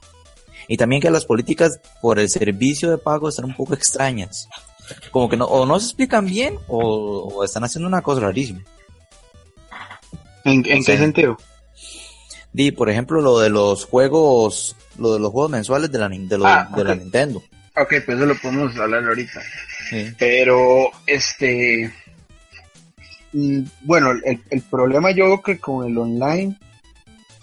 Y 0.67 0.77
también 0.77 1.01
que 1.01 1.09
las 1.09 1.25
políticas 1.25 1.79
por 2.01 2.19
el 2.19 2.29
servicio 2.29 2.91
de 2.91 2.97
pago 2.97 3.29
están 3.29 3.45
un 3.45 3.55
poco 3.55 3.73
extrañas. 3.73 4.49
Como 5.11 5.29
que 5.29 5.37
no, 5.37 5.45
o 5.45 5.65
no 5.65 5.79
se 5.79 5.85
explican 5.87 6.25
bien 6.25 6.59
o, 6.67 7.43
están 7.43 7.63
haciendo 7.63 7.87
una 7.87 8.01
cosa 8.01 8.21
rarísima. 8.21 8.61
¿En, 10.43 10.61
qué 10.61 10.97
sentido? 10.97 11.37
Di, 12.53 12.71
por 12.71 12.89
ejemplo, 12.89 13.19
lo 13.19 13.39
de 13.39 13.49
los 13.49 13.85
juegos, 13.85 14.75
lo 14.97 15.13
de 15.13 15.19
los 15.19 15.31
juegos 15.31 15.51
mensuales 15.51 15.91
de 15.91 15.97
la, 15.97 16.07
de, 16.07 16.39
ah, 16.43 16.69
de 16.75 16.83
la 16.83 16.95
Nintendo. 16.95 17.41
Ok, 17.75 17.95
pues 18.05 18.17
eso 18.17 18.25
lo 18.25 18.35
podemos 18.35 18.77
hablar 18.77 19.03
ahorita. 19.03 19.41
Pero, 20.19 20.91
este, 21.07 21.91
mm, 23.33 23.61
bueno, 23.81 24.11
el, 24.11 24.39
el, 24.49 24.61
problema 24.61 25.11
yo 25.11 25.25
creo 25.25 25.41
que 25.41 25.59
con 25.59 25.87
el 25.87 25.97
online 25.97 26.55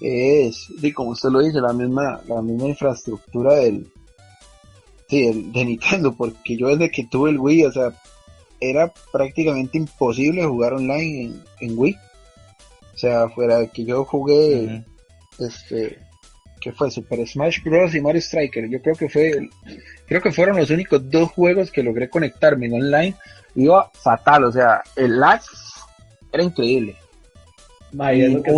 es, 0.00 0.68
y 0.80 0.92
como 0.92 1.10
usted 1.10 1.30
lo 1.30 1.40
dice, 1.40 1.60
la 1.60 1.72
misma, 1.72 2.20
la 2.28 2.40
misma 2.40 2.68
infraestructura 2.68 3.54
del, 3.54 3.90
sí, 5.08 5.50
de 5.52 5.64
Nintendo, 5.64 6.14
porque 6.14 6.56
yo 6.56 6.68
desde 6.68 6.90
que 6.90 7.04
tuve 7.04 7.30
el 7.30 7.38
Wii, 7.38 7.64
o 7.64 7.72
sea, 7.72 7.92
era 8.60 8.92
prácticamente 9.10 9.78
imposible 9.78 10.44
jugar 10.44 10.74
online 10.74 11.32
en, 11.60 11.78
Wii. 11.78 11.96
O 12.94 12.98
sea, 12.98 13.28
fuera 13.30 13.58
de 13.58 13.68
que 13.68 13.84
yo 13.84 14.04
jugué, 14.04 14.84
este, 15.40 15.98
que 16.60 16.72
fue 16.72 16.90
Super 16.90 17.26
Smash 17.26 17.62
Bros. 17.62 17.94
y 17.94 18.00
Mario 18.00 18.20
Striker. 18.20 18.68
Yo 18.68 18.80
creo 18.80 18.94
que 18.94 19.08
fue, 19.08 19.48
creo 20.06 20.20
que 20.20 20.32
fueron 20.32 20.56
los 20.56 20.70
únicos 20.70 21.10
dos 21.10 21.30
juegos 21.30 21.70
que 21.70 21.82
logré 21.82 22.08
conectarme 22.08 22.66
en 22.66 22.74
online. 22.74 23.14
Iba 23.54 23.90
fatal, 23.94 24.44
o 24.44 24.52
sea, 24.52 24.82
el 24.96 25.18
lag 25.18 25.40
era 26.32 26.42
increíble. 26.42 26.94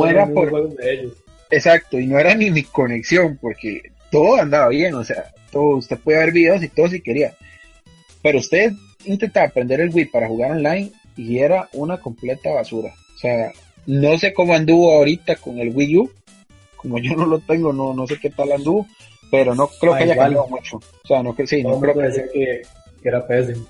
era 0.07 0.27
por, 0.27 0.77
de 0.77 0.93
ellos. 0.93 1.13
Exacto, 1.51 1.99
y 1.99 2.07
no 2.07 2.19
era 2.19 2.35
ni 2.35 2.51
mi 2.51 2.63
conexión, 2.63 3.39
porque 3.41 3.93
todo 4.11 4.37
andaba 4.37 4.69
bien, 4.69 4.95
o 4.95 5.05
sea, 5.05 5.33
todo, 5.51 5.77
usted 5.77 5.99
puede 5.99 6.19
ver 6.19 6.33
videos 6.33 6.63
y 6.63 6.69
todo 6.69 6.89
si 6.89 7.01
quería. 7.01 7.35
Pero 8.23 8.39
usted 8.39 8.73
intentaba 9.05 9.47
aprender 9.47 9.81
el 9.81 9.91
Wii 9.91 10.07
para 10.07 10.29
jugar 10.29 10.53
online 10.53 10.93
y 11.17 11.39
era 11.39 11.69
una 11.73 11.99
completa 11.99 12.51
basura. 12.51 12.95
O 13.15 13.19
sea, 13.19 13.53
no 13.87 14.19
sé 14.19 14.33
cómo 14.33 14.55
anduvo 14.55 14.93
ahorita 14.93 15.37
con 15.37 15.59
el 15.59 15.71
Wii 15.75 15.99
U, 15.99 16.11
como 16.83 16.99
yo 16.99 17.15
no 17.15 17.27
lo 17.27 17.39
tengo, 17.39 17.73
no, 17.73 17.95
no 17.95 18.07
sé 18.07 18.19
qué 18.19 18.31
tal 18.31 18.53
anduvo, 18.53 18.87
pero 19.31 19.55
no 19.55 19.69
creo 19.69 19.95
que 19.95 20.05
haya 20.05 20.17
cambiado 20.17 20.47
mucho. 20.49 20.77
O 20.77 21.07
sea, 21.07 21.23
no, 21.23 21.35
que 21.35 21.47
sí, 21.47 21.63
no, 21.63 21.81
creo 21.81 21.95
que... 21.95 22.31
que, 22.33 22.63
que 23.03 23.09
era 23.09 23.27
pésimo. 23.27 23.67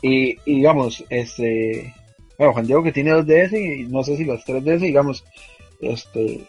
Y, 0.00 0.38
y 0.44 0.56
digamos, 0.56 1.04
este, 1.10 1.92
bueno, 2.36 2.52
Juan 2.52 2.66
Diego 2.66 2.82
que 2.84 2.92
tiene 2.92 3.10
dos 3.10 3.26
DS 3.26 3.52
y 3.52 3.84
no 3.88 4.04
sé 4.04 4.16
si 4.16 4.24
los 4.24 4.44
tres 4.44 4.64
DS, 4.64 4.80
digamos, 4.80 5.24
este, 5.80 6.46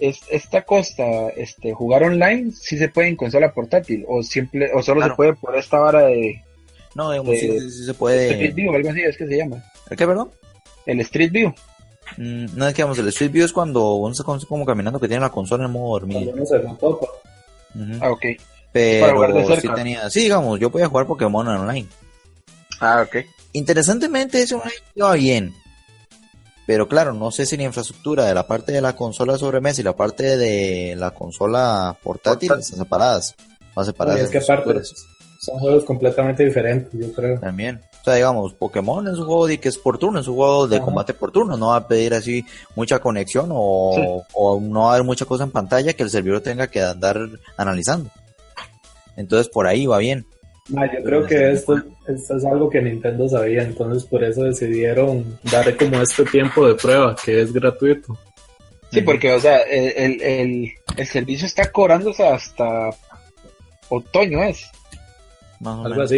es, 0.00 0.20
esta 0.30 0.62
costa, 0.62 1.28
este, 1.36 1.72
jugar 1.72 2.02
online, 2.02 2.50
si 2.50 2.76
se 2.76 2.88
puede 2.88 3.08
en 3.08 3.16
consola 3.16 3.52
portátil 3.52 4.04
o 4.08 4.22
simple 4.22 4.70
o 4.74 4.82
solo 4.82 5.02
se 5.02 5.10
puede 5.10 5.34
por 5.34 5.56
esta 5.56 5.78
vara 5.78 6.06
de 6.06 6.42
no, 6.94 7.12
digamos, 7.12 7.38
sí, 7.38 7.84
se 7.84 7.94
puede. 7.94 8.30
Street 8.30 8.54
View, 8.54 8.74
algo 8.74 8.90
así 8.90 9.00
es 9.02 9.16
que 9.16 9.26
se 9.26 9.36
llama. 9.36 9.62
¿El 9.88 9.96
qué, 9.96 10.06
perdón? 10.06 10.30
El 10.86 11.00
Street 11.00 11.30
View. 11.30 11.54
Mm, 12.16 12.46
no 12.56 12.66
es 12.66 12.74
que 12.74 12.82
vamos, 12.82 12.98
el 12.98 13.08
Street 13.08 13.30
View 13.30 13.44
es 13.44 13.52
cuando 13.52 13.94
uno 13.94 14.12
está 14.12 14.24
como, 14.24 14.66
caminando 14.66 15.00
que 15.00 15.08
tiene 15.08 15.20
la 15.20 15.30
consola 15.30 15.64
en 15.64 15.72
modo 15.72 15.98
dormido. 15.98 16.32
Ah, 18.00 18.10
ok. 18.10 18.24
Pero 18.72 19.60
sí 19.60 19.68
tenía, 19.74 20.08
sí, 20.10 20.20
digamos, 20.20 20.58
yo 20.60 20.70
podía 20.70 20.88
jugar 20.88 21.06
Pokémon 21.06 21.46
online. 21.46 21.88
Ah, 22.80 23.04
ok. 23.06 23.24
Interesantemente 23.52 24.42
ese 24.42 24.54
online 24.54 24.74
iba 24.94 25.12
bien. 25.14 25.54
Pero 26.66 26.86
claro, 26.86 27.12
no 27.14 27.32
sé 27.32 27.46
si 27.46 27.56
la 27.56 27.64
infraestructura 27.64 28.26
de 28.26 28.34
la 28.34 28.46
parte 28.46 28.70
de 28.70 28.80
la 28.80 28.94
consola 28.94 29.36
sobremesa 29.36 29.80
y 29.80 29.84
la 29.84 29.96
parte 29.96 30.36
de 30.36 30.94
la 30.96 31.10
consola 31.10 31.96
portátil, 32.00 32.52
están 32.52 32.78
separadas. 32.78 33.34
Van 33.74 33.84
separadas. 33.86 34.20
es 34.22 34.30
que 34.30 34.38
aparte 34.38 34.82
son 35.40 35.58
juegos 35.58 35.84
completamente 35.84 36.44
diferentes, 36.44 36.92
yo 36.92 37.12
creo. 37.12 37.40
También. 37.40 37.80
O 38.00 38.04
sea, 38.04 38.14
digamos, 38.14 38.54
Pokémon 38.54 39.06
es 39.08 39.18
un 39.18 39.26
juego 39.26 39.46
de 39.46 39.58
que 39.58 39.68
es 39.68 39.76
por 39.76 39.98
turno, 39.98 40.20
es 40.20 40.28
un 40.28 40.36
juego 40.36 40.66
de 40.66 40.80
combate 40.80 41.12
por 41.12 41.30
turno, 41.30 41.56
no 41.56 41.68
va 41.68 41.76
a 41.76 41.86
pedir 41.86 42.14
así 42.14 42.44
mucha 42.74 42.98
conexión 42.98 43.50
o, 43.52 44.24
o 44.32 44.60
no 44.60 44.80
va 44.80 44.92
a 44.92 44.94
haber 44.94 45.04
mucha 45.04 45.26
cosa 45.26 45.44
en 45.44 45.50
pantalla 45.50 45.92
que 45.92 46.02
el 46.02 46.10
servidor 46.10 46.40
tenga 46.40 46.68
que 46.68 46.82
andar 46.82 47.18
analizando. 47.56 48.10
Entonces 49.16 49.48
por 49.48 49.66
ahí 49.66 49.86
va 49.86 49.98
bien 49.98 50.24
yo 50.70 51.04
creo 51.04 51.26
que 51.26 51.52
esto, 51.52 51.76
esto, 52.06 52.36
es 52.36 52.44
algo 52.44 52.70
que 52.70 52.80
Nintendo 52.80 53.28
sabía, 53.28 53.62
entonces 53.62 54.04
por 54.04 54.22
eso 54.22 54.44
decidieron 54.44 55.38
dar 55.50 55.76
como 55.76 56.00
este 56.00 56.24
tiempo 56.24 56.66
de 56.66 56.74
prueba, 56.74 57.16
que 57.22 57.42
es 57.42 57.52
gratuito. 57.52 58.16
Sí, 58.92 59.02
porque, 59.02 59.32
o 59.32 59.40
sea, 59.40 59.58
el, 59.62 60.20
el, 60.20 60.72
el 60.96 61.06
servicio 61.06 61.46
está 61.46 61.70
cobrándose 61.70 62.26
hasta 62.26 62.90
otoño, 63.88 64.42
¿es? 64.42 64.68
Algo 65.64 66.02
así, 66.02 66.16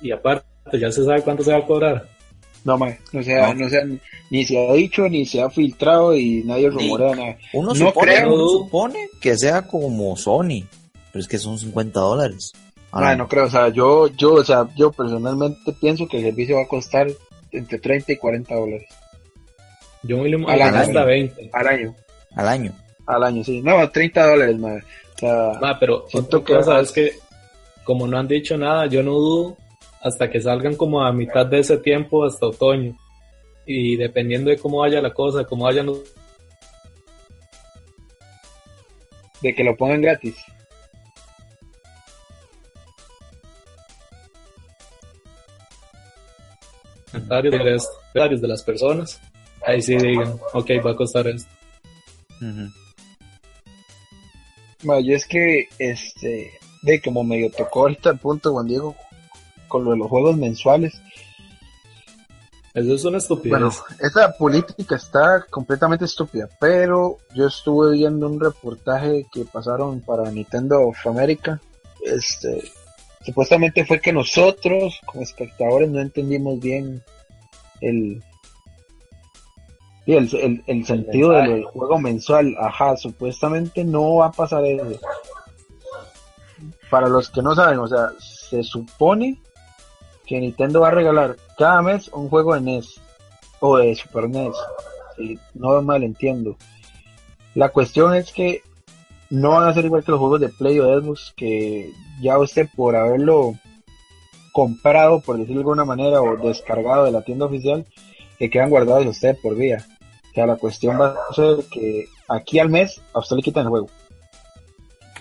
y, 0.00 0.08
y, 0.08 0.12
aparte, 0.12 0.46
¿ya 0.72 0.90
se 0.90 1.04
sabe 1.04 1.22
cuánto 1.22 1.42
se 1.42 1.52
va 1.52 1.58
a 1.58 1.66
cobrar? 1.66 2.08
No, 2.64 2.76
man, 2.76 2.96
no, 3.12 3.22
se 3.22 3.38
ha, 3.38 3.54
no. 3.54 3.68
ni 4.30 4.44
se 4.44 4.58
ha 4.58 4.72
dicho, 4.72 5.08
ni 5.08 5.24
se 5.24 5.40
ha 5.40 5.48
filtrado 5.48 6.16
y 6.16 6.42
nadie 6.44 6.68
rumorea 6.68 7.14
nada. 7.14 7.36
Uno, 7.52 7.68
no 7.68 7.74
supone, 7.74 8.26
uno 8.26 8.48
supone 8.48 9.08
que 9.20 9.36
sea 9.36 9.62
como 9.62 10.16
Sony, 10.16 10.64
pero 11.12 11.20
es 11.20 11.28
que 11.28 11.38
son 11.38 11.58
50 11.58 12.00
dólares. 12.00 12.52
Ah, 12.90 13.14
no 13.14 13.28
creo, 13.28 13.44
o 13.44 13.50
sea, 13.50 13.68
yo, 13.68 14.08
yo, 14.08 14.34
o 14.34 14.44
sea, 14.44 14.66
yo 14.74 14.90
personalmente 14.90 15.72
pienso 15.80 16.08
que 16.08 16.16
el 16.16 16.24
servicio 16.24 16.56
va 16.56 16.62
a 16.62 16.68
costar 16.68 17.06
entre 17.52 17.78
30 17.78 18.12
y 18.12 18.16
40 18.16 18.54
dólares. 18.54 18.88
Yo 20.02 20.18
me 20.18 20.52
al 20.52 20.62
año, 20.62 20.76
hasta 20.76 21.04
20. 21.04 21.50
Al 21.52 21.66
año. 21.68 21.94
Al 22.34 22.48
año. 22.48 22.72
Al 23.06 23.22
año, 23.22 23.44
sí. 23.44 23.60
No, 23.60 23.88
30 23.88 24.26
dólares, 24.26 24.58
madre. 24.58 24.82
O 25.14 25.18
sea, 25.18 25.78
pero 25.78 26.04
siento 26.08 26.42
que 26.42 26.62
sabes 26.62 26.92
que 26.92 27.12
como 27.84 28.06
no 28.06 28.18
han 28.18 28.28
dicho 28.28 28.56
nada, 28.56 28.86
yo 28.86 29.02
no 29.02 29.12
dudo 29.12 29.56
hasta 30.00 30.30
que 30.30 30.40
salgan 30.40 30.76
como 30.76 31.02
a 31.02 31.12
mitad 31.12 31.46
de 31.46 31.60
ese 31.60 31.78
tiempo 31.78 32.24
hasta 32.24 32.46
otoño. 32.46 32.96
Y 33.66 33.96
dependiendo 33.96 34.50
de 34.50 34.58
cómo 34.58 34.78
vaya 34.78 35.00
la 35.00 35.12
cosa, 35.12 35.44
cómo 35.44 35.64
vayan 35.64 35.86
los... 35.86 36.00
De 39.42 39.54
que 39.54 39.64
lo 39.64 39.76
pongan 39.76 40.00
gratis. 40.00 40.36
comentarios 47.16 48.40
de, 48.40 48.48
las 48.48 48.62
personas, 48.62 49.20
ahí 49.66 49.82
sí 49.82 49.96
digan, 49.96 50.34
ok, 50.52 50.70
va 50.84 50.92
a 50.92 50.96
costar 50.96 51.26
esto. 51.28 51.50
yo 54.82 55.14
es 55.14 55.26
que, 55.26 55.68
este, 55.78 56.52
de 56.82 57.00
como 57.00 57.24
medio 57.24 57.50
tocó 57.50 57.80
ahorita 57.80 58.10
el 58.10 58.18
punto, 58.18 58.52
Juan 58.52 58.66
Diego, 58.66 58.96
con 59.68 59.84
lo 59.84 59.92
de 59.92 59.98
los 59.98 60.08
juegos 60.08 60.36
mensuales. 60.36 61.00
Eso 62.76 62.94
es 62.94 63.04
una 63.06 63.16
estupidez. 63.16 63.58
Bueno, 63.58 63.72
esa 64.00 64.36
política 64.36 64.96
está 64.96 65.46
completamente 65.48 66.04
estúpida, 66.04 66.46
pero 66.60 67.16
yo 67.34 67.46
estuve 67.46 67.92
viendo 67.92 68.28
un 68.28 68.38
reportaje 68.38 69.26
que 69.32 69.46
pasaron 69.46 70.02
para 70.02 70.30
Nintendo 70.30 70.82
of 70.82 71.06
America. 71.06 71.58
Este, 72.04 72.70
supuestamente 73.24 73.86
fue 73.86 73.98
que 73.98 74.12
nosotros, 74.12 75.00
como 75.06 75.22
espectadores, 75.22 75.88
no 75.88 76.02
entendimos 76.02 76.60
bien 76.60 77.02
el, 77.80 78.22
el, 80.04 80.62
el, 80.66 80.84
sentido 80.84 81.30
del 81.30 81.64
juego 81.64 81.98
mensual. 81.98 82.54
Ajá, 82.60 82.94
supuestamente 82.98 83.84
no 83.84 84.16
va 84.16 84.26
a 84.26 84.32
pasar 84.32 84.62
eso. 84.66 85.00
Para 86.90 87.08
los 87.08 87.30
que 87.30 87.40
no 87.40 87.54
saben, 87.54 87.78
o 87.78 87.88
sea, 87.88 88.10
se 88.20 88.62
supone 88.62 89.40
que 90.26 90.40
Nintendo 90.40 90.80
va 90.80 90.88
a 90.88 90.92
regalar 90.92 91.36
cada 91.56 91.82
mes 91.82 92.08
un 92.08 92.28
juego 92.28 92.54
de 92.54 92.60
NES 92.60 93.00
o 93.60 93.78
de 93.78 93.94
Super 93.94 94.28
NES. 94.28 94.54
Si 95.16 95.38
no 95.54 95.80
mal 95.82 96.02
entiendo. 96.02 96.56
La 97.54 97.70
cuestión 97.70 98.14
es 98.14 98.32
que 98.32 98.62
no 99.30 99.50
van 99.50 99.68
a 99.68 99.74
ser 99.74 99.84
igual 99.84 100.04
que 100.04 100.10
los 100.10 100.20
juegos 100.20 100.40
de 100.40 100.48
Play 100.48 100.78
o 100.78 101.00
Xbox 101.00 101.32
que 101.36 101.90
ya 102.20 102.38
usted 102.38 102.68
por 102.76 102.96
haberlo 102.96 103.54
comprado, 104.52 105.20
por 105.20 105.36
decirlo 105.36 105.56
de 105.56 105.62
alguna 105.62 105.84
manera, 105.84 106.22
o 106.22 106.36
descargado 106.36 107.04
de 107.04 107.12
la 107.12 107.22
tienda 107.22 107.46
oficial, 107.46 107.86
que 108.38 108.50
quedan 108.50 108.70
guardados 108.70 109.06
a 109.06 109.10
usted 109.10 109.36
por 109.42 109.54
vía. 109.54 109.84
O 110.30 110.34
sea, 110.34 110.46
la 110.46 110.56
cuestión 110.56 111.00
va 111.00 111.14
a 111.28 111.34
ser 111.34 111.64
que 111.70 112.06
aquí 112.28 112.58
al 112.58 112.68
mes 112.68 113.00
a 113.12 113.18
usted 113.18 113.36
le 113.36 113.42
quitan 113.42 113.64
el 113.64 113.70
juego. 113.70 113.88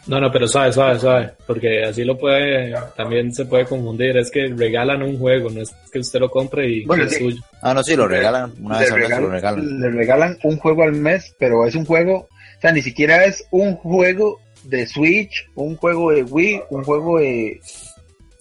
No, 0.08 0.20
no, 0.20 0.32
pero 0.32 0.48
suave, 0.48 0.72
suave, 0.72 1.00
suave, 1.00 1.32
porque 1.48 1.84
así 1.84 2.04
lo 2.04 2.18
puede, 2.18 2.74
también 2.96 3.34
se 3.34 3.46
puede 3.46 3.66
confundir, 3.66 4.16
es 4.18 4.30
que 4.30 4.48
regalan 4.56 5.02
un 5.02 5.18
juego, 5.18 5.50
no 5.50 5.62
es 5.62 5.74
que 5.92 6.00
usted 6.00 6.20
lo 6.20 6.30
compre 6.30 6.70
y 6.70 6.86
es 7.02 7.18
suyo. 7.18 7.42
Ah, 7.62 7.74
no, 7.74 7.84
sí, 7.84 7.96
lo 7.96 8.08
regalan, 8.08 8.54
una 8.62 8.80
vez 8.80 8.92
al 8.92 9.00
mes 9.00 9.10
lo 9.20 9.30
regalan. 9.30 9.80
Le 9.80 9.90
regalan 9.90 10.38
un 10.44 10.58
juego 10.58 10.84
al 10.84 10.94
mes, 10.94 11.36
pero 11.40 11.66
es 11.66 11.74
un 11.74 11.86
juego, 11.86 12.28
o 12.58 12.62
sea, 12.62 12.72
ni 12.72 12.84
siquiera 12.84 13.26
es 13.26 13.46
un 13.50 13.76
juego 13.76 14.40
de 14.64 14.86
Switch, 14.86 15.48
un 15.56 15.76
juego 15.76 16.12
de 16.12 16.24
Wii, 16.24 16.62
un 16.70 16.84
juego 16.84 17.20
de, 17.20 17.60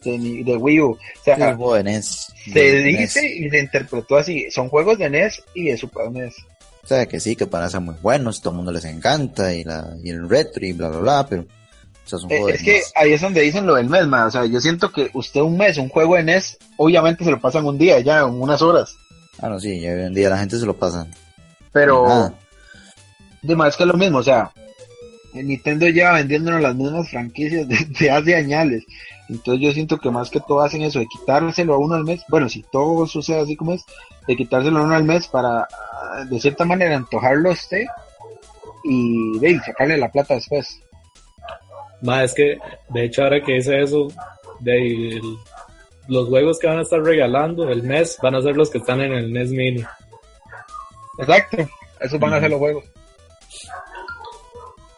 de, 0.05 0.57
Wii 0.57 0.81
U. 0.81 0.91
O 0.91 0.99
sea, 1.25 1.37
un 1.37 1.57
juego 1.57 1.75
de 1.77 1.85
NES. 1.85 2.33
Se 2.53 2.73
dice 2.83 3.27
y 3.27 3.49
se 3.49 3.59
interpretó 3.59 4.17
así, 4.17 4.51
son 4.51 4.69
juegos 4.69 4.99
de 4.99 5.09
NES 5.09 5.43
y 5.55 5.71
de 5.71 5.77
Super 5.79 6.11
NES. 6.11 6.35
O 6.85 6.87
sea, 6.87 7.07
que 7.07 7.19
sí, 7.19 7.35
que 7.35 7.47
parecen 7.47 7.83
muy 7.83 7.95
buenos, 8.03 8.43
todo 8.43 8.51
el 8.51 8.57
mundo 8.59 8.71
les 8.71 8.85
encanta, 8.85 9.55
y, 9.55 9.65
la, 9.65 9.97
y 10.03 10.11
el 10.11 10.29
retro 10.29 10.67
y 10.67 10.75
bla, 10.75 10.89
bla, 10.89 10.99
bla, 10.99 11.27
pero... 11.27 11.47
O 12.13 12.49
es, 12.51 12.63
que 12.63 12.83
ahí 12.97 13.15
es 13.15 13.23
donde 13.23 13.41
dicen 13.41 13.67
lo 13.67 13.77
del 13.77 13.89
mes, 13.89 14.03
O 14.05 14.31
sea, 14.31 14.45
yo 14.45 14.61
siento 14.61 14.93
que 14.93 15.11
usted 15.15 15.41
un 15.41 15.57
mes, 15.57 15.79
un 15.79 15.89
juego 15.89 16.17
de 16.17 16.25
NES, 16.25 16.59
obviamente 16.77 17.25
se 17.25 17.31
lo 17.31 17.41
pasan 17.41 17.65
un 17.65 17.79
día, 17.79 17.99
ya, 18.01 18.21
en 18.21 18.27
unas 18.27 18.61
horas. 18.61 18.95
Ah, 19.41 19.49
no, 19.49 19.59
sí, 19.59 19.71
hoy 19.71 20.03
en 20.03 20.13
día 20.13 20.29
la 20.29 20.37
gente 20.37 20.59
se 20.59 20.67
lo 20.67 20.77
pasa. 20.77 21.07
Pero... 21.73 22.35
De 23.41 23.57
más 23.57 23.77
que 23.77 23.87
lo 23.87 23.95
mismo, 23.95 24.19
o 24.19 24.23
sea, 24.23 24.53
Nintendo 25.43 25.89
lleva 25.89 26.13
vendiéndonos 26.13 26.61
las 26.61 26.77
mismas 26.77 27.09
franquicias 27.09 27.67
de, 27.69 28.11
hace 28.11 28.35
años. 28.37 28.83
Entonces 29.29 29.63
yo 29.63 29.73
siento 29.73 29.99
que 29.99 30.11
más 30.11 30.31
que 30.31 30.41
todo 30.41 30.61
hacen 30.61 30.83
eso, 30.83 30.99
de 30.99 31.07
quitárselo 31.07 31.75
a 31.75 31.79
uno 31.79 31.95
al 31.95 32.05
mes. 32.05 32.23
Bueno, 32.29 32.49
si 32.49 32.63
todo 32.63 33.07
sucede 33.07 33.41
así 33.41 33.57
como 33.57 33.73
es, 33.73 33.85
de 34.27 34.37
quitárselo 34.37 34.83
uno 34.83 34.95
al 34.95 35.05
mes 35.05 35.29
para, 35.29 35.67
de 36.29 36.41
cierta 36.41 36.65
manera, 36.65 36.97
antojarlo 36.97 37.51
a 37.51 37.53
usted 37.53 37.85
y 38.85 39.39
de 39.39 39.61
sacarle 39.61 39.97
la 39.97 40.11
plata 40.11 40.35
después. 40.35 40.81
Más 42.03 42.25
es 42.25 42.35
que, 42.35 42.59
de 42.91 43.05
hecho, 43.05 43.23
ahora 43.23 43.43
que 43.43 43.55
dice 43.55 43.81
eso, 43.81 44.09
de 44.61 45.21
los 46.09 46.29
juegos 46.29 46.59
que 46.59 46.67
van 46.67 46.79
a 46.79 46.83
estar 46.83 47.01
regalando 47.01 47.69
el 47.69 47.83
mes 47.83 48.19
van 48.23 48.35
a 48.35 48.43
ser 48.43 48.57
los 48.57 48.71
que 48.71 48.79
están 48.79 49.01
en 49.01 49.13
el 49.13 49.33
NES 49.33 49.51
Mini. 49.51 49.85
Exacto, 51.19 51.57
esos 52.01 52.21
van 52.21 52.35
a 52.35 52.41
ser 52.41 52.51
los 52.51 52.59
juegos. 52.59 52.85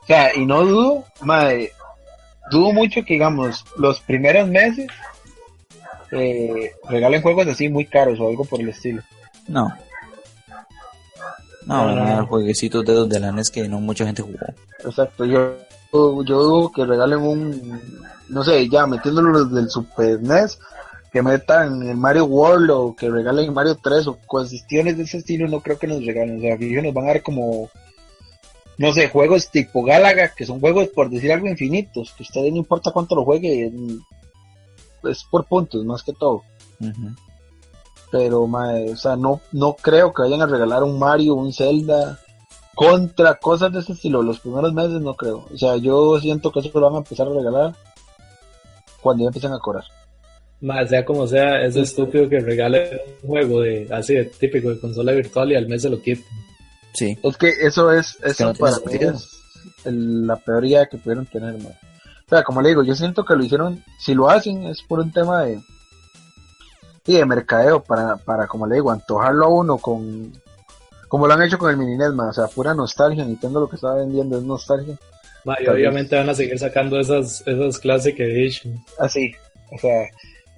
O 0.03 0.07
sea, 0.07 0.35
y 0.35 0.47
no 0.47 0.65
dudo, 0.65 1.05
madre, 1.21 1.73
dudo 2.51 2.73
mucho 2.73 3.05
que, 3.05 3.15
digamos, 3.15 3.65
los 3.77 4.01
primeros 4.01 4.49
meses 4.49 4.87
eh, 6.13 6.73
regalen 6.89 7.23
juegos 7.23 7.47
así 7.49 7.69
muy 7.69 7.87
caros 7.87 8.21
o 8.21 8.29
algo 8.29 8.45
por 8.45 8.61
el 8.61 8.69
estilo. 8.69 9.03
No. 9.49 9.73
No, 11.67 11.85
van 11.85 11.99
a 11.99 12.27
jueguecitos 12.27 12.85
de 12.85 12.95
los 12.95 13.09
de 13.09 13.19
la 13.19 13.33
NES 13.33 13.51
que 13.51 13.69
no 13.69 13.81
mucha 13.81 14.07
gente 14.07 14.23
jugó. 14.23 14.39
Exacto, 14.85 15.25
yo, 15.25 15.57
yo 15.93 16.43
dudo 16.43 16.71
que 16.71 16.85
regalen 16.85 17.19
un, 17.19 17.81
no 18.29 18.45
sé, 18.45 18.69
ya 18.69 18.87
metiéndolo 18.87 19.31
los 19.31 19.53
del 19.53 19.69
Super 19.69 20.23
NES, 20.23 20.59
que 21.13 21.23
metan 21.23 21.83
el 21.83 21.97
Mario 21.97 22.27
World 22.27 22.71
o 22.71 22.95
que 22.95 23.11
regalen 23.11 23.53
Mario 23.53 23.77
3 23.83 24.07
o 24.07 24.19
cuestiones 24.27 24.97
de 24.97 25.03
ese 25.03 25.19
estilo, 25.19 25.49
no 25.49 25.61
creo 25.61 25.79
que 25.79 25.89
nos 25.89 26.05
regalen. 26.05 26.39
O 26.39 26.41
sea, 26.41 26.57
que 26.57 26.83
nos 26.83 26.95
van 26.95 27.05
a 27.07 27.09
dar 27.09 27.23
como 27.23 27.69
no 28.79 28.93
sé, 28.93 29.09
juegos 29.09 29.51
tipo 29.51 29.83
Galaga, 29.83 30.33
que 30.37 30.45
son 30.45 30.61
juegos, 30.61 30.89
por 30.89 31.09
decir 31.09 31.33
algo, 31.33 31.49
infinitos, 31.49 32.13
que 32.17 32.23
ustedes 32.23 32.53
no 32.53 32.59
importa 32.59 32.91
cuánto 32.91 33.15
lo 33.15 33.25
juegue, 33.25 33.73
es 35.05 35.25
por 35.31 35.47
puntos, 35.47 35.85
más 35.85 36.03
que 36.03 36.13
todo. 36.13 36.43
Pero, 38.11 38.43
o 38.43 38.97
sea, 38.97 39.17
no, 39.17 39.41
no 39.53 39.75
creo 39.75 40.13
que 40.13 40.23
vayan 40.23 40.43
a 40.43 40.47
regalar 40.47 40.83
un 40.85 40.99
Mario, 40.99 41.35
un 41.35 41.53
Zelda, 41.53 42.19
contra 42.75 43.35
cosas 43.37 43.73
de 43.73 43.81
ese 43.81 43.93
estilo. 43.93 44.23
Los 44.23 44.41
primeros 44.41 44.73
meses 44.73 45.01
no 45.01 45.15
creo. 45.15 45.47
O 45.53 45.59
sea, 45.59 45.77
yo 45.77 46.21
siento 46.21 46.53
que 46.53 46.61
eso 46.61 46.71
lo 46.75 46.87
van 46.87 46.97
a 46.97 46.99
empezar 46.99 47.27
a 47.27 47.35
regalar 47.35 47.75
cuando 49.01 49.25
ya 49.25 49.29
empiecen 49.29 49.53
a 49.53 49.59
cobrar. 49.59 49.85
Más 50.61 50.89
sea 50.89 51.05
como 51.05 51.27
sea, 51.27 51.63
es 51.63 51.77
estúpido 51.77 52.29
que 52.29 52.41
regale 52.41 53.01
un 53.23 53.29
juego 53.29 53.61
de 53.61 53.89
así 53.91 54.15
de 54.15 54.25
típico 54.25 54.71
de 54.71 54.81
consola 54.81 55.13
virtual 55.13 55.53
y 55.53 55.55
al 55.57 55.69
mes 55.69 55.83
se 55.83 55.91
lo 55.91 56.01
quiten. 56.01 56.25
Sí. 56.93 57.19
Es 57.23 57.37
que 57.37 57.49
eso 57.49 57.93
es, 57.93 58.19
eso 58.23 58.55
para 58.55 58.77
mí 58.79 58.99
es 59.01 59.37
la 59.85 60.37
peor 60.37 60.65
idea 60.65 60.87
que 60.87 60.97
pudieron 60.97 61.27
tener, 61.27 61.55
O 61.55 62.29
sea, 62.29 62.43
como 62.43 62.63
le 62.63 62.71
digo, 62.71 62.83
yo 62.83 62.95
siento 62.95 63.25
que 63.25 63.37
lo 63.37 63.45
hicieron, 63.45 63.85
si 63.99 64.15
lo 64.15 64.31
hacen 64.31 64.65
es 64.65 64.83
por 64.83 65.01
un 65.01 65.13
tema 65.13 65.45
de, 65.45 65.61
y 67.07 67.15
de 67.15 67.25
mercadeo, 67.25 67.83
para, 67.83 68.17
para, 68.17 68.47
como 68.47 68.67
le 68.67 68.77
digo, 68.77 68.91
antojarlo 68.91 69.47
a 69.47 69.49
uno 69.49 69.79
con, 69.79 70.33
como 71.09 71.27
lo 71.27 71.35
han 71.35 71.43
hecho 71.43 71.59
con 71.59 71.71
el 71.71 71.77
mini 71.77 71.97
o 72.03 72.33
sea, 72.33 72.47
pura 72.49 72.75
nostalgia, 72.75 73.25
Nintendo 73.25 73.61
lo 73.61 73.69
que 73.69 73.77
estaba 73.77 73.97
vendiendo 73.97 74.39
es 74.39 74.45
nostalgia. 74.45 74.97
y 75.61 75.67
obviamente 75.69 76.17
van 76.17 76.29
a 76.29 76.35
seguir 76.35 76.59
sacando 76.59 76.99
esas, 76.99 77.47
esas 77.47 77.79
Classic 77.79 78.19
Edition. 78.19 78.85
Así, 78.99 79.33
o 79.71 79.79
sea, 79.79 80.09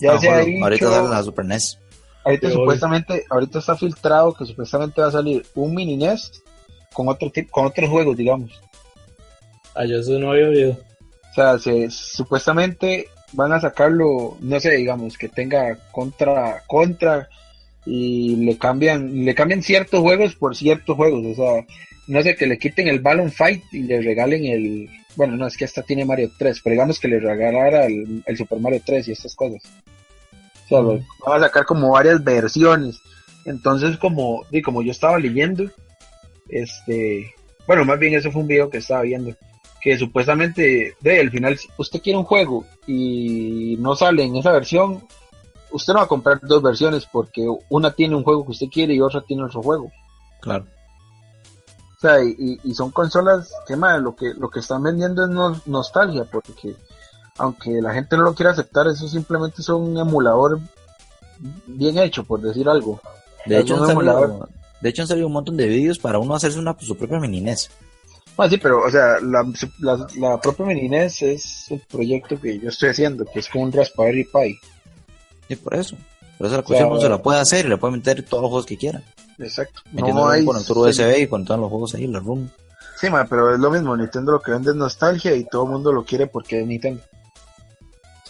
ya 0.01 0.15
ah, 0.15 0.19
se 0.19 0.31
ha 0.31 0.39
dicho... 0.39 0.65
Ahorita 0.65 1.03
la 1.03 1.23
Super 1.23 1.45
NES. 1.45 1.79
Ahorita 2.25 2.51
supuestamente, 2.51 3.25
ahorita 3.31 3.59
está 3.59 3.77
filtrado 3.77 4.35
que 4.35 4.45
supuestamente 4.45 5.01
va 5.01 5.09
a 5.09 5.13
salir 5.13 5.47
un 5.55 5.75
mini 5.75 5.97
NES 5.97 6.43
con 6.93 7.09
otro 7.09 7.31
con 7.51 7.67
otros 7.67 7.89
juegos, 7.89 8.17
digamos. 8.17 8.51
Ah, 9.75 9.85
yo 9.85 9.99
eso 9.99 10.19
no 10.19 10.33
había 10.33 10.49
oído. 10.49 10.73
O 11.31 11.35
sea, 11.35 11.59
se, 11.59 11.91
supuestamente 11.91 13.09
van 13.33 13.53
a 13.53 13.61
sacarlo, 13.61 14.37
no 14.41 14.61
sé, 14.61 14.77
digamos, 14.77 15.19
que 15.19 15.29
tenga 15.29 15.77
contra, 15.93 16.63
contra, 16.67 17.29
y 17.85 18.37
le 18.37 18.59
cambian, 18.59 19.25
le 19.25 19.35
cambian 19.35 19.63
ciertos 19.63 20.01
juegos 20.01 20.35
por 20.35 20.57
ciertos 20.57 20.97
juegos, 20.97 21.25
o 21.27 21.35
sea, 21.35 21.67
no 22.07 22.23
sé, 22.23 22.37
que 22.37 22.47
le 22.47 22.59
quiten 22.59 22.89
el 22.89 23.01
Balloon 23.01 23.31
Fight 23.31 23.63
y 23.73 23.83
le 23.83 24.01
regalen 24.01 24.45
el, 24.47 24.91
bueno, 25.17 25.37
no, 25.37 25.47
es 25.47 25.57
que 25.57 25.65
hasta 25.65 25.83
tiene 25.83 26.05
Mario 26.05 26.31
3, 26.39 26.61
pero 26.63 26.73
digamos 26.73 27.01
que 27.01 27.09
le 27.09 27.21
regalara 27.21 27.87
el, 27.87 28.23
el 28.25 28.37
Super 28.37 28.61
Mario 28.61 28.81
3 28.85 29.09
y 29.09 29.13
estas 29.13 29.35
cosas. 29.35 29.63
O 30.65 30.69
sea, 30.69 30.81
van 30.81 31.43
a 31.43 31.47
sacar 31.47 31.65
como 31.65 31.91
varias 31.91 32.23
versiones. 32.23 33.01
Entonces, 33.45 33.97
como, 33.97 34.45
y 34.51 34.61
como 34.61 34.83
yo 34.83 34.93
estaba 34.93 35.19
leyendo, 35.19 35.71
este, 36.49 37.35
bueno, 37.67 37.85
más 37.85 37.99
bien 37.99 38.15
eso 38.15 38.31
fue 38.31 38.43
un 38.43 38.49
video 38.49 38.69
que 38.69 38.79
estaba 38.79 39.03
viendo, 39.03 39.35
que 39.89 39.99
supuestamente, 39.99 40.95
de 41.01 41.21
al 41.21 41.31
final, 41.31 41.59
usted 41.79 42.03
quiere 42.03 42.19
un 42.19 42.25
juego 42.25 42.65
y 42.87 43.77
no 43.81 43.97
sale 43.97 44.23
en 44.23 44.37
esa 44.37 44.53
versión, 44.53 45.03
usted 45.73 45.95
no 45.95 46.01
va 46.01 46.05
a 46.05 46.09
comprar 46.09 46.41
dos 46.43 46.63
versiones 46.63 47.07
porque 47.11 47.47
una 47.71 47.93
tiene 47.93 48.15
un 48.15 48.23
juego 48.23 48.45
que 48.45 48.53
usted 48.53 48.67
quiere 48.67 48.95
y 48.95 49.01
otra 49.01 49.23
tiene 49.23 49.45
otro 49.45 49.63
juego. 49.63 49.91
Claro. 50.43 50.67
O 51.97 52.01
sea, 52.01 52.23
y, 52.23 52.61
y 52.63 52.75
son 52.75 52.91
consolas 52.91 53.51
que 53.67 53.77
más 53.77 54.01
lo 54.01 54.15
que 54.15 54.33
lo 54.35 54.51
que 54.51 54.61
están 54.61 54.83
vendiendo 54.83 55.25
es 55.25 55.67
nostalgia 55.67 56.25
porque 56.31 56.77
aunque 57.39 57.81
la 57.81 57.95
gente 57.95 58.17
no 58.17 58.25
lo 58.25 58.35
quiera 58.35 58.53
aceptar, 58.53 58.87
eso 58.89 59.09
simplemente 59.09 59.63
es 59.63 59.69
un 59.71 59.97
emulador 59.97 60.61
bien 61.67 61.99
hecho, 61.99 62.25
por 62.25 62.41
decir 62.41 62.69
algo. 62.69 63.01
De 63.47 63.59
hecho, 63.59 63.83
han 63.83 63.87
salido, 63.87 64.49
de 64.81 64.89
hecho 64.89 65.03
han 65.03 65.09
salido 65.09 65.27
un 65.29 65.33
montón 65.33 65.57
de 65.57 65.67
vídeos 65.67 65.99
para 65.99 66.19
uno 66.19 66.35
hacerse 66.35 66.59
una 66.59 66.77
su 66.79 66.97
propia 66.97 67.19
mini 67.19 67.41
NES. 67.41 67.71
Ah, 68.41 68.49
sí, 68.49 68.57
pero, 68.57 68.85
o 68.85 68.91
sea, 68.91 69.19
la, 69.21 69.45
la, 70.17 70.41
propia 70.41 70.65
mini 70.67 70.89
NES 70.89 71.23
es 71.23 71.67
un 71.71 71.81
proyecto 71.81 72.41
que 72.41 72.59
yo 72.61 72.69
estoy 72.69 72.91
haciendo, 72.91 73.25
que 73.25 73.41
es 73.41 73.49
como 73.49 73.65
un 73.65 73.73
Raspberry 73.73 74.25
Pi. 74.25 74.59
Sí, 75.49 75.57
por 75.57 75.75
eso. 75.75 75.97
Por 76.39 76.47
eso 76.47 76.57
la 76.57 76.63
cuestión 76.63 76.89
no 76.89 77.01
se 77.01 77.09
la 77.09 77.21
puede 77.21 77.41
hacer 77.41 77.67
y 77.67 77.69
le 77.69 77.79
puede 77.79 77.95
meter 77.97 78.23
todos 78.23 78.43
los 78.43 78.51
juegos 78.51 78.67
que 78.67 78.77
quiera. 78.77 79.03
Exacto. 79.39 79.83
no 79.93 80.29
hay, 80.29 80.45
con 80.45 80.57
el 80.57 80.63
USB 80.63 81.19
y 81.23 81.27
con 81.27 81.45
todos 81.45 81.59
los 81.59 81.69
juegos 81.69 81.95
ahí, 81.97 82.07
la 82.07 82.21
room. 82.21 82.49
Sí, 83.01 83.11
ma, 83.11 83.27
pero 83.29 83.53
es 83.53 83.59
lo 83.59 83.71
mismo. 83.71 83.97
Nintendo 83.97 84.33
lo 84.33 84.41
que 84.41 84.53
vende 84.53 84.71
es 84.71 84.77
nostalgia 84.77 85.35
y 85.35 85.45
todo 85.45 85.65
el 85.65 85.71
mundo 85.71 85.93
lo 85.93 86.05
quiere 86.05 86.29
porque 86.29 86.61
es 86.61 86.67
Nintendo. 86.67 87.03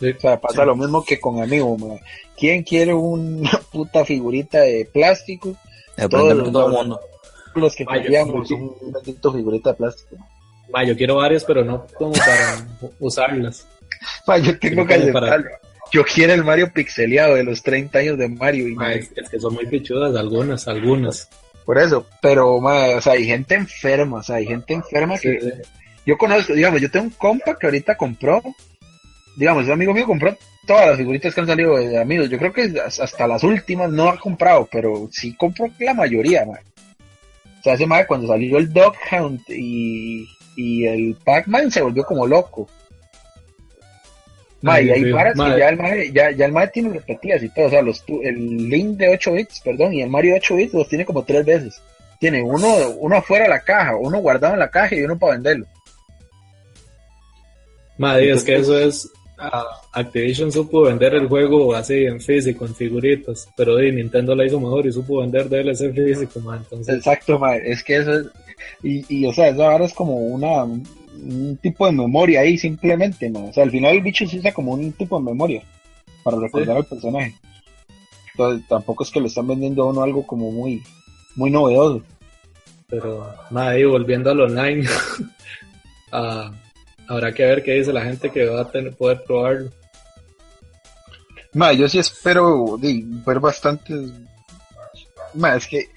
O 0.01 0.21
sea, 0.21 0.41
pasa 0.41 0.65
lo 0.65 0.77
mismo 0.77 1.05
que 1.05 1.21
con 1.21 1.43
amigos, 1.43 1.79
ma. 1.81 1.97
¿Quién 2.37 2.63
quiere 2.63 2.95
una 2.95 3.51
puta 3.73 4.05
figurita 4.05 4.61
de 4.61 4.89
plástico? 4.91 5.55
Aprenderlo 5.99 6.45
los- 6.45 6.53
todo 6.53 6.67
el 6.69 6.73
mundo. 6.73 7.01
Los 7.59 7.77
que 7.77 7.85
queríamos 7.85 8.51
un 8.51 8.93
bendito 8.93 9.33
figurita 9.33 9.71
de 9.71 9.77
plástico. 9.77 10.17
Ma, 10.73 10.85
yo 10.85 10.97
quiero 10.97 11.17
varias, 11.17 11.45
pero 11.45 11.65
no 11.65 11.87
como 11.97 12.13
para 12.13 12.67
usarlas. 12.99 13.67
Ma, 14.27 14.39
yo 14.39 14.59
tengo 14.59 14.87
que 14.87 14.99
para-. 15.13 15.45
Yo 15.91 16.05
quiero 16.05 16.35
el 16.35 16.45
Mario 16.45 16.71
pixeleado 16.73 17.37
de 17.37 17.45
los 17.45 17.63
30 17.63 17.99
años 17.99 18.19
de 18.19 18.29
Mario. 18.29 18.69
Y 18.69 18.75
Ma, 18.75 18.93
es, 18.93 19.11
es 19.17 19.29
que 19.29 19.41
son 19.41 19.55
muy 19.55 19.67
pichudas, 19.67 20.15
algunas, 20.15 20.69
algunas. 20.69 21.29
Por 21.65 21.79
eso, 21.79 22.07
pero, 22.23 22.57
o 22.57 23.01
sea, 23.01 23.13
hay 23.13 23.27
gente 23.27 23.55
enferma, 23.55 24.19
o 24.19 24.23
sea, 24.23 24.37
hay 24.37 24.47
gente 24.47 24.73
enferma 24.73 25.19
que 25.19 25.39
Sí, 25.39 25.51
yo 26.07 26.17
conozco, 26.17 26.55
digamos, 26.55 26.81
yo 26.81 26.91
tengo 26.91 27.05
un 27.05 27.11
compa 27.11 27.59
que 27.59 27.67
ahorita 27.67 27.95
compró, 27.95 28.43
digamos, 29.37 29.67
un 29.67 29.73
amigo 29.73 29.93
mío 29.93 30.07
compró 30.07 30.35
todas 30.67 30.87
las 30.87 30.97
figuritas 30.97 31.35
que 31.35 31.41
han 31.43 31.47
salido 31.47 31.77
de 31.77 31.99
amigos, 32.01 32.31
yo 32.31 32.39
creo 32.39 32.55
que 32.55 32.73
hasta 32.81 33.27
las 33.27 33.45
últimas 33.45 33.91
no 33.91 34.09
ha 34.09 34.19
comprado, 34.19 34.67
pero 34.73 35.11
sí 35.13 35.35
compró 35.35 35.69
la 35.79 35.93
mayoría, 35.93 36.47
ma. 36.47 36.59
O 37.59 37.63
sea, 37.63 37.75
ese 37.75 37.87
ma, 37.87 38.07
cuando 38.07 38.27
salió 38.29 38.59
el 38.59 38.73
Dog 38.73 38.95
Hunt 39.13 39.43
y, 39.51 40.29
y 40.57 40.85
el 40.87 41.17
Pac-Man 41.25 41.71
se 41.71 41.83
volvió 41.83 42.05
como 42.05 42.27
loco. 42.27 42.69
Ma, 44.61 44.75
Ay, 44.75 44.87
y 44.87 44.91
hay 44.91 45.13
varas 45.13 45.37
que 45.55 45.59
ya 45.59 45.69
el 45.69 45.77
ma, 45.77 45.89
ya, 46.13 46.31
ya 46.33 46.45
el 46.47 46.53
ma 46.53 46.67
tiene 46.67 46.89
repetidas 46.91 47.43
y 47.43 47.49
todo, 47.51 47.67
o 47.67 47.71
sea, 47.71 47.83
los, 47.83 48.05
tu- 48.05 48.23
el 48.23 48.69
Link 48.69 48.97
de 48.97 49.09
8 49.09 49.33
bits, 49.33 49.61
perdón, 49.61 49.95
y 49.95 50.03
el 50.03 50.11
Mario 50.11 50.35
8 50.37 50.57
bits 50.57 50.75
los 50.75 50.89
tiene 50.89 51.05
como 51.05 51.25
tres 51.25 51.45
veces. 51.45 51.81
Tiene 52.19 52.43
uno, 52.43 52.89
uno 52.99 53.17
afuera 53.17 53.45
de 53.45 53.51
la 53.51 53.61
caja, 53.61 53.95
uno 53.97 54.19
guardado 54.19 54.55
en 54.55 54.61
la 54.61 54.71
caja 54.71 54.97
y 54.97 55.03
uno 55.03 55.17
para 55.17 55.35
venderlo. 55.35 55.67
Madre, 57.97 58.31
es 58.33 58.45
que 58.45 58.57
eso 58.57 58.79
es. 58.79 59.09
Ah, 59.39 59.65
Activision 59.93 60.53
supo 60.53 60.83
vender 60.83 61.15
el 61.15 61.29
juego 61.29 61.75
así 61.75 62.05
en 62.05 62.21
físico, 62.21 62.67
en 62.67 62.75
figuritas, 62.75 63.49
pero 63.57 63.79
Nintendo 63.79 64.35
la 64.35 64.47
hizo 64.47 64.61
mejor 64.61 64.87
y 64.87 64.93
supo 64.93 65.21
vender 65.21 65.49
DLC 65.49 65.93
físico, 65.93 66.41
man. 66.41 66.59
Entonces, 66.59 66.97
Exacto, 66.97 67.41
es 67.47 67.83
que 67.83 67.97
eso 67.97 68.13
es, 68.13 68.27
y, 68.83 69.05
y 69.09 69.27
o 69.27 69.33
sea, 69.33 69.49
eso 69.49 69.65
ahora 69.65 69.85
es 69.85 69.95
como 69.95 70.17
una, 70.17 70.65
un 70.65 71.59
tipo 71.61 71.87
de 71.87 71.93
memoria 71.93 72.41
ahí 72.41 72.59
simplemente, 72.59 73.31
ma. 73.31 73.41
o 73.41 73.53
sea, 73.53 73.65
al 73.65 73.71
final 73.71 73.97
el 73.97 74.03
bicho 74.03 74.27
se 74.27 74.39
usa 74.39 74.53
como 74.53 74.73
un 74.73 74.93
tipo 74.93 75.19
de 75.19 75.25
memoria 75.25 75.63
para 76.23 76.39
recordar 76.39 76.77
al 76.77 76.85
personaje. 76.85 77.35
Entonces 78.33 78.69
tampoco 78.69 79.03
es 79.03 79.11
que 79.11 79.21
le 79.21 79.27
están 79.27 79.49
vendiendo 79.49 79.83
a 79.83 79.87
uno 79.87 80.03
algo 80.03 80.27
como 80.27 80.53
muy, 80.53 80.83
muy 81.35 81.51
novedoso. 81.51 82.03
pero 82.87 83.35
madre, 83.51 83.81
y 83.81 83.85
volviendo 83.85 84.31
al 84.31 84.41
online, 84.43 84.87
ah, 86.13 86.53
habrá 87.09 87.33
que 87.33 87.45
ver 87.45 87.63
qué 87.63 87.73
dice 87.73 87.93
la 87.93 88.03
gente 88.05 88.31
que 88.31 88.47
va 88.47 88.61
a 88.63 88.71
tener, 88.71 88.95
poder 88.95 89.23
probarlo. 89.25 89.71
Ma, 91.55 91.73
yo 91.73 91.89
sí 91.89 91.99
espero 91.99 92.77
di, 92.79 93.03
ver 93.27 93.41
bastantes, 93.41 94.11
ma, 95.35 95.57
es 95.57 95.67
que, 95.67 95.89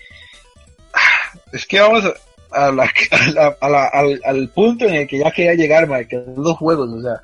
ah, 0.93 1.37
es 1.51 1.65
que 1.65 1.79
vamos 1.79 2.05
a, 2.05 2.67
a 2.67 2.71
la- 2.71 2.83
a 3.11 3.31
la- 3.31 3.57
a 3.59 3.69
la- 3.69 3.87
al, 3.87 4.21
al 4.23 4.49
punto 4.49 4.85
en 4.85 4.95
el 4.95 5.07
que 5.07 5.19
ya 5.19 5.31
quería 5.31 5.53
llegar, 5.55 5.87
ma, 5.87 6.03
que 6.05 6.23
son 6.23 6.43
los 6.43 6.57
juegos, 6.57 6.89
o 6.89 7.01
sea, 7.01 7.21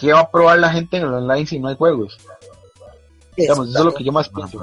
¿qué 0.00 0.12
va 0.12 0.20
a 0.20 0.30
probar 0.30 0.58
la 0.58 0.70
gente 0.72 0.96
en 0.96 1.04
el 1.04 1.14
online 1.14 1.46
si 1.46 1.58
no 1.58 1.68
hay 1.68 1.76
juegos? 1.76 2.18
Digamos, 3.36 3.68
eso 3.68 3.78
es 3.78 3.84
lo 3.84 3.94
que 3.94 4.04
yo 4.04 4.10
más 4.12 4.28
pienso. 4.28 4.58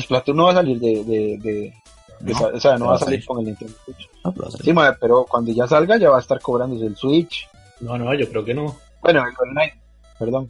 Splatoon 0.00 0.36
no 0.36 0.44
va 0.46 0.50
a 0.50 0.54
salir 0.54 0.80
de, 0.80 1.04
de, 1.04 1.38
de, 1.38 1.38
de 1.52 1.74
No, 2.20 2.46
o 2.54 2.60
sea, 2.60 2.78
no 2.78 2.86
va 2.86 2.96
a 2.96 2.98
salir 2.98 3.24
con 3.24 3.40
el 3.40 3.46
Nintendo 3.46 3.74
Switch. 3.84 4.08
No, 4.24 4.32
pero. 4.32 4.50
Sí, 4.50 4.72
ma, 4.72 4.96
pero 4.98 5.24
cuando 5.24 5.52
ya 5.52 5.66
salga 5.66 5.96
ya 5.96 6.10
va 6.10 6.18
a 6.18 6.20
estar 6.20 6.40
cobrándose 6.40 6.86
el 6.86 6.96
Switch. 6.96 7.48
No, 7.80 7.98
no, 7.98 8.14
yo 8.14 8.28
creo 8.28 8.44
que 8.44 8.54
no. 8.54 8.76
Bueno, 9.02 9.24
el 9.26 9.34
online, 9.38 9.74
perdón. 10.18 10.48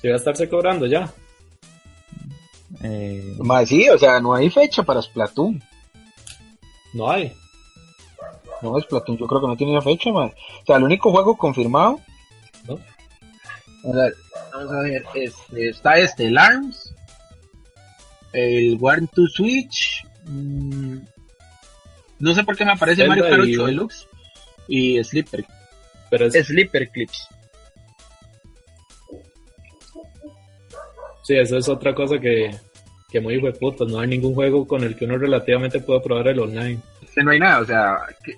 Si 0.00 0.08
va 0.08 0.14
a 0.14 0.18
estarse 0.18 0.48
cobrando 0.48 0.86
ya. 0.86 1.12
Eh, 2.82 3.34
Ma, 3.38 3.66
sí, 3.66 3.88
o 3.88 3.98
sea, 3.98 4.20
no 4.20 4.34
hay 4.34 4.48
fecha 4.48 4.82
para 4.82 5.02
Splatoon. 5.02 5.62
No 6.94 7.10
hay. 7.10 7.32
No, 8.62 8.80
Splatoon 8.80 9.18
yo 9.18 9.26
creo 9.26 9.40
que 9.40 9.46
no 9.48 9.56
tiene 9.56 9.72
una 9.72 9.82
fecha, 9.82 10.10
ma. 10.10 10.26
O 10.26 10.66
sea, 10.66 10.76
el 10.76 10.84
único 10.84 11.10
juego 11.10 11.36
confirmado. 11.36 12.00
¿No? 12.68 12.78
A 13.90 13.96
ver, 13.96 14.14
vamos 14.52 14.72
a 14.72 14.80
ver, 14.80 15.04
este, 15.14 15.68
está 15.70 15.98
este, 15.98 16.26
el 16.26 16.36
ARMS, 16.36 16.94
el 18.32 18.78
One 18.80 19.08
to 19.14 19.26
Switch, 19.26 20.06
mm, 20.30 20.98
no 22.20 22.34
sé 22.34 22.44
por 22.44 22.56
qué 22.56 22.64
me 22.64 22.72
aparece 22.72 23.02
Zelda 23.02 23.16
Mario 23.16 23.24
Kart 23.36 23.48
y- 23.48 23.56
8 23.56 23.66
Deluxe 23.66 24.08
y 24.68 25.02
Slipper, 25.04 25.44
Pero 26.10 26.26
es, 26.26 26.46
Slipper 26.46 26.88
Clips. 26.90 27.26
sí, 31.22 31.36
eso 31.36 31.56
es 31.58 31.68
otra 31.68 31.94
cosa 31.94 32.18
que, 32.18 32.50
que 33.10 33.20
muy 33.20 33.34
hijo 33.34 33.46
de 33.46 33.52
puta. 33.52 33.84
No 33.84 34.00
hay 34.00 34.08
ningún 34.08 34.34
juego 34.34 34.66
con 34.66 34.82
el 34.82 34.96
que 34.96 35.04
uno 35.04 35.18
relativamente 35.18 35.80
pueda 35.80 36.02
probar 36.02 36.28
el 36.28 36.40
online. 36.40 36.78
Este, 37.02 37.22
no 37.22 37.30
hay 37.30 37.38
nada, 37.40 37.60
o 37.60 37.64
sea, 37.64 37.96
que, 38.24 38.34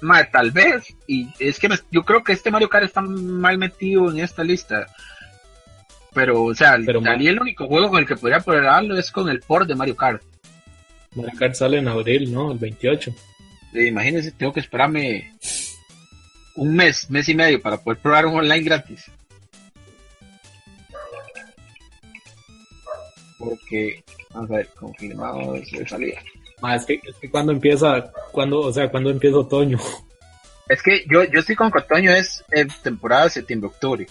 ma, 0.00 0.24
tal 0.24 0.50
vez, 0.50 0.94
y 1.06 1.28
es 1.38 1.58
que 1.58 1.68
me- 1.68 1.78
yo 1.90 2.02
creo 2.02 2.22
que 2.22 2.32
este 2.32 2.50
Mario 2.50 2.68
Kart 2.68 2.84
está 2.84 3.00
mal 3.00 3.58
metido 3.58 4.10
en 4.10 4.20
esta 4.20 4.42
lista. 4.44 4.86
Pero, 6.12 6.42
o 6.44 6.54
sea, 6.54 6.76
Pero, 6.84 7.00
mí 7.00 7.28
el 7.28 7.40
único 7.40 7.66
juego 7.68 7.88
con 7.90 8.00
el 8.00 8.06
que 8.06 8.16
podría 8.16 8.40
probarlo 8.40 8.98
es 8.98 9.12
con 9.12 9.28
el 9.28 9.40
port 9.40 9.68
de 9.68 9.76
Mario 9.76 9.96
Kart. 9.96 10.22
Mario 11.14 11.38
Kart 11.38 11.54
sale 11.54 11.78
en 11.78 11.88
abril, 11.88 12.32
¿no? 12.32 12.52
El 12.52 12.58
28. 12.58 13.12
Eh, 13.74 13.86
imagínense, 13.86 14.32
tengo 14.32 14.52
que 14.52 14.60
esperarme 14.60 15.32
un 16.56 16.74
mes, 16.74 17.10
mes 17.10 17.28
y 17.28 17.34
medio 17.34 17.60
para 17.60 17.78
poder 17.78 18.00
probar 18.00 18.26
un 18.26 18.36
online 18.36 18.62
gratis. 18.62 19.10
Porque, 23.38 24.04
vamos 24.34 24.50
a 24.50 24.56
ver, 24.56 24.68
confirmado 24.68 25.54
de 25.54 25.88
salida. 25.88 26.20
Ma, 26.60 26.76
es 26.76 26.84
que, 26.84 26.94
es 26.94 27.16
que 27.20 27.30
cuando 27.30 27.52
empieza, 27.52 28.12
cuando, 28.32 28.60
o 28.60 28.72
sea, 28.72 28.90
cuando 28.90 29.10
empieza 29.10 29.38
otoño. 29.38 29.78
Es 30.68 30.82
que 30.82 31.04
yo, 31.10 31.24
yo 31.24 31.40
estoy 31.40 31.56
con 31.56 31.72
que 31.72 31.78
otoño 31.78 32.12
es 32.12 32.44
eh, 32.52 32.66
temporada 32.82 33.24
de 33.24 33.30
septiembre-octubre. 33.30 34.06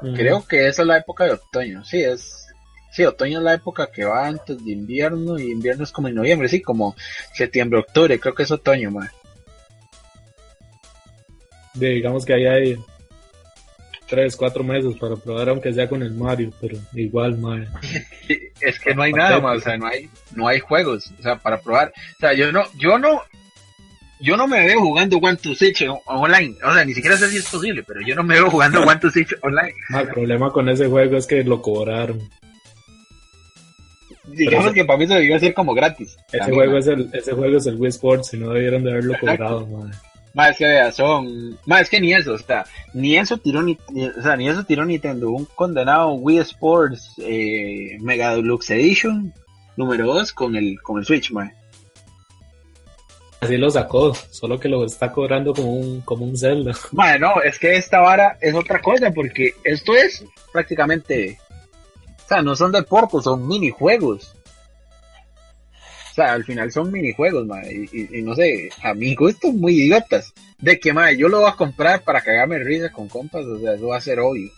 Creo 0.00 0.44
que 0.46 0.66
esa 0.66 0.82
es 0.82 0.88
la 0.88 0.98
época 0.98 1.24
de 1.24 1.32
otoño. 1.32 1.84
Sí, 1.84 2.02
es. 2.02 2.47
Sí, 2.90 3.04
otoño 3.04 3.38
es 3.38 3.44
la 3.44 3.54
época 3.54 3.90
que 3.92 4.04
va 4.04 4.26
antes 4.26 4.64
de 4.64 4.72
invierno 4.72 5.38
y 5.38 5.50
invierno 5.52 5.84
es 5.84 5.92
como 5.92 6.08
en 6.08 6.14
noviembre, 6.14 6.48
sí, 6.48 6.62
como 6.62 6.96
septiembre, 7.34 7.80
octubre, 7.80 8.18
creo 8.18 8.34
que 8.34 8.42
es 8.44 8.50
otoño. 8.50 8.90
De, 11.74 11.88
digamos 11.90 12.24
que 12.24 12.34
ahí 12.34 12.46
hay 12.46 12.76
tres, 14.08 14.36
cuatro 14.36 14.64
meses 14.64 14.96
para 14.98 15.16
probar, 15.16 15.50
aunque 15.50 15.72
sea 15.72 15.88
con 15.88 16.02
el 16.02 16.12
Mario, 16.12 16.50
pero 16.60 16.78
igual, 16.94 17.38
madre. 17.38 17.68
Es 18.60 18.80
que 18.80 18.94
no 18.94 19.02
hay 19.02 19.12
nada 19.12 19.38
más, 19.40 19.58
o 19.58 19.60
sea, 19.60 19.76
no 19.76 19.86
hay, 19.86 20.08
no 20.34 20.48
hay 20.48 20.58
juegos, 20.60 21.12
o 21.18 21.22
sea, 21.22 21.36
para 21.36 21.60
probar. 21.60 21.92
O 22.16 22.20
sea, 22.20 22.32
yo 22.32 22.50
no, 22.50 22.64
yo 22.76 22.98
no, 22.98 23.22
yo 24.20 24.36
no 24.36 24.48
me 24.48 24.66
veo 24.66 24.80
jugando 24.80 25.18
One 25.18 25.36
to 25.36 25.54
Switch 25.54 25.82
en- 25.82 25.92
online, 26.06 26.56
o 26.64 26.72
sea, 26.74 26.84
ni 26.84 26.94
siquiera 26.94 27.16
sé 27.16 27.28
si 27.28 27.36
es 27.36 27.48
posible, 27.48 27.84
pero 27.86 28.00
yo 28.00 28.14
no 28.16 28.24
me 28.24 28.34
veo 28.34 28.50
jugando 28.50 28.80
One 28.82 28.98
to 28.98 29.10
Switch 29.10 29.34
online. 29.42 29.74
Ma, 29.90 30.00
el 30.00 30.08
problema 30.08 30.50
con 30.50 30.68
ese 30.68 30.86
juego 30.88 31.16
es 31.16 31.26
que 31.26 31.44
lo 31.44 31.60
cobraron. 31.62 32.28
Digamos 34.32 34.66
Pero- 34.66 34.74
que 34.74 34.84
para 34.84 34.98
mí 34.98 35.06
se 35.06 35.14
debió 35.14 35.36
hacer 35.36 35.54
como 35.54 35.74
gratis. 35.74 36.16
Ese 36.28 36.38
También, 36.38 36.54
juego 36.60 36.78
es 36.78 36.86
el, 36.86 37.10
ese 37.12 37.32
juego 37.32 37.56
es 37.56 37.66
el 37.66 37.76
Wii 37.76 37.88
Sports 37.88 38.34
y 38.34 38.38
no 38.38 38.50
debieron 38.52 38.84
de 38.84 38.90
haberlo 38.92 39.14
cobrado, 39.18 39.66
madre. 39.66 39.96
Más 40.34 40.56
que 40.56 40.66
vea, 40.66 40.92
son, 40.92 41.58
más 41.66 41.82
es 41.82 41.90
que 41.90 42.00
ni 42.00 42.12
eso, 42.12 42.34
o 42.34 42.38
sea, 42.38 42.64
ni 42.92 43.16
eso 43.16 43.38
tiró 43.38 43.62
ni, 43.62 43.76
o 44.18 44.22
sea, 44.22 44.36
ni 44.36 44.48
eso 44.48 44.62
tiró 44.62 44.84
Nintendo, 44.84 45.30
un 45.30 45.46
condenado 45.46 46.12
Wii 46.12 46.38
Sports 46.38 47.14
eh, 47.18 47.96
Mega 48.00 48.34
Deluxe 48.36 48.70
Edition 48.70 49.32
número 49.76 50.06
2 50.06 50.32
con 50.34 50.54
el 50.54 50.80
con 50.82 50.98
el 50.98 51.04
Switch, 51.06 51.32
man. 51.32 51.50
Así 53.40 53.56
lo 53.56 53.70
sacó, 53.70 54.14
solo 54.30 54.58
que 54.58 54.68
lo 54.68 54.84
está 54.84 55.12
cobrando 55.12 55.54
como 55.54 55.72
un, 55.74 56.00
como 56.02 56.24
un 56.24 56.36
Zelda. 56.36 56.72
Madre, 56.92 57.20
no, 57.20 57.40
es 57.42 57.58
que 57.58 57.76
esta 57.76 58.00
vara 58.00 58.36
es 58.40 58.52
otra 58.54 58.80
cosa, 58.80 59.10
porque 59.12 59.54
esto 59.64 59.94
es 59.94 60.24
prácticamente, 60.52 61.38
o 62.28 62.34
sea, 62.34 62.42
no 62.42 62.54
son 62.54 62.72
deportes, 62.72 63.24
son 63.24 63.48
minijuegos. 63.48 64.34
O 66.10 66.14
sea, 66.14 66.34
al 66.34 66.44
final 66.44 66.70
son 66.70 66.92
minijuegos, 66.92 67.46
madre, 67.46 67.86
y, 67.90 68.00
y- 68.02 68.18
y 68.18 68.22
no 68.22 68.34
sé, 68.34 68.68
a 68.82 68.92
mi 68.92 69.14
gusto 69.14 69.50
muy 69.50 69.80
idiotas. 69.80 70.34
De 70.58 70.78
que, 70.78 70.92
madre, 70.92 71.16
yo 71.16 71.28
lo 71.28 71.40
voy 71.40 71.48
a 71.50 71.54
comprar 71.56 72.02
para 72.02 72.20
cagarme 72.20 72.58
de 72.58 72.64
risa 72.64 72.92
con 72.92 73.08
compas, 73.08 73.46
o 73.46 73.58
sea, 73.60 73.74
eso 73.74 73.86
va 73.86 73.96
a 73.96 74.00
ser 74.02 74.20
obvio. 74.20 74.50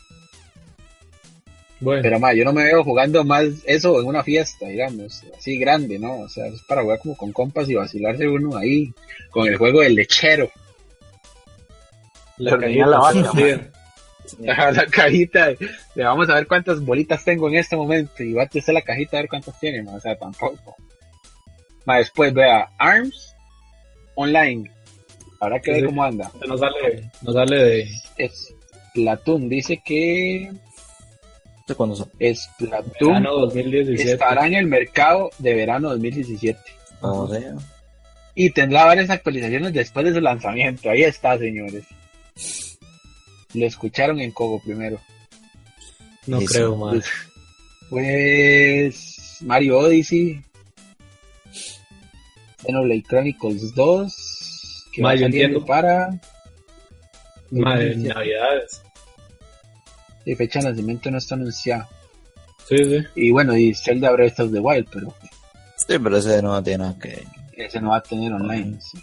Bueno, 1.79 2.03
Pero, 2.03 2.19
madre, 2.19 2.39
yo 2.39 2.45
no 2.45 2.53
me 2.53 2.65
veo 2.65 2.83
jugando 2.83 3.23
más 3.25 3.45
eso 3.65 4.01
en 4.01 4.07
una 4.07 4.23
fiesta, 4.25 4.67
digamos, 4.67 5.23
así 5.39 5.57
grande, 5.59 5.99
¿no? 5.99 6.21
O 6.23 6.29
sea, 6.29 6.47
es 6.47 6.61
para 6.63 6.83
jugar 6.83 6.99
como 6.99 7.17
con 7.17 7.31
compas 7.33 7.69
y 7.71 7.75
vacilarse 7.75 8.27
uno 8.29 8.57
ahí, 8.57 8.93
con 9.31 9.47
el 9.47 9.57
juego 9.57 9.81
del 9.81 9.95
lechero. 9.95 10.51
la 12.39 12.51
terminé 12.59 12.81
la 12.91 12.99
vaca, 12.99 13.33
la 14.41 14.87
cajita, 14.87 15.49
de, 15.49 15.57
de 15.95 16.05
vamos 16.05 16.29
a 16.29 16.35
ver 16.35 16.47
cuántas 16.47 16.81
bolitas 16.85 17.25
tengo 17.25 17.49
en 17.49 17.57
este 17.57 17.77
momento 17.77 18.23
y 18.23 18.33
va 18.33 18.45
a 18.45 18.49
testar 18.49 18.75
la 18.75 18.83
cajita 18.83 19.17
a 19.17 19.21
ver 19.21 19.29
cuántas 19.29 19.59
tiene, 19.59 19.83
ma, 19.83 19.95
o 19.95 20.01
sea, 20.01 20.17
tampoco. 20.17 20.77
Ma, 21.85 21.97
después 21.97 22.33
vea, 22.33 22.71
ARMS 22.79 23.35
Online, 24.15 24.71
Habrá 25.41 25.59
que 25.59 25.75
Sí, 25.75 25.81
ver 25.81 25.87
cómo 25.87 26.05
anda. 26.05 26.31
No 26.47 26.59
sale, 26.59 27.11
no 27.23 27.33
sale 27.33 27.57
de. 27.57 27.89
Es 28.19 28.55
Splatoon 28.91 29.49
dice 29.49 29.81
que 29.85 30.51
¿De 31.67 31.75
cuándo 31.75 31.97
son? 31.97 32.11
Splatoon 32.21 33.23
Verano 33.23 33.37
2017. 33.39 34.13
estará 34.13 34.47
en 34.47 34.55
el 34.55 34.67
mercado 34.67 35.31
de 35.39 35.55
verano 35.55 35.91
2017 35.91 36.59
O 37.01 37.29
sea, 37.29 37.55
y 38.35 38.51
tendrá 38.51 38.85
varias 38.85 39.11
actualizaciones 39.11 39.73
después 39.73 40.07
de 40.07 40.15
su 40.15 40.21
lanzamiento. 40.21 40.89
Ahí 40.89 41.03
está, 41.03 41.37
señores. 41.37 41.85
Lo 43.55 43.67
escucharon 43.67 44.21
en 44.21 44.31
Cogo 44.33 44.61
primero. 44.61 45.01
No 46.27 46.39
creo, 46.41 46.75
sí. 46.75 46.79
madre. 46.81 47.01
Pues 47.89 49.39
Mario 49.41 49.79
Odyssey, 49.79 50.43
Xenoblade 52.63 53.03
Chronicles 53.09 53.75
2, 53.75 54.87
que 54.93 55.03
Ma, 55.03 55.09
va 55.09 55.15
entiendo. 55.15 55.65
para 55.65 56.11
Madre, 57.51 57.95
2017. 57.95 58.15
navidades. 58.15 58.83
y 60.25 60.35
fecha 60.37 60.61
de 60.61 60.71
nacimiento 60.71 61.11
no 61.11 61.19
está 61.19 61.35
anunciada. 61.35 61.89
Sí, 62.69 62.77
sí. 62.85 62.99
Y 63.17 63.31
bueno, 63.33 63.57
y 63.57 63.75
Zelda 63.75 64.13
Breath 64.13 64.39
of 64.41 64.53
the 64.53 64.61
Wild, 64.61 64.89
pero 64.93 65.13
sí, 65.77 65.99
pero 65.99 66.17
ese 66.19 66.41
no 66.43 66.63
tiene 66.63 66.85
nada 66.85 66.99
que. 67.01 67.25
ese 67.57 67.81
no 67.81 67.91
va 67.91 67.97
a 67.97 68.03
tener 68.03 68.33
online. 68.33 68.79
sí. 68.81 68.99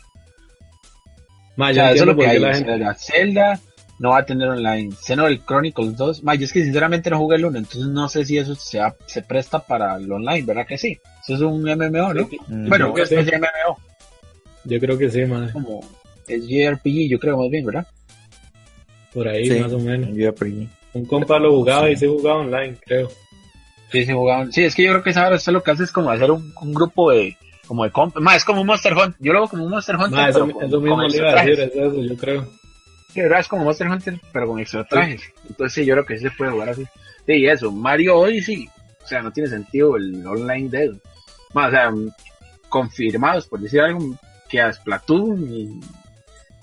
Ma, 1.57 1.67
O 1.67 1.69
yo 1.71 1.75
sea, 1.75 1.91
eso 1.91 2.03
es 2.03 2.07
lo 2.07 2.15
que 2.15 2.27
hay. 2.27 2.39
la 2.39 2.49
o 2.49 2.53
gente. 2.53 2.85
Zelda 2.99 3.59
no 3.99 4.09
va 4.11 4.19
a 4.19 4.25
tener 4.25 4.47
online. 4.47 4.93
Xenoblade 5.01 5.41
Chronicles 5.45 5.97
2. 5.97 6.23
Ma, 6.23 6.35
yo 6.35 6.45
es 6.45 6.53
que 6.53 6.63
sinceramente 6.63 7.09
no 7.09 7.17
jugué 7.17 7.37
el 7.37 7.45
1, 7.45 7.57
entonces 7.57 7.87
no 7.87 8.07
sé 8.09 8.25
si 8.25 8.37
eso 8.37 8.55
se, 8.55 8.79
va- 8.79 8.95
se 9.05 9.21
presta 9.21 9.59
para 9.59 9.95
el 9.97 10.11
online, 10.11 10.43
¿verdad 10.45 10.67
que 10.67 10.77
sí? 10.77 10.97
Eso 11.23 11.35
es 11.35 11.41
un 11.41 11.63
MMO, 11.63 12.13
¿no? 12.13 12.29
Mm, 12.47 12.69
Bueno, 12.69 12.93
es 12.97 13.09
sí. 13.09 13.15
MMO, 13.15 13.77
Yo 14.65 14.79
creo 14.79 14.97
que 14.97 15.09
sí, 15.09 15.25
madre. 15.25 15.51
como 15.51 15.81
es 16.27 16.45
JRPG, 16.47 17.09
yo 17.09 17.19
creo 17.19 17.37
más 17.37 17.49
bien, 17.49 17.65
¿verdad? 17.65 17.87
Por 19.13 19.27
ahí, 19.27 19.47
Sí. 19.49 19.59
más 19.59 19.71
o 19.73 19.79
menos. 19.79 20.09
Un 20.93 21.05
compa 21.05 21.39
lo 21.39 21.51
jugaba 21.51 21.89
y 21.89 21.95
se 21.95 22.07
jugaba 22.07 22.39
online, 22.41 22.75
creo. 22.85 23.09
Sí, 23.91 24.03
sí, 24.05 24.11
jugaban. 24.11 24.51
Sí, 24.51 24.63
es 24.63 24.75
que 24.75 24.83
yo 24.83 24.91
creo 24.91 25.03
que 25.03 25.11
esa 25.11 25.29
usted 25.33 25.51
lo 25.53 25.63
que 25.63 25.71
hace 25.71 25.83
es 25.83 25.91
como 25.91 26.09
hacer 26.11 26.29
un, 26.31 26.53
un 26.61 26.73
grupo 26.73 27.11
de, 27.11 27.37
como 27.67 27.83
de 27.85 27.91
comp. 27.91 28.17
Ma, 28.17 28.35
es 28.35 28.43
como 28.43 28.61
un 28.61 28.67
Monster 28.67 28.93
Hunter. 28.93 29.15
Yo 29.19 29.31
lo 29.33 29.39
veo 29.41 29.47
como 29.49 29.63
un 29.63 29.71
Monster 29.71 29.95
Hunter. 29.95 30.11
Ma, 30.11 30.29
eso, 30.29 30.45
eso 30.61 30.81
mismo 30.81 31.01
le 31.07 31.17
iba 31.17 31.29
a 31.31 31.35
decir, 31.45 31.59
es 31.61 31.71
eso, 31.75 32.03
yo 32.03 32.17
creo. 32.17 32.49
¿Verdad? 33.21 33.39
Es 33.39 33.47
como 33.47 33.63
Monster 33.63 33.87
Hunter, 33.87 34.19
pero 34.31 34.47
con 34.47 34.59
extra 34.59 34.83
trajes. 34.85 35.21
Entonces 35.49 35.73
sí, 35.73 35.85
yo 35.85 35.93
creo 35.95 36.05
que 36.05 36.17
sí 36.17 36.23
se 36.23 36.31
puede 36.31 36.51
jugar 36.51 36.69
así. 36.69 36.85
Sí, 37.25 37.33
y 37.33 37.47
eso, 37.47 37.71
Mario 37.71 38.17
Odyssey, 38.19 38.69
o 39.03 39.07
sea, 39.07 39.21
no 39.21 39.31
tiene 39.31 39.49
sentido 39.49 39.95
el 39.97 40.25
online 40.25 40.69
de 40.69 40.83
él. 40.83 41.01
O 41.53 41.69
sea, 41.69 41.91
confirmados, 42.69 43.47
por 43.47 43.59
decir 43.59 43.81
algo, 43.81 44.15
que 44.49 44.61
a 44.61 44.71
Splatoon 44.71 45.49
y, 45.51 45.79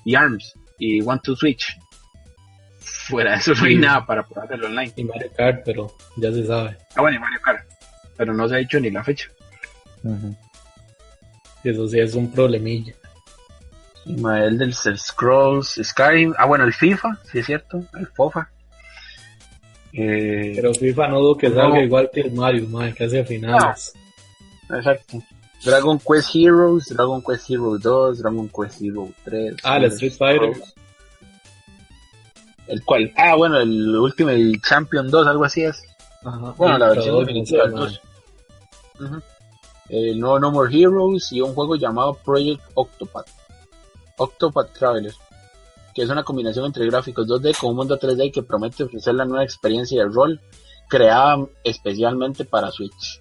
y 0.05 0.15
ARMS 0.15 0.55
y 0.79 1.01
One 1.03 1.21
to 1.23 1.35
Switch. 1.37 1.77
Fuera 2.81 3.33
de 3.33 3.37
eso 3.39 3.55
no 3.55 3.65
hay 3.65 3.75
Sí. 3.75 3.81
nada 3.81 4.07
para 4.07 4.23
poder 4.23 4.45
hacerlo 4.45 4.67
online. 4.69 4.93
Y 4.97 5.05
Mario 5.05 5.31
Kart, 5.37 5.63
pero 5.65 5.95
ya 6.17 6.33
se 6.33 6.47
sabe. 6.47 6.77
Ah, 6.95 7.01
bueno, 7.03 7.17
y 7.17 7.21
Mario 7.21 7.41
Kart. 7.43 7.67
Pero 8.17 8.33
no 8.33 8.49
se 8.49 8.55
ha 8.55 8.59
dicho 8.59 8.79
ni 8.81 8.91
la 8.91 9.03
fecha. 9.05 9.29
Eso 11.65 11.89
sí 11.89 11.99
es 11.99 12.15
un 12.15 12.31
problemilla. 12.31 12.95
Ma, 14.07 14.45
El 14.45 14.59
del 14.59 14.75
Scrolls, 14.75 15.81
Skyrim. 15.83 16.35
Ah, 16.37 16.47
bueno, 16.47 16.65
el 16.65 16.73
FIFA, 16.73 17.19
sí 17.31 17.39
es 17.39 17.47
cierto. 17.47 17.81
El 17.99 18.07
FOFA. 18.09 18.51
Eh, 19.93 20.53
Pero 20.57 20.75
FIFA 20.75 21.09
no 21.09 21.21
dudo 21.21 21.37
que 21.39 21.49
No. 21.49 21.55
salga 21.57 21.83
igual 21.83 22.11
que 22.13 22.21
el 22.23 22.33
Mario, 22.33 22.69
madre, 22.69 22.93
que 22.95 23.05
hace 23.05 23.25
finales. 23.25 23.95
Exacto. 24.71 25.19
Dragon 25.65 25.99
Quest 25.99 26.35
Heroes, 26.35 26.89
Dragon 26.91 27.23
Quest 27.23 27.51
Hero 27.51 27.79
2, 27.79 28.19
Dragon 28.19 28.49
Quest 28.51 28.83
Hero 28.83 29.09
3. 29.25 29.55
Ah, 29.63 29.77
el 29.79 29.85
Street 29.85 30.13
Fighter. 30.13 30.53
¿El 32.67 32.83
cual? 32.85 33.13
Ah, 33.17 33.35
bueno, 33.37 33.59
el 33.61 33.97
Ultimate 33.97 34.53
Champion 34.67 35.11
2, 35.11 35.27
algo 35.27 35.45
así 35.45 35.63
es. 35.63 35.83
Ajá. 36.25 36.55
Bueno, 36.57 36.79
la 36.79 36.89
versión 36.91 37.21
definitiva 37.21 37.67
no 37.69 37.85
del 37.85 37.95
sé, 37.95 38.01
2. 38.99 39.11
Ujú. 39.11 39.23
El 39.91 40.19
nuevo 40.19 40.39
No 40.41 40.51
More 40.51 40.75
Heroes 40.77 41.31
y 41.33 41.41
un 41.43 41.55
juego 41.55 41.77
llamado 41.77 42.15
Project 42.25 42.63
Octopath. 42.75 43.29
Octopath 44.17 44.73
Traveler. 44.73 45.13
Que 45.95 46.03
es 46.03 46.11
una 46.11 46.25
combinación 46.25 46.67
entre 46.67 46.87
gráficos 46.87 47.27
2D 47.27 47.57
con 47.59 47.71
un 47.71 47.77
mundo 47.77 47.99
3D 47.99 48.33
que 48.33 48.43
promete 48.43 48.85
ofrecer 48.85 49.15
la 49.15 49.25
nueva 49.25 49.45
experiencia 49.45 50.03
de 50.03 50.09
rol 50.09 50.41
creada 50.89 51.47
especialmente 51.63 52.45
para 52.45 52.71
Switch. 52.71 53.21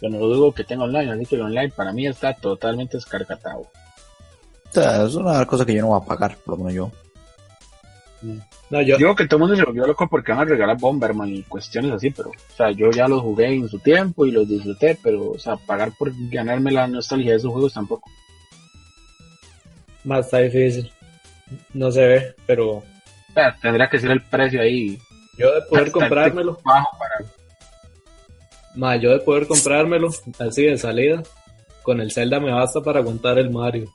Yo 0.00 0.08
no 0.10 0.18
dudo 0.18 0.52
que 0.52 0.64
tenga 0.64 0.84
online, 0.84 1.12
así 1.12 1.26
que 1.26 1.36
el 1.36 1.42
online 1.42 1.70
para 1.70 1.92
mí 1.92 2.06
está 2.06 2.34
totalmente 2.34 2.96
descargatado. 2.96 3.60
O 3.60 4.72
sea, 4.72 5.04
es 5.04 5.14
una 5.14 5.46
cosa 5.46 5.64
que 5.64 5.74
yo 5.74 5.82
no 5.82 5.88
voy 5.88 6.00
a 6.02 6.04
pagar, 6.04 6.36
por 6.44 6.58
lo 6.58 6.64
menos 6.64 6.74
yo. 6.74 7.03
No, 8.70 8.82
yo, 8.82 8.96
Digo 8.96 9.14
que 9.14 9.26
todo 9.26 9.36
el 9.36 9.40
mundo 9.42 9.56
se 9.56 9.64
volvió 9.64 9.86
loco 9.86 10.08
porque 10.08 10.32
van 10.32 10.42
a 10.42 10.44
regalar 10.44 10.78
Bomberman 10.78 11.28
y 11.28 11.42
cuestiones 11.42 11.92
así, 11.92 12.10
pero, 12.10 12.30
o 12.30 12.56
sea, 12.56 12.70
yo 12.70 12.90
ya 12.90 13.06
los 13.08 13.22
jugué 13.22 13.54
en 13.54 13.68
su 13.68 13.78
tiempo 13.78 14.26
y 14.26 14.30
los 14.30 14.48
disfruté, 14.48 14.98
pero, 15.02 15.32
o 15.32 15.38
sea, 15.38 15.56
pagar 15.56 15.92
por 15.98 16.12
ganarme 16.30 16.72
la 16.72 16.86
nostalgia 16.86 17.32
de 17.32 17.36
esos 17.38 17.52
juegos 17.52 17.74
tampoco. 17.74 18.10
más 20.04 20.26
está 20.26 20.38
difícil. 20.38 20.90
No 21.72 21.90
se 21.92 22.06
ve, 22.06 22.34
pero 22.46 22.76
O 22.76 22.84
sea, 23.34 23.54
tendría 23.60 23.88
que 23.88 23.98
ser 23.98 24.10
el 24.10 24.22
precio 24.22 24.60
ahí 24.60 24.98
yo 25.36 25.52
de 25.52 25.62
poder 25.62 25.90
comprármelo, 25.90 26.58
bajo 26.64 26.98
para... 26.98 27.30
más 28.74 29.00
yo 29.00 29.10
de 29.10 29.20
poder 29.20 29.46
comprármelo 29.46 30.10
así 30.38 30.64
de 30.64 30.78
salida, 30.78 31.22
con 31.82 32.00
el 32.00 32.12
Zelda 32.12 32.38
me 32.40 32.52
basta 32.52 32.80
para 32.80 33.00
aguantar 33.00 33.38
el 33.38 33.50
Mario. 33.50 33.92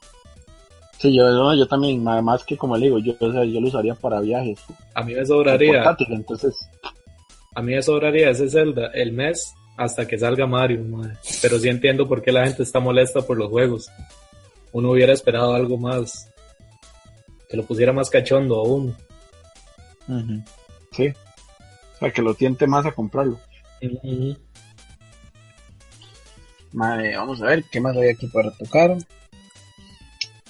Sí, 1.00 1.16
yo, 1.16 1.24
no, 1.32 1.56
yo 1.56 1.66
también, 1.66 2.04
nada 2.04 2.22
más 2.22 2.44
que 2.44 2.58
como 2.58 2.76
le 2.76 2.88
digo, 2.88 3.00
yo, 3.00 3.14
o 3.18 3.32
sea, 3.32 3.46
yo 3.46 3.62
lo 3.62 3.70
usaría 3.70 3.96
para 3.96 4.20
viajes. 4.20 4.60
A 4.94 5.02
mí 5.02 5.16
me 5.16 5.26
sobraría, 5.26 5.84
portátil, 5.84 6.08
entonces, 6.12 6.70
a 7.56 7.62
mí 7.62 7.74
me 7.74 7.82
sobraría 7.82 8.30
ese 8.30 8.50
Zelda 8.50 8.88
el 8.94 9.14
mes 9.14 9.54
hasta 9.78 10.06
que 10.06 10.20
salga 10.20 10.46
Mario, 10.46 10.84
madre. 10.84 11.16
Pero 11.42 11.58
sí 11.58 11.70
entiendo 11.70 12.06
por 12.06 12.22
qué 12.22 12.34
la 12.34 12.46
gente 12.46 12.64
está 12.64 12.82
molesta 12.82 13.22
por 13.22 13.38
los 13.38 13.50
juegos. 13.50 13.90
Uno 14.74 14.92
hubiera 14.92 15.14
esperado 15.14 15.54
algo 15.54 15.78
más, 15.78 16.30
que 17.50 17.56
lo 17.56 17.64
pusiera 17.64 17.94
más 17.94 18.10
cachondo 18.10 18.56
aún. 18.56 18.94
Ujú. 20.10 20.44
sí. 20.92 21.08
O 21.96 22.00
sea, 22.00 22.12
que 22.12 22.22
lo 22.22 22.34
tiente 22.34 22.68
más 22.68 22.86
a 22.86 22.92
comprarlo. 22.92 23.40
Ujú. 23.82 24.36
Madre, 26.74 27.16
vamos 27.16 27.42
a 27.42 27.46
ver, 27.46 27.64
¿qué 27.72 27.80
más 27.80 27.96
hay 27.96 28.10
aquí 28.10 28.28
para 28.28 28.52
tocar? 28.52 28.98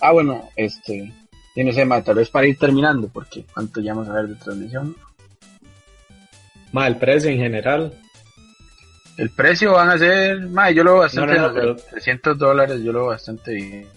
Ah, 0.01 0.11
bueno, 0.11 0.49
este, 0.55 1.13
y 1.55 1.63
no 1.63 1.71
sé, 1.73 1.85
madre, 1.85 2.03
tal 2.03 2.15
vez 2.15 2.30
para 2.30 2.47
ir 2.47 2.57
terminando, 2.57 3.09
porque 3.09 3.45
cuánto 3.53 3.81
ya 3.81 3.93
vamos 3.93 4.09
a 4.09 4.13
ver 4.13 4.27
de 4.27 4.35
transmisión. 4.35 4.95
Ma, 6.71 6.88
el 6.88 6.97
precio 6.97 7.30
en 7.30 7.38
general, 7.39 7.93
El 9.17 9.31
precio 9.31 9.73
van 9.73 9.89
a 9.89 9.97
ser, 9.97 10.39
madre, 10.47 10.76
yo 10.76 10.84
lo 10.85 10.91
veo 10.93 11.01
bastante, 11.01 11.34
No, 11.35 11.41
no, 11.41 11.47
no, 11.49 11.53
bien, 11.53 11.76
pero- 11.76 11.89
300 11.89 12.38
dólares, 12.38 12.81
yo 12.81 12.93
lo 12.93 12.99
veo 12.99 13.07
bastante 13.09 13.51
bien. 13.53 13.89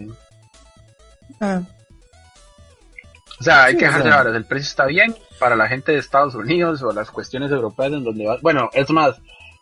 Ah, 1.41 1.63
O 3.39 3.45
sea, 3.45 3.65
hay 3.65 3.73
Sí, 3.75 3.79
que 3.79 3.85
o 3.85 3.89
dejarse 3.89 4.09
sea. 4.09 4.17
varas, 4.17 4.35
el 4.37 4.45
precio 4.47 4.69
está 4.69 4.87
bien 4.87 5.15
para 5.39 5.55
la 5.55 5.69
gente 5.69 5.93
de 5.93 5.99
Estados 5.99 6.35
Unidos 6.35 6.83
o 6.83 6.93
las 6.93 7.09
cuestiones 7.11 7.53
europeas 7.53 7.93
en 7.93 8.03
donde 8.03 8.27
va, 8.27 8.39
bueno, 8.43 8.69
es 8.73 8.91
más, 8.91 9.17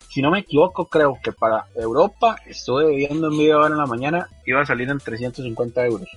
si 0.08 0.22
no 0.22 0.30
me 0.30 0.38
equivoco, 0.40 0.86
creo 0.86 1.18
que 1.22 1.32
para 1.32 1.66
Europa, 1.74 2.36
estuve 2.46 2.94
viendo 2.96 3.26
en 3.28 3.36
video 3.38 3.56
ahora 3.60 3.74
en 3.74 3.78
la 3.80 3.86
mañana, 3.86 4.28
iba 4.46 4.62
a 4.62 4.66
salir 4.66 4.88
en 4.88 4.98
350 4.98 5.84
euros. 5.84 6.08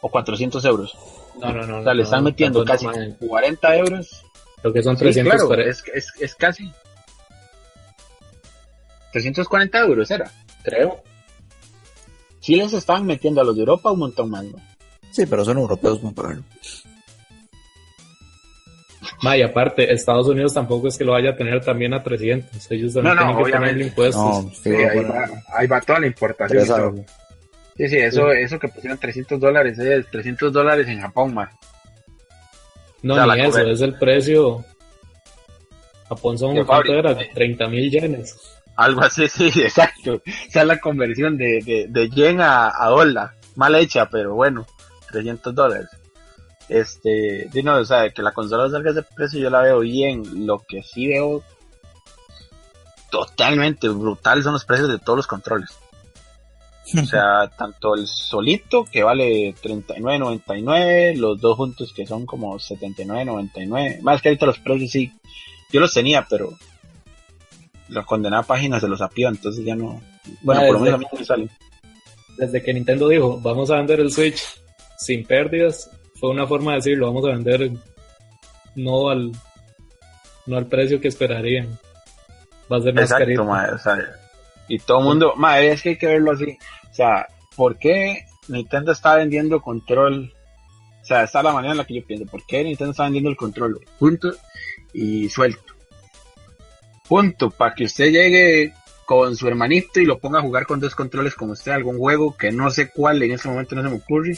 O 0.00 0.08
400 0.10 0.64
euros. 0.64 0.96
no, 1.40 1.52
no, 1.52 1.66
no. 1.66 1.78
O 1.80 1.82
sea, 1.82 1.92
le 1.94 2.02
no, 2.02 2.04
están 2.04 2.24
metiendo 2.24 2.64
casi 2.64 2.86
ma. 2.86 2.92
40 3.26 3.76
euros. 3.76 4.24
Lo 4.62 4.72
que 4.72 4.82
son 4.82 4.96
Sí, 4.96 5.04
300 5.04 5.44
claro, 5.46 5.62
es, 5.62 5.82
es, 5.94 6.12
es 6.20 6.34
casi. 6.34 6.72
340 9.12 9.78
euros 9.80 10.10
era. 10.10 10.30
creo. 10.62 11.02
Sí 12.40 12.56
les 12.56 12.72
estaban 12.72 13.04
metiendo 13.06 13.40
a 13.40 13.44
los 13.44 13.54
de 13.56 13.60
Europa 13.60 13.90
un 13.90 13.98
montón 13.98 14.30
más, 14.30 14.44
¿no? 14.44 14.58
sí, 15.10 15.26
pero 15.26 15.44
son 15.44 15.58
europeos 15.58 15.98
pagarlo. 16.14 16.44
Ma, 19.22 19.36
y 19.36 19.42
aparte, 19.42 19.92
Estados 19.92 20.28
Unidos 20.28 20.54
tampoco 20.54 20.86
es 20.88 20.96
que 20.96 21.04
lo 21.04 21.12
vaya 21.12 21.30
a 21.30 21.36
tener 21.36 21.64
también 21.64 21.92
a 21.94 22.02
300. 22.02 22.70
Ellos 22.70 22.94
también 22.94 23.14
No, 23.16 23.20
no, 23.20 23.26
tienen 23.26 23.36
que 23.36 23.42
obviamente. 23.42 23.58
ponerle 23.58 23.84
impuestos. 23.86 24.44
No, 24.44 24.50
sí, 24.54 24.60
Sí, 24.62 24.70
va, 24.70 25.28
ahí 25.56 25.66
va 25.66 25.80
toda 25.80 26.00
la 26.00 26.06
importación. 26.06 27.04
Sí, 27.78 27.88
sí, 27.88 27.96
eso, 27.96 28.32
eso 28.32 28.58
que 28.58 28.68
pusieron 28.68 28.98
300 28.98 29.38
dólares 29.38 29.78
es 29.78 30.10
300 30.10 30.52
dólares 30.52 30.88
en 30.88 31.00
Japón, 31.00 31.32
más. 31.32 31.50
No, 33.02 33.14
O 33.14 33.16
sea, 33.16 33.26
ni 33.36 33.40
eso, 33.42 33.60
es 33.60 33.80
el 33.80 33.94
precio. 33.96 34.64
Japón 36.08 36.36
son, 36.36 36.56
De 36.56 36.64
¿cuánto 36.64 36.92
era? 36.92 37.16
sí. 37.16 37.26
30 37.32 37.68
mil 37.68 37.88
yenes. 37.90 38.36
Algo 38.76 39.02
así, 39.02 39.28
sí, 39.28 39.48
exacto. 39.62 40.14
O 40.14 40.50
sea, 40.50 40.64
la 40.64 40.80
conversión 40.80 41.36
de, 41.36 41.60
de, 41.64 41.86
de 41.88 42.10
yen 42.10 42.40
a, 42.40 42.72
a 42.76 42.88
dólar. 42.88 43.30
Mal 43.54 43.74
hecha, 43.76 44.06
pero 44.10 44.34
bueno, 44.34 44.66
300 45.12 45.54
dólares. 45.54 45.88
Este, 46.68 47.48
no, 47.62 47.76
o 47.76 47.84
sea, 47.84 48.10
que 48.10 48.22
la 48.22 48.32
consola 48.32 48.68
salga 48.68 48.90
a 48.90 48.92
ese 48.92 49.02
precio 49.14 49.38
yo 49.40 49.50
la 49.50 49.62
veo 49.62 49.80
bien. 49.80 50.46
Lo 50.46 50.58
que 50.66 50.82
sí 50.82 51.06
veo 51.06 51.44
totalmente 53.10 53.88
brutal 53.88 54.42
son 54.42 54.54
los 54.54 54.64
precios 54.64 54.88
de 54.88 54.98
todos 54.98 55.16
los 55.16 55.26
controles. 55.28 55.70
O 56.96 57.04
sea, 57.04 57.48
tanto 57.56 57.94
el 57.94 58.06
solito 58.06 58.84
que 58.84 59.02
vale 59.02 59.54
39.99, 59.62 61.16
los 61.16 61.40
dos 61.40 61.56
juntos 61.56 61.92
que 61.94 62.06
son 62.06 62.24
como 62.24 62.54
79.99. 62.58 64.00
Más 64.00 64.22
que 64.22 64.28
ahorita 64.30 64.46
los 64.46 64.58
precios 64.58 64.90
sí, 64.90 65.12
yo 65.70 65.80
los 65.80 65.92
tenía, 65.92 66.26
pero 66.28 66.50
la 67.88 68.04
condenada 68.04 68.42
página 68.42 68.80
se 68.80 68.88
los 68.88 69.00
apió, 69.02 69.28
entonces 69.28 69.64
ya 69.64 69.74
no. 69.74 70.00
Bueno, 70.42 70.60
Ah, 70.62 70.64
por 70.66 70.74
lo 70.74 70.80
menos 70.80 70.94
a 70.94 70.98
mí 70.98 71.06
no 71.12 71.18
me 71.18 71.24
sale. 71.24 71.48
Desde 72.36 72.62
que 72.62 72.72
Nintendo 72.74 73.08
dijo, 73.08 73.38
vamos 73.40 73.70
a 73.70 73.76
vender 73.76 74.00
el 74.00 74.12
Switch 74.12 74.42
sin 74.98 75.24
pérdidas, 75.26 75.90
fue 76.14 76.30
una 76.30 76.46
forma 76.46 76.72
de 76.72 76.76
decirlo, 76.76 77.06
vamos 77.06 77.24
a 77.26 77.28
vender 77.32 77.70
no 78.76 79.08
al 79.10 79.32
no 80.46 80.56
al 80.56 80.66
precio 80.66 81.00
que 81.00 81.08
esperarían. 81.08 81.78
Va 82.72 82.78
a 82.78 82.80
ser 82.80 82.94
más 82.94 83.04
Exacto, 83.04 83.24
carito. 83.24 83.42
o 83.74 83.78
sea, 83.78 83.98
y 84.68 84.78
todo 84.78 84.98
el 84.98 85.04
mundo, 85.04 85.34
mae, 85.36 85.70
es 85.70 85.82
que 85.82 85.90
hay 85.90 85.98
que 85.98 86.06
verlo 86.06 86.32
así. 86.32 86.58
O 86.90 86.94
sea, 86.94 87.26
¿por 87.56 87.78
qué 87.78 88.24
Nintendo 88.48 88.92
está 88.92 89.16
vendiendo 89.16 89.60
control? 89.60 90.32
O 91.02 91.04
sea, 91.04 91.24
esta 91.24 91.38
es 91.38 91.44
la 91.44 91.52
manera 91.52 91.72
en 91.72 91.78
la 91.78 91.86
que 91.86 91.94
yo 91.94 92.06
pienso. 92.06 92.26
¿Por 92.26 92.44
qué 92.44 92.62
Nintendo 92.62 92.90
está 92.90 93.04
vendiendo 93.04 93.30
el 93.30 93.36
control? 93.36 93.80
Punto 93.98 94.32
y 94.92 95.28
suelto. 95.30 95.74
Punto, 97.08 97.50
para 97.50 97.74
que 97.74 97.84
usted 97.84 98.10
llegue 98.10 98.74
con 99.06 99.34
su 99.36 99.48
hermanito 99.48 100.00
y 100.00 100.04
lo 100.04 100.18
ponga 100.18 100.40
a 100.40 100.42
jugar 100.42 100.66
con 100.66 100.80
dos 100.80 100.94
controles 100.94 101.34
como 101.34 101.52
usted, 101.52 101.72
algún 101.72 101.96
juego 101.96 102.36
que 102.36 102.52
no 102.52 102.70
sé 102.70 102.90
cuál 102.90 103.22
en 103.22 103.32
ese 103.32 103.48
momento 103.48 103.74
no 103.74 103.82
se 103.82 103.88
me 103.88 103.96
ocurre, 103.96 104.36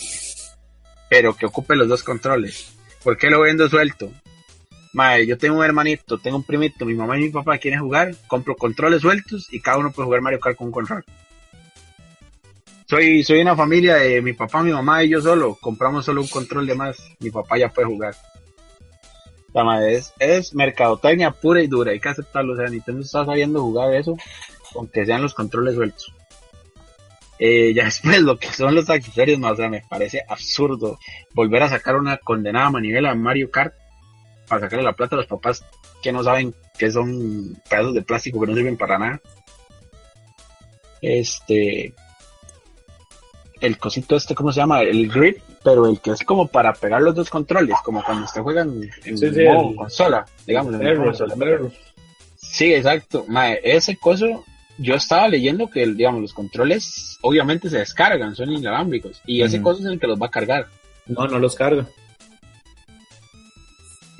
pero 1.09 1.35
que 1.35 1.47
ocupe 1.47 1.75
los 1.75 1.89
dos 1.89 2.05
controles. 2.05 2.73
¿Por 3.03 3.19
qué 3.19 3.31
lo 3.31 3.41
vendo 3.41 3.69
suelto? 3.69 4.13
Mae, 4.93 5.25
yo 5.25 5.39
tengo 5.39 5.59
un 5.59 5.65
hermanito, 5.65 6.19
tengo 6.19 6.37
un 6.37 6.43
primito, 6.43 6.85
mi 6.85 6.95
mamá 6.95 7.17
y 7.17 7.23
mi 7.23 7.31
papá 7.31 7.59
quieren 7.59 7.81
jugar, 7.81 8.15
compro 8.27 8.57
controles 8.57 9.03
sueltos 9.03 9.53
y 9.53 9.61
cada 9.61 9.79
uno 9.79 9.93
puede 9.93 10.07
jugar 10.07 10.21
Mario 10.21 10.41
Kart 10.41 10.57
con 10.57 10.69
un 10.69 10.73
control. 10.73 11.05
Soy, 12.87 13.23
soy 13.23 13.41
una 13.41 13.55
familia 13.55 13.97
de 13.97 14.21
mi 14.21 14.33
papá, 14.33 14.65
mi 14.65 14.73
mamá 14.73 15.05
y 15.05 15.11
yo 15.11 15.21
solo, 15.21 15.57
compramos 15.61 16.05
solo 16.05 16.23
un 16.23 16.27
control 16.27 16.67
de 16.67 16.75
más, 16.75 16.99
mi 17.21 17.31
papá 17.31 17.57
ya 17.57 17.69
puede 17.69 17.87
jugar. 17.87 18.17
La 19.55 19.63
madre 19.63 19.95
es, 19.95 20.13
es 20.19 20.55
mercadotecnia 20.55 21.31
pura 21.31 21.63
y 21.63 21.69
dura, 21.69 21.93
hay 21.93 22.01
que 22.01 22.09
aceptarlo, 22.09 22.55
o 22.55 22.57
sea, 22.57 22.69
Nintendo 22.69 23.03
está 23.03 23.25
sabiendo 23.25 23.63
jugar 23.63 23.95
eso, 23.95 24.17
aunque 24.75 25.07
sean 25.07 25.23
los 25.23 25.35
controles 25.35 25.77
sueltos. 25.77 26.13
Eh, 27.39 27.73
ya 27.75 27.85
después 27.87 28.21
lo 28.23 28.39
que 28.39 28.49
son 28.49 28.75
los 28.75 28.91
accesorios, 28.91 29.39
más, 29.39 29.53
o 29.53 29.57
sea, 29.57 29.69
me 29.69 29.85
parece 29.89 30.25
absurdo 30.29 30.99
volver 31.33 31.63
a 31.63 31.69
sacar 31.69 31.95
una 31.95 32.17
condenada 32.17 32.71
manivela 32.71 33.13
a 33.13 33.15
Mario 33.15 33.53
Kart 33.53 33.75
para 34.51 34.63
sacarle 34.63 34.85
la 34.85 34.93
plata 34.93 35.15
a 35.15 35.19
los 35.19 35.27
papás 35.29 35.65
que 36.03 36.13
no 36.13 36.23
saben 36.25 36.53
que 36.77 36.91
son 36.91 37.57
pedazos 37.71 37.95
de 37.95 38.03
plástico 38.03 38.41
que 38.41 38.49
no 38.49 38.55
sirven 38.55 38.77
para 38.77 38.99
nada. 38.99 39.21
Este. 41.01 41.95
El 43.61 43.79
cosito 43.79 44.17
este, 44.17 44.35
¿cómo 44.35 44.53
se 44.53 44.61
llama? 44.61 44.81
El 44.83 45.09
grip, 45.11 45.39
pero 45.63 45.87
el 45.87 46.01
que 46.01 46.13
es 46.13 46.25
como 46.25 46.49
para 46.49 46.73
pegar 46.73 47.03
los 47.03 47.15
dos 47.15 47.29
controles, 47.29 47.77
como 47.85 48.03
cuando 48.03 48.25
usted 48.25 48.41
juega 48.41 48.63
en, 48.63 48.91
en 49.05 49.19
Sí, 49.19 49.31
sí, 49.35 49.45
modo 49.45 49.71
el- 49.71 49.77
consola, 49.77 50.27
digamos. 50.47 50.75
en 50.75 50.83
Error, 50.87 51.05
consola. 51.07 51.35
error. 51.47 51.73
Sí, 52.37 52.73
exacto. 52.75 53.27
Mae, 53.29 53.61
ese 53.63 53.99
coso, 53.99 54.45
yo 54.79 54.95
estaba 54.95 55.29
leyendo 55.29 55.69
que, 55.71 55.87
digamos, 55.87 56.23
los 56.23 56.33
controles 56.33 57.19
obviamente 57.21 57.69
se 57.69 57.79
descargan, 57.79 58.35
son 58.35 58.51
inalámbricos, 58.51 59.21
y 59.27 59.43
ese 59.43 59.57
Ujú. 59.57 59.65
coso 59.65 59.81
es 59.81 59.87
el 59.87 60.01
que 60.01 60.07
los 60.07 60.19
va 60.21 60.27
a 60.27 60.31
cargar. 60.31 60.67
No, 61.07 61.27
no 61.27 61.39
los 61.39 61.55
carga. 61.55 61.87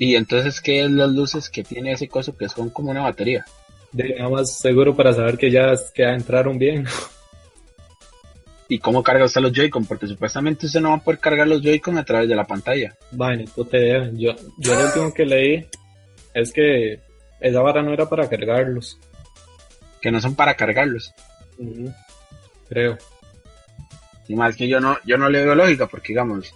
Y 0.03 0.15
entonces, 0.15 0.61
¿qué 0.61 0.83
es 0.83 0.89
las 0.89 1.11
luces 1.11 1.47
que 1.47 1.63
tiene 1.63 1.91
ese 1.91 2.07
coso 2.07 2.35
que 2.35 2.49
son 2.49 2.71
como 2.71 2.89
una 2.89 3.03
batería? 3.03 3.45
De, 3.91 4.15
nada 4.15 4.31
más 4.31 4.57
seguro 4.57 4.95
para 4.95 5.13
saber 5.13 5.37
que 5.37 5.51
ya, 5.51 5.75
que 5.93 6.01
ya 6.01 6.15
entraron 6.15 6.57
bien. 6.57 6.87
¿Y 8.67 8.79
cómo 8.79 9.03
carga 9.03 9.25
usted 9.25 9.41
los 9.41 9.51
Joy-Con? 9.51 9.85
Porque 9.85 10.07
supuestamente 10.07 10.65
usted 10.65 10.81
no 10.81 10.89
va 10.89 10.95
a 10.95 11.03
poder 11.03 11.19
cargar 11.19 11.47
los 11.47 11.61
Joy-Con 11.61 11.99
a 11.99 12.03
través 12.03 12.27
de 12.27 12.35
la 12.35 12.47
pantalla. 12.47 12.97
Ni 13.11 13.45
puta 13.45 13.77
idea. 13.77 14.09
Yo, 14.15 14.33
yo 14.57 14.73
lo 14.73 14.85
último 14.87 15.13
que 15.13 15.23
leí 15.23 15.67
es 16.33 16.51
que 16.51 16.99
esa 17.39 17.61
vara 17.61 17.83
no 17.83 17.93
era 17.93 18.09
para 18.09 18.27
cargarlos. 18.27 18.99
Que 20.01 20.09
no 20.09 20.19
son 20.19 20.33
para 20.33 20.55
cargarlos. 20.55 21.13
Creo. 22.67 22.97
Y 24.27 24.33
más 24.33 24.55
que 24.55 24.67
yo 24.67 24.79
no, 24.79 24.97
yo 25.05 25.19
no 25.19 25.29
le 25.29 25.43
veo 25.43 25.53
lógica, 25.53 25.85
porque 25.85 26.07
digamos, 26.07 26.55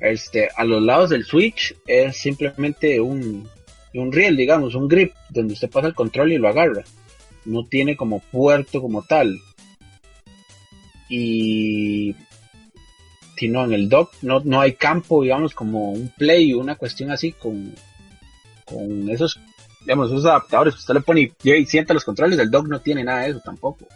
este, 0.00 0.48
a 0.54 0.64
los 0.64 0.82
lados 0.82 1.10
del 1.10 1.24
Switch 1.24 1.74
es 1.86 2.16
simplemente 2.16 3.00
un, 3.00 3.48
un 3.94 4.12
riel, 4.12 4.36
digamos, 4.36 4.74
un 4.74 4.88
grip, 4.88 5.12
donde 5.30 5.54
usted 5.54 5.70
pasa 5.70 5.88
el 5.88 5.94
control 5.94 6.32
y 6.32 6.38
lo 6.38 6.48
agarra. 6.48 6.84
No 7.44 7.64
tiene 7.64 7.96
como 7.96 8.20
puerto 8.20 8.82
como 8.82 9.02
tal. 9.02 9.38
Y 11.08 12.14
si 13.36 13.48
no, 13.48 13.64
en 13.64 13.72
el 13.72 13.88
dock 13.88 14.14
no, 14.22 14.40
no 14.44 14.60
hay 14.60 14.72
campo, 14.72 15.22
digamos, 15.22 15.54
como 15.54 15.92
un 15.92 16.12
play 16.16 16.52
o 16.52 16.58
una 16.58 16.74
cuestión 16.74 17.10
así 17.10 17.32
con, 17.32 17.74
con 18.64 19.08
esos, 19.08 19.38
digamos, 19.80 20.10
esos 20.10 20.24
adaptadores 20.24 20.74
usted 20.74 20.94
le 20.94 21.00
pone 21.00 21.20
y, 21.20 21.52
y 21.52 21.66
sienta 21.66 21.94
los 21.94 22.04
controles, 22.04 22.38
el 22.38 22.50
dock 22.50 22.66
no 22.66 22.80
tiene 22.80 23.04
nada 23.04 23.22
de 23.22 23.30
eso 23.30 23.40
tampoco. 23.44 23.86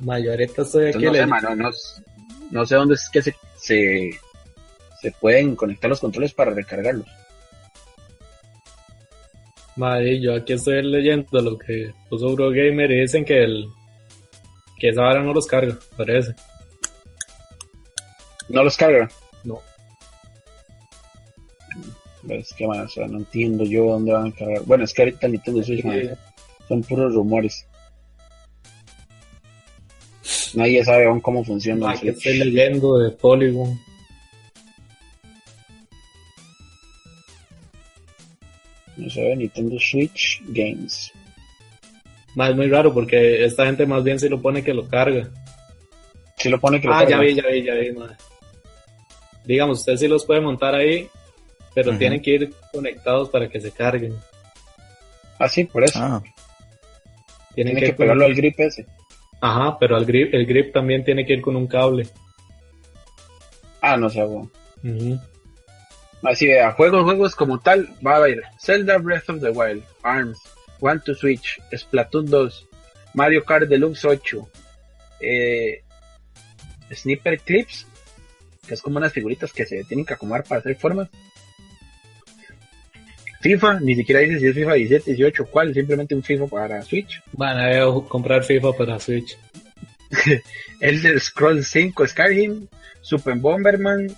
Mayoreta 0.00 0.62
aquí. 0.62 1.06
Entonces, 1.06 1.26
no, 1.56 1.72
sé, 1.72 2.02
no 2.50 2.66
sé 2.66 2.74
dónde 2.74 2.94
es 2.94 3.08
que 3.10 3.22
se, 3.22 3.36
se, 3.56 4.10
se 5.00 5.12
pueden 5.12 5.56
conectar 5.56 5.88
los 5.88 6.00
controles 6.00 6.34
para 6.34 6.52
recargarlos. 6.52 7.06
Madre, 9.76 10.20
yo 10.20 10.34
aquí 10.34 10.52
estoy 10.52 10.82
leyendo 10.82 11.40
lo 11.40 11.56
que 11.56 11.92
puso 12.08 12.28
Eurogamer 12.28 12.90
y 12.90 13.00
dicen 13.00 13.24
que 13.24 13.44
el 13.44 13.66
que 14.78 14.88
esa 14.88 15.02
vara 15.02 15.22
no 15.22 15.32
los 15.32 15.46
carga, 15.46 15.78
parece. 15.96 16.34
¿No 18.48 18.64
los 18.64 18.76
carga? 18.76 19.08
No. 19.44 19.60
Es 22.28 22.52
que, 22.54 22.66
man, 22.66 22.80
o 22.80 22.88
sea, 22.88 23.06
no 23.06 23.18
entiendo 23.18 23.64
yo 23.64 23.84
dónde 23.84 24.12
van 24.12 24.28
a 24.28 24.32
cargar. 24.32 24.62
Bueno, 24.64 24.84
es 24.84 24.92
que 24.92 25.02
ahorita 25.02 25.28
Nintendo 25.28 25.62
Switch, 25.62 25.84
man, 25.84 26.18
son 26.66 26.82
puros 26.82 27.14
rumores. 27.14 27.66
Nadie 30.54 30.84
sabe 30.84 31.06
aún 31.06 31.20
cómo 31.20 31.44
funciona 31.44 31.96
Switch. 31.96 32.16
estoy 32.16 32.38
leyendo 32.38 32.98
de 32.98 33.10
Polygon. 33.10 33.78
No 39.00 39.10
se 39.10 39.22
ve 39.22 39.36
Nintendo 39.36 39.76
Switch 39.78 40.42
Games. 40.48 41.12
Más 42.36 42.50
es 42.50 42.56
muy 42.56 42.68
raro 42.68 42.92
porque 42.94 43.44
esta 43.44 43.66
gente 43.66 43.86
más 43.86 44.04
bien 44.04 44.18
se 44.20 44.28
lo 44.28 44.40
pone 44.40 44.62
que 44.62 44.74
lo 44.74 44.86
carga. 44.88 45.28
Si 46.36 46.48
lo 46.48 46.60
pone 46.60 46.80
que 46.80 46.86
lo 46.88 46.94
Ah, 46.94 46.98
carga. 47.00 47.16
ya 47.16 47.20
vi, 47.20 47.34
ya 47.34 47.46
vi, 47.48 47.62
ya 47.64 47.74
vi, 47.74 47.92
madre. 47.92 48.16
Digamos, 49.44 49.80
usted 49.80 49.96
sí 49.96 50.06
los 50.06 50.24
puede 50.24 50.40
montar 50.40 50.74
ahí, 50.74 51.08
pero 51.74 51.96
tienen 51.98 52.20
que 52.22 52.30
ir 52.32 52.52
conectados 52.72 53.30
para 53.30 53.48
que 53.48 53.60
se 53.60 53.72
carguen. 53.72 54.14
Ah, 55.38 55.48
sí, 55.48 55.64
por 55.64 55.82
eso. 55.84 55.98
Ah, 56.00 56.22
Tienen 57.54 57.74
Tiene 57.74 57.90
que 57.92 57.96
pegarlo 57.96 58.22
con- 58.24 58.30
al 58.30 58.36
grip 58.36 58.60
ese. 58.60 58.86
Ajá, 59.40 59.76
pero 59.78 59.96
al 59.96 60.04
grip, 60.04 60.32
el 60.34 60.46
grip 60.46 60.72
también 60.72 61.02
tiene 61.04 61.24
que 61.26 61.32
ir 61.32 61.40
con 61.40 61.56
un 61.56 61.66
cable. 61.66 62.06
Ah, 63.80 63.96
no 63.96 64.08
sé. 64.08 64.22
Ujú. 64.22 65.18
Así 66.22 66.46
vea, 66.46 66.72
juegos, 66.72 67.04
juegos 67.04 67.34
como 67.34 67.60
tal, 67.60 67.88
va 68.06 68.14
a 68.14 68.16
haber 68.16 68.42
Zelda 68.58 68.98
Breath 68.98 69.30
of 69.30 69.40
the 69.40 69.50
Wild, 69.50 69.82
ARMS, 70.02 70.38
One 70.80 71.00
to 71.00 71.14
Switch, 71.14 71.58
Splatoon 71.72 72.26
2, 72.26 72.68
Mario 73.14 73.44
Kart 73.44 73.66
Deluxe 73.66 74.04
8, 74.04 74.48
eh, 75.20 75.82
Sniper 76.92 77.38
Clips, 77.40 77.86
que 78.66 78.74
es 78.74 78.82
como 78.82 78.98
unas 78.98 79.12
figuritas 79.12 79.52
que 79.52 79.64
se 79.64 79.82
tienen 79.84 80.04
que 80.04 80.14
acomodar 80.14 80.44
para 80.44 80.60
hacer 80.60 80.76
formas. 80.76 81.08
FIFA, 83.40 83.80
ni 83.80 83.94
siquiera 83.94 84.20
dice 84.20 84.38
si 84.38 84.46
es 84.48 84.54
FIFA 84.54 84.74
17, 84.74 85.10
18, 85.12 85.46
cuál, 85.46 85.72
simplemente 85.72 86.14
un 86.14 86.22
FIFA 86.22 86.46
para 86.46 86.82
Switch. 86.82 87.22
Van 87.32 87.58
a 87.58 87.68
ver, 87.68 87.84
comprar 88.08 88.44
FIFA 88.44 88.72
para 88.74 89.00
Switch. 89.00 89.38
Elder 90.80 91.18
Scrolls 91.18 91.66
5 91.68 92.06
Skyrim, 92.06 92.68
Super 93.00 93.36
Bomberman, 93.36 94.14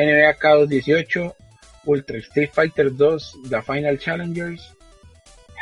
NBA 0.00 0.38
Chaos 0.38 0.68
18, 0.68 1.34
Ultra 1.86 2.18
Street 2.18 2.50
Fighter 2.52 2.94
2, 2.94 3.38
The 3.48 3.62
Final 3.62 3.98
Challengers, 3.98 4.74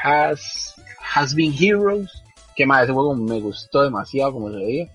Has, 0.02 0.74
Has 1.14 1.34
Been 1.34 1.52
Heroes, 1.52 2.10
que 2.56 2.66
más 2.66 2.84
ese 2.84 2.92
juego 2.92 3.14
me 3.14 3.40
gustó 3.40 3.82
demasiado 3.82 4.32
como 4.32 4.50
se 4.50 4.56
veía, 4.56 4.88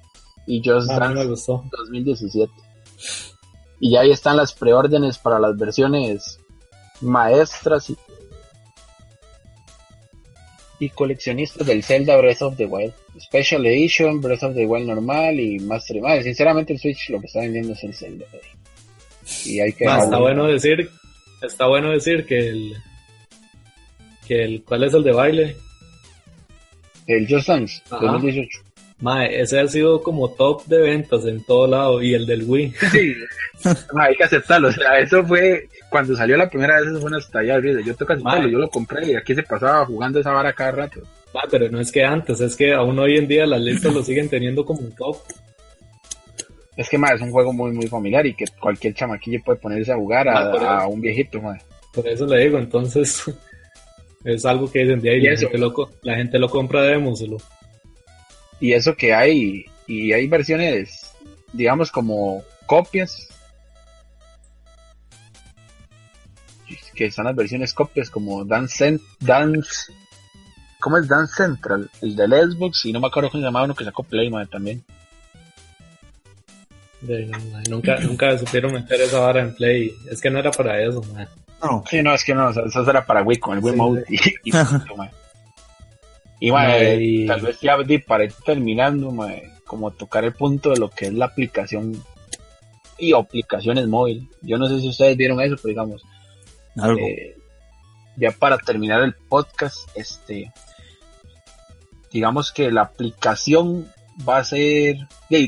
y 0.45 0.61
Just 0.63 0.89
A 0.89 0.99
mí 0.99 0.99
me 0.99 1.15
Dance 1.15 1.29
gustó. 1.29 1.63
2017. 1.71 2.51
Y 3.79 3.91
ya 3.91 4.01
ahí 4.01 4.11
están 4.11 4.37
las 4.37 4.53
preórdenes 4.53 5.17
para 5.17 5.39
las 5.39 5.57
versiones 5.57 6.39
maestras 7.01 7.89
y, 7.89 7.97
y 10.79 10.89
coleccionistas 10.89 11.67
del 11.67 11.83
Zelda 11.83 12.17
Breath 12.17 12.41
of 12.41 12.57
the 12.57 12.65
Wild. 12.65 12.93
Special 13.19 13.65
Edition, 13.65 14.21
Breath 14.21 14.43
of 14.43 14.55
the 14.55 14.65
Wild 14.65 14.87
normal 14.87 15.39
y 15.39 15.59
Master 15.59 16.01
Madre. 16.01 16.23
Sinceramente 16.23 16.73
el 16.73 16.79
Switch 16.79 17.09
lo 17.09 17.19
que 17.19 17.27
está 17.27 17.39
vendiendo 17.41 17.73
es 17.73 17.83
el 17.83 17.93
Zelda. 17.93 18.25
Y 19.45 19.59
hay 19.59 19.73
que 19.73 19.85
Ma, 19.85 19.99
está 19.99 20.17
bueno 20.17 20.47
decir, 20.47 20.89
está 21.41 21.67
bueno 21.67 21.91
decir 21.91 22.25
que 22.25 22.49
el 22.49 22.73
que 24.27 24.43
el 24.43 24.63
¿cuál 24.63 24.83
es 24.83 24.93
el 24.93 25.03
de 25.03 25.11
baile? 25.11 25.55
El 27.07 27.27
Just 27.27 27.47
Dance 27.47 27.81
Ajá. 27.89 28.05
2018. 28.05 28.59
Mae, 29.03 29.41
ese 29.41 29.59
ha 29.59 29.67
sido 29.67 30.01
como 30.01 30.29
top 30.29 30.65
de 30.65 30.79
ventas 30.79 31.25
en 31.25 31.43
todo 31.43 31.67
lado 31.67 32.01
y 32.01 32.13
el 32.13 32.25
del 32.25 32.43
Wii. 32.43 32.73
Sí, 32.91 33.15
hay 33.97 34.15
que 34.15 34.23
aceptarlo. 34.23 34.67
O 34.67 34.71
sea, 34.71 34.99
eso 34.99 35.23
fue 35.25 35.69
cuando 35.89 36.15
salió 36.15 36.35
la 36.35 36.49
primera 36.49 36.79
vez, 36.79 36.89
eso 36.89 36.99
fue 36.99 37.09
una 37.09 37.19
estallada 37.19 37.61
Yo 37.61 37.95
tengo 37.95 38.07
que 38.07 38.13
aceptarlo, 38.13 38.49
yo 38.49 38.57
lo 38.57 38.69
compré 38.69 39.11
y 39.11 39.15
aquí 39.15 39.35
se 39.35 39.43
pasaba 39.43 39.85
jugando 39.85 40.19
esa 40.19 40.31
vara 40.31 40.51
cada 40.53 40.71
rato. 40.71 41.01
Ah, 41.33 41.47
pero 41.49 41.69
no 41.69 41.79
es 41.79 41.91
que 41.91 42.03
antes, 42.03 42.41
es 42.41 42.55
que 42.55 42.73
aún 42.73 42.97
hoy 42.99 43.17
en 43.17 43.27
día 43.27 43.45
las 43.45 43.61
listas 43.61 43.93
lo 43.93 44.03
siguen 44.03 44.29
teniendo 44.29 44.65
como 44.65 44.81
un 44.81 44.91
top. 44.93 45.17
Es 46.75 46.89
que, 46.89 46.97
más 46.97 47.13
es 47.13 47.21
un 47.21 47.31
juego 47.31 47.53
muy, 47.53 47.71
muy 47.71 47.87
familiar 47.87 48.25
y 48.25 48.33
que 48.33 48.45
cualquier 48.59 48.93
chamaquillo 48.93 49.39
puede 49.43 49.59
ponerse 49.59 49.91
a 49.91 49.95
jugar 49.95 50.27
a, 50.27 50.87
un 50.87 51.01
viejito, 51.01 51.41
madre. 51.41 51.61
Por 51.93 52.07
eso 52.07 52.25
le 52.25 52.43
digo, 52.43 52.57
entonces, 52.57 53.23
es 54.23 54.45
algo 54.45 54.71
que 54.71 54.79
dicen 54.79 55.01
de 55.01 55.11
ahí, 55.11 55.21
la, 55.21 55.37
gente 55.37 55.57
lo, 55.57 55.73
la 56.01 56.15
gente 56.15 56.39
lo 56.39 56.49
compra, 56.49 56.81
démoselo. 56.81 57.37
Y 58.59 58.73
eso 58.73 58.95
que 58.95 59.13
hay, 59.13 59.65
y 59.87 60.13
hay 60.13 60.27
versiones, 60.27 61.11
digamos, 61.51 61.91
como 61.91 62.43
copias. 62.65 63.29
Que 66.95 67.05
están 67.05 67.25
las 67.25 67.35
versiones 67.35 67.73
copias 67.73 68.09
como 68.09 68.45
Dance, 68.45 68.99
Dance 69.19 69.91
¿Cómo 70.83 70.97
es 70.97 71.07
Dance 71.07 71.35
Central? 71.35 71.89
El 72.01 72.13
del 72.13 72.31
Xbox 72.31 72.83
y 72.83 72.91
no 72.91 72.99
me 72.99 73.07
acuerdo 73.07 73.29
cómo 73.29 73.41
se 73.41 73.45
llamaba 73.45 73.63
uno 73.63 73.73
que 73.73 73.85
sacó 73.85 74.03
Play, 74.03 74.29
también. 74.51 74.83
Nunca, 77.69 77.99
nunca 77.99 78.37
supieron 78.37 78.73
meter 78.73 79.01
esa 79.01 79.19
vara 79.19 79.41
en 79.41 79.55
Play. 79.55 79.93
Es 80.09 80.21
que 80.21 80.29
no 80.29 80.39
era 80.39 80.51
para 80.51 80.81
eso, 80.81 81.01
man. 81.13 81.27
No. 81.61 81.83
Sí, 81.89 82.01
no, 82.01 82.13
es 82.13 82.23
que 82.23 82.33
no, 82.33 82.49
eso 82.49 82.89
era 82.89 83.05
para 83.05 83.23
Wii 83.23 83.37
con 83.39 83.57
el 83.57 83.63
Wii 83.63 83.75
Mode 83.75 84.03
y, 84.09 84.17
y, 84.43 84.51
y, 86.49 87.25
tal 87.25 87.41
vez 87.41 87.61
ya 87.61 87.77
para 88.05 88.25
ir 88.25 88.33
terminando, 88.45 89.15
como 89.65 89.91
tocar 89.91 90.25
el 90.25 90.33
punto 90.33 90.71
de 90.71 90.79
lo 90.79 90.89
que 90.89 91.05
es 91.05 91.13
la 91.13 91.25
aplicación 91.25 92.03
y 92.97 93.13
aplicaciones 93.13 93.87
móvil. 93.87 94.29
Yo 94.41 94.57
no 94.57 94.67
sé 94.67 94.81
si 94.81 94.89
ustedes 94.89 95.15
vieron 95.15 95.39
eso, 95.39 95.55
pero 95.55 95.69
digamos, 95.69 96.03
eh, 96.99 97.37
ya 98.17 98.31
para 98.31 98.57
terminar 98.57 99.01
el 99.03 99.13
podcast, 99.13 99.89
este, 99.95 100.51
digamos 102.11 102.51
que 102.51 102.71
la 102.71 102.81
aplicación 102.81 103.91
va 104.27 104.37
a 104.37 104.43
ser 104.43 104.97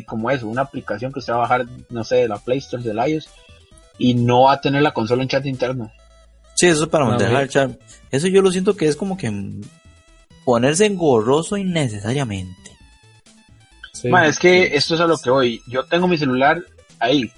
como 0.05 0.31
eso, 0.31 0.47
una 0.47 0.63
aplicación 0.63 1.11
que 1.11 1.19
usted 1.19 1.33
va 1.33 1.37
a 1.37 1.41
bajar, 1.41 1.65
no 1.89 2.03
sé, 2.03 2.15
de 2.17 2.27
la 2.27 2.37
Play 2.37 2.59
Store, 2.59 2.83
del 2.83 2.97
iOS, 2.97 3.29
y 3.97 4.15
no 4.15 4.43
va 4.43 4.53
a 4.53 4.61
tener 4.61 4.81
la 4.81 4.93
consola 4.93 5.23
en 5.23 5.29
chat 5.29 5.45
interno. 5.45 5.91
Sí, 6.55 6.67
eso 6.67 6.83
es 6.85 6.89
para 6.89 7.05
manejar 7.05 7.43
el 7.43 7.49
chat. 7.49 7.71
Eso 8.11 8.27
yo 8.27 8.41
lo 8.41 8.51
siento 8.51 8.75
que 8.75 8.87
es 8.87 8.95
como 8.95 9.17
que 9.17 9.31
ponerse 10.43 10.85
engorroso 10.85 11.57
innecesariamente. 11.57 12.71
es 13.93 14.39
que 14.39 14.75
esto 14.75 14.95
es 14.95 15.01
a 15.01 15.07
lo 15.07 15.17
que 15.17 15.29
voy. 15.29 15.61
Yo 15.67 15.85
tengo 15.85 16.07
mi 16.07 16.17
celular 16.17 16.61
ahí. 16.99 17.31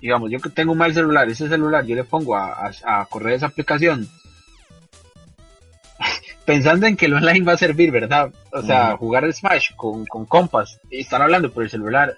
Digamos, 0.00 0.30
yo 0.30 0.40
que 0.40 0.50
tengo 0.50 0.72
un 0.72 0.78
mal 0.78 0.92
celular, 0.94 1.28
ese 1.28 1.48
celular 1.48 1.84
yo 1.86 1.94
le 1.94 2.04
pongo 2.04 2.36
a 2.36 3.06
correr 3.08 3.34
esa 3.34 3.46
aplicación 3.46 4.08
pensando 6.44 6.86
en 6.86 6.96
que 6.96 7.06
el 7.06 7.14
online 7.14 7.44
va 7.44 7.52
a 7.52 7.58
servir, 7.58 7.90
¿verdad? 7.90 8.32
O 8.52 8.62
sea, 8.62 8.96
jugar 8.96 9.24
el 9.24 9.34
Smash 9.34 9.74
con, 9.76 10.06
con 10.06 10.26
compas 10.26 10.80
y 10.90 11.00
están 11.00 11.22
hablando 11.22 11.52
por 11.52 11.62
el 11.62 11.70
celular 11.70 12.16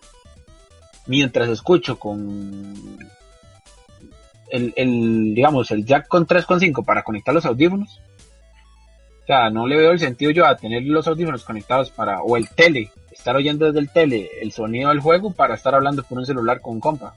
mientras 1.06 1.48
escucho 1.48 1.98
con 1.98 2.98
el, 4.50 4.72
el 4.76 5.34
digamos, 5.34 5.70
el 5.70 5.84
jack 5.84 6.08
con 6.08 6.26
3.5 6.26 6.84
para 6.84 7.02
conectar 7.02 7.34
los 7.34 7.46
audífonos. 7.46 8.00
O 9.22 9.26
sea, 9.26 9.50
no 9.50 9.66
le 9.66 9.76
veo 9.76 9.92
el 9.92 9.98
sentido 9.98 10.30
yo 10.30 10.46
a 10.46 10.56
tener 10.56 10.82
los 10.82 11.08
audífonos 11.08 11.44
conectados 11.44 11.90
para, 11.90 12.20
o 12.20 12.36
el 12.36 12.48
tele, 12.50 12.90
estar 13.10 13.34
oyendo 13.34 13.66
desde 13.66 13.80
el 13.80 13.90
tele 13.90 14.28
el 14.42 14.52
sonido 14.52 14.90
del 14.90 15.00
juego 15.00 15.32
para 15.32 15.54
estar 15.54 15.74
hablando 15.74 16.02
por 16.02 16.18
un 16.18 16.26
celular 16.26 16.60
con 16.60 16.74
un 16.74 16.80
compa. 16.80 17.14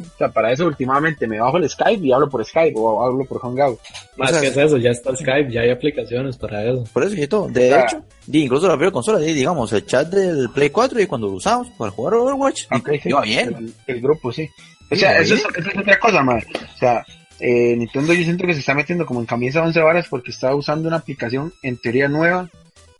O 0.00 0.18
sea, 0.18 0.28
para 0.28 0.52
eso 0.52 0.66
últimamente 0.66 1.26
me 1.26 1.40
bajo 1.40 1.56
el 1.56 1.68
Skype 1.68 2.06
y 2.06 2.12
hablo 2.12 2.28
por 2.28 2.44
Skype 2.44 2.74
o 2.76 3.04
hablo 3.04 3.24
por 3.24 3.40
Hangout. 3.40 3.78
Más 4.16 4.32
que 4.38 4.48
es 4.48 4.56
eso, 4.56 4.76
ya 4.76 4.90
está 4.90 5.14
Skype, 5.14 5.50
ya 5.50 5.62
hay 5.62 5.70
aplicaciones 5.70 6.36
para 6.36 6.64
eso. 6.64 6.84
Por 6.92 7.04
eso, 7.04 7.28
todo. 7.28 7.48
De 7.48 7.78
hecho, 7.78 8.02
incluso 8.32 8.66
la 8.66 8.74
primera 8.74 8.92
consola, 8.92 9.18
digamos, 9.18 9.72
el 9.72 9.86
chat 9.86 10.08
del 10.08 10.50
Play 10.50 10.70
4 10.70 11.00
y 11.00 11.06
cuando 11.06 11.28
lo 11.28 11.34
usamos 11.34 11.68
para 11.78 11.90
jugar 11.90 12.14
Overwatch, 12.14 12.64
okay, 12.70 13.00
iba 13.04 13.20
bien. 13.22 13.72
El, 13.86 14.00
grupo, 14.00 14.32
sí. 14.32 14.48
O 14.90 14.96
sea, 14.96 15.18
eso 15.18 15.34
es, 15.34 15.44
otra 15.44 15.98
cosa, 15.98 16.22
man. 16.22 16.42
O 16.74 16.78
sea, 16.78 17.04
eh, 17.40 17.74
Nintendo 17.76 18.12
yo 18.12 18.22
siento 18.22 18.46
que 18.46 18.54
se 18.54 18.60
está 18.60 18.74
metiendo 18.74 19.06
como 19.06 19.20
en 19.20 19.26
camisa 19.26 19.62
11 19.62 19.80
varas 19.80 20.06
porque 20.08 20.30
está 20.30 20.54
usando 20.54 20.88
una 20.88 20.98
aplicación 20.98 21.52
en 21.62 21.78
teoría 21.78 22.08
nueva 22.08 22.48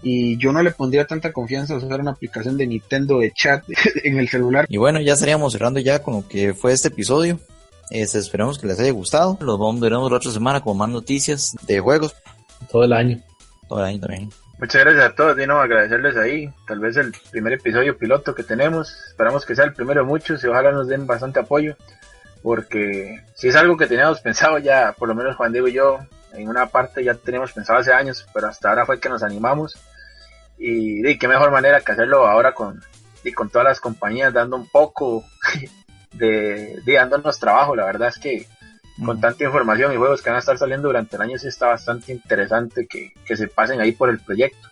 y 0.04 0.36
yo 0.36 0.52
no 0.52 0.62
le 0.62 0.70
pondría 0.70 1.06
tanta 1.06 1.32
confianza 1.32 1.74
a 1.74 1.78
usar 1.78 1.98
una 1.98 2.10
aplicación 2.10 2.58
de 2.58 2.66
Nintendo 2.66 3.18
de 3.18 3.32
chat 3.32 3.64
en 4.04 4.18
el 4.18 4.28
celular. 4.28 4.66
Y 4.68 4.76
bueno, 4.76 5.00
ya 5.00 5.14
estaríamos 5.14 5.54
cerrando 5.54 5.80
ya 5.80 6.02
con 6.02 6.14
lo 6.14 6.28
que 6.28 6.52
fue 6.52 6.72
este 6.72 6.88
episodio. 6.88 7.40
Este, 7.90 8.18
esperemos 8.18 8.58
que 8.58 8.66
les 8.66 8.78
haya 8.78 8.92
gustado. 8.92 9.38
Los 9.40 9.58
vamos 9.58 9.78
a 9.78 9.80
ver 9.80 9.92
la 9.92 10.00
otra 10.00 10.30
semana 10.30 10.60
con 10.60 10.76
más 10.76 10.90
noticias 10.90 11.56
de 11.66 11.80
juegos. 11.80 12.14
Todo 12.70 12.84
el 12.84 12.92
año. 12.92 13.18
Todo 13.66 13.80
el 13.80 13.86
año 13.86 14.00
también. 14.00 14.30
Muchas 14.58 14.84
gracias 14.84 15.04
a 15.04 15.14
todos, 15.14 15.36
Dino, 15.36 15.58
agradecerles 15.58 16.16
ahí. 16.16 16.50
Tal 16.66 16.80
vez 16.80 16.96
el 16.98 17.12
primer 17.30 17.54
episodio 17.54 17.96
piloto 17.96 18.34
que 18.34 18.44
tenemos. 18.44 18.94
Esperamos 19.08 19.46
que 19.46 19.56
sea 19.56 19.64
el 19.64 19.72
primero 19.72 20.02
de 20.02 20.06
muchos 20.06 20.44
y 20.44 20.46
ojalá 20.48 20.70
nos 20.70 20.86
den 20.86 21.06
bastante 21.06 21.40
apoyo. 21.40 21.76
Porque 22.42 23.22
si 23.34 23.48
es 23.48 23.56
algo 23.56 23.78
que 23.78 23.86
teníamos 23.86 24.20
pensado 24.22 24.58
ya, 24.58 24.94
por 24.98 25.08
lo 25.08 25.14
menos 25.14 25.36
Juan 25.36 25.52
Diego 25.52 25.68
y 25.68 25.72
yo, 25.72 26.00
en 26.34 26.48
una 26.48 26.66
parte 26.66 27.02
ya 27.02 27.14
teníamos 27.14 27.52
pensado 27.52 27.78
hace 27.78 27.92
años, 27.92 28.26
pero 28.34 28.48
hasta 28.48 28.68
ahora 28.68 28.84
fue 28.84 29.00
que 29.00 29.08
nos 29.08 29.22
animamos 29.22 29.78
y, 30.58 31.18
qué 31.18 31.28
mejor 31.28 31.50
manera 31.50 31.80
que 31.80 31.92
hacerlo 31.92 32.26
ahora 32.26 32.52
con, 32.52 32.80
y 33.24 33.32
con 33.32 33.50
todas 33.50 33.66
las 33.66 33.80
compañías 33.80 34.32
dando 34.32 34.56
un 34.56 34.68
poco 34.68 35.24
de, 36.12 36.80
dándonos 36.86 37.38
trabajo. 37.38 37.74
La 37.76 37.84
verdad 37.84 38.08
es 38.08 38.18
que 38.18 38.46
con 39.04 39.20
tanta 39.20 39.44
información 39.44 39.92
y 39.92 39.96
juegos 39.96 40.22
que 40.22 40.30
van 40.30 40.36
a 40.36 40.40
estar 40.40 40.56
saliendo 40.56 40.88
durante 40.88 41.16
el 41.16 41.22
año 41.22 41.38
sí 41.38 41.48
está 41.48 41.66
bastante 41.66 42.12
interesante 42.12 42.86
que, 42.86 43.36
se 43.36 43.48
pasen 43.48 43.80
ahí 43.80 43.92
por 43.92 44.08
el 44.08 44.20
proyecto. 44.20 44.68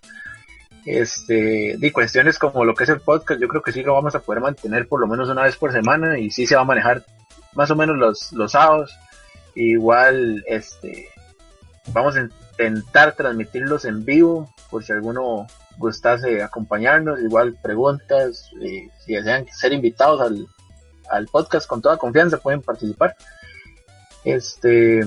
Este, 0.84 1.76
y 1.80 1.90
cuestiones 1.92 2.38
como 2.38 2.64
lo 2.64 2.74
que 2.74 2.84
es 2.84 2.90
el 2.90 3.00
podcast, 3.00 3.40
yo 3.40 3.46
creo 3.46 3.62
que 3.62 3.72
sí 3.72 3.82
lo 3.82 3.94
vamos 3.94 4.16
a 4.16 4.20
poder 4.20 4.42
mantener 4.42 4.88
por 4.88 5.00
lo 5.00 5.06
menos 5.06 5.28
una 5.28 5.44
vez 5.44 5.56
por 5.56 5.72
semana 5.72 6.18
y 6.18 6.30
sí 6.30 6.44
se 6.44 6.56
va 6.56 6.62
a 6.62 6.64
manejar 6.64 7.04
más 7.54 7.70
o 7.70 7.76
menos 7.76 7.96
los, 7.96 8.32
los 8.32 8.52
sábados. 8.52 8.92
Igual, 9.54 10.44
este, 10.46 11.08
vamos 11.88 12.16
a 12.16 12.20
intentar 12.20 13.14
transmitirlos 13.14 13.84
en 13.84 14.04
vivo 14.04 14.52
por 14.70 14.84
si 14.84 14.92
alguno 14.92 15.46
gustase 15.78 16.42
acompañarnos, 16.42 17.20
igual 17.20 17.56
preguntas, 17.62 18.50
eh, 18.60 18.88
si 19.04 19.14
desean 19.14 19.46
ser 19.48 19.72
invitados 19.72 20.20
al, 20.20 20.46
al 21.10 21.26
podcast 21.26 21.66
con 21.66 21.82
toda 21.82 21.96
confianza 21.96 22.38
pueden 22.38 22.62
participar. 22.62 23.16
Este 24.24 25.02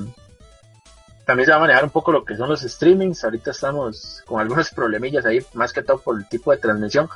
también 1.25 1.45
se 1.45 1.51
va 1.51 1.57
a 1.57 1.61
manejar 1.61 1.83
un 1.83 1.89
poco 1.89 2.11
lo 2.11 2.23
que 2.23 2.37
son 2.37 2.49
los 2.49 2.61
streamings. 2.61 3.23
Ahorita 3.23 3.51
estamos 3.51 4.21
con 4.25 4.39
algunos 4.39 4.69
problemillas 4.75 5.25
ahí, 5.25 5.43
más 5.53 5.73
que 5.73 5.83
todo 5.83 5.97
por 5.99 6.17
el 6.17 6.27
tipo 6.27 6.51
de 6.51 6.57
transmisión. 6.57 7.09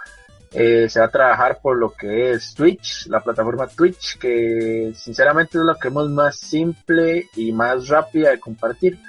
Eh, 0.51 0.89
se 0.89 0.99
va 0.99 1.05
a 1.05 1.11
trabajar 1.11 1.59
por 1.61 1.77
lo 1.77 1.93
que 1.93 2.31
es 2.31 2.55
Twitch, 2.55 3.05
la 3.05 3.19
plataforma 3.19 3.67
Twitch, 3.67 4.17
que 4.17 4.91
sinceramente 4.95 5.59
es 5.59 5.63
lo 5.63 5.75
que 5.75 5.89
hemos 5.89 6.09
más 6.09 6.39
simple 6.39 7.29
y 7.35 7.51
más 7.51 7.87
rápida 7.87 8.31
de 8.31 8.39
compartir 8.39 8.99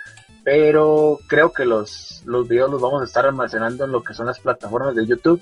pero 0.44 1.18
creo 1.26 1.52
que 1.52 1.64
los, 1.64 2.22
los 2.24 2.48
videos 2.48 2.70
los 2.70 2.80
vamos 2.80 3.02
a 3.02 3.04
estar 3.04 3.26
almacenando 3.26 3.84
en 3.84 3.92
lo 3.92 4.02
que 4.02 4.14
son 4.14 4.26
las 4.26 4.40
plataformas 4.40 4.94
de 4.94 5.06
YouTube. 5.06 5.40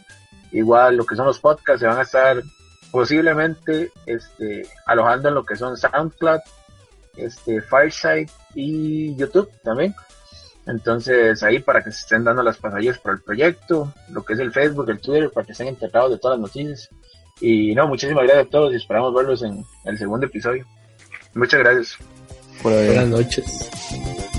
Igual 0.52 0.96
lo 0.96 1.04
que 1.04 1.16
son 1.16 1.26
los 1.26 1.38
podcasts 1.38 1.80
se 1.80 1.86
van 1.86 1.98
a 1.98 2.02
estar 2.02 2.42
posiblemente 2.90 3.92
este, 4.06 4.66
alojando 4.86 5.28
en 5.28 5.34
lo 5.34 5.44
que 5.44 5.56
son 5.56 5.76
SoundCloud, 5.76 6.40
este, 7.16 7.60
Fireside 7.60 8.30
y 8.54 9.14
YouTube 9.16 9.50
también. 9.62 9.94
Entonces 10.66 11.42
ahí 11.42 11.60
para 11.60 11.82
que 11.82 11.92
se 11.92 12.00
estén 12.00 12.24
dando 12.24 12.42
las 12.42 12.58
pasadillas 12.58 12.98
por 12.98 13.12
el 13.12 13.22
proyecto, 13.22 13.92
lo 14.10 14.22
que 14.22 14.34
es 14.34 14.38
el 14.38 14.52
Facebook, 14.52 14.90
el 14.90 15.00
Twitter, 15.00 15.30
para 15.30 15.46
que 15.46 15.52
estén 15.52 15.68
enterados 15.68 16.10
de 16.10 16.18
todas 16.18 16.38
las 16.38 16.48
noticias. 16.48 16.88
Y 17.40 17.74
no, 17.74 17.86
muchísimas 17.86 18.24
gracias 18.24 18.46
a 18.46 18.50
todos 18.50 18.72
y 18.72 18.76
esperamos 18.76 19.14
verlos 19.14 19.42
en 19.42 19.64
el 19.84 19.96
segundo 19.96 20.26
episodio. 20.26 20.66
Muchas 21.34 21.60
gracias. 21.60 21.96
Buenas 22.62 23.06
noches. 23.06 24.38